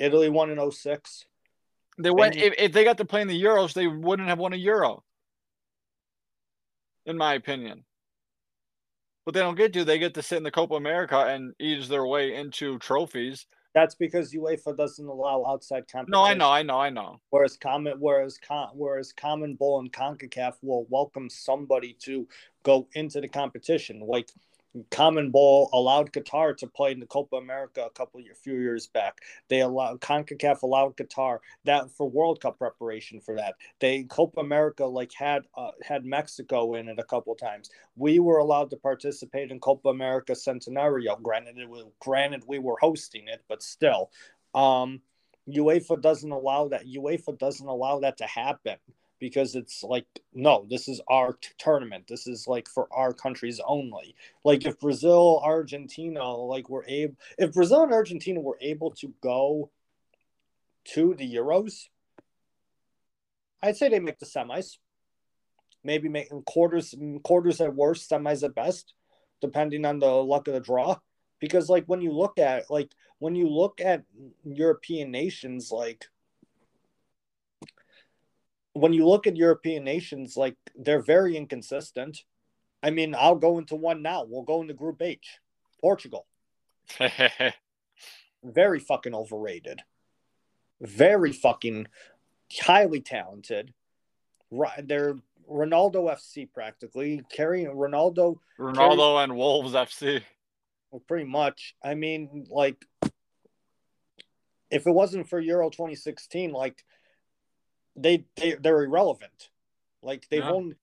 Italy 0.00 0.30
won 0.30 0.50
in 0.50 0.70
06. 0.70 1.26
They 1.98 2.10
went 2.10 2.36
if, 2.36 2.54
if 2.58 2.72
they 2.72 2.82
got 2.82 2.98
to 2.98 3.04
play 3.04 3.20
in 3.20 3.28
the 3.28 3.40
Euros, 3.40 3.74
they 3.74 3.86
wouldn't 3.86 4.28
have 4.28 4.38
won 4.38 4.54
a 4.54 4.56
Euro. 4.56 5.04
In 7.04 7.16
my 7.16 7.34
opinion. 7.34 7.84
But 9.24 9.34
they 9.34 9.40
don't 9.40 9.56
get 9.56 9.72
to. 9.74 9.84
They 9.84 9.98
get 9.98 10.14
to 10.14 10.22
sit 10.22 10.38
in 10.38 10.42
the 10.42 10.50
Copa 10.50 10.74
America 10.74 11.18
and 11.18 11.54
ease 11.60 11.88
their 11.88 12.06
way 12.06 12.34
into 12.34 12.78
trophies. 12.78 13.46
That's 13.74 13.94
because 13.94 14.32
UEFA 14.32 14.76
doesn't 14.76 15.06
allow 15.06 15.44
outside 15.46 15.86
competition. 15.86 16.10
No, 16.10 16.24
I 16.24 16.34
know, 16.34 16.50
I 16.50 16.62
know, 16.62 16.78
I 16.78 16.90
know. 16.90 17.20
Whereas 17.30 17.56
common, 17.56 17.94
whereas 18.00 18.38
con, 18.38 18.70
whereas 18.74 19.12
CONMEBOL 19.12 19.80
and 19.80 19.92
Concacaf 19.92 20.54
will 20.62 20.86
welcome 20.88 21.30
somebody 21.30 21.96
to 22.00 22.26
go 22.64 22.88
into 22.94 23.20
the 23.20 23.28
competition. 23.28 24.00
Like 24.00 24.30
CONMEBOL 24.90 25.70
allowed 25.72 26.12
Qatar 26.12 26.56
to 26.58 26.66
play 26.66 26.92
in 26.92 27.00
the 27.00 27.06
Copa 27.06 27.36
America 27.36 27.84
a 27.84 27.90
couple 27.90 28.20
a 28.20 28.34
few 28.34 28.54
years 28.54 28.86
back. 28.86 29.18
They 29.48 29.60
allowed 29.60 30.00
CONCACAF 30.00 30.62
allowed 30.62 30.96
Qatar 30.96 31.38
that 31.64 31.90
for 31.90 32.08
World 32.08 32.40
Cup 32.40 32.58
preparation 32.58 33.20
for 33.20 33.34
that. 33.36 33.54
They 33.80 34.04
Copa 34.04 34.40
America 34.40 34.84
like 34.84 35.12
had 35.12 35.42
uh, 35.56 35.72
had 35.82 36.04
Mexico 36.04 36.74
in 36.74 36.88
it 36.88 36.98
a 36.98 37.04
couple 37.04 37.34
times. 37.34 37.70
We 37.96 38.20
were 38.20 38.38
allowed 38.38 38.70
to 38.70 38.76
participate 38.76 39.50
in 39.50 39.58
Copa 39.58 39.88
America 39.88 40.32
Centenario. 40.32 41.20
Granted, 41.20 41.58
it 41.58 41.68
was 41.68 41.86
granted 41.98 42.44
we 42.46 42.60
were 42.60 42.76
hosting 42.80 43.26
it, 43.26 43.42
but 43.48 43.62
still, 43.62 44.10
um, 44.54 45.00
UEFA 45.48 46.00
doesn't 46.00 46.30
allow 46.30 46.68
that. 46.68 46.86
UEFA 46.86 47.36
doesn't 47.38 47.66
allow 47.66 47.98
that 48.00 48.18
to 48.18 48.26
happen 48.26 48.76
because 49.20 49.54
it's 49.54 49.84
like 49.84 50.06
no 50.34 50.66
this 50.68 50.88
is 50.88 51.00
our 51.08 51.34
t- 51.34 51.50
tournament. 51.58 52.06
This 52.08 52.26
is 52.26 52.48
like 52.48 52.68
for 52.68 52.88
our 52.90 53.12
countries 53.12 53.60
only. 53.64 54.16
Like 54.44 54.66
if 54.66 54.80
brazil 54.80 55.40
argentina 55.44 56.24
like 56.24 56.68
we're 56.68 56.86
able 56.86 57.14
if 57.38 57.52
brazil 57.52 57.84
and 57.84 57.92
argentina 57.92 58.40
were 58.40 58.58
able 58.60 58.90
to 58.92 59.12
go 59.22 59.70
to 60.82 61.14
the 61.14 61.34
euros 61.34 61.88
i'd 63.62 63.76
say 63.76 63.88
they 63.88 64.00
make 64.00 64.18
the 64.18 64.26
semis. 64.26 64.78
Maybe 65.84 66.08
making 66.08 66.42
quarters 66.42 66.94
quarters 67.22 67.60
at 67.60 67.74
worst 67.74 68.10
semis 68.10 68.42
at 68.42 68.54
best 68.54 68.94
depending 69.40 69.84
on 69.86 69.98
the 69.98 70.10
luck 70.10 70.48
of 70.48 70.54
the 70.54 70.60
draw. 70.60 70.96
Because 71.38 71.70
like 71.70 71.84
when 71.86 72.02
you 72.02 72.12
look 72.12 72.38
at 72.38 72.70
like 72.70 72.90
when 73.18 73.34
you 73.34 73.48
look 73.48 73.80
at 73.80 74.02
european 74.44 75.10
nations 75.10 75.70
like 75.70 76.06
when 78.72 78.92
you 78.92 79.06
look 79.06 79.26
at 79.26 79.36
European 79.36 79.84
nations, 79.84 80.36
like 80.36 80.56
they're 80.76 81.02
very 81.02 81.36
inconsistent. 81.36 82.22
I 82.82 82.90
mean, 82.90 83.14
I'll 83.18 83.36
go 83.36 83.58
into 83.58 83.76
one 83.76 84.02
now. 84.02 84.24
We'll 84.26 84.42
go 84.42 84.62
into 84.62 84.74
Group 84.74 85.02
H, 85.02 85.38
Portugal. 85.80 86.26
very 88.44 88.80
fucking 88.80 89.14
overrated. 89.14 89.82
Very 90.80 91.32
fucking 91.32 91.86
highly 92.60 93.00
talented. 93.00 93.74
Right 94.50 94.86
they're 94.86 95.16
Ronaldo 95.50 96.10
FC 96.10 96.48
practically 96.52 97.22
carrying 97.30 97.68
Ronaldo. 97.68 98.36
Ronaldo 98.58 99.22
and 99.22 99.36
Wolves 99.36 99.72
FC. 99.72 100.22
Well, 100.90 101.02
pretty 101.06 101.24
much. 101.24 101.74
I 101.82 101.94
mean, 101.94 102.46
like, 102.50 102.84
if 104.70 104.86
it 104.86 104.92
wasn't 104.92 105.28
for 105.28 105.40
Euro 105.40 105.70
2016, 105.70 106.52
like 106.52 106.84
they, 108.02 108.24
they 108.36 108.54
they're 108.54 108.82
irrelevant. 108.82 109.50
Like 110.02 110.26
they've 110.30 110.40
yeah. 110.40 110.50
only 110.50 110.76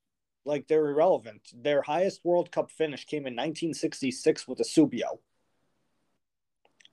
like 0.46 0.68
they're 0.68 0.88
irrelevant. 0.88 1.42
Their 1.54 1.82
highest 1.82 2.22
World 2.24 2.52
Cup 2.52 2.72
finish 2.72 3.06
came 3.06 3.28
in 3.28 3.36
1966 3.36 4.48
with 4.48 4.60
Eusebio. 4.60 5.20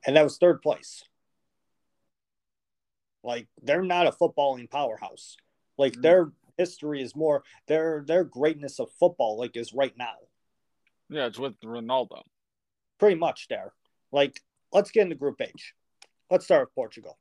And 0.06 0.16
that 0.16 0.24
was 0.24 0.38
third 0.38 0.60
place. 0.60 1.04
Like 3.22 3.46
they're 3.62 3.82
not 3.82 4.06
a 4.06 4.12
footballing 4.12 4.70
powerhouse. 4.70 5.36
Like 5.78 5.92
mm-hmm. 5.92 6.02
their 6.02 6.32
history 6.58 7.02
is 7.02 7.16
more 7.16 7.42
their 7.66 8.04
their 8.06 8.24
greatness 8.24 8.78
of 8.78 8.90
football 8.98 9.38
like 9.38 9.56
is 9.56 9.72
right 9.72 9.96
now. 9.96 10.16
Yeah, 11.08 11.26
it's 11.26 11.38
with 11.38 11.58
Ronaldo. 11.60 12.22
Pretty 12.98 13.16
much 13.16 13.46
there. 13.48 13.72
Like 14.12 14.40
let's 14.72 14.90
get 14.90 15.02
into 15.02 15.16
Group 15.16 15.40
H. 15.40 15.74
Let's 16.30 16.44
start 16.44 16.68
with 16.68 16.74
Portugal. 16.74 17.18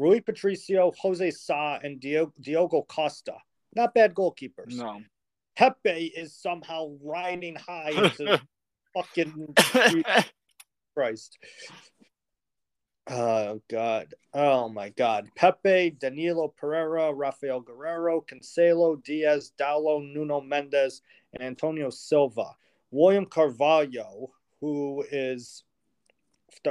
Rui 0.00 0.20
Patricio, 0.20 0.92
Jose 0.98 1.30
Sa, 1.30 1.78
and 1.82 2.00
Diogo 2.00 2.82
Costa. 2.88 3.34
Not 3.76 3.92
bad 3.92 4.14
goalkeepers. 4.14 4.74
No. 4.74 5.02
Pepe 5.56 6.10
is 6.16 6.34
somehow 6.34 6.96
riding 7.04 7.54
high 7.54 7.90
into 8.18 8.40
fucking 8.94 9.54
Christ. 10.94 11.36
Oh 13.10 13.60
God! 13.68 14.14
Oh 14.32 14.70
my 14.70 14.88
God! 14.88 15.28
Pepe, 15.36 15.90
Danilo 16.00 16.54
Pereira, 16.56 17.12
Raphaël 17.12 17.62
Guerreiro, 17.62 18.22
Cancelo, 18.26 19.02
Dias, 19.04 19.52
Dalot, 19.60 20.14
Nuno 20.14 20.40
Mendes, 20.40 21.02
and 21.34 21.42
Antonio 21.42 21.90
Silva. 21.90 22.56
William 22.90 23.26
Carvalho, 23.26 24.30
who 24.62 25.04
is 25.10 25.62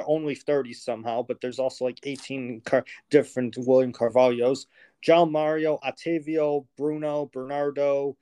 only 0.06 0.36
30 0.36 0.74
somehow, 0.74 1.24
but 1.24 1.42
there's 1.42 1.60
also 1.60 1.86
like 1.86 2.00
18 2.04 2.62
car- 2.62 2.86
different 3.10 3.58
William 3.58 3.94
Carvalhos. 3.94 4.66
João 5.06 5.30
Mário, 5.30 5.80
Otavio, 5.82 6.66
Bruno, 6.78 7.28
Bernardo, 7.28 8.18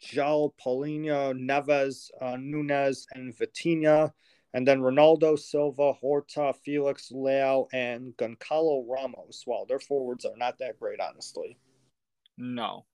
João 0.00 0.52
Palhinha, 0.62 1.34
Neves, 1.34 2.10
uh, 2.20 2.36
Nunes, 2.36 3.06
and 3.14 3.34
Vitinha. 3.36 4.12
And 4.54 4.66
then 4.66 4.80
Ronaldo, 4.80 5.38
Silva, 5.38 5.92
Horta, 5.92 6.54
Felix, 6.64 7.10
Leao, 7.12 7.68
and 7.72 8.16
Goncalo 8.16 8.84
Ramos. 8.88 9.44
Well, 9.46 9.66
their 9.66 9.78
forwards 9.78 10.24
are 10.24 10.36
not 10.36 10.58
that 10.58 10.78
great, 10.78 11.00
honestly. 11.00 11.58
No. 12.38 12.86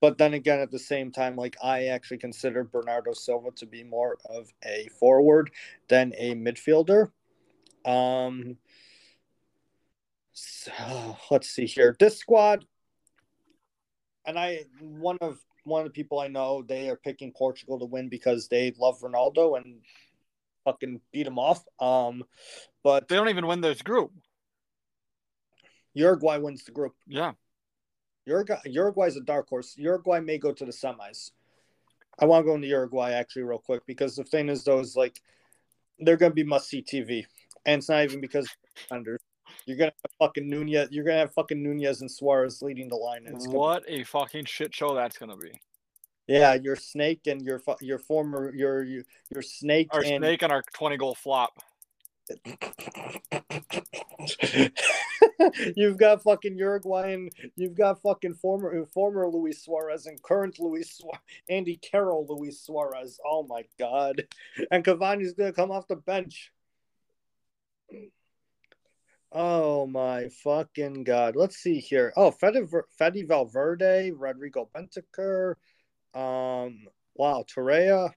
But 0.00 0.16
then 0.16 0.34
again, 0.34 0.60
at 0.60 0.70
the 0.70 0.78
same 0.78 1.12
time, 1.12 1.36
like 1.36 1.56
I 1.62 1.86
actually 1.86 2.18
consider 2.18 2.64
Bernardo 2.64 3.12
Silva 3.12 3.50
to 3.56 3.66
be 3.66 3.84
more 3.84 4.16
of 4.24 4.50
a 4.64 4.88
forward 4.98 5.50
than 5.88 6.14
a 6.16 6.34
midfielder. 6.34 7.10
Um, 7.84 8.56
so, 10.32 10.72
let's 11.30 11.48
see 11.48 11.66
here. 11.66 11.96
This 11.98 12.18
squad, 12.18 12.64
and 14.26 14.38
I 14.38 14.64
one 14.80 15.18
of 15.20 15.38
one 15.64 15.82
of 15.82 15.86
the 15.86 15.92
people 15.92 16.20
I 16.20 16.28
know, 16.28 16.62
they 16.62 16.88
are 16.88 16.96
picking 16.96 17.32
Portugal 17.32 17.78
to 17.78 17.84
win 17.84 18.08
because 18.08 18.48
they 18.48 18.72
love 18.78 19.00
Ronaldo 19.00 19.56
and 19.56 19.80
fucking 20.64 21.00
beat 21.12 21.26
him 21.26 21.38
off. 21.38 21.64
Um, 21.78 22.24
but 22.82 23.08
they 23.08 23.16
don't 23.16 23.28
even 23.28 23.46
win 23.46 23.60
this 23.60 23.82
group. 23.82 24.12
Uruguay 25.94 26.38
wins 26.38 26.64
the 26.64 26.72
group. 26.72 26.94
Yeah. 27.06 27.32
Uruguay 28.26 28.58
Uruguay's 28.66 29.16
a 29.16 29.20
dark 29.20 29.48
horse. 29.48 29.74
Uruguay 29.76 30.20
may 30.20 30.38
go 30.38 30.52
to 30.52 30.64
the 30.64 30.72
semis. 30.72 31.32
I 32.18 32.26
want 32.26 32.44
to 32.44 32.50
go 32.50 32.54
into 32.54 32.68
Uruguay 32.68 33.12
actually 33.12 33.42
real 33.42 33.58
quick 33.58 33.82
because 33.86 34.14
the 34.14 34.24
thing 34.24 34.48
is 34.48 34.62
those 34.62 34.96
like 34.96 35.20
they're 35.98 36.16
gonna 36.16 36.34
be 36.34 36.44
must 36.44 36.68
see 36.68 36.82
TV. 36.82 37.24
And 37.66 37.78
it's 37.78 37.88
not 37.88 38.04
even 38.04 38.20
because 38.20 38.48
under 38.90 39.18
you're 39.66 39.76
gonna 39.76 39.92
have 40.02 40.12
fucking 40.18 40.48
Nunez. 40.48 40.88
You're 40.90 41.04
gonna 41.04 41.18
have 41.18 41.34
fucking 41.34 41.62
Nunez 41.62 42.00
and 42.00 42.10
Suarez 42.10 42.62
leading 42.62 42.88
the 42.88 42.96
line. 42.96 43.26
And 43.26 43.52
what 43.52 43.84
a 43.86 44.04
fucking 44.04 44.46
shit 44.46 44.74
show 44.74 44.94
that's 44.94 45.18
gonna 45.18 45.36
be. 45.36 45.52
Yeah, 46.26 46.54
your 46.54 46.76
snake 46.76 47.26
and 47.26 47.42
your 47.42 47.60
your 47.80 47.98
former 47.98 48.54
your 48.54 48.84
your, 48.84 49.02
your 49.34 49.42
snake 49.42 49.88
our 49.92 50.00
and 50.00 50.22
snake 50.22 50.42
and 50.42 50.52
our 50.52 50.62
twenty 50.74 50.96
goal 50.96 51.14
flop. 51.14 51.62
you've 55.76 55.96
got 55.96 56.22
fucking 56.22 56.56
Uruguayan. 56.56 57.28
You've 57.56 57.74
got 57.74 58.00
fucking 58.02 58.34
former 58.34 58.86
former 58.86 59.28
Luis 59.28 59.64
Suarez 59.64 60.06
and 60.06 60.22
current 60.22 60.60
Luis 60.60 60.92
Suarez, 60.92 61.18
Andy 61.48 61.74
Carroll, 61.76 62.26
Luis 62.28 62.60
Suarez. 62.60 63.18
Oh 63.26 63.44
my 63.48 63.64
god! 63.78 64.28
And 64.70 64.84
Cavani's 64.84 65.32
gonna 65.32 65.52
come 65.52 65.72
off 65.72 65.88
the 65.88 65.96
bench. 65.96 66.52
Oh 69.32 69.86
my 69.86 70.28
fucking 70.42 71.04
god! 71.04 71.36
Let's 71.36 71.56
see 71.56 71.78
here. 71.78 72.12
Oh, 72.16 72.30
Fede, 72.30 73.28
Valverde, 73.28 74.10
Rodrigo 74.12 74.68
Bentancur, 74.74 75.54
um, 76.14 76.86
wow, 77.14 77.44
Torreira. 77.48 78.10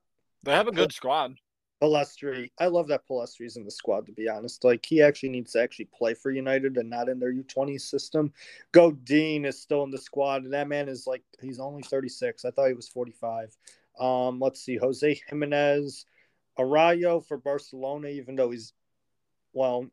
They 0.44 0.54
have 0.54 0.68
a 0.68 0.72
good 0.72 0.92
squad. 0.92 1.36
Pellistri. 1.84 2.50
I 2.60 2.68
love 2.68 2.88
that 2.88 3.06
Pellistri's 3.08 3.58
in 3.58 3.66
the 3.66 3.72
squad, 3.72 4.06
to 4.06 4.14
be 4.14 4.30
honest. 4.30 4.64
Like, 4.64 4.86
he 4.86 5.02
actually 5.02 5.30
needs 5.30 5.52
to 5.52 5.62
actually 5.62 5.90
play 5.94 6.14
for 6.14 6.32
United 6.32 6.78
and 6.78 6.90
not 6.90 7.10
in 7.10 7.20
their 7.20 7.34
U20 7.34 7.80
system. 7.80 8.32
Godin 8.72 9.44
is 9.46 9.62
still 9.62 9.84
in 9.84 9.92
the 9.92 9.98
squad. 9.98 10.44
And 10.44 10.54
that 10.54 10.70
man 10.70 10.88
is 10.88 11.06
like, 11.08 11.24
he's 11.42 11.60
only 11.60 11.84
36. 11.84 12.46
I 12.46 12.52
thought 12.52 12.70
he 12.70 12.74
was 12.74 12.88
45. 12.88 13.58
Um, 14.00 14.40
let's 14.40 14.62
see, 14.62 14.78
Jose 14.78 15.22
Gimenez, 15.28 16.06
Araujo 16.58 17.20
for 17.20 17.38
Barcelona, 17.38 18.08
even 18.08 18.36
though 18.36 18.52
he's, 18.52 18.74
well, 19.52 19.86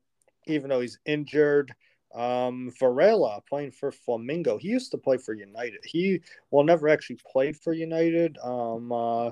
even 0.50 0.70
though 0.70 0.80
he's 0.80 0.98
injured. 1.04 1.72
Um, 2.14 2.72
Varela 2.78 3.40
playing 3.48 3.70
for 3.70 3.92
Flamengo. 3.92 4.60
He 4.60 4.68
used 4.68 4.90
to 4.90 4.98
play 4.98 5.16
for 5.16 5.32
United. 5.32 5.80
He 5.84 6.20
well 6.50 6.64
never 6.64 6.88
actually 6.88 7.18
played 7.30 7.56
for 7.56 7.72
United. 7.72 8.36
Um, 8.42 8.90
uh, 8.90 9.30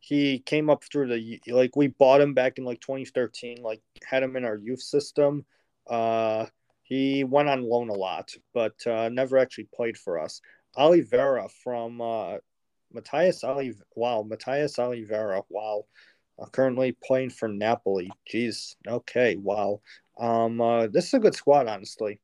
he 0.00 0.40
came 0.40 0.70
up 0.70 0.84
through 0.84 1.08
the 1.08 1.40
like 1.48 1.74
we 1.74 1.88
bought 1.88 2.20
him 2.20 2.34
back 2.34 2.58
in 2.58 2.64
like 2.64 2.80
2013. 2.80 3.62
Like 3.62 3.80
had 4.04 4.22
him 4.22 4.36
in 4.36 4.44
our 4.44 4.56
youth 4.56 4.82
system. 4.82 5.44
Uh, 5.88 6.46
he 6.82 7.24
went 7.24 7.48
on 7.48 7.62
loan 7.62 7.88
a 7.88 7.94
lot, 7.94 8.30
but 8.54 8.74
uh, 8.86 9.08
never 9.08 9.38
actually 9.38 9.68
played 9.74 9.96
for 9.96 10.18
us. 10.18 10.40
Olivera 10.76 11.50
from 11.62 12.00
uh, 12.00 12.36
Matthias 12.92 13.44
Olive. 13.44 13.82
Wow, 13.94 14.26
Mathías 14.28 14.78
Olivera. 14.78 15.42
Wow. 15.48 15.84
Currently 16.52 16.96
playing 17.04 17.30
for 17.30 17.48
Napoli. 17.48 18.10
Jeez. 18.32 18.76
Okay. 18.86 19.36
Wow. 19.36 19.80
Um, 20.18 20.60
uh, 20.60 20.86
this 20.88 21.06
is 21.08 21.14
a 21.14 21.18
good 21.18 21.34
squad, 21.34 21.66
honestly. 21.66 22.20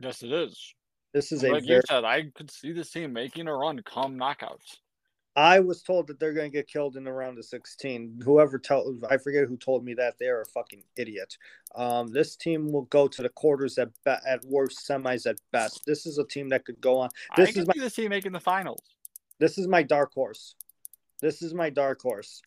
Yes, 0.00 0.22
it 0.22 0.32
is. 0.32 0.74
This 1.12 1.32
is 1.32 1.42
like 1.42 1.50
a 1.50 1.54
like 1.54 1.64
very, 1.64 1.76
you 1.76 1.82
said, 1.88 2.04
I 2.04 2.30
could 2.34 2.50
see 2.50 2.72
this 2.72 2.90
team 2.90 3.12
making 3.12 3.48
a 3.48 3.54
run 3.54 3.80
come 3.82 4.16
knockouts. 4.16 4.76
I 5.36 5.60
was 5.60 5.82
told 5.82 6.08
that 6.08 6.18
they're 6.18 6.32
going 6.32 6.50
to 6.50 6.56
get 6.56 6.66
killed 6.68 6.96
in 6.96 7.04
the 7.04 7.12
round 7.12 7.38
of 7.38 7.44
16. 7.44 8.20
Whoever 8.24 8.58
tell 8.58 8.96
I 9.08 9.16
forget 9.16 9.46
who 9.46 9.56
told 9.56 9.84
me 9.84 9.94
that 9.94 10.14
they 10.18 10.26
are 10.26 10.42
a 10.42 10.46
fucking 10.46 10.82
idiot. 10.96 11.36
Um, 11.74 12.08
this 12.08 12.34
team 12.36 12.70
will 12.72 12.82
go 12.82 13.06
to 13.08 13.22
the 13.22 13.28
quarters 13.28 13.78
at 13.78 13.88
be- 14.04 14.10
at 14.26 14.44
worst, 14.44 14.86
semis 14.88 15.28
at 15.28 15.38
best. 15.52 15.82
This 15.86 16.04
is 16.04 16.18
a 16.18 16.24
team 16.24 16.48
that 16.48 16.64
could 16.64 16.80
go 16.80 16.98
on. 16.98 17.10
I 17.30 17.40
This 17.40 17.52
could 17.52 17.62
is 17.62 17.66
my 17.68 17.74
see 17.74 17.80
this 17.80 17.94
team 17.94 18.10
making 18.10 18.32
the 18.32 18.40
finals. 18.40 18.82
this 19.38 19.56
is 19.56 19.68
my 19.68 19.82
dark 19.82 20.12
horse. 20.12 20.56
This 21.20 21.42
is 21.42 21.54
my 21.54 21.70
dark 21.70 22.00
horse. 22.02 22.42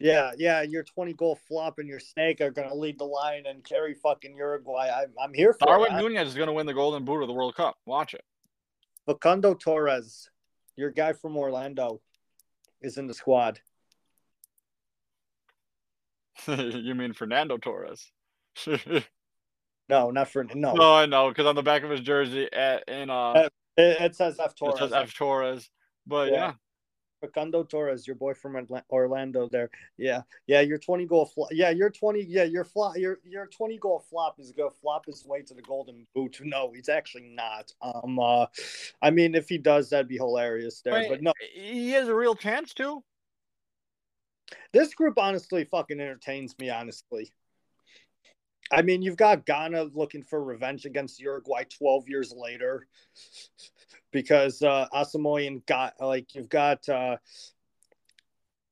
Yeah, 0.00 0.32
yeah, 0.38 0.62
your 0.62 0.82
20 0.82 1.12
goal 1.12 1.38
flop 1.46 1.78
and 1.78 1.86
your 1.86 2.00
snake 2.00 2.40
are 2.40 2.50
going 2.50 2.68
to 2.68 2.74
lead 2.74 2.98
the 2.98 3.04
line 3.04 3.44
and 3.46 3.62
carry 3.62 3.94
fucking 3.94 4.34
Uruguay. 4.34 4.90
I'm, 4.90 5.12
I'm 5.22 5.34
here 5.34 5.52
for 5.52 5.66
Darwin 5.66 5.94
it. 5.94 6.00
Nunez 6.00 6.28
is 6.28 6.34
going 6.34 6.46
to 6.46 6.54
win 6.54 6.64
the 6.64 6.72
Golden 6.72 7.04
Boot 7.04 7.20
of 7.20 7.28
the 7.28 7.34
World 7.34 7.54
Cup. 7.54 7.76
Watch 7.84 8.14
it. 8.14 8.24
Facundo 9.04 9.52
Torres, 9.54 10.30
your 10.74 10.90
guy 10.90 11.12
from 11.12 11.36
Orlando, 11.36 12.00
is 12.80 12.96
in 12.96 13.06
the 13.08 13.14
squad. 13.14 13.60
you 16.46 16.94
mean 16.94 17.12
Fernando 17.12 17.58
Torres? 17.58 18.10
No, 19.90 20.12
not 20.12 20.28
for 20.28 20.44
no. 20.44 20.74
no, 20.74 20.94
I 20.94 21.06
know 21.06 21.30
because 21.30 21.46
on 21.46 21.56
the 21.56 21.64
back 21.64 21.82
of 21.82 21.90
his 21.90 22.00
jersey, 22.00 22.48
at, 22.52 22.88
in 22.88 23.10
uh, 23.10 23.32
Uh, 23.32 23.48
It, 23.76 24.00
it 24.00 24.14
says 24.14 24.38
F 24.38 24.54
Torres. 24.54 24.76
it 24.76 24.78
says 24.78 24.92
F 24.92 25.12
Torres. 25.12 25.68
But 26.06 26.30
Yeah. 26.30 26.34
yeah, 26.36 26.52
Facundo 27.20 27.62
Torres, 27.62 28.06
your 28.06 28.16
boy 28.16 28.34
from 28.34 28.66
Orlando. 28.90 29.48
There, 29.48 29.70
yeah, 29.96 30.22
yeah. 30.46 30.60
Your 30.60 30.78
twenty 30.78 31.06
goal 31.06 31.26
flop. 31.26 31.50
Yeah, 31.52 31.70
your 31.70 31.90
twenty. 31.90 32.22
Yeah, 32.22 32.44
your 32.44 32.64
flop. 32.64 32.96
Your 32.96 33.18
your 33.24 33.46
twenty 33.46 33.78
goal 33.78 34.04
flop 34.10 34.38
is 34.38 34.52
gonna 34.52 34.70
flop 34.70 35.06
his 35.06 35.24
way 35.24 35.42
to 35.42 35.54
the 35.54 35.62
Golden 35.62 36.06
Boot. 36.14 36.40
No, 36.42 36.72
he's 36.74 36.88
actually 36.88 37.30
not. 37.34 37.72
Um, 37.82 38.18
uh, 38.18 38.46
I 39.02 39.10
mean, 39.10 39.34
if 39.34 39.48
he 39.48 39.58
does, 39.58 39.90
that'd 39.90 40.08
be 40.08 40.16
hilarious 40.16 40.80
there. 40.82 41.08
But 41.08 41.22
no, 41.22 41.32
he 41.52 41.90
has 41.92 42.08
a 42.08 42.14
real 42.14 42.34
chance 42.34 42.74
to. 42.74 43.02
this 44.72 44.94
group 44.94 45.18
honestly 45.18 45.64
fucking 45.64 46.00
entertains 46.00 46.54
me. 46.58 46.70
Honestly, 46.70 47.30
I 48.72 48.82
mean, 48.82 49.02
you've 49.02 49.16
got 49.16 49.46
Ghana 49.46 49.84
looking 49.94 50.22
for 50.22 50.42
revenge 50.42 50.84
against 50.86 51.20
Uruguay 51.20 51.64
twelve 51.64 52.08
years 52.08 52.32
later, 52.36 52.86
because 54.12 54.62
uh, 54.62 54.86
got 55.66 55.94
like 56.00 56.34
you've 56.34 56.48
got 56.48 56.88
uh, 56.88 57.16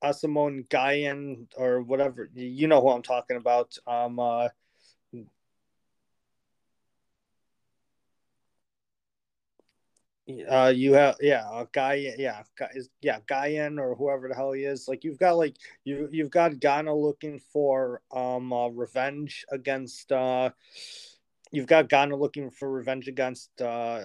Asamoah 0.03 0.67
Gyan 0.67 1.47
or 1.57 1.81
whatever. 1.81 2.29
You 2.33 2.67
know 2.67 2.81
who 2.81 2.89
I'm 2.89 3.01
talking 3.01 3.37
about. 3.37 3.77
Um, 3.87 4.19
uh, 4.19 4.49
uh, 10.49 10.71
you 10.75 10.93
have 10.93 11.15
yeah, 11.21 11.47
a 11.51 11.67
guy 11.71 12.13
yeah, 12.17 12.43
is 12.75 12.89
yeah, 13.01 13.19
Guyan 13.27 13.79
or 13.79 13.95
whoever 13.95 14.27
the 14.27 14.35
hell 14.35 14.51
he 14.51 14.63
is. 14.63 14.87
Like 14.87 15.03
you've 15.03 15.17
got 15.17 15.37
like 15.37 15.55
you 15.83 16.07
you've 16.11 16.29
got 16.29 16.59
Ghana 16.59 16.93
looking 16.93 17.39
for 17.39 18.01
um 18.11 18.53
uh, 18.53 18.67
revenge 18.67 19.45
against 19.51 20.11
uh 20.11 20.51
you've 21.51 21.67
got 21.67 21.89
Ghana 21.89 22.15
looking 22.15 22.51
for 22.51 22.69
revenge 22.69 23.07
against 23.07 23.61
uh 23.61 24.03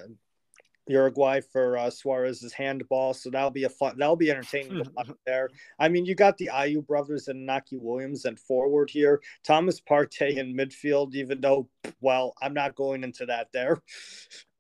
Uruguay 0.87 1.41
for 1.41 1.79
uh, 1.79 1.91
Suarez's 1.91 2.53
handball, 2.53 3.15
so 3.15 3.31
that'll 3.31 3.51
be 3.51 3.65
a 3.65 3.69
fun. 3.69 3.97
That'll 3.99 4.17
be 4.17 4.31
entertaining 4.31 4.83
there. 5.27 5.49
I 5.79 5.89
mean, 5.89 6.05
you 6.05 6.15
got 6.15 6.37
the 6.37 6.51
Ayew 6.53 6.87
brothers 6.87 7.29
and 7.29 7.47
Naki 7.47 7.77
Williams 7.77 8.25
and 8.27 8.39
forward 8.39 8.91
here. 8.91 9.21
Thomas 9.45 9.81
Partey 9.81 10.37
in 10.37 10.55
midfield, 10.57 11.15
even 11.15 11.41
though, 11.41 11.69
well, 12.01 12.35
I'm 12.43 12.55
not 12.55 12.75
going 12.75 13.05
into 13.05 13.27
that 13.27 13.49
there. 13.53 13.83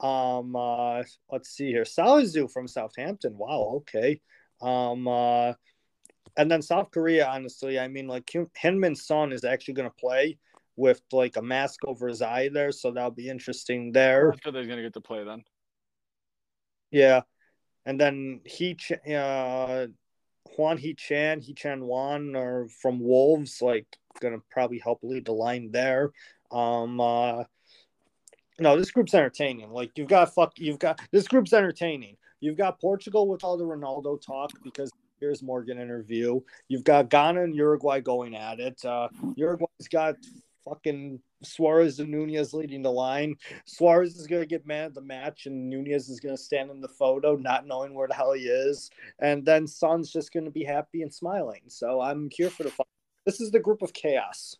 Um, 0.01 0.55
uh, 0.55 1.03
let's 1.31 1.51
see 1.51 1.69
here. 1.69 1.85
Salisu 1.85 2.51
from 2.51 2.69
Southampton. 2.69 3.39
Wow, 3.39 3.77
okay. 3.77 4.21
Um, 4.61 5.09
uh, 5.09 5.55
and 6.37 6.51
then 6.51 6.61
South 6.61 6.91
Korea, 6.91 7.27
honestly, 7.27 7.79
I 7.79 7.89
mean, 7.89 8.07
like 8.09 8.27
Heung-min 8.27 8.97
Son 8.97 9.33
is 9.33 9.45
actually 9.45 9.75
going 9.75 9.89
to 9.89 9.97
play. 9.97 10.37
with 10.77 11.01
like 11.13 11.37
a 11.37 11.43
mask 11.43 11.85
over 11.87 12.09
his 12.09 12.21
eye 12.21 12.49
there, 12.53 12.73
so 12.73 12.91
that'll 12.91 13.11
be 13.11 13.29
interesting 13.29 13.93
there. 13.93 14.31
I'm 14.33 14.39
sure 14.43 14.53
they're 14.53 14.67
gonna 14.67 14.83
get 14.83 14.95
to 14.95 15.01
play 15.01 15.23
then. 15.25 15.45
Yeah, 16.95 17.23
and 17.85 18.01
then 18.01 18.41
he 18.45 18.79
uh, 19.13 19.87
Hwang 20.55 20.79
Hee-chan, 20.79 21.41
He 21.41 21.53
Chan 21.53 21.85
Juan 21.85 22.37
are 22.37 22.69
from 22.69 23.01
Wolves, 23.01 23.61
like 23.61 23.85
gonna 24.21 24.39
probably 24.49 24.79
help 24.79 25.01
lead 25.03 25.25
the 25.25 25.33
line 25.33 25.73
there. 25.73 26.13
Um, 26.53 27.01
uh, 27.01 27.43
no, 28.61 28.79
this 28.79 28.93
group's 28.93 29.13
entertaining. 29.13 29.73
Like 29.73 29.91
you've 29.97 30.07
got 30.07 30.33
fuck, 30.37 30.53
you've 30.57 30.79
got 30.79 31.01
this 31.11 31.27
group's 31.27 31.53
entertaining. 31.53 32.17
You've 32.39 32.57
got 32.57 32.81
Portugal 32.81 33.27
with 33.27 33.43
all 33.43 33.57
the 33.57 33.65
Ronaldo 33.65 34.25
talk 34.25 34.53
because 34.63 34.93
Piers 35.19 35.43
Morgan 35.43 35.81
interview. 35.81 36.39
You've 36.69 36.85
got 36.85 37.11
Ghana 37.11 37.43
and 37.43 37.57
Uruguay 37.57 37.99
going 37.99 38.37
at 38.37 38.61
it. 38.61 38.85
Uh, 38.85 39.09
Uruguay's 39.35 39.89
got 39.91 40.15
fucking 40.65 41.21
Suarez 41.43 42.01
and 42.01 42.11
Nunez 42.11 42.55
leading 42.55 42.83
the 42.83 42.91
line. 42.91 43.37
Suarez 43.65 44.17
is 44.17 44.27
going 44.27 44.43
to 44.43 44.47
get 44.47 44.67
man 44.67 44.87
of 44.87 44.95
the 44.95 45.01
match, 45.01 45.47
and 45.47 45.69
Nunez 45.69 46.09
is 46.09 46.21
going 46.21 46.37
to 46.37 46.43
stand 46.43 46.71
in 46.71 46.81
the 46.81 46.89
photo, 46.89 47.37
not 47.37 47.67
knowing 47.67 47.95
where 47.95 48.09
the 48.09 48.15
hell 48.15 48.33
he 48.33 48.45
is. 48.45 48.91
And 49.19 49.45
then 49.45 49.67
Son's 49.67 50.11
just 50.11 50.33
going 50.33 50.45
to 50.45 50.51
be 50.51 50.65
happy 50.65 51.03
and 51.03 51.13
smiling. 51.13 51.63
So 51.69 52.01
I'm 52.01 52.29
here 52.33 52.51
for 52.51 52.63
the 52.63 52.71
fun. 52.71 52.87
This 53.25 53.41
is 53.41 53.51
the 53.51 53.61
group 53.61 53.83
of 53.83 53.93
chaos. 53.93 54.57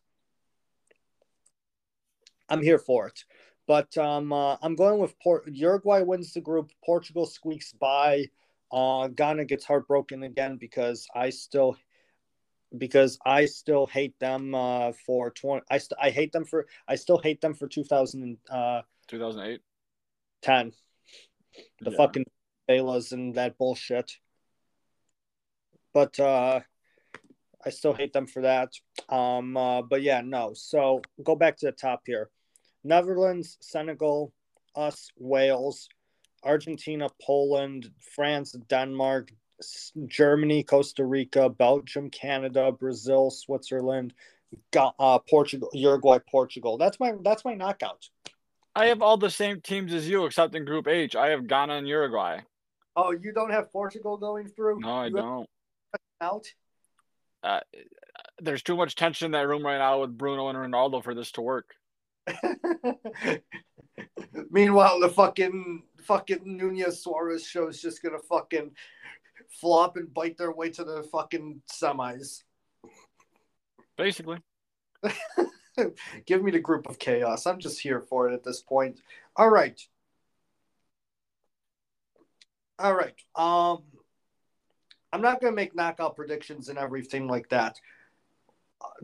I'm 2.49 2.63
here 2.63 2.79
for 2.79 3.07
it. 3.09 3.25
But 3.67 3.97
um, 3.97 4.33
uh, 4.33 4.57
I'm 4.63 4.75
going 4.75 4.99
with 5.01 5.19
Port- 5.21 5.49
Uruguay 5.51 6.03
wins 6.03 6.35
the 6.35 6.41
group. 6.41 6.71
Portugal 6.85 7.27
squeaks 7.27 7.73
by. 7.73 8.27
Uh, 8.71 9.09
Ghana 9.09 9.45
gets 9.45 9.65
heartbroken 9.65 10.25
again 10.25 10.57
because 10.57 11.07
I 11.15 11.31
still 11.31 11.77
because 12.77 13.19
I 13.25 13.47
still 13.47 13.87
hate 13.87 14.19
them 14.19 14.55
uh, 14.55 14.93
for 15.07 15.31
20 15.31 15.63
I 15.71 15.79
st- 15.79 15.99
I 16.01 16.11
hate 16.11 16.33
them 16.33 16.45
for 16.45 16.67
I 16.89 16.97
still 16.97 17.19
hate 17.19 17.41
them 17.41 17.55
for 17.55 17.69
2000 17.69 18.39
uh 18.51 18.83
2008 19.09 19.61
10 20.43 20.73
the 21.81 21.91
yeah. 21.91 21.97
fucking 21.97 22.25
Belas 22.67 23.13
and 23.13 23.35
that 23.35 23.59
bullshit. 23.59 24.13
But 25.93 26.19
uh 26.19 26.61
I 27.67 27.71
still 27.71 27.95
hate 27.95 28.13
them 28.13 28.27
for 28.27 28.43
that. 28.43 28.73
Um 29.09 29.57
uh, 29.57 29.83
but 29.83 30.03
yeah 30.03 30.21
no. 30.21 30.53
So 30.55 31.03
go 31.23 31.37
back 31.37 31.57
to 31.59 31.67
the 31.67 31.73
top 31.73 32.03
here. 32.07 32.31
Netherlands 32.83 33.57
Senegal 33.61 34.33
us 34.75 35.11
Wales 35.17 35.89
Argentina 36.43 37.09
Poland 37.23 37.91
France 38.15 38.53
Denmark 38.69 39.31
Germany, 40.07 40.63
Costa 40.63 41.05
Rica, 41.05 41.49
Belgium, 41.49 42.11
Canada, 42.11 42.73
Brazil, 42.73 43.31
Switzerland, 43.31 44.15
uh, 44.77 45.19
Portugal, 45.19 45.71
Uruguay, 45.73 46.19
Portugal. 46.31 46.79
That's 46.79 46.99
my 47.01 47.15
that's 47.23 47.45
my 47.45 47.55
knockout. 47.55 48.09
I 48.75 48.87
have 48.87 49.03
all 49.03 49.17
the 49.17 49.31
same 49.31 49.61
teams 49.61 49.95
as 49.95 50.09
you, 50.09 50.25
except 50.25 50.55
in 50.55 50.65
Group 50.65 50.89
H. 50.89 51.15
I 51.15 51.29
have 51.29 51.47
Ghana 51.47 51.75
and 51.75 51.89
Uruguay. 51.89 52.41
Oh, 52.97 53.13
you 53.13 53.33
don't 53.33 53.51
have 53.51 53.73
Portugal 53.73 54.17
going 54.17 54.49
through? 54.49 54.81
No, 54.81 54.89
I 54.89 55.07
you 55.07 55.15
don't. 55.15 55.49
Out. 56.21 56.47
Uh, 57.43 57.61
there's 58.41 58.63
too 58.63 58.77
much 58.77 58.95
tension 58.95 59.27
in 59.27 59.33
that 59.33 59.47
room 59.47 59.65
right 59.65 59.79
now 59.79 60.01
with 60.01 60.17
Bruno 60.17 60.49
and 60.49 60.59
Ronaldo 60.59 61.03
for 61.03 61.15
this 61.15 61.33
to 61.33 61.43
work. 61.43 61.75
Meanwhile, 64.51 65.01
the 65.01 65.09
fucking 65.09 65.83
fucking 66.03 66.41
Nunez 66.45 67.03
Suarez 67.03 67.47
show 67.47 67.69
is 67.69 67.81
just 67.81 68.03
gonna 68.03 68.19
fucking 68.19 68.73
flop 69.61 69.97
and 69.97 70.13
bite 70.13 70.37
their 70.37 70.53
way 70.53 70.71
to 70.71 70.85
the 70.85 71.03
fucking 71.05 71.63
semis. 71.71 72.43
Basically. 73.97 74.39
Give 76.27 76.43
me 76.43 76.51
the 76.51 76.61
group 76.61 76.89
of 76.89 76.99
chaos. 76.99 77.47
I'm 77.47 77.59
just 77.59 77.81
here 77.81 78.01
for 78.01 78.29
it 78.29 78.35
at 78.35 78.45
this 78.45 78.63
point. 78.63 79.01
All 79.37 79.49
right. 79.51 79.81
All 82.79 82.95
right. 82.95 83.15
Um 83.35 83.83
I'm 85.15 85.23
not 85.23 85.41
going 85.41 85.53
to 85.53 85.55
make 85.55 85.77
knockout 85.77 86.17
predictions 86.17 86.69
and 86.69 86.77
everything 86.77 87.29
like 87.29 87.49
that. 87.51 87.79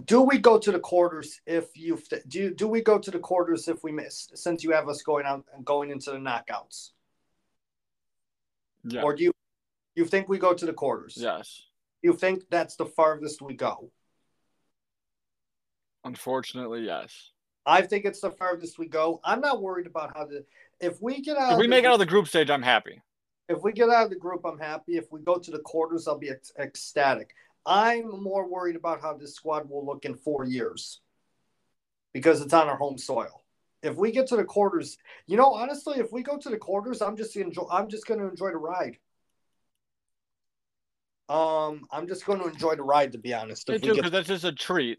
Do 0.04 0.22
we 0.22 0.38
go 0.38 0.58
to 0.58 0.72
the 0.72 0.80
quarters 0.80 1.40
if 1.46 1.76
you 1.76 2.02
do? 2.26 2.52
Do 2.52 2.66
we 2.66 2.82
go 2.82 2.98
to 2.98 3.10
the 3.12 3.20
quarters 3.20 3.68
if 3.68 3.84
we 3.84 3.92
miss? 3.92 4.28
Since 4.34 4.64
you 4.64 4.72
have 4.72 4.88
us 4.88 5.02
going 5.02 5.24
out 5.24 5.44
and 5.54 5.64
going 5.64 5.90
into 5.90 6.10
the 6.10 6.16
knockouts, 6.16 6.90
yeah. 8.82 9.02
or 9.02 9.14
do 9.14 9.22
you 9.22 9.32
you 9.94 10.04
think 10.04 10.28
we 10.28 10.38
go 10.38 10.54
to 10.54 10.66
the 10.66 10.72
quarters? 10.72 11.16
Yes. 11.18 11.62
You 12.02 12.14
think 12.14 12.44
that's 12.50 12.76
the 12.76 12.86
farthest 12.86 13.42
we 13.42 13.54
go? 13.54 13.90
Unfortunately, 16.04 16.84
yes. 16.84 17.30
I 17.66 17.82
think 17.82 18.04
it's 18.04 18.20
the 18.20 18.30
farthest 18.30 18.78
we 18.78 18.88
go. 18.88 19.20
I'm 19.22 19.40
not 19.40 19.60
worried 19.60 19.86
about 19.86 20.16
how 20.16 20.24
the 20.24 20.44
If 20.80 21.00
we 21.02 21.20
get 21.20 21.36
out, 21.36 21.52
if 21.52 21.58
we 21.58 21.68
make 21.68 21.84
it 21.84 21.88
out 21.88 21.94
of 21.94 21.98
the 21.98 22.06
group 22.06 22.26
stage, 22.26 22.48
I'm 22.50 22.62
happy. 22.62 23.02
If 23.48 23.62
we 23.62 23.72
get 23.72 23.90
out 23.90 24.04
of 24.04 24.10
the 24.10 24.16
group, 24.16 24.42
I'm 24.44 24.58
happy. 24.58 24.96
If 24.96 25.12
we 25.12 25.20
go 25.20 25.36
to 25.36 25.50
the 25.50 25.58
quarters, 25.58 26.08
I'll 26.08 26.18
be 26.18 26.28
ec- 26.28 26.56
ecstatic. 26.58 27.34
I'm 27.66 28.22
more 28.22 28.48
worried 28.48 28.76
about 28.76 29.02
how 29.02 29.14
this 29.14 29.34
squad 29.34 29.68
will 29.68 29.84
look 29.84 30.04
in 30.04 30.14
four 30.14 30.44
years 30.44 31.00
because 32.14 32.40
it's 32.40 32.54
on 32.54 32.68
our 32.68 32.76
home 32.76 32.96
soil. 32.96 33.42
If 33.82 33.96
we 33.96 34.12
get 34.12 34.26
to 34.28 34.36
the 34.36 34.44
quarters, 34.44 34.98
you 35.26 35.36
know, 35.36 35.52
honestly, 35.52 35.98
if 35.98 36.12
we 36.12 36.22
go 36.22 36.38
to 36.38 36.48
the 36.48 36.56
quarters, 36.56 37.02
I'm 37.02 37.16
just 37.16 37.36
enjoy. 37.36 37.66
I'm 37.70 37.88
just 37.88 38.06
going 38.06 38.20
to 38.20 38.28
enjoy 38.28 38.50
the 38.50 38.56
ride. 38.56 38.98
Um, 41.30 41.86
I'm 41.92 42.08
just 42.08 42.26
going 42.26 42.40
to 42.40 42.48
enjoy 42.48 42.74
the 42.74 42.82
ride, 42.82 43.12
to 43.12 43.18
be 43.18 43.32
honest. 43.32 43.68
Me 43.68 43.78
too, 43.78 43.90
because 43.90 44.02
get... 44.02 44.12
that's 44.12 44.28
just 44.28 44.44
a 44.44 44.52
treat. 44.52 44.98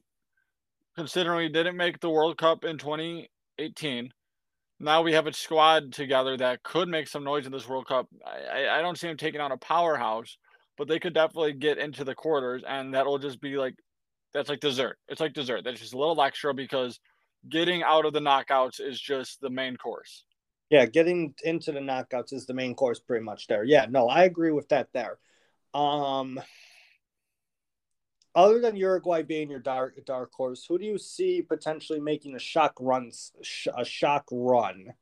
Considering 0.96 1.38
we 1.38 1.50
didn't 1.50 1.76
make 1.76 2.00
the 2.00 2.10
World 2.10 2.38
Cup 2.38 2.64
in 2.64 2.78
2018, 2.78 4.14
now 4.80 5.02
we 5.02 5.12
have 5.12 5.28
a 5.28 5.34
squad 5.34 5.92
together 5.92 6.38
that 6.38 6.64
could 6.64 6.88
make 6.88 7.08
some 7.10 7.26
noise 7.26 7.46
in 7.46 7.52
this 7.52 7.68
World 7.68 7.88
Cup. 7.88 8.08
I, 8.26 8.80
I 8.80 8.82
don't 8.82 8.98
see 8.98 9.08
them 9.08 9.18
taking 9.18 9.42
on 9.42 9.52
a 9.52 9.58
powerhouse, 9.58 10.38
but 10.78 10.88
they 10.88 11.00
could 11.00 11.14
definitely 11.14 11.54
get 11.54 11.78
into 11.78 12.06
the 12.06 12.16
quarters, 12.16 12.64
and 12.66 12.94
that'll 12.94 13.20
just 13.20 13.42
be 13.42 13.58
like 13.58 13.76
that's 14.34 14.50
like 14.50 14.62
dessert. 14.62 14.98
It's 15.10 15.20
like 15.20 15.34
dessert. 15.34 15.64
That's 15.66 15.82
just 15.82 15.94
a 15.94 15.98
little 15.98 16.22
extra 16.22 16.54
because 16.54 17.00
getting 17.50 17.84
out 17.84 18.06
of 18.06 18.14
the 18.14 18.20
knockouts 18.20 18.80
is 18.80 19.00
just 19.00 19.42
the 19.42 19.50
main 19.50 19.76
course. 19.76 20.24
Yeah, 20.70 20.86
getting 20.86 21.34
into 21.44 21.74
the 21.74 21.80
knockouts 21.80 22.32
is 22.32 22.46
the 22.46 22.54
main 22.54 22.74
course 22.74 23.00
pretty 23.00 23.26
much 23.26 23.48
there. 23.48 23.66
Yeah, 23.66 23.88
no, 23.90 24.08
I 24.08 24.24
agree 24.24 24.52
with 24.52 24.70
that 24.70 24.88
there. 24.94 25.20
Um, 25.74 26.40
other 28.36 28.60
than 28.60 28.76
Uruguay 28.76 29.24
being 29.24 29.50
your 29.50 29.60
dark 29.60 30.04
dark 30.06 30.32
horse, 30.34 30.66
who 30.68 30.78
do 30.78 30.86
you 30.86 30.98
see 30.98 31.42
potentially 31.42 32.00
making 32.00 32.36
a 32.36 32.40
shock 32.40 32.74
run? 32.80 33.12
A 33.78 33.86
shock 33.86 34.26
run? 34.32 34.94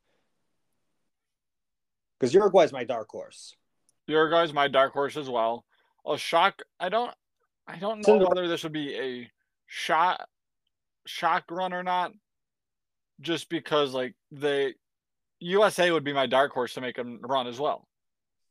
Because 2.19 2.33
Uruguay 2.33 2.63
is 2.63 2.73
my 2.73 2.83
dark 2.83 3.09
horse. 3.09 3.55
Uruguay 4.07 4.43
is 4.43 4.53
my 4.53 4.67
dark 4.67 4.93
horse 4.93 5.15
as 5.15 5.29
well. 5.29 5.65
A 6.07 6.17
shock. 6.17 6.61
I 6.79 6.89
don't. 6.89 7.11
I 7.67 7.77
don't 7.77 8.05
know 8.05 8.17
whether 8.17 8.47
this 8.47 8.63
would 8.63 8.73
be 8.73 8.95
a 8.95 9.31
shot 9.67 10.27
shock 11.05 11.45
run 11.51 11.73
or 11.73 11.83
not. 11.83 12.11
Just 13.21 13.49
because, 13.49 13.93
like 13.93 14.15
the 14.31 14.73
USA 15.39 15.91
would 15.91 16.03
be 16.03 16.13
my 16.13 16.25
dark 16.25 16.51
horse 16.51 16.73
to 16.73 16.81
make 16.81 16.97
a 16.97 17.03
run 17.03 17.47
as 17.47 17.59
well. 17.59 17.88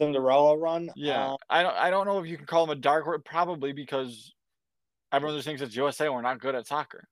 Cinderella 0.01 0.57
run. 0.57 0.91
Yeah, 0.97 1.33
um, 1.33 1.37
I 1.51 1.63
don't. 1.63 1.75
I 1.75 1.91
don't 1.91 2.07
know 2.07 2.19
if 2.19 2.27
you 2.27 2.37
can 2.37 2.47
call 2.47 2.67
them 2.67 2.77
a 2.77 2.81
dark 2.81 3.05
horse. 3.05 3.21
Probably 3.25 3.73
because 3.73 4.33
everyone 5.13 5.37
just 5.37 5.47
thinks 5.47 5.61
it's 5.61 5.77
USA. 5.77 6.09
We're 6.09 6.23
not 6.23 6.41
good 6.41 6.55
at 6.55 6.67
soccer. 6.67 7.09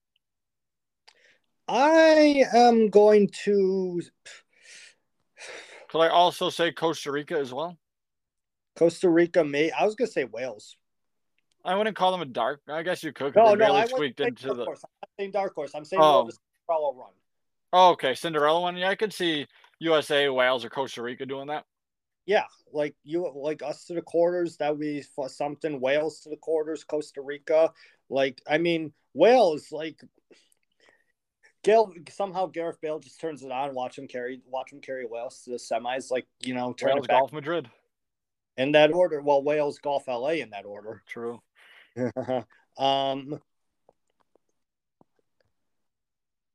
I 1.69 2.45
am 2.53 2.89
going 2.89 3.29
to. 3.45 4.01
Could 5.89 6.01
I 6.01 6.09
also 6.09 6.51
say 6.51 6.73
Costa 6.73 7.13
Rica 7.13 7.39
as 7.39 7.53
well? 7.53 7.77
Costa 8.77 9.09
Rica, 9.09 9.45
may 9.45 9.71
I 9.71 9.85
was 9.85 9.95
gonna 9.95 10.11
say 10.11 10.25
Wales. 10.25 10.77
I 11.65 11.75
wouldn't 11.75 11.97
call 11.97 12.13
them 12.13 12.21
a 12.21 12.27
dark. 12.27 12.61
I 12.69 12.83
guess 12.83 13.03
you 13.03 13.13
could. 13.13 13.35
No, 13.35 13.55
no, 13.55 13.75
I 13.75 13.87
squeaked 13.87 14.21
into 14.21 14.55
the. 14.55 14.65
Horse. 14.65 14.83
I'm 15.03 15.09
saying 15.19 15.31
dark 15.33 15.55
horse. 15.55 15.73
I'm 15.75 15.85
saying 15.85 16.03
oh. 16.03 16.29
Cinderella 16.69 16.95
run. 16.95 17.11
Oh, 17.73 17.91
okay, 17.91 18.15
Cinderella 18.15 18.61
one. 18.61 18.77
Yeah, 18.77 18.91
I 18.91 18.95
could 18.95 19.13
see 19.13 19.47
USA, 19.81 20.29
Wales, 20.29 20.65
or 20.65 20.71
Costa 20.71 21.03
Rica 21.03 21.27
doing 21.27 21.49
that 21.49 21.65
yeah, 22.27 22.45
like 22.73 22.97
you, 23.05 23.33
like 23.35 23.63
us 23.63 23.85
to 23.85 23.95
the 23.95 24.03
quarters, 24.03 24.57
that 24.57 24.71
would 24.71 24.81
be 24.81 25.05
something. 25.29 25.81
Wales 25.81 26.21
to 26.21 26.29
the 26.29 26.37
quarters, 26.37 26.85
Costa 26.85 27.23
Rica. 27.23 27.73
Like, 28.11 28.43
I 28.49 28.59
mean, 28.59 28.93
Wales, 29.15 29.71
like, 29.71 30.01
Gail, 31.63 31.93
somehow 32.11 32.47
Gareth 32.47 32.81
Bale 32.81 32.99
just 32.99 33.21
turns 33.21 33.43
it 33.43 33.51
on, 33.51 33.75
watch 33.75 33.97
him 33.97 34.09
carry, 34.09 34.41
watch 34.49 34.73
him 34.73 34.81
carry 34.81 35.07
Wales 35.07 35.43
to 35.45 35.51
the 35.51 35.57
semis. 35.57 36.11
Like, 36.11 36.27
you 36.41 36.55
know, 36.55 36.73
turn 36.73 36.95
Wales, 36.95 37.07
Golf 37.07 37.33
Madrid. 37.33 37.69
In 38.57 38.73
that 38.73 38.93
order. 38.93 39.21
Well, 39.21 39.43
Wales, 39.43 39.79
Golf 39.79 40.09
LA 40.09 40.31
in 40.31 40.51
that 40.51 40.65
order. 40.65 41.03
True. 41.07 41.41
um, 42.79 43.41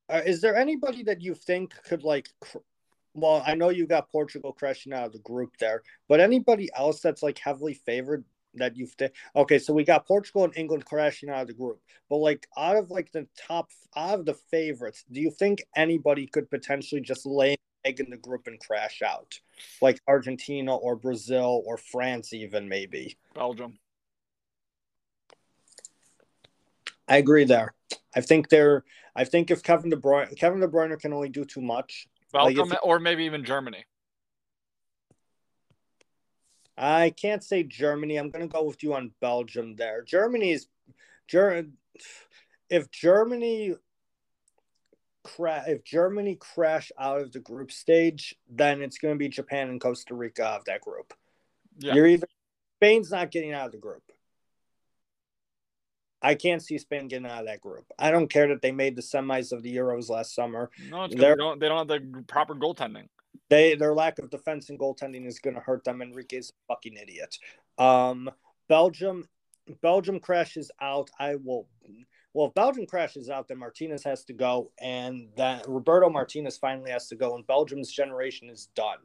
uh, 0.09 0.21
is 0.25 0.41
there 0.41 0.57
anybody 0.57 1.03
that 1.03 1.21
you 1.21 1.33
think 1.33 1.73
could 1.83 2.03
like 2.03 2.29
cr- 2.41 2.57
well, 3.13 3.43
I 3.45 3.55
know 3.55 3.69
you 3.69 3.87
got 3.87 4.11
Portugal 4.11 4.53
crashing 4.53 4.93
out 4.93 5.07
of 5.07 5.11
the 5.11 5.19
group 5.19 5.57
there, 5.57 5.83
but 6.07 6.19
anybody 6.19 6.69
else 6.75 7.01
that's 7.01 7.23
like 7.23 7.37
heavily 7.37 7.73
favored 7.73 8.23
that 8.55 8.75
you've 8.75 8.95
th- 8.97 9.13
okay 9.35 9.57
so 9.59 9.73
we 9.73 9.83
got 9.83 10.07
portugal 10.07 10.43
and 10.43 10.55
england 10.57 10.85
crashing 10.85 11.29
out 11.29 11.41
of 11.41 11.47
the 11.47 11.53
group 11.53 11.79
but 12.09 12.17
like 12.17 12.47
out 12.57 12.75
of 12.75 12.91
like 12.91 13.11
the 13.11 13.27
top 13.47 13.69
out 13.95 14.19
of 14.19 14.25
the 14.25 14.33
favorites 14.33 15.05
do 15.11 15.21
you 15.21 15.31
think 15.31 15.63
anybody 15.75 16.27
could 16.27 16.49
potentially 16.49 17.01
just 17.01 17.25
lay 17.25 17.51
an 17.51 17.57
egg 17.85 17.99
in 17.99 18.09
the 18.09 18.17
group 18.17 18.47
and 18.47 18.59
crash 18.59 19.01
out? 19.01 19.39
Like 19.81 20.01
argentina 20.07 20.75
or 20.75 20.95
brazil 20.95 21.63
or 21.65 21.77
france 21.77 22.33
even 22.33 22.67
maybe? 22.67 23.17
Belgium. 23.33 23.77
I 27.07 27.17
agree 27.17 27.43
there. 27.43 27.73
I 28.15 28.21
think 28.21 28.49
they're 28.49 28.83
i 29.15 29.23
think 29.23 29.51
if 29.51 29.63
kevin 29.63 29.89
de 29.89 29.97
bruyne 29.97 30.37
kevin 30.37 30.59
de 30.59 30.67
bruyne 30.67 30.97
can 30.99 31.13
only 31.13 31.29
do 31.29 31.45
too 31.45 31.61
much 31.61 32.07
belgium 32.31 32.69
like 32.69 32.85
or 32.85 32.99
maybe 32.99 33.25
even 33.25 33.43
germany 33.43 33.85
I 36.77 37.11
can't 37.11 37.43
say 37.43 37.61
Germany. 37.61 38.17
I'm 38.17 38.31
going 38.31 38.47
to 38.47 38.51
go 38.51 38.63
with 38.63 38.81
you 38.81 38.95
on 38.95 39.11
Belgium 39.21 39.75
there. 39.75 40.01
Germany's 40.01 40.67
Ger- 41.27 41.67
if 42.69 42.89
Germany 42.89 43.75
cra- 45.23 45.65
if 45.67 45.83
Germany 45.83 46.37
crash 46.39 46.91
out 46.99 47.21
of 47.21 47.31
the 47.31 47.39
group 47.39 47.71
stage, 47.71 48.35
then 48.49 48.81
it's 48.81 48.97
going 48.97 49.13
to 49.13 49.19
be 49.19 49.29
Japan 49.29 49.69
and 49.69 49.79
Costa 49.79 50.15
Rica 50.15 50.45
of 50.45 50.65
that 50.65 50.81
group. 50.81 51.13
Yeah. 51.77 51.93
You're 51.93 52.07
either 52.07 52.27
Spain's 52.77 53.11
not 53.11 53.31
getting 53.31 53.53
out 53.53 53.67
of 53.67 53.71
the 53.71 53.77
group. 53.77 54.03
I 56.21 56.35
can't 56.35 56.61
see 56.61 56.77
Spain 56.77 57.07
getting 57.07 57.25
out 57.25 57.41
of 57.41 57.47
that 57.47 57.61
group. 57.61 57.85
I 57.97 58.11
don't 58.11 58.29
care 58.29 58.47
that 58.49 58.61
they 58.61 58.71
made 58.71 58.95
the 58.95 59.01
semis 59.01 59.51
of 59.51 59.63
the 59.63 59.75
Euros 59.75 60.09
last 60.09 60.35
summer. 60.35 60.69
No, 60.89 61.05
it's 61.05 61.15
they 61.15 61.35
don't, 61.35 61.59
they 61.59 61.67
don't 61.67 61.77
have 61.79 61.87
the 61.87 62.23
proper 62.27 62.55
goaltending. 62.55 63.07
They 63.49 63.75
their 63.75 63.93
lack 63.93 64.19
of 64.19 64.29
defense 64.29 64.69
and 64.69 64.79
goaltending 64.79 65.25
is 65.25 65.39
going 65.39 65.55
to 65.55 65.61
hurt 65.61 65.83
them. 65.83 66.01
Enrique's 66.01 66.49
a 66.49 66.73
fucking 66.73 66.95
idiot. 66.95 67.37
Um, 67.77 68.29
Belgium, 68.69 69.27
Belgium 69.81 70.19
crashes 70.19 70.71
out. 70.79 71.09
I 71.19 71.35
will. 71.35 71.67
Well, 72.33 72.47
if 72.47 72.53
Belgium 72.53 72.85
crashes 72.85 73.29
out, 73.29 73.49
then 73.49 73.57
Martinez 73.57 74.05
has 74.05 74.23
to 74.25 74.33
go, 74.33 74.71
and 74.79 75.27
that 75.35 75.67
Roberto 75.67 76.09
Martinez 76.09 76.57
finally 76.57 76.91
has 76.91 77.07
to 77.09 77.15
go, 77.15 77.35
and 77.35 77.45
Belgium's 77.45 77.91
generation 77.91 78.49
is 78.49 78.67
done 78.73 78.99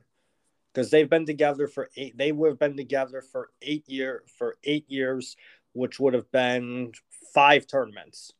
because 0.72 0.90
they've 0.90 1.10
been 1.10 1.26
together 1.26 1.66
for 1.66 1.90
eight. 1.96 2.16
They 2.16 2.30
would 2.30 2.50
have 2.50 2.58
been 2.58 2.76
together 2.76 3.22
for 3.22 3.48
eight 3.62 3.88
year 3.88 4.22
for 4.38 4.56
eight 4.62 4.84
years, 4.88 5.36
which 5.72 5.98
would 5.98 6.14
have 6.14 6.30
been 6.30 6.92
five 7.34 7.66
tournaments, 7.66 8.32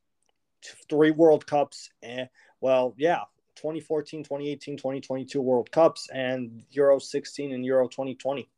three 0.89 1.11
World 1.11 1.47
Cups, 1.47 1.91
and 2.03 2.29
well, 2.61 2.95
yeah, 2.97 3.23
2014, 3.57 4.23
2018, 4.23 4.77
2022 4.77 5.41
World 5.41 5.71
Cups 5.71 6.09
and 6.13 6.63
Euro 6.71 6.99
16 6.99 7.53
and 7.53 7.65
Euro 7.65 7.89
2020. 7.89 8.49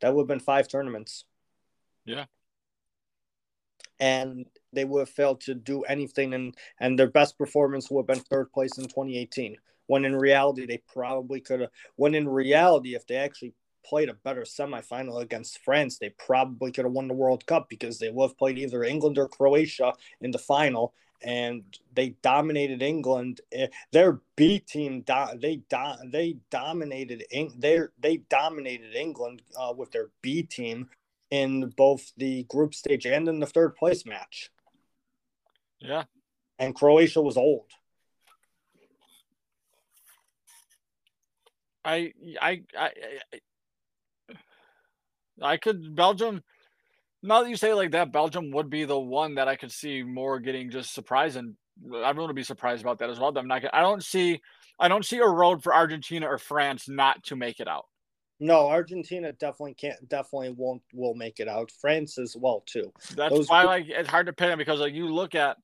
That 0.00 0.14
would 0.14 0.22
have 0.22 0.28
been 0.28 0.40
five 0.40 0.68
tournaments. 0.68 1.24
Yeah. 2.04 2.26
And 3.98 4.46
they 4.72 4.84
would 4.84 5.00
have 5.00 5.08
failed 5.08 5.40
to 5.42 5.54
do 5.54 5.82
anything, 5.82 6.34
and, 6.34 6.54
and 6.80 6.98
their 6.98 7.08
best 7.08 7.38
performance 7.38 7.90
would 7.90 8.02
have 8.02 8.06
been 8.06 8.24
third 8.24 8.52
place 8.52 8.76
in 8.78 8.84
2018. 8.84 9.56
When 9.86 10.04
in 10.04 10.14
reality, 10.16 10.66
they 10.66 10.82
probably 10.92 11.40
could 11.40 11.60
have. 11.60 11.70
When 11.94 12.14
in 12.14 12.28
reality, 12.28 12.94
if 12.94 13.06
they 13.06 13.16
actually 13.16 13.54
played 13.88 14.08
a 14.08 14.14
better 14.14 14.42
semifinal 14.42 15.22
against 15.22 15.62
France, 15.64 15.98
they 15.98 16.10
probably 16.10 16.72
could 16.72 16.84
have 16.84 16.92
won 16.92 17.08
the 17.08 17.14
World 17.14 17.46
Cup 17.46 17.68
because 17.68 17.98
they 17.98 18.10
would 18.10 18.30
have 18.30 18.38
played 18.38 18.58
either 18.58 18.82
England 18.82 19.18
or 19.18 19.28
Croatia 19.28 19.92
in 20.20 20.30
the 20.30 20.38
final, 20.38 20.94
and 21.22 21.62
they 21.94 22.10
dominated 22.22 22.82
England. 22.82 23.40
Eh, 23.52 23.68
their 23.92 24.20
B 24.36 24.58
team, 24.58 25.04
they 25.36 25.62
they 26.06 26.36
dominated 26.50 27.24
they 27.30 27.80
they 27.98 28.16
dominated 28.28 28.94
England 28.94 29.42
uh, 29.58 29.72
with 29.76 29.92
their 29.92 30.08
B 30.22 30.42
team 30.42 30.88
in 31.30 31.72
both 31.76 32.12
the 32.16 32.44
group 32.44 32.74
stage 32.74 33.06
and 33.06 33.28
in 33.28 33.40
the 33.40 33.46
third 33.46 33.76
place 33.76 34.04
match. 34.04 34.50
Yeah, 35.78 36.04
and 36.58 36.74
Croatia 36.74 37.22
was 37.22 37.36
old. 37.36 37.70
I 41.84 42.12
I 42.42 42.62
I 42.76 42.90
I 45.42 45.56
could 45.56 45.94
Belgium 45.94 46.42
now 47.22 47.42
that 47.42 47.50
you 47.50 47.56
say 47.56 47.74
like 47.74 47.90
that, 47.92 48.12
Belgium 48.12 48.50
would 48.52 48.70
be 48.70 48.84
the 48.84 48.98
one 48.98 49.34
that 49.34 49.48
I 49.48 49.56
could 49.56 49.72
see 49.72 50.02
more 50.02 50.38
getting 50.38 50.70
just 50.70 50.94
surprised, 50.94 51.36
and 51.36 51.54
going 51.90 52.28
to 52.28 52.34
be 52.34 52.42
surprised 52.42 52.82
about 52.82 52.98
that 53.00 53.10
as 53.10 53.18
well. 53.18 53.36
I'm 53.36 53.48
not. 53.48 53.62
I 53.72 53.80
don't 53.80 54.02
see. 54.02 54.40
I 54.78 54.88
don't 54.88 55.04
see 55.04 55.18
a 55.18 55.26
road 55.26 55.62
for 55.62 55.74
Argentina 55.74 56.26
or 56.26 56.38
France 56.38 56.88
not 56.88 57.22
to 57.24 57.36
make 57.36 57.60
it 57.60 57.68
out. 57.68 57.86
No, 58.38 58.68
Argentina 58.68 59.32
definitely 59.32 59.74
can't. 59.74 60.08
Definitely 60.08 60.54
won't. 60.56 60.82
Will 60.92 61.14
make 61.14 61.40
it 61.40 61.48
out. 61.48 61.70
France 61.80 62.18
as 62.18 62.36
well 62.38 62.62
too. 62.66 62.92
That's 63.16 63.34
Those 63.34 63.48
why 63.48 63.64
like 63.64 63.86
it's 63.88 64.08
hard 64.08 64.26
to 64.26 64.32
pin 64.32 64.50
them 64.50 64.58
because 64.58 64.80
like 64.80 64.94
you 64.94 65.12
look 65.12 65.34
at 65.34 65.56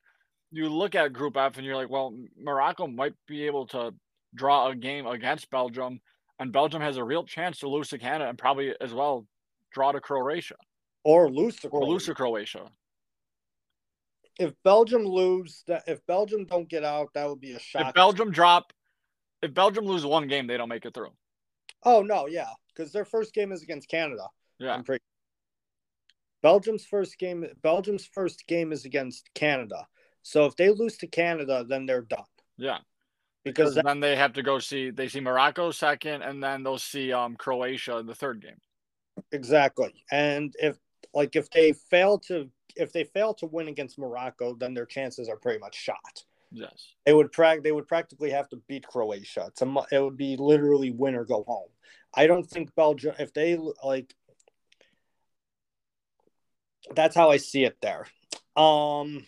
you 0.50 0.68
look 0.68 0.94
at 0.94 1.12
Group 1.12 1.36
F 1.36 1.58
and 1.58 1.66
you're 1.66 1.76
like, 1.76 1.90
well, 1.90 2.14
Morocco 2.38 2.86
might 2.86 3.14
be 3.28 3.46
able 3.46 3.66
to 3.68 3.94
draw 4.34 4.68
a 4.68 4.74
game 4.74 5.06
against 5.06 5.50
Belgium, 5.50 6.00
and 6.38 6.52
Belgium 6.52 6.80
has 6.80 6.96
a 6.96 7.04
real 7.04 7.24
chance 7.24 7.58
to 7.58 7.68
lose 7.68 7.90
to 7.90 7.98
Canada 7.98 8.30
and 8.30 8.38
probably 8.38 8.74
as 8.80 8.92
well 8.92 9.26
draw 9.72 9.92
to 9.92 10.00
Croatia 10.00 10.56
or 11.04 11.30
lose 11.30 11.56
to 11.56 11.68
or 11.68 11.84
lose 11.84 12.06
to 12.06 12.14
Croatia. 12.14 12.70
If 14.38 14.54
Belgium 14.64 15.04
lose, 15.04 15.62
that 15.66 15.84
if 15.86 16.04
Belgium 16.06 16.46
don't 16.46 16.68
get 16.68 16.84
out, 16.84 17.08
that 17.14 17.28
would 17.28 17.40
be 17.40 17.52
a 17.52 17.58
shock. 17.58 17.88
If 17.88 17.94
Belgium 17.94 18.30
drop, 18.30 18.72
if 19.42 19.52
Belgium 19.52 19.84
lose 19.84 20.06
one 20.06 20.26
game, 20.26 20.46
they 20.46 20.56
don't 20.56 20.68
make 20.68 20.84
it 20.84 20.94
through. 20.94 21.12
Oh 21.84 22.02
no, 22.02 22.26
yeah, 22.26 22.48
because 22.74 22.92
their 22.92 23.04
first 23.04 23.34
game 23.34 23.52
is 23.52 23.62
against 23.62 23.88
Canada. 23.88 24.28
Yeah. 24.58 24.80
Pretty... 24.82 25.02
Belgium's 26.42 26.84
first 26.84 27.18
game. 27.18 27.44
Belgium's 27.62 28.06
first 28.06 28.46
game 28.46 28.72
is 28.72 28.84
against 28.84 29.28
Canada. 29.34 29.86
So 30.22 30.46
if 30.46 30.56
they 30.56 30.70
lose 30.70 30.96
to 30.98 31.06
Canada, 31.06 31.64
then 31.68 31.86
they're 31.86 32.02
done. 32.02 32.24
Yeah. 32.56 32.78
Because, 33.44 33.74
because 33.74 33.84
then 33.84 34.00
they 34.00 34.14
have 34.14 34.34
to 34.34 34.42
go 34.42 34.60
see 34.60 34.90
they 34.90 35.08
see 35.08 35.20
Morocco 35.20 35.72
second, 35.72 36.22
and 36.22 36.42
then 36.42 36.62
they'll 36.62 36.78
see 36.78 37.12
um 37.12 37.36
Croatia 37.36 37.98
in 37.98 38.06
the 38.06 38.14
third 38.14 38.40
game. 38.40 38.60
Exactly. 39.32 39.92
And 40.10 40.54
if 40.58 40.78
like 41.14 41.36
if 41.36 41.50
they 41.50 41.72
fail 41.72 42.18
to 42.20 42.48
if 42.76 42.92
they 42.92 43.04
fail 43.04 43.34
to 43.34 43.46
win 43.46 43.68
against 43.68 43.98
Morocco, 43.98 44.54
then 44.54 44.74
their 44.74 44.86
chances 44.86 45.28
are 45.28 45.36
pretty 45.36 45.58
much 45.58 45.74
shot. 45.74 46.24
Yes, 46.50 46.94
they 47.06 47.12
would 47.12 47.32
prac 47.32 47.62
they 47.62 47.72
would 47.72 47.88
practically 47.88 48.30
have 48.30 48.48
to 48.50 48.56
beat 48.68 48.86
Croatia. 48.86 49.46
It's 49.48 49.62
a, 49.62 49.74
it 49.90 50.02
would 50.02 50.16
be 50.16 50.36
literally 50.36 50.90
win 50.90 51.14
or 51.14 51.24
go 51.24 51.44
home. 51.44 51.68
I 52.14 52.26
don't 52.26 52.44
think 52.44 52.74
Belgium 52.74 53.14
if 53.18 53.32
they 53.32 53.58
like. 53.82 54.14
That's 56.94 57.14
how 57.14 57.30
I 57.30 57.36
see 57.36 57.64
it 57.64 57.78
there. 57.80 58.06
Um. 58.56 59.24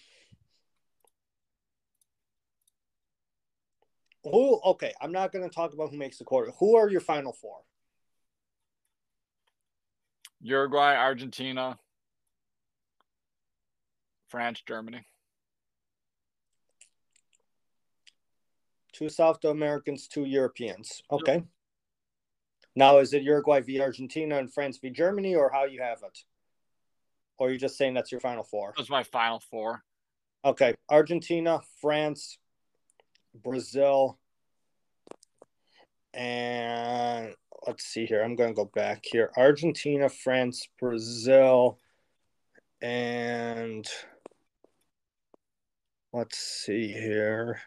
Who? 4.25 4.61
Okay, 4.65 4.93
I'm 5.03 5.13
not 5.13 5.33
going 5.33 5.49
to 5.49 5.55
talk 5.55 5.75
about 5.75 5.91
who 5.91 5.99
makes 5.99 6.19
the 6.19 6.25
quarter. 6.25 6.51
Who 6.59 6.77
are 6.77 6.89
your 6.89 7.03
final 7.03 7.33
four? 7.33 7.59
Uruguay, 10.45 10.95
Argentina, 10.95 11.79
France, 14.29 14.63
Germany. 14.69 15.01
Two 18.93 19.09
South 19.09 19.43
Americans, 19.45 20.07
two 20.07 20.27
Europeans. 20.27 21.03
Okay. 21.11 21.37
Yep. 21.37 21.45
Now, 22.77 22.99
is 22.99 23.15
it 23.15 23.23
Uruguay 23.23 23.61
v 23.61 23.81
Argentina 23.81 24.37
and 24.37 24.53
France 24.53 24.77
v 24.77 24.91
Germany, 24.91 25.35
or 25.35 25.51
how 25.51 25.65
you 25.65 25.81
have 25.81 26.03
it? 26.03 26.19
Or 27.39 27.49
are 27.49 27.51
you 27.51 27.59
just 27.59 27.79
saying 27.79 27.95
that's 27.95 28.13
your 28.13 28.21
final 28.21 28.45
four? 28.45 28.75
That's 28.77 28.91
my 28.91 29.03
final 29.03 29.41
four. 29.41 29.83
Okay. 30.45 30.75
Argentina, 30.91 31.63
France, 31.81 32.37
Brazil, 33.35 34.19
and 36.13 37.35
let's 37.67 37.85
see 37.85 38.07
here. 38.07 38.23
I'm 38.23 38.37
going 38.37 38.51
to 38.51 38.55
go 38.55 38.71
back 38.75 39.05
here. 39.05 39.31
Argentina, 39.37 40.09
France, 40.09 40.69
Brazil, 40.79 41.79
and 42.81 43.87
let's 46.13 46.39
see 46.39 46.89
here. 46.89 47.61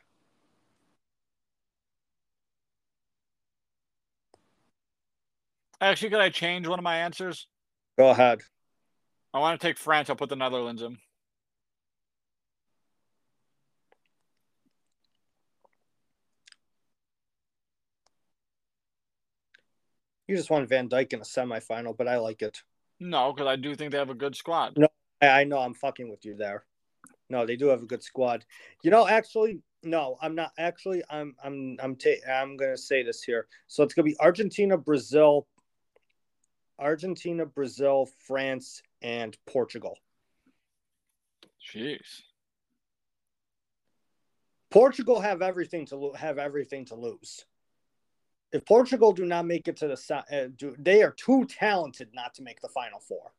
Actually, 5.80 6.10
could 6.10 6.20
I 6.20 6.30
change 6.30 6.68
one 6.68 6.80
of 6.80 6.84
my 6.84 6.98
answers? 6.98 7.48
Go 7.98 8.10
ahead. 8.10 8.40
I 9.34 9.40
want 9.40 9.60
to 9.60 9.68
take 9.68 9.78
France. 9.78 10.10
I'll 10.10 10.16
put 10.16 10.30
the 10.30 10.36
Netherlands 10.36 10.82
in. 10.82 10.98
You 20.28 20.36
just 20.36 20.50
want 20.50 20.68
Van 20.68 20.90
Dijk 20.90 21.14
in 21.14 21.20
a 21.20 21.24
semifinal, 21.24 21.96
but 21.96 22.08
I 22.08 22.18
like 22.18 22.42
it. 22.42 22.62
No, 23.00 23.32
because 23.32 23.48
I 23.48 23.56
do 23.56 23.76
think 23.76 23.92
they 23.92 23.98
have 23.98 24.10
a 24.10 24.16
good 24.16 24.36
squad. 24.36 24.78
No, 24.78 24.88
I 25.22 25.44
know 25.46 25.60
I'm 25.60 25.74
fucking 25.74 26.10
with 26.10 26.26
you 26.26 26.36
there. 26.36 26.66
No, 27.30 27.46
they 27.46 27.56
do 27.56 27.68
have 27.68 27.84
a 27.84 27.86
good 27.86 28.04
squad. 28.04 28.46
You 28.84 28.92
know, 28.92 29.08
actually, 29.08 29.62
no, 29.84 30.18
I'm 30.22 30.36
not. 30.36 30.52
Actually, 30.58 31.04
I'm 31.10 31.36
I'm 31.44 31.78
I'm 31.82 31.96
ta- 31.96 32.30
I'm 32.30 32.58
gonna 32.58 32.78
say 32.78 33.04
this 33.04 33.24
here. 33.24 33.48
So 33.68 33.84
it's 33.84 33.94
gonna 33.94 34.06
be 34.06 34.18
Argentina, 34.20 34.78
Brazil, 34.78 35.48
Argentina, 36.80 37.46
Brazil, 37.46 38.10
France, 38.26 38.82
and 39.02 39.38
Portugal. 39.46 39.98
Jeez. 41.74 42.22
Portugal 44.70 45.20
have 45.20 45.42
everything 45.42 45.86
to 45.88 45.96
lo- 45.96 46.14
have 46.14 46.38
everything 46.38 46.86
to 46.86 46.96
lose. 46.96 47.46
If 48.52 48.66
Portugal 48.66 49.12
do 49.12 49.26
not 49.26 49.46
make 49.46 49.68
it 49.68 49.78
to 49.78 49.88
the 49.88 50.24
uh, 50.32 50.48
do, 50.56 50.76
they 50.80 51.04
are 51.04 51.12
too 51.12 51.46
talented 51.46 52.10
not 52.14 52.34
to 52.36 52.44
make 52.44 52.62
the 52.62 52.70
final 52.70 53.00
four. 53.00 53.34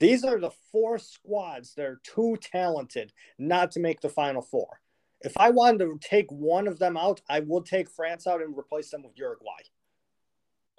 These 0.00 0.24
are 0.24 0.38
the 0.38 0.50
four 0.72 0.98
squads 0.98 1.74
that 1.74 1.86
are 1.86 2.00
too 2.02 2.36
talented 2.40 3.12
not 3.38 3.72
to 3.72 3.80
make 3.80 4.00
the 4.00 4.08
final 4.08 4.42
four. 4.42 4.80
If 5.20 5.36
I 5.36 5.50
wanted 5.50 5.78
to 5.78 5.98
take 6.00 6.30
one 6.30 6.68
of 6.68 6.78
them 6.78 6.96
out, 6.96 7.20
I 7.28 7.40
would 7.40 7.66
take 7.66 7.90
France 7.90 8.26
out 8.26 8.40
and 8.40 8.56
replace 8.56 8.90
them 8.90 9.02
with 9.02 9.18
Uruguay. 9.18 9.62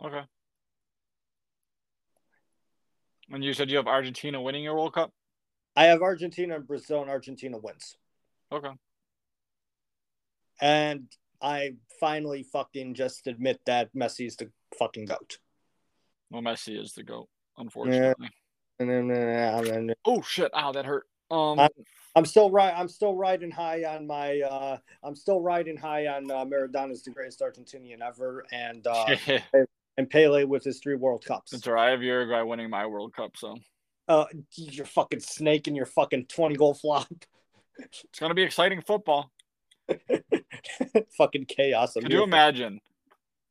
Okay. 0.03 0.21
And 3.31 3.43
you 3.43 3.53
said 3.53 3.69
you 3.69 3.77
have 3.77 3.87
Argentina 3.87 4.41
winning 4.41 4.63
your 4.63 4.75
World 4.75 4.93
Cup? 4.93 5.11
I 5.75 5.85
have 5.85 6.01
Argentina 6.01 6.55
and 6.55 6.67
Brazil, 6.67 7.01
and 7.01 7.09
Argentina 7.09 7.57
wins. 7.57 7.95
Okay. 8.51 8.71
And 10.61 11.05
I 11.41 11.71
finally 11.99 12.43
fucking 12.43 12.95
just 12.95 13.27
admit 13.27 13.59
that 13.65 13.93
Messi 13.93 14.27
is 14.27 14.35
the 14.35 14.49
fucking 14.77 15.05
goat. 15.05 15.37
Well, 16.29 16.41
Messi 16.41 16.81
is 16.81 16.93
the 16.93 17.03
goat, 17.03 17.27
unfortunately. 17.57 18.29
And 18.79 18.89
then, 18.89 19.11
and 19.11 19.65
then, 19.67 19.93
oh 20.05 20.21
shit! 20.21 20.51
Ow, 20.55 20.71
that 20.71 20.85
hurt. 20.85 21.05
Um, 21.31 21.59
I'm, 21.59 21.69
I'm 22.15 22.25
still 22.25 22.49
right. 22.49 22.73
I'm 22.75 22.87
still 22.87 23.15
riding 23.15 23.51
high 23.51 23.83
on 23.83 24.07
my. 24.07 24.41
Uh, 24.41 24.77
I'm 25.03 25.15
still 25.15 25.41
riding 25.41 25.77
high 25.77 26.07
on 26.07 26.31
uh, 26.31 26.45
Maradona's 26.45 27.03
the 27.03 27.11
greatest 27.11 27.41
Argentinian 27.41 28.01
ever, 28.01 28.45
and 28.51 28.85
uh, 28.87 29.15
and 29.97 30.09
Pele 30.09 30.45
with 30.45 30.63
his 30.63 30.79
three 30.79 30.95
World 30.95 31.25
Cups. 31.25 31.51
That's 31.51 31.67
right. 31.67 31.87
I 31.87 31.91
have 31.91 32.01
Uruguay 32.01 32.41
winning 32.41 32.69
my 32.69 32.85
World 32.85 33.13
Cup, 33.13 33.31
so. 33.35 33.57
Uh, 34.07 34.25
you're 34.55 34.87
fucking 34.87 35.19
snake 35.19 35.67
and 35.67 35.75
your 35.75 35.85
fucking 35.85 36.25
twenty 36.25 36.55
goal 36.55 36.73
flop. 36.73 37.07
It's 37.77 38.19
gonna 38.19 38.33
be 38.33 38.43
exciting 38.43 38.81
football. 38.81 39.31
fucking 41.17 41.45
chaos. 41.45 41.93
Could 41.93 42.11
you 42.11 42.23
imagine 42.23 42.79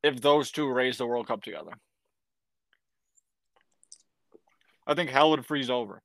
if 0.03 0.21
those 0.21 0.51
two 0.51 0.69
raised 0.71 0.99
the 0.99 1.07
World 1.07 1.27
Cup 1.27 1.43
together? 1.43 1.73
I 4.87 4.95
think 4.95 5.11
hell 5.11 5.31
would 5.31 5.45
freeze 5.45 5.71
over. 5.71 6.01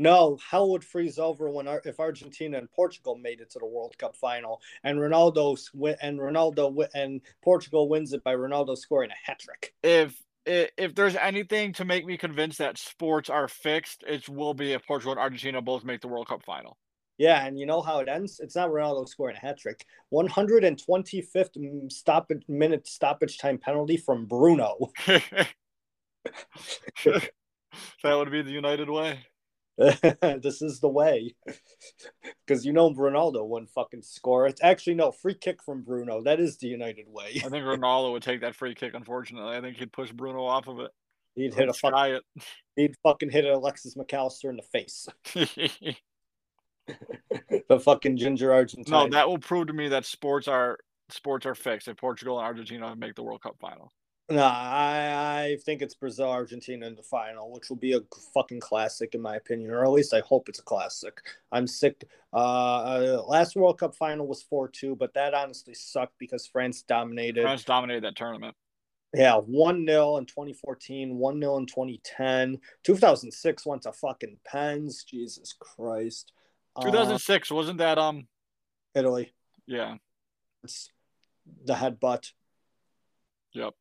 No, 0.00 0.38
hell 0.50 0.70
would 0.70 0.82
freeze 0.82 1.18
over 1.18 1.50
when 1.50 1.68
if 1.84 2.00
Argentina 2.00 2.56
and 2.56 2.70
Portugal 2.70 3.16
made 3.16 3.40
it 3.40 3.50
to 3.50 3.58
the 3.58 3.66
World 3.66 3.96
Cup 3.98 4.16
final, 4.16 4.62
and 4.82 4.98
Ronaldo 4.98 5.58
and 6.00 6.18
Ronaldo 6.18 6.88
and 6.94 7.20
Portugal 7.42 7.86
wins 7.86 8.14
it 8.14 8.24
by 8.24 8.34
Ronaldo 8.34 8.78
scoring 8.78 9.10
a 9.10 9.30
hat 9.30 9.40
trick. 9.40 9.74
If 9.82 10.18
if 10.46 10.94
there's 10.94 11.16
anything 11.16 11.74
to 11.74 11.84
make 11.84 12.06
me 12.06 12.16
convinced 12.16 12.58
that 12.58 12.78
sports 12.78 13.28
are 13.28 13.46
fixed, 13.46 14.02
it 14.06 14.26
will 14.26 14.54
be 14.54 14.72
if 14.72 14.86
Portugal 14.86 15.12
and 15.12 15.20
Argentina 15.20 15.60
both 15.60 15.84
make 15.84 16.00
the 16.00 16.08
World 16.08 16.28
Cup 16.28 16.42
final. 16.44 16.78
Yeah, 17.20 17.44
and 17.44 17.58
you 17.58 17.66
know 17.66 17.82
how 17.82 17.98
it 17.98 18.08
ends? 18.08 18.40
It's 18.40 18.56
not 18.56 18.70
Ronaldo 18.70 19.06
scoring 19.06 19.36
a 19.36 19.40
hat 19.40 19.58
trick. 19.58 19.84
125th 20.10 21.92
stoppage 21.92 22.42
minute 22.48 22.88
stoppage 22.88 23.36
time 23.36 23.58
penalty 23.58 23.98
from 23.98 24.24
Bruno. 24.24 24.90
that 25.06 25.44
would 28.04 28.30
be 28.30 28.40
the 28.40 28.50
United 28.50 28.88
way. 28.88 29.18
this 29.76 30.62
is 30.62 30.80
the 30.80 30.88
way. 30.88 31.34
Because 32.46 32.64
you 32.66 32.72
know 32.72 32.90
Ronaldo 32.90 33.46
wouldn't 33.46 33.70
fucking 33.70 34.02
score. 34.02 34.46
It's 34.46 34.62
actually 34.62 34.94
no 34.94 35.12
free 35.12 35.34
kick 35.34 35.62
from 35.62 35.82
Bruno. 35.82 36.22
That 36.22 36.40
is 36.40 36.56
the 36.56 36.66
United 36.68 37.06
way. 37.06 37.40
I 37.44 37.48
think 37.48 37.64
Ronaldo 37.64 38.12
would 38.12 38.22
take 38.22 38.40
that 38.40 38.56
free 38.56 38.74
kick, 38.74 38.94
unfortunately. 38.94 39.56
I 39.56 39.60
think 39.60 39.76
he'd 39.76 39.92
push 39.92 40.10
Bruno 40.10 40.44
off 40.44 40.68
of 40.68 40.80
it. 40.80 40.90
He'd 41.36 41.54
hit 41.54 41.68
a 41.68 41.72
fucking, 41.72 42.14
it. 42.14 42.22
he'd 42.76 42.96
fucking 43.02 43.30
hit 43.30 43.44
Alexis 43.44 43.96
Mac 43.96 44.12
Allister 44.12 44.50
in 44.50 44.56
the 44.56 44.62
face. 44.62 45.06
the 47.68 47.80
fucking 47.80 48.16
ginger 48.16 48.52
Argentina. 48.52 49.04
No, 49.04 49.08
that 49.08 49.28
will 49.28 49.38
prove 49.38 49.66
to 49.68 49.72
me 49.72 49.88
that 49.88 50.04
sports 50.04 50.48
are 50.48 50.78
sports 51.08 51.46
are 51.46 51.54
fixed 51.54 51.88
if 51.88 51.96
Portugal 51.96 52.38
and 52.38 52.46
Argentina 52.46 52.94
make 52.96 53.14
the 53.14 53.22
World 53.22 53.42
Cup 53.42 53.56
final. 53.60 53.92
No, 54.30 54.44
I, 54.44 55.42
I 55.42 55.56
think 55.64 55.82
it's 55.82 55.94
Brazil 55.94 56.30
Argentina 56.30 56.86
in 56.86 56.94
the 56.94 57.02
final, 57.02 57.50
which 57.50 57.68
will 57.68 57.76
be 57.76 57.94
a 57.94 58.00
fucking 58.32 58.60
classic 58.60 59.16
in 59.16 59.20
my 59.20 59.34
opinion, 59.34 59.72
or 59.72 59.84
at 59.84 59.90
least 59.90 60.14
I 60.14 60.20
hope 60.20 60.48
it's 60.48 60.60
a 60.60 60.62
classic. 60.62 61.20
I'm 61.50 61.66
sick. 61.66 62.04
Uh, 62.32 62.36
uh 62.36 63.24
last 63.26 63.56
World 63.56 63.80
Cup 63.80 63.96
final 63.96 64.28
was 64.28 64.42
four 64.42 64.68
two, 64.68 64.94
but 64.94 65.14
that 65.14 65.34
honestly 65.34 65.74
sucked 65.74 66.16
because 66.18 66.46
France 66.46 66.82
dominated. 66.82 67.42
France 67.42 67.64
dominated 67.64 68.04
that 68.04 68.14
tournament. 68.14 68.54
Yeah, 69.12 69.38
1 69.38 69.86
0 69.86 70.18
in 70.18 70.26
2014, 70.26 71.16
1 71.16 71.40
0 71.40 71.56
in 71.56 71.66
2010. 71.66 72.58
2006 72.84 73.66
went 73.66 73.82
to 73.82 73.92
fucking 73.92 74.36
pens. 74.44 75.02
Jesus 75.02 75.52
Christ. 75.58 76.32
2006, 76.82 77.50
uh, 77.50 77.54
wasn't 77.54 77.78
that 77.78 77.98
um 77.98 78.26
Italy? 78.94 79.32
Yeah. 79.66 79.96
It's 80.64 80.90
the 81.64 81.74
headbutt. 81.74 82.32
Yep 83.52 83.74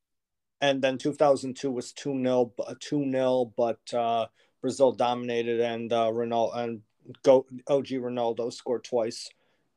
and 0.62 0.82
then 0.82 0.98
2002 0.98 1.72
was 1.72 1.94
2 1.94 2.22
0 2.22 2.54
2 2.80 3.12
0 3.12 3.54
but 3.56 3.94
uh, 3.94 4.26
brazil 4.62 4.92
dominated 4.92 5.60
and 5.60 5.92
uh, 5.94 6.10
ronaldo 6.12 6.56
and 6.58 6.82
go 7.24 7.46
og 7.68 7.86
ronaldo 7.86 8.52
scored 8.52 8.84
twice 8.84 9.30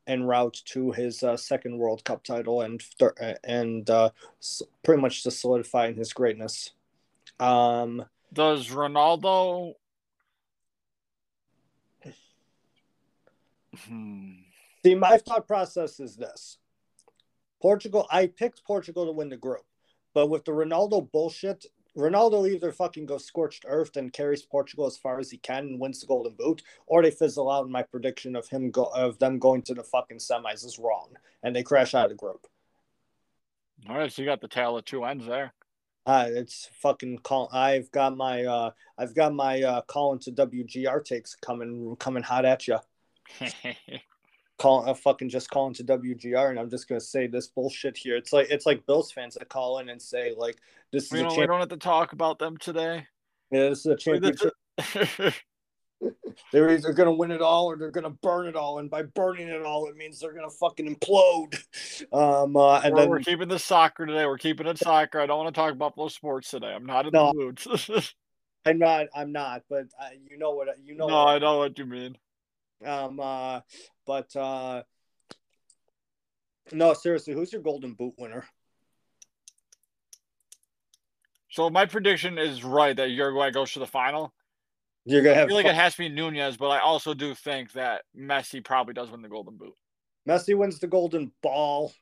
en 0.05 0.23
route 0.23 0.61
to 0.65 0.91
his 0.91 1.23
uh, 1.23 1.37
second 1.37 1.77
world 1.77 2.03
cup 2.03 2.23
title 2.23 2.61
and 2.61 2.83
th- 2.99 3.37
and 3.43 3.89
uh, 3.89 4.09
pretty 4.83 5.01
much 5.01 5.23
just 5.23 5.39
solidifying 5.39 5.95
his 5.95 6.13
greatness 6.13 6.71
um 7.39 8.03
does 8.33 8.69
ronaldo 8.69 9.73
hmm. 13.75 14.31
see 14.83 14.95
my 14.95 15.17
thought 15.17 15.47
process 15.47 15.99
is 15.99 16.15
this 16.15 16.57
portugal 17.61 18.07
i 18.11 18.27
picked 18.27 18.63
portugal 18.63 19.05
to 19.05 19.11
win 19.11 19.29
the 19.29 19.37
group 19.37 19.65
but 20.13 20.29
with 20.29 20.45
the 20.45 20.51
Ronaldo 20.51 21.11
bullshit, 21.11 21.65
Ronaldo 21.97 22.49
either 22.49 22.71
fucking 22.71 23.05
goes 23.05 23.25
scorched 23.25 23.65
earth 23.67 23.97
and 23.97 24.13
carries 24.13 24.43
Portugal 24.43 24.85
as 24.85 24.97
far 24.97 25.19
as 25.19 25.29
he 25.29 25.37
can 25.37 25.65
and 25.65 25.79
wins 25.79 25.99
the 25.99 26.07
Golden 26.07 26.33
Boot, 26.33 26.63
or 26.87 27.01
they 27.01 27.11
fizzle 27.11 27.51
out. 27.51 27.63
And 27.63 27.71
my 27.71 27.83
prediction 27.83 28.35
of 28.35 28.47
him 28.47 28.71
go 28.71 28.85
of 28.85 29.19
them 29.19 29.39
going 29.39 29.61
to 29.63 29.73
the 29.73 29.83
fucking 29.83 30.17
semis 30.17 30.65
is 30.65 30.79
wrong, 30.79 31.09
and 31.43 31.55
they 31.55 31.63
crash 31.63 31.93
out 31.93 32.05
of 32.05 32.11
the 32.11 32.15
group. 32.15 32.47
All 33.89 33.97
right, 33.97 34.11
so 34.11 34.21
you 34.21 34.27
got 34.27 34.41
the 34.41 34.47
tail 34.47 34.77
of 34.77 34.85
two 34.85 35.03
ends 35.03 35.25
there. 35.25 35.53
Uh, 36.05 36.27
it's 36.29 36.69
fucking 36.81 37.19
call. 37.19 37.49
I've 37.51 37.91
got 37.91 38.17
my 38.17 38.43
uh, 38.43 38.71
I've 38.97 39.15
got 39.15 39.33
my 39.33 39.61
uh, 39.61 39.81
calling 39.81 40.19
to 40.19 40.31
WGR 40.31 41.03
takes 41.03 41.35
coming 41.35 41.95
coming 41.97 42.23
hot 42.23 42.45
at 42.45 42.67
you. 42.67 42.77
call 44.57 44.87
uh, 44.87 44.93
fucking 44.93 45.29
just 45.29 45.49
calling 45.49 45.73
to 45.73 45.83
WGR 45.83 46.49
and 46.49 46.59
I'm 46.59 46.69
just 46.69 46.87
gonna 46.87 47.01
say 47.01 47.27
this 47.27 47.47
bullshit 47.47 47.97
here. 47.97 48.15
It's 48.15 48.33
like 48.33 48.47
it's 48.49 48.65
like 48.65 48.85
Bills 48.85 49.11
fans 49.11 49.35
that 49.35 49.49
call 49.49 49.79
in 49.79 49.89
and 49.89 50.01
say 50.01 50.33
like 50.37 50.57
this 50.91 51.11
we 51.11 51.19
is 51.19 51.23
don't, 51.23 51.37
a 51.37 51.39
we 51.39 51.47
don't 51.47 51.59
have 51.59 51.69
to 51.69 51.77
talk 51.77 52.13
about 52.13 52.39
them 52.39 52.57
today. 52.57 53.05
Yeah, 53.51 53.69
this 53.69 53.79
is 53.79 53.85
a 53.87 53.95
championship. 53.95 54.53
they're 56.51 56.69
either 56.71 56.93
gonna 56.93 57.13
win 57.13 57.31
it 57.31 57.41
all 57.41 57.65
or 57.65 57.77
they're 57.77 57.91
gonna 57.91 58.09
burn 58.09 58.47
it 58.47 58.55
all, 58.55 58.79
and 58.79 58.89
by 58.89 59.03
burning 59.03 59.47
it 59.47 59.63
all, 59.63 59.87
it 59.87 59.95
means 59.95 60.19
they're 60.19 60.33
gonna 60.33 60.49
fucking 60.49 60.95
implode. 60.95 61.57
Um, 62.11 62.57
uh, 62.57 62.79
and 62.79 62.93
we're, 62.93 62.99
then 62.99 63.09
we're 63.09 63.19
keeping 63.19 63.47
the 63.47 63.59
soccer 63.59 64.05
today. 64.05 64.25
We're 64.25 64.37
keeping 64.37 64.67
it 64.67 64.77
soccer. 64.77 65.19
I 65.19 65.25
don't 65.25 65.37
want 65.37 65.53
to 65.53 65.59
talk 65.59 65.77
Buffalo 65.77 66.07
sports 66.07 66.49
today. 66.49 66.73
I'm 66.73 66.85
not 66.85 67.05
in 67.05 67.11
no, 67.13 67.31
the 67.31 67.37
mood. 67.37 68.03
I'm 68.65 68.77
not. 68.77 69.07
I'm 69.15 69.31
not. 69.31 69.63
But 69.69 69.85
uh, 69.99 70.09
you 70.29 70.37
know 70.37 70.51
what? 70.51 70.67
You 70.83 70.95
know. 70.95 71.07
No, 71.07 71.25
what, 71.25 71.35
I 71.35 71.39
know 71.39 71.59
what 71.59 71.77
you 71.77 71.85
mean. 71.85 72.17
Um, 72.85 73.19
uh, 73.19 73.61
but 74.05 74.35
uh, 74.35 74.83
no, 76.71 76.93
seriously, 76.93 77.33
who's 77.33 77.51
your 77.51 77.61
Golden 77.61 77.93
Boot 77.93 78.13
winner? 78.17 78.45
So 81.49 81.69
my 81.69 81.85
prediction 81.85 82.37
is 82.37 82.63
right 82.63 82.95
that 82.95 83.11
Uruguay 83.11 83.51
goes 83.51 83.73
to 83.73 83.79
the 83.79 83.85
final. 83.85 84.33
You're 85.05 85.21
gonna 85.21 85.35
have. 85.35 85.45
I 85.45 85.47
feel 85.47 85.57
like 85.57 85.65
it 85.65 85.75
has 85.75 85.93
to 85.93 85.99
be 85.99 86.09
Nunez, 86.09 86.57
but 86.57 86.69
I 86.69 86.79
also 86.79 87.13
do 87.13 87.35
think 87.35 87.73
that 87.73 88.03
Messi 88.17 88.63
probably 88.63 88.93
does 88.93 89.11
win 89.11 89.21
the 89.21 89.29
Golden 89.29 89.57
Boot. 89.57 89.75
Messi 90.27 90.57
wins 90.57 90.79
the 90.79 90.87
Golden 90.87 91.31
Ball. 91.41 91.93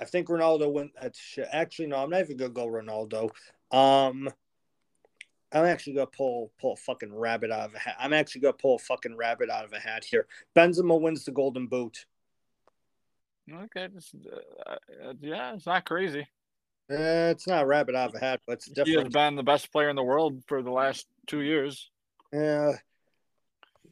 I 0.00 0.04
think 0.04 0.28
Ronaldo 0.28 0.72
wins. 0.72 0.90
Actually, 1.52 1.88
no, 1.88 1.98
I'm 1.98 2.10
not 2.10 2.20
even 2.20 2.36
gonna 2.38 2.50
go 2.50 2.66
Ronaldo. 2.66 3.30
Um, 3.70 4.28
I'm 5.52 5.64
actually 5.64 5.94
gonna 5.94 6.06
pull 6.06 6.52
pull 6.60 6.72
a 6.72 6.76
fucking 6.76 7.14
rabbit 7.14 7.50
out 7.50 7.68
of 7.68 7.74
a 7.74 7.78
hat. 7.78 7.96
I'm 7.98 8.12
actually 8.12 8.42
gonna 8.42 8.54
pull 8.54 8.76
a 8.76 8.78
fucking 8.78 9.16
rabbit 9.16 9.50
out 9.50 9.64
of 9.64 9.72
a 9.72 9.78
hat 9.78 10.04
here. 10.04 10.26
Benzema 10.56 11.00
wins 11.00 11.24
the 11.24 11.32
Golden 11.32 11.66
Boot. 11.66 12.06
Okay, 13.50 13.88
uh, 14.66 14.70
uh, 14.70 15.12
yeah, 15.20 15.54
it's 15.54 15.66
not 15.66 15.84
crazy. 15.84 16.26
Uh, 16.90 17.30
it's 17.30 17.46
not 17.46 17.62
a 17.62 17.66
rabbit 17.66 17.94
out 17.94 18.10
of 18.10 18.14
a 18.14 18.18
hat, 18.18 18.40
but 18.46 18.54
it's 18.54 18.66
different. 18.66 18.88
He 18.88 18.94
has 18.94 19.08
been 19.08 19.36
the 19.36 19.42
best 19.42 19.72
player 19.72 19.88
in 19.88 19.96
the 19.96 20.02
world 20.02 20.42
for 20.46 20.62
the 20.62 20.70
last 20.70 21.06
two 21.26 21.40
years. 21.40 21.90
Yeah. 22.32 22.72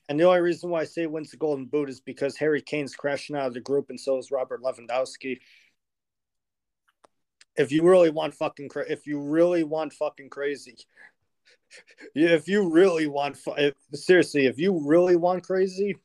And 0.09 0.21
the 0.21 0.25
only 0.25 0.41
reason 0.41 0.71
why 0.71 0.81
I 0.81 0.85
say 0.85 1.07
wins 1.07 1.31
the 1.31 1.37
Golden 1.37 1.67
Boot 1.67 1.89
is 1.89 2.01
because 2.01 2.37
Harry 2.37 2.61
Kane's 2.61 2.95
crashing 2.95 3.37
out 3.37 3.47
of 3.47 3.55
the 3.55 3.61
group, 3.61 3.91
and 3.91 3.99
so 3.99 4.19
is 4.19 4.31
Robert 4.31 4.63
Lewandowski. 4.63 5.39
If 7.57 7.73
you 7.73 7.83
really 7.83 8.11
want 8.11 8.35
fucking, 8.35 8.69
cra- 8.69 8.91
if 8.91 9.07
you 9.07 9.21
really 9.21 9.65
want 9.65 9.93
fucking 9.93 10.29
crazy, 10.29 10.77
if 12.15 12.49
you 12.49 12.71
really 12.71 13.07
want, 13.07 13.39
if, 13.59 13.75
seriously, 13.93 14.47
if 14.47 14.59
you 14.59 14.81
really 14.87 15.17
want 15.17 15.45
crazy, 15.45 15.97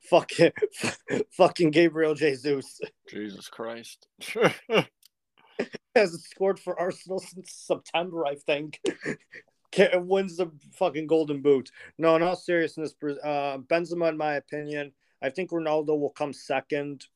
fucking, 0.02 0.52
fucking 1.30 1.70
Gabriel 1.70 2.14
Jesus. 2.14 2.80
Jesus 3.08 3.48
Christ. 3.48 4.06
Hasn't 5.94 6.22
scored 6.22 6.58
for 6.58 6.78
Arsenal 6.78 7.20
since 7.20 7.52
September, 7.52 8.26
I 8.26 8.34
think. 8.34 8.80
wins 10.02 10.36
the 10.36 10.50
fucking 10.74 11.06
golden 11.06 11.42
boot. 11.42 11.70
No, 11.98 12.14
in 12.16 12.22
all 12.22 12.36
seriousness, 12.36 12.94
uh, 13.02 13.58
Benzema, 13.58 14.08
in 14.08 14.16
my 14.16 14.34
opinion, 14.34 14.92
I 15.22 15.30
think 15.30 15.50
Ronaldo 15.50 15.98
will 15.98 16.10
come 16.10 16.32
second. 16.32 17.06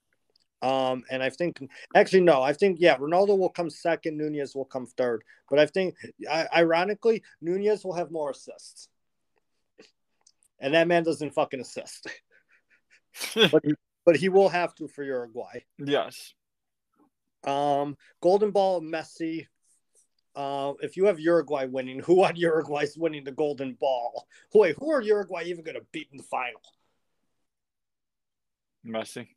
Um, 0.61 1.05
and 1.11 1.23
I 1.23 1.31
think 1.31 1.63
actually 1.95 2.23
no, 2.23 2.43
I 2.43 2.53
think 2.53 2.79
yeah, 2.81 2.97
Ronaldo 2.97 3.39
will 3.39 3.49
come 3.49 3.71
second, 3.71 4.17
Nunez 4.17 4.55
will 4.55 4.65
come 4.65 4.87
third. 4.87 5.23
But 5.49 5.59
I 5.61 5.67
think 5.67 5.95
ironically, 6.55 7.23
Nunez 7.41 7.85
will 7.85 7.95
have 7.95 8.11
more 8.11 8.31
assists, 8.31 8.89
and 10.59 10.75
that 10.75 10.89
man 10.89 11.05
doesn't 11.05 11.35
fucking 11.35 11.61
assist. 11.61 12.09
but, 13.35 13.65
he, 13.65 13.75
but 14.05 14.17
he 14.17 14.29
will 14.29 14.49
have 14.49 14.75
to 14.77 14.89
for 14.89 15.05
Uruguay. 15.05 15.61
Yes. 15.79 16.35
Um, 17.47 17.97
Golden 18.21 18.51
Ball, 18.51 18.81
Messi. 18.81 19.47
Uh, 20.35 20.75
if 20.83 20.97
you 20.97 21.07
have 21.07 21.19
Uruguay 21.19 21.67
winning, 21.67 22.01
who 22.01 22.25
on 22.25 22.37
Uruguay 22.37 22.83
is 22.83 22.97
winning 22.97 23.25
the 23.25 23.33
Golden 23.33 23.75
Ball? 23.75 24.27
Wait, 24.55 24.77
who 24.79 24.91
are 24.91 25.01
Uruguay 25.01 25.45
even 25.47 25.65
going 25.65 25.77
to 25.77 25.87
beat 25.93 26.09
in 26.13 26.19
the 26.19 26.25
final? 26.25 26.61
Messi. 28.87 29.29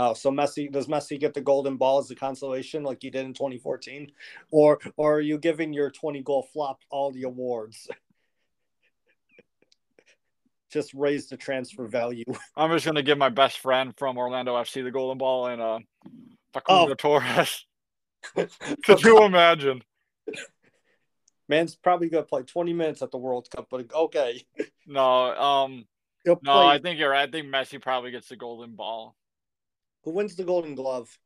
Oh, 0.00 0.14
so 0.14 0.30
Messi 0.30 0.70
does 0.70 0.86
Messi 0.86 1.18
get 1.18 1.34
the 1.34 1.40
golden 1.40 1.76
ball 1.76 1.98
as 1.98 2.08
a 2.12 2.14
consolation 2.14 2.84
like 2.84 3.02
he 3.02 3.10
did 3.10 3.26
in 3.26 3.34
2014, 3.34 4.12
or 4.52 4.78
or 4.96 5.16
are 5.16 5.20
you 5.20 5.38
giving 5.38 5.72
your 5.72 5.90
20 5.90 6.22
goal 6.22 6.46
flop 6.52 6.82
all 6.88 7.10
the 7.10 7.24
awards? 7.24 7.88
just 10.70 10.94
raise 10.94 11.26
the 11.26 11.36
transfer 11.36 11.88
value. 11.88 12.24
I'm 12.56 12.70
just 12.70 12.86
gonna 12.86 13.02
give 13.02 13.18
my 13.18 13.28
best 13.28 13.58
friend 13.58 13.92
from 13.96 14.18
Orlando 14.18 14.54
FC 14.54 14.84
the 14.84 14.92
golden 14.92 15.18
ball 15.18 15.48
and 15.48 15.60
uh 15.60 15.80
Facundo 16.52 16.92
oh. 16.92 16.94
Torres. 16.94 17.66
Could 18.84 19.02
you 19.02 19.24
imagine? 19.24 19.82
Man's 21.48 21.74
probably 21.74 22.08
gonna 22.08 22.22
play 22.22 22.42
20 22.42 22.72
minutes 22.72 23.02
at 23.02 23.10
the 23.10 23.18
World 23.18 23.48
Cup, 23.50 23.66
but 23.68 23.92
okay. 23.92 24.44
No, 24.86 25.34
um, 25.34 25.86
no, 26.24 26.68
I 26.68 26.78
think 26.78 27.00
you're 27.00 27.10
right. 27.10 27.28
I 27.28 27.32
think 27.32 27.48
Messi 27.48 27.82
probably 27.82 28.12
gets 28.12 28.28
the 28.28 28.36
golden 28.36 28.76
ball. 28.76 29.16
Who 30.08 30.14
wins 30.14 30.34
the 30.36 30.42
Golden 30.42 30.74
Glove? 30.74 31.18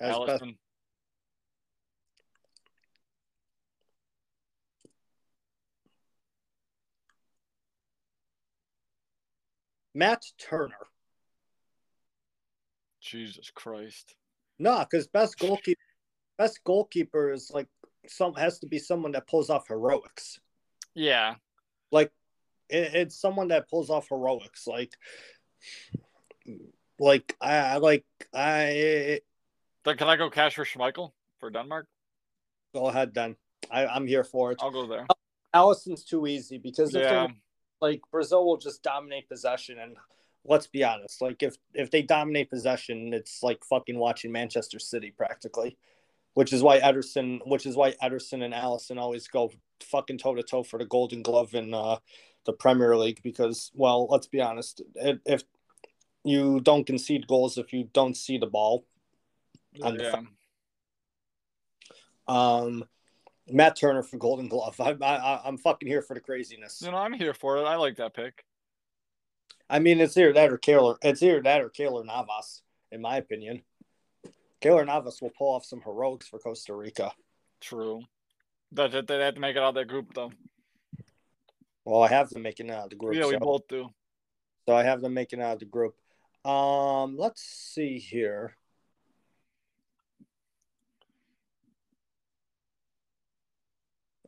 As. 0.00 0.16
Best. 0.26 0.42
Matt 9.94 10.24
Turner. 10.36 10.74
Jesus 13.00 13.52
Christ. 13.54 14.16
No, 14.58 14.80
because 14.80 15.06
best 15.06 15.38
goalkeeper, 15.38 15.80
best 16.36 16.58
goalkeeper 16.64 17.30
is 17.30 17.52
like 17.54 17.68
some 18.08 18.34
has 18.34 18.58
to 18.58 18.66
be 18.66 18.80
someone 18.80 19.12
that 19.12 19.28
pulls 19.28 19.48
off 19.48 19.68
heroics. 19.68 20.40
Yeah. 20.92 21.36
Like 21.90 22.12
it, 22.68 22.94
it's 22.94 23.20
someone 23.20 23.48
that 23.48 23.68
pulls 23.68 23.90
off 23.90 24.08
heroics. 24.08 24.66
Like, 24.66 24.92
like 26.98 27.36
I 27.40 27.78
like 27.78 28.04
I. 28.34 29.20
Then 29.84 29.96
can 29.96 30.08
I 30.08 30.16
go 30.16 30.30
Kasper 30.30 30.64
Schmeichel 30.64 31.12
for 31.38 31.50
Denmark? 31.50 31.86
Go 32.74 32.86
ahead, 32.86 33.14
then. 33.14 33.36
I, 33.70 33.86
I'm 33.86 34.06
here 34.06 34.24
for 34.24 34.52
it. 34.52 34.58
I'll 34.60 34.70
go 34.70 34.86
there. 34.86 35.06
Uh, 35.08 35.14
Alisson's 35.54 36.04
too 36.04 36.26
easy 36.26 36.58
because 36.58 36.94
if 36.94 37.02
yeah. 37.02 37.28
like 37.80 38.00
Brazil 38.10 38.46
will 38.46 38.56
just 38.56 38.82
dominate 38.82 39.28
possession 39.28 39.78
and 39.78 39.96
let's 40.44 40.66
be 40.66 40.84
honest, 40.84 41.20
like 41.20 41.42
if 41.42 41.56
if 41.74 41.90
they 41.90 42.02
dominate 42.02 42.50
possession, 42.50 43.12
it's 43.12 43.42
like 43.42 43.64
fucking 43.64 43.98
watching 43.98 44.32
Manchester 44.32 44.78
City 44.78 45.12
practically 45.16 45.76
which 46.34 46.52
is 46.52 46.62
why 46.62 46.80
Ederson, 46.80 47.40
which 47.46 47.66
is 47.66 47.76
why 47.76 47.92
Ederson 48.02 48.42
and 48.42 48.54
Alisson 48.54 48.98
always 48.98 49.28
go 49.28 49.50
fucking 49.82 50.18
toe 50.18 50.34
to 50.34 50.42
toe 50.42 50.62
for 50.62 50.78
the 50.78 50.84
Golden 50.84 51.22
Glove 51.22 51.54
in 51.54 51.74
uh, 51.74 51.96
the 52.46 52.52
Premier 52.52 52.96
League 52.96 53.20
because, 53.22 53.70
well, 53.74 54.06
let's 54.08 54.26
be 54.26 54.40
honest, 54.40 54.82
if 54.94 55.44
you 56.24 56.60
don't 56.60 56.86
concede 56.86 57.26
goals 57.26 57.58
if 57.58 57.72
you 57.72 57.88
don't 57.92 58.16
see 58.16 58.38
the 58.38 58.46
ball. 58.46 58.84
On 59.82 59.98
yeah. 59.98 60.22
The, 62.26 62.32
um, 62.32 62.84
Matt 63.48 63.76
Turner 63.76 64.02
for 64.02 64.16
Golden 64.18 64.48
Glove. 64.48 64.80
I, 64.80 64.92
I, 65.00 65.40
I'm 65.44 65.58
fucking 65.58 65.88
here 65.88 66.02
for 66.02 66.14
the 66.14 66.20
craziness. 66.20 66.82
You 66.82 66.90
know, 66.90 66.98
I'm 66.98 67.12
here 67.12 67.34
for 67.34 67.56
it. 67.58 67.62
I 67.62 67.76
like 67.76 67.96
that 67.96 68.14
pick. 68.14 68.44
I 69.68 69.78
mean, 69.78 70.00
it's 70.00 70.16
either 70.16 70.32
that 70.32 70.50
or 70.50 70.58
Keylor. 70.58 70.96
It's 71.02 71.22
either 71.22 71.42
that 71.42 71.62
or 71.62 71.70
Keylor 71.70 72.04
Navas, 72.04 72.62
in 72.90 73.00
my 73.00 73.16
opinion. 73.16 73.62
Keylor 74.60 74.84
Navas 74.84 75.22
will 75.22 75.30
pull 75.30 75.54
off 75.54 75.64
some 75.64 75.80
heroics 75.80 76.28
for 76.28 76.38
Costa 76.38 76.74
Rica. 76.74 77.12
True. 77.60 78.02
But 78.72 79.06
they 79.06 79.18
have 79.18 79.34
to 79.34 79.40
make 79.40 79.56
it 79.56 79.62
out 79.62 79.70
of 79.70 79.74
that 79.74 79.88
group, 79.88 80.14
though. 80.14 80.32
Well, 81.84 82.02
I 82.02 82.08
have 82.08 82.30
them 82.30 82.42
making 82.42 82.68
it 82.68 82.72
out 82.72 82.84
of 82.84 82.90
the 82.90 82.96
group. 82.96 83.14
Yeah, 83.14 83.26
we 83.26 83.32
so. 83.32 83.40
both 83.40 83.66
do. 83.68 83.88
So 84.66 84.74
I 84.74 84.84
have 84.84 85.00
them 85.00 85.14
making 85.14 85.40
it 85.40 85.42
out 85.42 85.54
of 85.54 85.58
the 85.58 85.64
group. 85.64 85.96
Um, 86.44 87.16
let's 87.16 87.42
see 87.42 87.98
here. 87.98 88.54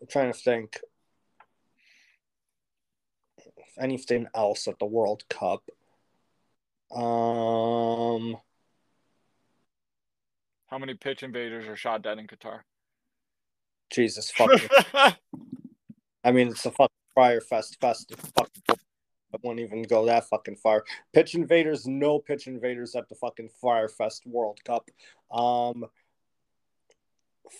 I'm 0.01 0.09
trying 0.09 0.33
to 0.33 0.39
think 0.39 0.81
if 3.39 3.79
anything 3.79 4.27
else 4.35 4.67
at 4.67 4.79
the 4.81 4.87
World 4.87 5.23
Cup. 5.29 5.63
Um, 6.91 8.37
how 10.67 10.79
many 10.79 10.95
pitch 10.95 11.23
invaders 11.23 11.69
are 11.69 11.77
shot 11.77 12.03
dead 12.03 12.19
in 12.19 12.27
Qatar? 12.27 12.61
Jesus 13.93 14.31
fucking. 14.31 14.69
I 16.25 16.33
mean, 16.33 16.49
it's 16.49 16.67
a 16.67 16.71
fucking 16.71 16.89
Fyre 17.15 17.41
Fest 17.41 17.79
fest. 17.81 18.13
I 18.39 19.39
won't 19.43 19.61
even 19.61 19.83
go 19.83 20.07
that 20.07 20.29
fucking 20.29 20.57
far. 20.57 20.85
Pitch 21.13 21.35
invaders, 21.35 21.87
no 21.87 22.19
pitch 22.19 22.47
invaders 22.47 22.95
at 22.95 23.09
the 23.09 23.15
fucking 23.15 23.51
Fyre 23.61 23.89
Fest 23.89 24.27
World 24.27 24.59
Cup. 24.65 24.89
Um, 25.31 25.87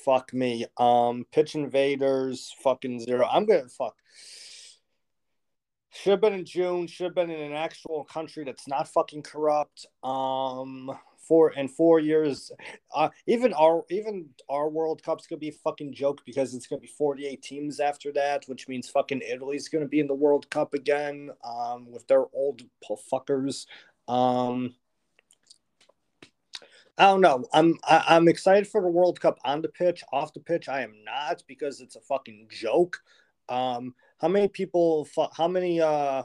fuck 0.05 0.33
me. 0.33 0.67
Um, 0.77 1.27
pitch 1.33 1.55
invaders, 1.55 2.55
fucking 2.63 3.01
zero. 3.01 3.27
I'm 3.31 3.47
gonna 3.47 3.69
fuck. 3.69 3.97
Should 5.95 6.13
have 6.13 6.21
been 6.21 6.35
in 6.35 6.45
June. 6.45 6.87
Should 6.87 7.05
have 7.05 7.15
been 7.15 7.31
in 7.31 7.41
an 7.41 7.53
actual 7.53 8.05
country 8.05 8.45
that's 8.45 8.67
not 8.67 8.89
fucking 8.89 9.23
corrupt. 9.23 9.87
Um, 10.03 10.91
four 11.33 11.51
in 11.53 11.67
four 11.67 11.99
years. 11.99 12.53
Uh, 12.95 13.09
even 13.27 13.55
our 13.55 13.85
even 13.89 14.29
our 14.51 14.69
World 14.69 15.03
Cup's 15.03 15.27
gonna 15.27 15.39
be 15.39 15.49
a 15.49 15.53
fucking 15.65 15.95
joke 15.95 16.21
because 16.27 16.53
it's 16.53 16.67
gonna 16.67 16.79
be 16.79 16.87
48 16.87 17.41
teams 17.41 17.81
after 17.81 18.13
that, 18.13 18.45
which 18.49 18.69
means 18.69 18.91
fucking 18.91 19.23
Italy's 19.23 19.71
gonna 19.71 19.89
be 19.89 20.01
in 20.01 20.07
the 20.07 20.15
World 20.15 20.51
Cup 20.51 20.75
again 20.75 21.31
um, 21.43 21.91
with 21.91 22.07
their 22.07 22.27
old 22.35 22.61
fuckers. 23.11 23.65
Um, 24.09 24.75
I 26.99 27.05
don't 27.05 27.23
know. 27.23 27.47
I'm 27.55 27.79
I, 27.89 27.97
am 27.97 28.03
i 28.09 28.17
am 28.17 28.29
excited 28.29 28.69
for 28.69 28.83
the 28.83 28.89
World 28.89 29.19
Cup 29.19 29.39
on 29.43 29.63
the 29.63 29.69
pitch. 29.69 30.05
Off 30.13 30.35
the 30.35 30.41
pitch, 30.41 30.69
I 30.69 30.83
am 30.83 30.93
not 31.03 31.43
because 31.49 31.81
it's 31.81 31.97
a 31.97 32.01
fucking 32.03 32.49
joke. 32.51 32.99
Um, 33.49 33.95
how 34.19 34.29
many 34.29 34.49
people? 34.49 35.09
How 35.35 35.49
many? 35.49 35.81
Uh, 35.81 36.25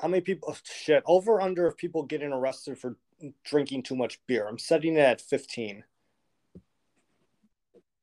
how 0.00 0.08
many 0.08 0.20
people? 0.20 0.50
Oh, 0.52 0.56
shit, 0.64 1.02
over 1.06 1.40
under 1.40 1.66
of 1.66 1.76
people 1.76 2.02
getting 2.04 2.32
arrested 2.32 2.78
for 2.78 2.96
drinking 3.44 3.82
too 3.82 3.96
much 3.96 4.20
beer. 4.26 4.46
I'm 4.46 4.58
setting 4.58 4.94
it 4.94 5.00
at 5.00 5.20
15. 5.20 5.84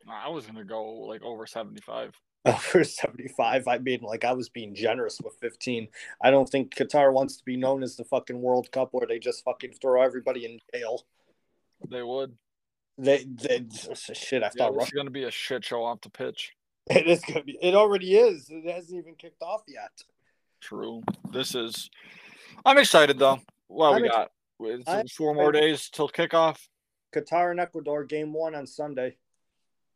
I 0.08 0.30
was 0.30 0.46
gonna 0.46 0.64
go 0.64 0.86
like 0.86 1.24
over 1.24 1.46
75. 1.46 2.14
Over 2.46 2.84
75. 2.84 3.68
I 3.68 3.80
mean, 3.80 4.02
like 4.02 4.24
I 4.24 4.34
was 4.34 4.50
being 4.50 4.76
generous 4.76 5.20
with 5.20 5.34
15. 5.42 5.88
I 6.22 6.30
don't 6.30 6.48
think 6.48 6.76
Qatar 6.76 7.12
wants 7.12 7.38
to 7.38 7.44
be 7.44 7.58
known 7.58 7.82
as 7.82 7.96
the 7.96 8.04
fucking 8.04 8.40
World 8.40 8.72
Cup 8.72 8.90
where 8.92 9.08
they 9.08 9.18
just 9.18 9.44
fucking 9.44 9.74
throw 9.82 10.00
everybody 10.00 10.46
in 10.46 10.60
jail. 10.72 11.08
They 11.90 12.04
would. 12.04 12.38
They, 13.00 13.26
they 13.26 13.66
shit. 13.96 14.44
I 14.44 14.52
yeah, 14.56 14.68
thought 14.68 14.76
it's 14.80 14.92
gonna 14.92 15.10
be 15.10 15.24
a 15.24 15.32
shit 15.32 15.66
show 15.66 15.84
off 15.84 16.02
the 16.02 16.10
pitch. 16.10 16.54
It 16.88 17.08
is 17.08 17.22
gonna 17.22 17.44
be. 17.44 17.58
It 17.64 17.74
already 17.74 18.16
is. 18.16 18.48
It 18.52 18.72
hasn't 18.72 19.00
even 19.00 19.16
kicked 19.16 19.42
off 19.42 19.64
yet. 19.68 19.90
True. 20.62 21.04
This 21.32 21.56
is. 21.56 21.90
I'm 22.66 22.78
excited 22.78 23.20
though. 23.20 23.40
What 23.68 24.02
we 24.02 24.10
got? 24.10 24.32
With 24.58 24.86
four 25.12 25.34
more 25.36 25.52
days 25.52 25.90
till 25.90 26.10
kickoff. 26.10 26.58
Qatar 27.14 27.52
and 27.52 27.60
Ecuador 27.60 28.04
game 28.04 28.34
one 28.34 28.56
on 28.56 28.66
Sunday. 28.66 29.18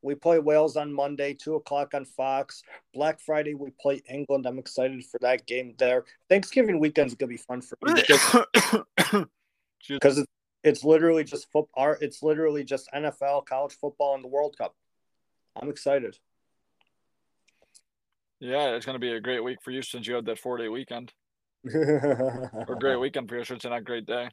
We 0.02 0.16
play 0.16 0.40
Wales 0.40 0.78
on 0.78 0.94
Monday, 0.94 1.34
two 1.34 1.56
o'clock 1.56 1.94
on 1.94 2.06
Fox. 2.06 2.64
Black 2.94 3.20
Friday 3.20 3.54
we 3.54 3.72
play 3.82 4.02
England. 4.10 4.46
I'm 4.46 4.60
excited 4.60 5.04
for 5.06 5.20
that 5.22 5.46
game 5.46 5.76
there. 5.78 6.06
Thanksgiving 6.30 6.80
weekend's 6.80 7.16
gonna 7.16 7.30
be 7.30 7.38
fun 7.38 7.62
for 7.62 7.78
me. 7.84 8.02
because 9.90 10.18
it's 10.20 10.28
it's 10.64 10.84
literally 10.84 11.24
just 11.24 11.52
football. 11.52 11.96
It's 12.02 12.22
literally 12.22 12.64
just 12.64 12.90
NFL, 12.94 13.46
college 13.46 13.74
football, 13.74 14.16
and 14.16 14.24
the 14.24 14.28
World 14.28 14.58
Cup. 14.58 14.76
I'm 15.56 15.70
excited. 15.70 16.18
Yeah, 18.40 18.76
it's 18.76 18.86
going 18.86 18.96
to 18.96 19.00
be 19.00 19.14
a 19.14 19.20
great 19.20 19.44
week 19.44 19.60
for 19.62 19.72
you 19.72 19.82
since 19.82 20.08
you 20.08 20.16
had 20.16 20.26
that 20.26 20.40
four 20.40 20.58
day 20.58 20.70
weekend. 20.70 21.14
or 21.74 22.78
great 22.80 22.96
weekend 22.96 23.28
for 23.28 23.38
you 23.38 23.44
since 23.44 23.58
it's 23.58 23.70
not 23.70 23.80
a 23.80 23.82
great 23.82 24.06
day. 24.06 24.30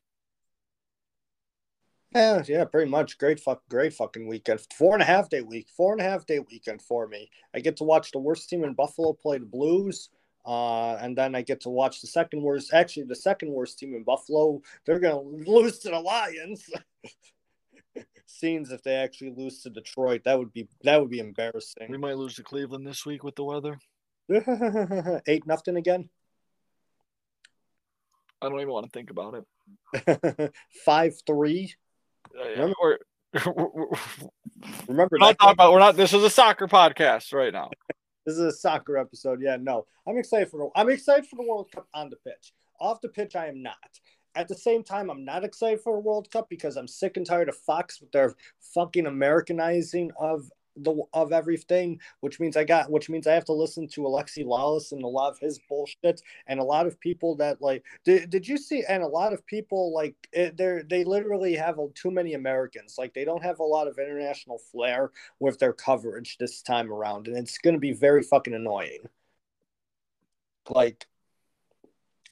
Yeah, 2.14 2.42
yeah, 2.46 2.64
pretty 2.64 2.90
much. 2.90 3.18
Great 3.18 3.40
fuck, 3.40 3.62
great 3.68 3.92
fucking 3.92 4.28
weekend. 4.28 4.60
Four 4.78 4.94
and 4.94 5.02
a 5.02 5.06
half 5.06 5.28
day 5.28 5.40
week, 5.40 5.68
four 5.76 5.92
and 5.92 6.00
a 6.00 6.04
half 6.04 6.24
day 6.24 6.38
weekend 6.38 6.80
for 6.80 7.08
me. 7.08 7.28
I 7.54 7.60
get 7.60 7.76
to 7.78 7.84
watch 7.84 8.12
the 8.12 8.20
worst 8.20 8.48
team 8.48 8.64
in 8.64 8.74
Buffalo 8.74 9.12
play 9.12 9.38
the 9.38 9.44
Blues, 9.44 10.08
uh, 10.46 10.94
and 10.94 11.18
then 11.18 11.34
I 11.34 11.42
get 11.42 11.60
to 11.62 11.68
watch 11.68 12.00
the 12.00 12.06
second 12.06 12.42
worst. 12.42 12.72
Actually, 12.72 13.04
the 13.04 13.16
second 13.16 13.50
worst 13.50 13.78
team 13.78 13.94
in 13.94 14.04
Buffalo. 14.04 14.62
They're 14.86 15.00
gonna 15.00 15.20
lose 15.20 15.80
to 15.80 15.90
the 15.90 15.98
Lions. 15.98 16.70
Scenes 18.26 18.70
if 18.70 18.82
they 18.82 18.94
actually 18.94 19.32
lose 19.36 19.62
to 19.62 19.70
Detroit, 19.70 20.22
that 20.24 20.38
would 20.38 20.52
be 20.52 20.68
that 20.84 21.00
would 21.00 21.10
be 21.10 21.18
embarrassing. 21.18 21.88
We 21.90 21.98
might 21.98 22.16
lose 22.16 22.36
to 22.36 22.44
Cleveland 22.44 22.86
this 22.86 23.04
week 23.04 23.24
with 23.24 23.34
the 23.34 23.44
weather. 23.44 23.78
Eight 25.26 25.46
nothing 25.46 25.76
again. 25.76 26.08
I 28.42 28.48
don't 28.48 28.60
even 28.60 28.72
want 28.72 28.86
to 28.86 28.90
think 28.90 29.10
about 29.10 29.44
it. 29.94 30.52
Five 30.84 31.14
three. 31.26 31.74
Uh, 32.38 32.44
yeah. 32.44 32.50
Remember, 32.50 32.98
remember 34.88 35.16
we're 35.18 35.18
not 35.18 35.38
talking 35.38 35.52
about 35.52 35.72
we're 35.72 35.78
not. 35.78 35.96
This 35.96 36.12
is 36.12 36.22
a 36.22 36.30
soccer 36.30 36.66
podcast 36.66 37.32
right 37.32 37.52
now. 37.52 37.70
this 38.24 38.34
is 38.34 38.40
a 38.40 38.52
soccer 38.52 38.98
episode. 38.98 39.40
Yeah, 39.40 39.56
no, 39.60 39.86
I'm 40.06 40.18
excited 40.18 40.48
for. 40.48 40.70
I'm 40.74 40.90
excited 40.90 41.26
for 41.26 41.36
the 41.36 41.48
World 41.48 41.70
Cup 41.72 41.86
on 41.94 42.10
the 42.10 42.16
pitch. 42.16 42.52
Off 42.80 43.00
the 43.00 43.08
pitch, 43.08 43.36
I 43.36 43.46
am 43.46 43.62
not. 43.62 43.76
At 44.34 44.48
the 44.48 44.54
same 44.54 44.82
time, 44.82 45.08
I'm 45.08 45.24
not 45.24 45.44
excited 45.44 45.80
for 45.80 45.96
a 45.96 46.00
World 46.00 46.30
Cup 46.30 46.48
because 46.50 46.76
I'm 46.76 46.88
sick 46.88 47.16
and 47.16 47.24
tired 47.24 47.48
of 47.48 47.56
Fox 47.56 48.00
with 48.00 48.12
their 48.12 48.34
fucking 48.74 49.06
Americanizing 49.06 50.10
of 50.18 50.50
the 50.76 51.02
of 51.12 51.32
everything, 51.32 52.00
which 52.20 52.40
means 52.40 52.56
I 52.56 52.64
got, 52.64 52.90
which 52.90 53.08
means 53.08 53.26
I 53.26 53.34
have 53.34 53.44
to 53.46 53.52
listen 53.52 53.88
to 53.88 54.02
Alexi 54.02 54.44
Lalas 54.44 54.92
and 54.92 55.02
a 55.02 55.08
lot 55.08 55.32
of 55.32 55.38
his 55.38 55.58
bullshit, 55.68 56.22
and 56.46 56.60
a 56.60 56.64
lot 56.64 56.86
of 56.86 57.00
people 57.00 57.36
that 57.36 57.60
like, 57.60 57.84
did, 58.04 58.30
did 58.30 58.46
you 58.46 58.58
see? 58.58 58.84
And 58.88 59.02
a 59.02 59.08
lot 59.08 59.32
of 59.32 59.46
people 59.46 59.92
like, 59.94 60.14
eh, 60.34 60.50
they 60.54 60.82
they 60.88 61.04
literally 61.04 61.54
have 61.54 61.78
too 61.94 62.10
many 62.10 62.34
Americans. 62.34 62.96
Like 62.98 63.14
they 63.14 63.24
don't 63.24 63.42
have 63.42 63.60
a 63.60 63.64
lot 63.64 63.88
of 63.88 63.98
international 63.98 64.58
flair 64.58 65.10
with 65.40 65.58
their 65.58 65.72
coverage 65.72 66.38
this 66.38 66.62
time 66.62 66.92
around, 66.92 67.28
and 67.28 67.36
it's 67.36 67.58
going 67.58 67.74
to 67.74 67.80
be 67.80 67.92
very 67.92 68.22
fucking 68.22 68.54
annoying. 68.54 69.08
Like 70.68 71.06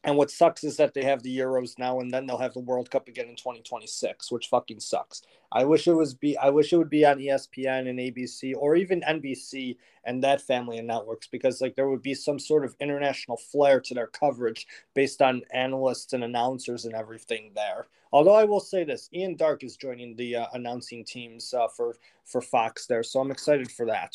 and 0.04 0.18
what 0.18 0.30
sucks 0.30 0.64
is 0.64 0.76
that 0.76 0.92
they 0.92 1.02
have 1.02 1.22
the 1.22 1.36
Euros 1.36 1.78
now, 1.78 1.98
and 2.00 2.12
then 2.12 2.26
they'll 2.26 2.36
have 2.36 2.52
the 2.52 2.60
World 2.60 2.90
Cup 2.90 3.08
again 3.08 3.26
in 3.26 3.36
2026, 3.36 4.30
which 4.30 4.48
fucking 4.48 4.80
sucks. 4.80 5.22
I 5.50 5.64
wish 5.64 5.88
it 5.88 5.94
was 5.94 6.12
be 6.14 6.36
I 6.36 6.50
wish 6.50 6.72
it 6.72 6.76
would 6.76 6.90
be 6.90 7.06
on 7.06 7.18
ESPN 7.18 7.88
and 7.88 7.98
ABC 7.98 8.54
or 8.56 8.76
even 8.76 9.00
NBC 9.00 9.76
and 10.04 10.22
that 10.22 10.42
family 10.42 10.78
of 10.78 10.84
networks 10.84 11.26
because 11.28 11.60
like 11.60 11.74
there 11.74 11.88
would 11.88 12.02
be 12.02 12.12
some 12.12 12.38
sort 12.38 12.64
of 12.64 12.76
international 12.80 13.38
flair 13.38 13.80
to 13.80 13.94
their 13.94 14.08
coverage 14.08 14.66
based 14.92 15.22
on 15.22 15.42
analysts 15.52 16.12
and 16.12 16.22
announcers 16.24 16.84
and 16.84 16.94
everything 16.94 17.52
there. 17.54 17.86
Although 18.12 18.34
I 18.34 18.44
will 18.44 18.60
say 18.60 18.84
this, 18.84 19.08
Ian 19.14 19.36
Darke 19.36 19.64
is 19.64 19.76
joining 19.76 20.16
the 20.16 20.36
uh, 20.36 20.46
announcing 20.52 21.04
teams 21.04 21.54
uh, 21.54 21.68
for 21.68 21.96
for 22.24 22.42
Fox 22.42 22.86
there, 22.86 23.02
so 23.02 23.20
I'm 23.20 23.30
excited 23.30 23.70
for 23.70 23.86
that 23.86 24.14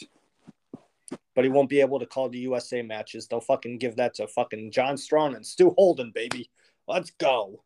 but 1.39 1.45
he 1.45 1.49
won't 1.49 1.69
be 1.69 1.79
able 1.79 1.99
to 1.99 2.05
call 2.05 2.27
the 2.27 2.39
USA 2.39 2.81
matches. 2.81 3.25
They'll 3.25 3.39
fucking 3.39 3.77
give 3.77 3.95
that 3.95 4.15
to 4.15 4.27
fucking 4.27 4.71
John 4.71 4.97
Strong 4.97 5.35
and 5.35 5.45
Stu 5.45 5.73
Holden, 5.77 6.11
baby. 6.13 6.49
Let's 6.85 7.11
go. 7.11 7.63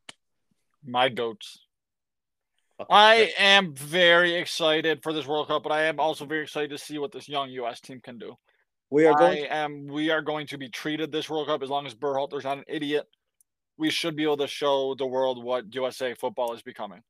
My 0.86 1.10
goats. 1.10 1.58
I 2.88 3.34
am 3.40 3.74
very 3.74 4.36
excited 4.36 5.02
for 5.02 5.12
this 5.12 5.26
World 5.26 5.48
Cup, 5.48 5.64
but 5.64 5.72
I 5.72 5.86
am 5.86 6.00
also 6.00 6.24
very 6.24 6.44
excited 6.44 6.70
to 6.70 6.78
see 6.78 7.00
what 7.00 7.12
this 7.12 7.28
young 7.28 7.50
US 7.50 7.82
team 7.82 8.00
can 8.00 8.20
do. 8.20 8.38
We 8.92 9.08
are 9.08 9.18
going. 9.18 9.46
I 9.46 9.64
am. 9.64 9.88
We 9.88 10.12
are 10.12 10.22
going 10.22 10.46
to 10.46 10.60
be 10.60 10.70
treated 10.70 11.12
this 11.12 11.28
World 11.28 11.48
Cup 11.48 11.64
as 11.64 11.70
long 11.72 11.88
as 11.88 11.96
Berhalter's 11.96 12.44
not 12.44 12.60
an 12.60 12.66
idiot. 12.68 13.08
We 13.80 13.90
should 13.90 14.16
be 14.16 14.22
able 14.22 14.38
to 14.38 14.48
show 14.48 14.94
the 14.94 15.08
world 15.08 15.44
what 15.44 15.74
USA 15.74 16.14
football 16.14 16.54
is 16.54 16.62
becoming. 16.62 17.02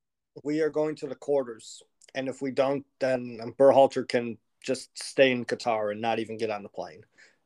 We 0.46 0.62
are 0.62 0.70
going 0.70 0.96
to 0.96 1.08
the 1.08 1.16
quarters, 1.16 1.84
and 2.16 2.30
if 2.30 2.42
we 2.42 2.52
don't, 2.52 2.86
then 3.02 3.54
Berhalter 3.60 4.08
can 4.08 4.38
just 4.64 4.98
stay 4.98 5.32
in 5.32 5.46
Qatar 5.46 5.92
and 5.92 6.02
not 6.02 6.20
even 6.20 6.38
get 6.38 6.50
on 6.50 6.64
the 6.64 6.70
plane 6.70 7.04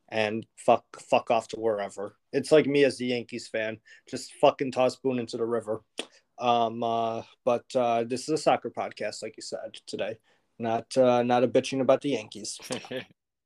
and 0.08 0.46
fuck 0.56 0.84
fuck 1.00 1.30
off 1.30 1.48
to 1.48 1.56
wherever. 1.56 2.16
It's 2.32 2.52
like 2.52 2.66
me 2.66 2.84
as 2.84 2.98
the 2.98 3.06
Yankees 3.06 3.48
fan, 3.48 3.78
just 4.08 4.32
fucking 4.40 4.72
toss 4.72 4.96
Boone 4.96 5.18
into 5.18 5.36
the 5.36 5.44
river. 5.44 5.82
Um, 6.38 6.82
uh, 6.82 7.22
but 7.44 7.64
uh, 7.74 8.04
this 8.04 8.22
is 8.22 8.28
a 8.28 8.38
soccer 8.38 8.70
podcast, 8.70 9.22
like 9.22 9.34
you 9.36 9.42
said 9.42 9.74
today, 9.86 10.16
not 10.58 10.96
uh, 10.96 11.22
not 11.22 11.44
a 11.44 11.48
bitching 11.48 11.80
about 11.80 12.00
the 12.00 12.10
Yankees. 12.10 12.58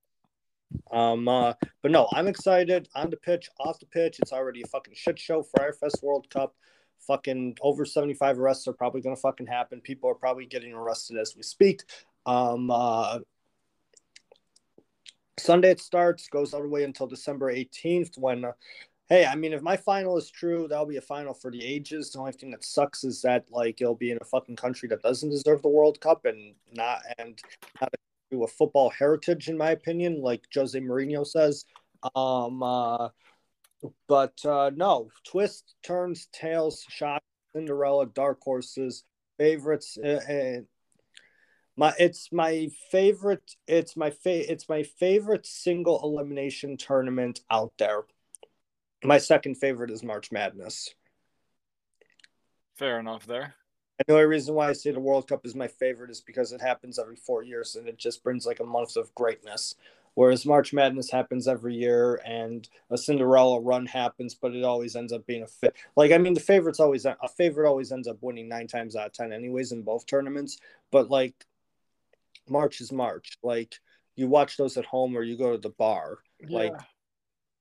um, 0.92 1.26
uh, 1.26 1.54
but 1.82 1.90
no, 1.90 2.08
I'm 2.12 2.28
excited 2.28 2.88
on 2.94 3.10
the 3.10 3.16
pitch, 3.16 3.48
off 3.58 3.80
the 3.80 3.86
pitch. 3.86 4.18
It's 4.20 4.32
already 4.32 4.62
a 4.62 4.66
fucking 4.68 4.94
shit 4.96 5.18
show. 5.18 5.42
Fyre 5.42 5.72
Fest 5.72 6.00
World 6.02 6.28
Cup. 6.30 6.54
Fucking 7.08 7.56
over 7.62 7.84
75 7.84 8.38
arrests 8.38 8.68
are 8.68 8.72
probably 8.72 9.00
going 9.00 9.16
to 9.16 9.20
fucking 9.20 9.48
happen. 9.48 9.80
People 9.80 10.08
are 10.08 10.14
probably 10.14 10.46
getting 10.46 10.72
arrested 10.72 11.18
as 11.18 11.34
we 11.34 11.42
speak. 11.42 11.82
Um, 12.26 12.70
uh, 12.70 13.18
Sunday 15.38 15.70
it 15.70 15.80
starts, 15.80 16.28
goes 16.28 16.52
all 16.52 16.62
the 16.62 16.68
way 16.68 16.84
until 16.84 17.06
December 17.06 17.52
18th. 17.52 18.18
When, 18.18 18.44
uh, 18.44 18.52
hey, 19.08 19.26
I 19.26 19.34
mean, 19.34 19.52
if 19.52 19.62
my 19.62 19.76
final 19.76 20.16
is 20.18 20.30
true, 20.30 20.66
that'll 20.68 20.86
be 20.86 20.98
a 20.98 21.02
final 21.02 21.34
for 21.34 21.50
the 21.50 21.64
ages. 21.64 22.10
The 22.10 22.18
only 22.18 22.32
thing 22.32 22.50
that 22.50 22.64
sucks 22.64 23.04
is 23.04 23.22
that 23.22 23.46
like 23.50 23.80
it'll 23.80 23.94
be 23.94 24.10
in 24.10 24.18
a 24.20 24.24
fucking 24.24 24.56
country 24.56 24.88
that 24.90 25.02
doesn't 25.02 25.30
deserve 25.30 25.62
the 25.62 25.68
World 25.68 26.00
Cup 26.00 26.24
and 26.24 26.54
not 26.72 27.00
and 27.18 27.38
not 27.80 27.90
a, 28.32 28.36
a 28.36 28.46
football 28.46 28.90
heritage, 28.90 29.48
in 29.48 29.56
my 29.56 29.70
opinion, 29.70 30.20
like 30.20 30.44
Jose 30.54 30.78
Mourinho 30.78 31.26
says. 31.26 31.64
Um, 32.14 32.62
uh, 32.62 33.08
but 34.08 34.44
uh, 34.44 34.70
no, 34.74 35.08
twist, 35.24 35.74
turns, 35.82 36.28
tails, 36.32 36.84
shock, 36.88 37.22
Cinderella, 37.54 38.06
dark 38.06 38.40
horses, 38.42 39.04
favorites. 39.38 39.98
Uh, 39.98 40.60
my 41.76 41.92
it's 41.98 42.30
my 42.32 42.68
favorite 42.90 43.56
it's 43.66 43.96
my 43.96 44.10
fa- 44.10 44.50
it's 44.50 44.68
my 44.68 44.82
favorite 44.82 45.46
single 45.46 46.00
elimination 46.02 46.76
tournament 46.76 47.40
out 47.50 47.72
there. 47.78 48.02
My 49.04 49.18
second 49.18 49.56
favorite 49.56 49.90
is 49.90 50.02
march 50.02 50.30
madness. 50.30 50.94
Fair 52.76 53.00
enough 53.00 53.26
there. 53.26 53.54
And 53.98 54.06
the 54.06 54.14
only 54.14 54.26
reason 54.26 54.54
why 54.54 54.68
i 54.68 54.72
say 54.72 54.90
the 54.90 55.00
world 55.00 55.28
cup 55.28 55.46
is 55.46 55.54
my 55.54 55.68
favorite 55.68 56.10
is 56.10 56.20
because 56.20 56.52
it 56.52 56.60
happens 56.60 56.98
every 56.98 57.16
four 57.16 57.42
years 57.42 57.76
and 57.76 57.88
it 57.88 57.98
just 57.98 58.22
brings 58.22 58.46
like 58.46 58.60
a 58.60 58.64
month 58.64 58.96
of 58.96 59.14
greatness. 59.14 59.74
Whereas 60.14 60.44
march 60.44 60.74
madness 60.74 61.10
happens 61.10 61.48
every 61.48 61.74
year 61.74 62.20
and 62.26 62.68
a 62.90 62.98
cinderella 62.98 63.60
run 63.60 63.86
happens 63.86 64.34
but 64.34 64.54
it 64.54 64.62
always 64.62 64.94
ends 64.94 65.10
up 65.12 65.24
being 65.26 65.42
a 65.42 65.46
fit 65.46 65.74
like 65.96 66.12
i 66.12 66.18
mean 66.18 66.34
the 66.34 66.40
favorites 66.40 66.80
always 66.80 67.06
a 67.06 67.16
favorite 67.34 67.66
always 67.66 67.92
ends 67.92 68.06
up 68.06 68.18
winning 68.20 68.46
nine 68.46 68.66
times 68.66 68.94
out 68.94 69.06
of 69.06 69.12
ten 69.14 69.32
anyways 69.32 69.72
in 69.72 69.80
both 69.80 70.04
tournaments. 70.04 70.58
But 70.90 71.08
like 71.08 71.46
March 72.48 72.80
is 72.80 72.92
March. 72.92 73.38
Like 73.42 73.74
you 74.16 74.28
watch 74.28 74.56
those 74.56 74.76
at 74.76 74.84
home 74.84 75.16
or 75.16 75.22
you 75.22 75.36
go 75.36 75.52
to 75.52 75.58
the 75.58 75.70
bar. 75.70 76.18
Yeah. 76.40 76.58
Like 76.58 76.74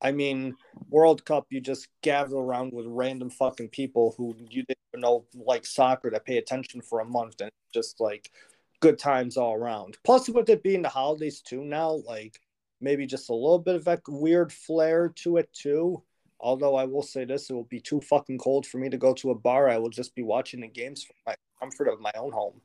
I 0.01 0.11
mean, 0.11 0.55
World 0.89 1.23
Cup, 1.25 1.45
you 1.49 1.61
just 1.61 1.87
gather 2.01 2.35
around 2.35 2.73
with 2.73 2.87
random 2.87 3.29
fucking 3.29 3.69
people 3.69 4.15
who 4.17 4.35
you 4.49 4.63
didn't 4.63 4.79
even 4.91 5.01
know 5.01 5.25
like 5.35 5.65
soccer 5.65 6.09
that 6.09 6.25
pay 6.25 6.37
attention 6.37 6.81
for 6.81 7.01
a 7.01 7.05
month 7.05 7.39
and 7.39 7.51
just 7.71 7.99
like 7.99 8.31
good 8.79 8.97
times 8.97 9.37
all 9.37 9.53
around. 9.53 9.97
Plus, 10.03 10.27
with 10.27 10.49
it 10.49 10.63
being 10.63 10.81
the 10.81 10.89
holidays 10.89 11.41
too 11.41 11.63
now, 11.63 12.01
like 12.07 12.39
maybe 12.81 13.05
just 13.05 13.29
a 13.29 13.33
little 13.33 13.59
bit 13.59 13.75
of 13.75 13.87
a 13.87 14.01
weird 14.07 14.51
flair 14.51 15.09
to 15.17 15.37
it 15.37 15.53
too. 15.53 16.01
Although 16.39 16.75
I 16.75 16.85
will 16.85 17.03
say 17.03 17.23
this, 17.23 17.51
it 17.51 17.53
will 17.53 17.65
be 17.65 17.79
too 17.79 18.01
fucking 18.01 18.39
cold 18.39 18.65
for 18.65 18.79
me 18.79 18.89
to 18.89 18.97
go 18.97 19.13
to 19.13 19.29
a 19.29 19.35
bar. 19.35 19.69
I 19.69 19.77
will 19.77 19.91
just 19.91 20.15
be 20.15 20.23
watching 20.23 20.61
the 20.61 20.67
games 20.67 21.03
from 21.03 21.15
my 21.27 21.35
comfort 21.59 21.87
of 21.87 22.01
my 22.01 22.11
own 22.17 22.31
home. 22.31 22.59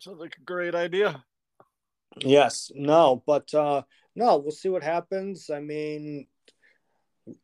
Sounds 0.00 0.20
like 0.20 0.36
a 0.36 0.44
great 0.44 0.74
idea. 0.74 1.24
Yes, 2.20 2.70
no, 2.74 3.22
but 3.26 3.52
uh 3.54 3.82
no, 4.14 4.38
we'll 4.38 4.50
see 4.50 4.68
what 4.68 4.82
happens. 4.82 5.48
I 5.48 5.60
mean, 5.60 6.26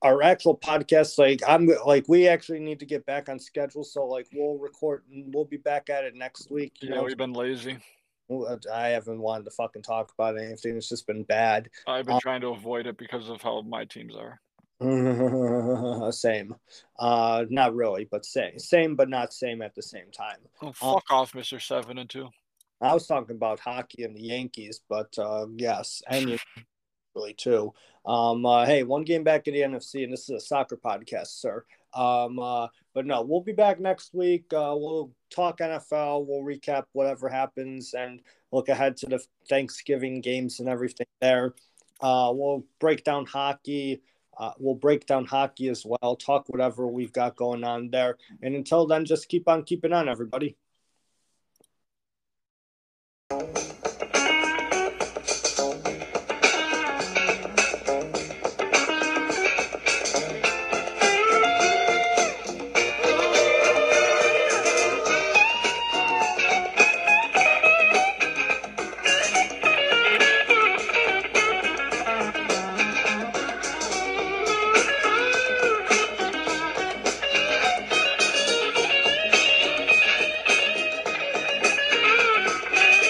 our 0.03 0.23
actual 0.23 0.57
podcast, 0.57 1.19
like 1.19 1.43
I'm 1.47 1.69
like 1.87 2.09
we 2.09 2.29
actually 2.29 2.61
need 2.61 2.81
to 2.81 2.87
get 2.87 3.07
back 3.07 3.29
on 3.29 3.39
schedule, 3.39 3.85
so 3.85 4.07
like 4.07 4.29
we'll 4.33 4.59
record 4.59 5.05
and 5.11 5.33
we'll 5.35 5.45
be 5.45 5.57
back 5.57 5.91
at 5.91 6.05
it 6.05 6.15
next 6.15 6.51
week. 6.51 6.75
yeah, 6.81 6.97
know? 6.97 7.05
we've 7.05 7.17
been 7.17 7.33
lazy. 7.33 7.79
I 8.73 8.89
haven't 8.89 9.21
wanted 9.21 9.45
to 9.45 9.51
fucking 9.51 9.83
talk 9.83 10.11
about 10.19 10.39
anything. 10.39 10.77
It's 10.77 10.89
just 10.89 11.07
been 11.07 11.25
bad. 11.25 11.69
I've 11.87 12.07
been 12.07 12.15
um, 12.15 12.21
trying 12.21 12.41
to 12.41 12.49
avoid 12.49 12.87
it 12.87 12.97
because 12.97 13.29
of 13.29 13.43
how 13.43 13.61
my 13.61 13.85
teams 13.85 14.15
are. 14.17 14.41
same. 16.13 16.55
Uh, 16.99 17.45
not 17.49 17.75
really, 17.75 18.09
but 18.11 18.25
same. 18.25 18.59
Same, 18.59 18.97
but 18.97 19.09
not 19.09 19.33
same 19.33 19.63
at 19.63 19.75
the 19.75 19.83
same 19.83 20.11
time. 20.11 20.39
Oh, 20.63 20.73
fuck 20.73 21.05
um, 21.11 21.19
off, 21.19 21.35
Mister 21.35 21.61
Seven 21.61 21.99
and 21.99 22.09
Two. 22.09 22.31
I 22.85 22.93
was 22.93 23.07
talking 23.07 23.35
about 23.35 23.61
hockey 23.61 24.05
and 24.05 24.15
the 24.15 24.21
Yankees, 24.21 24.81
but 24.89 25.19
uh, 25.19 25.47
yes, 25.57 26.03
and 26.07 26.39
really 27.15 27.33
too. 27.33 27.73
Um, 28.05 28.45
uh, 28.45 28.67
hey, 28.67 28.83
one 28.83 29.05
game 29.05 29.25
back 29.25 29.49
at 29.49 29.55
the 29.55 29.61
NFC, 29.61 30.05
and 30.05 30.13
this 30.13 30.25
is 30.25 30.31
a 30.31 30.41
soccer 30.41 30.77
podcast, 30.77 31.29
sir. 31.29 31.65
Um, 31.95 32.39
uh, 32.39 32.69
but 32.93 33.07
no, 33.07 33.23
we'll 33.23 33.41
be 33.41 33.53
back 33.53 33.81
next 33.81 34.13
week. 34.13 34.53
Uh, 34.53 34.75
we'll 34.77 35.13
talk 35.31 35.59
NFL. 35.59 36.27
We'll 36.27 36.43
recap 36.43 36.85
whatever 36.93 37.29
happens 37.29 37.95
and 37.95 38.21
look 38.53 38.69
ahead 38.69 38.99
to 38.99 39.07
the 39.07 39.25
Thanksgiving 39.49 40.21
games 40.21 40.61
and 40.61 40.69
everything 40.69 41.07
there. 41.21 41.55
Uh, 42.01 42.33
we'll 42.35 42.65
break 42.81 43.03
down 43.05 43.25
hockey. 43.25 44.03
Uh, 44.37 44.53
we'll 44.59 44.75
break 44.75 45.07
down 45.07 45.25
hockey 45.25 45.69
as 45.69 45.87
well. 45.87 46.17
Talk 46.17 46.49
whatever 46.49 46.87
we've 46.87 47.13
got 47.13 47.37
going 47.37 47.65
on 47.65 47.89
there. 47.91 48.19
And 48.43 48.55
until 48.55 48.87
then, 48.87 49.05
just 49.05 49.29
keep 49.29 49.49
on 49.49 49.63
keeping 49.63 49.93
on, 49.93 50.09
everybody. 50.09 50.57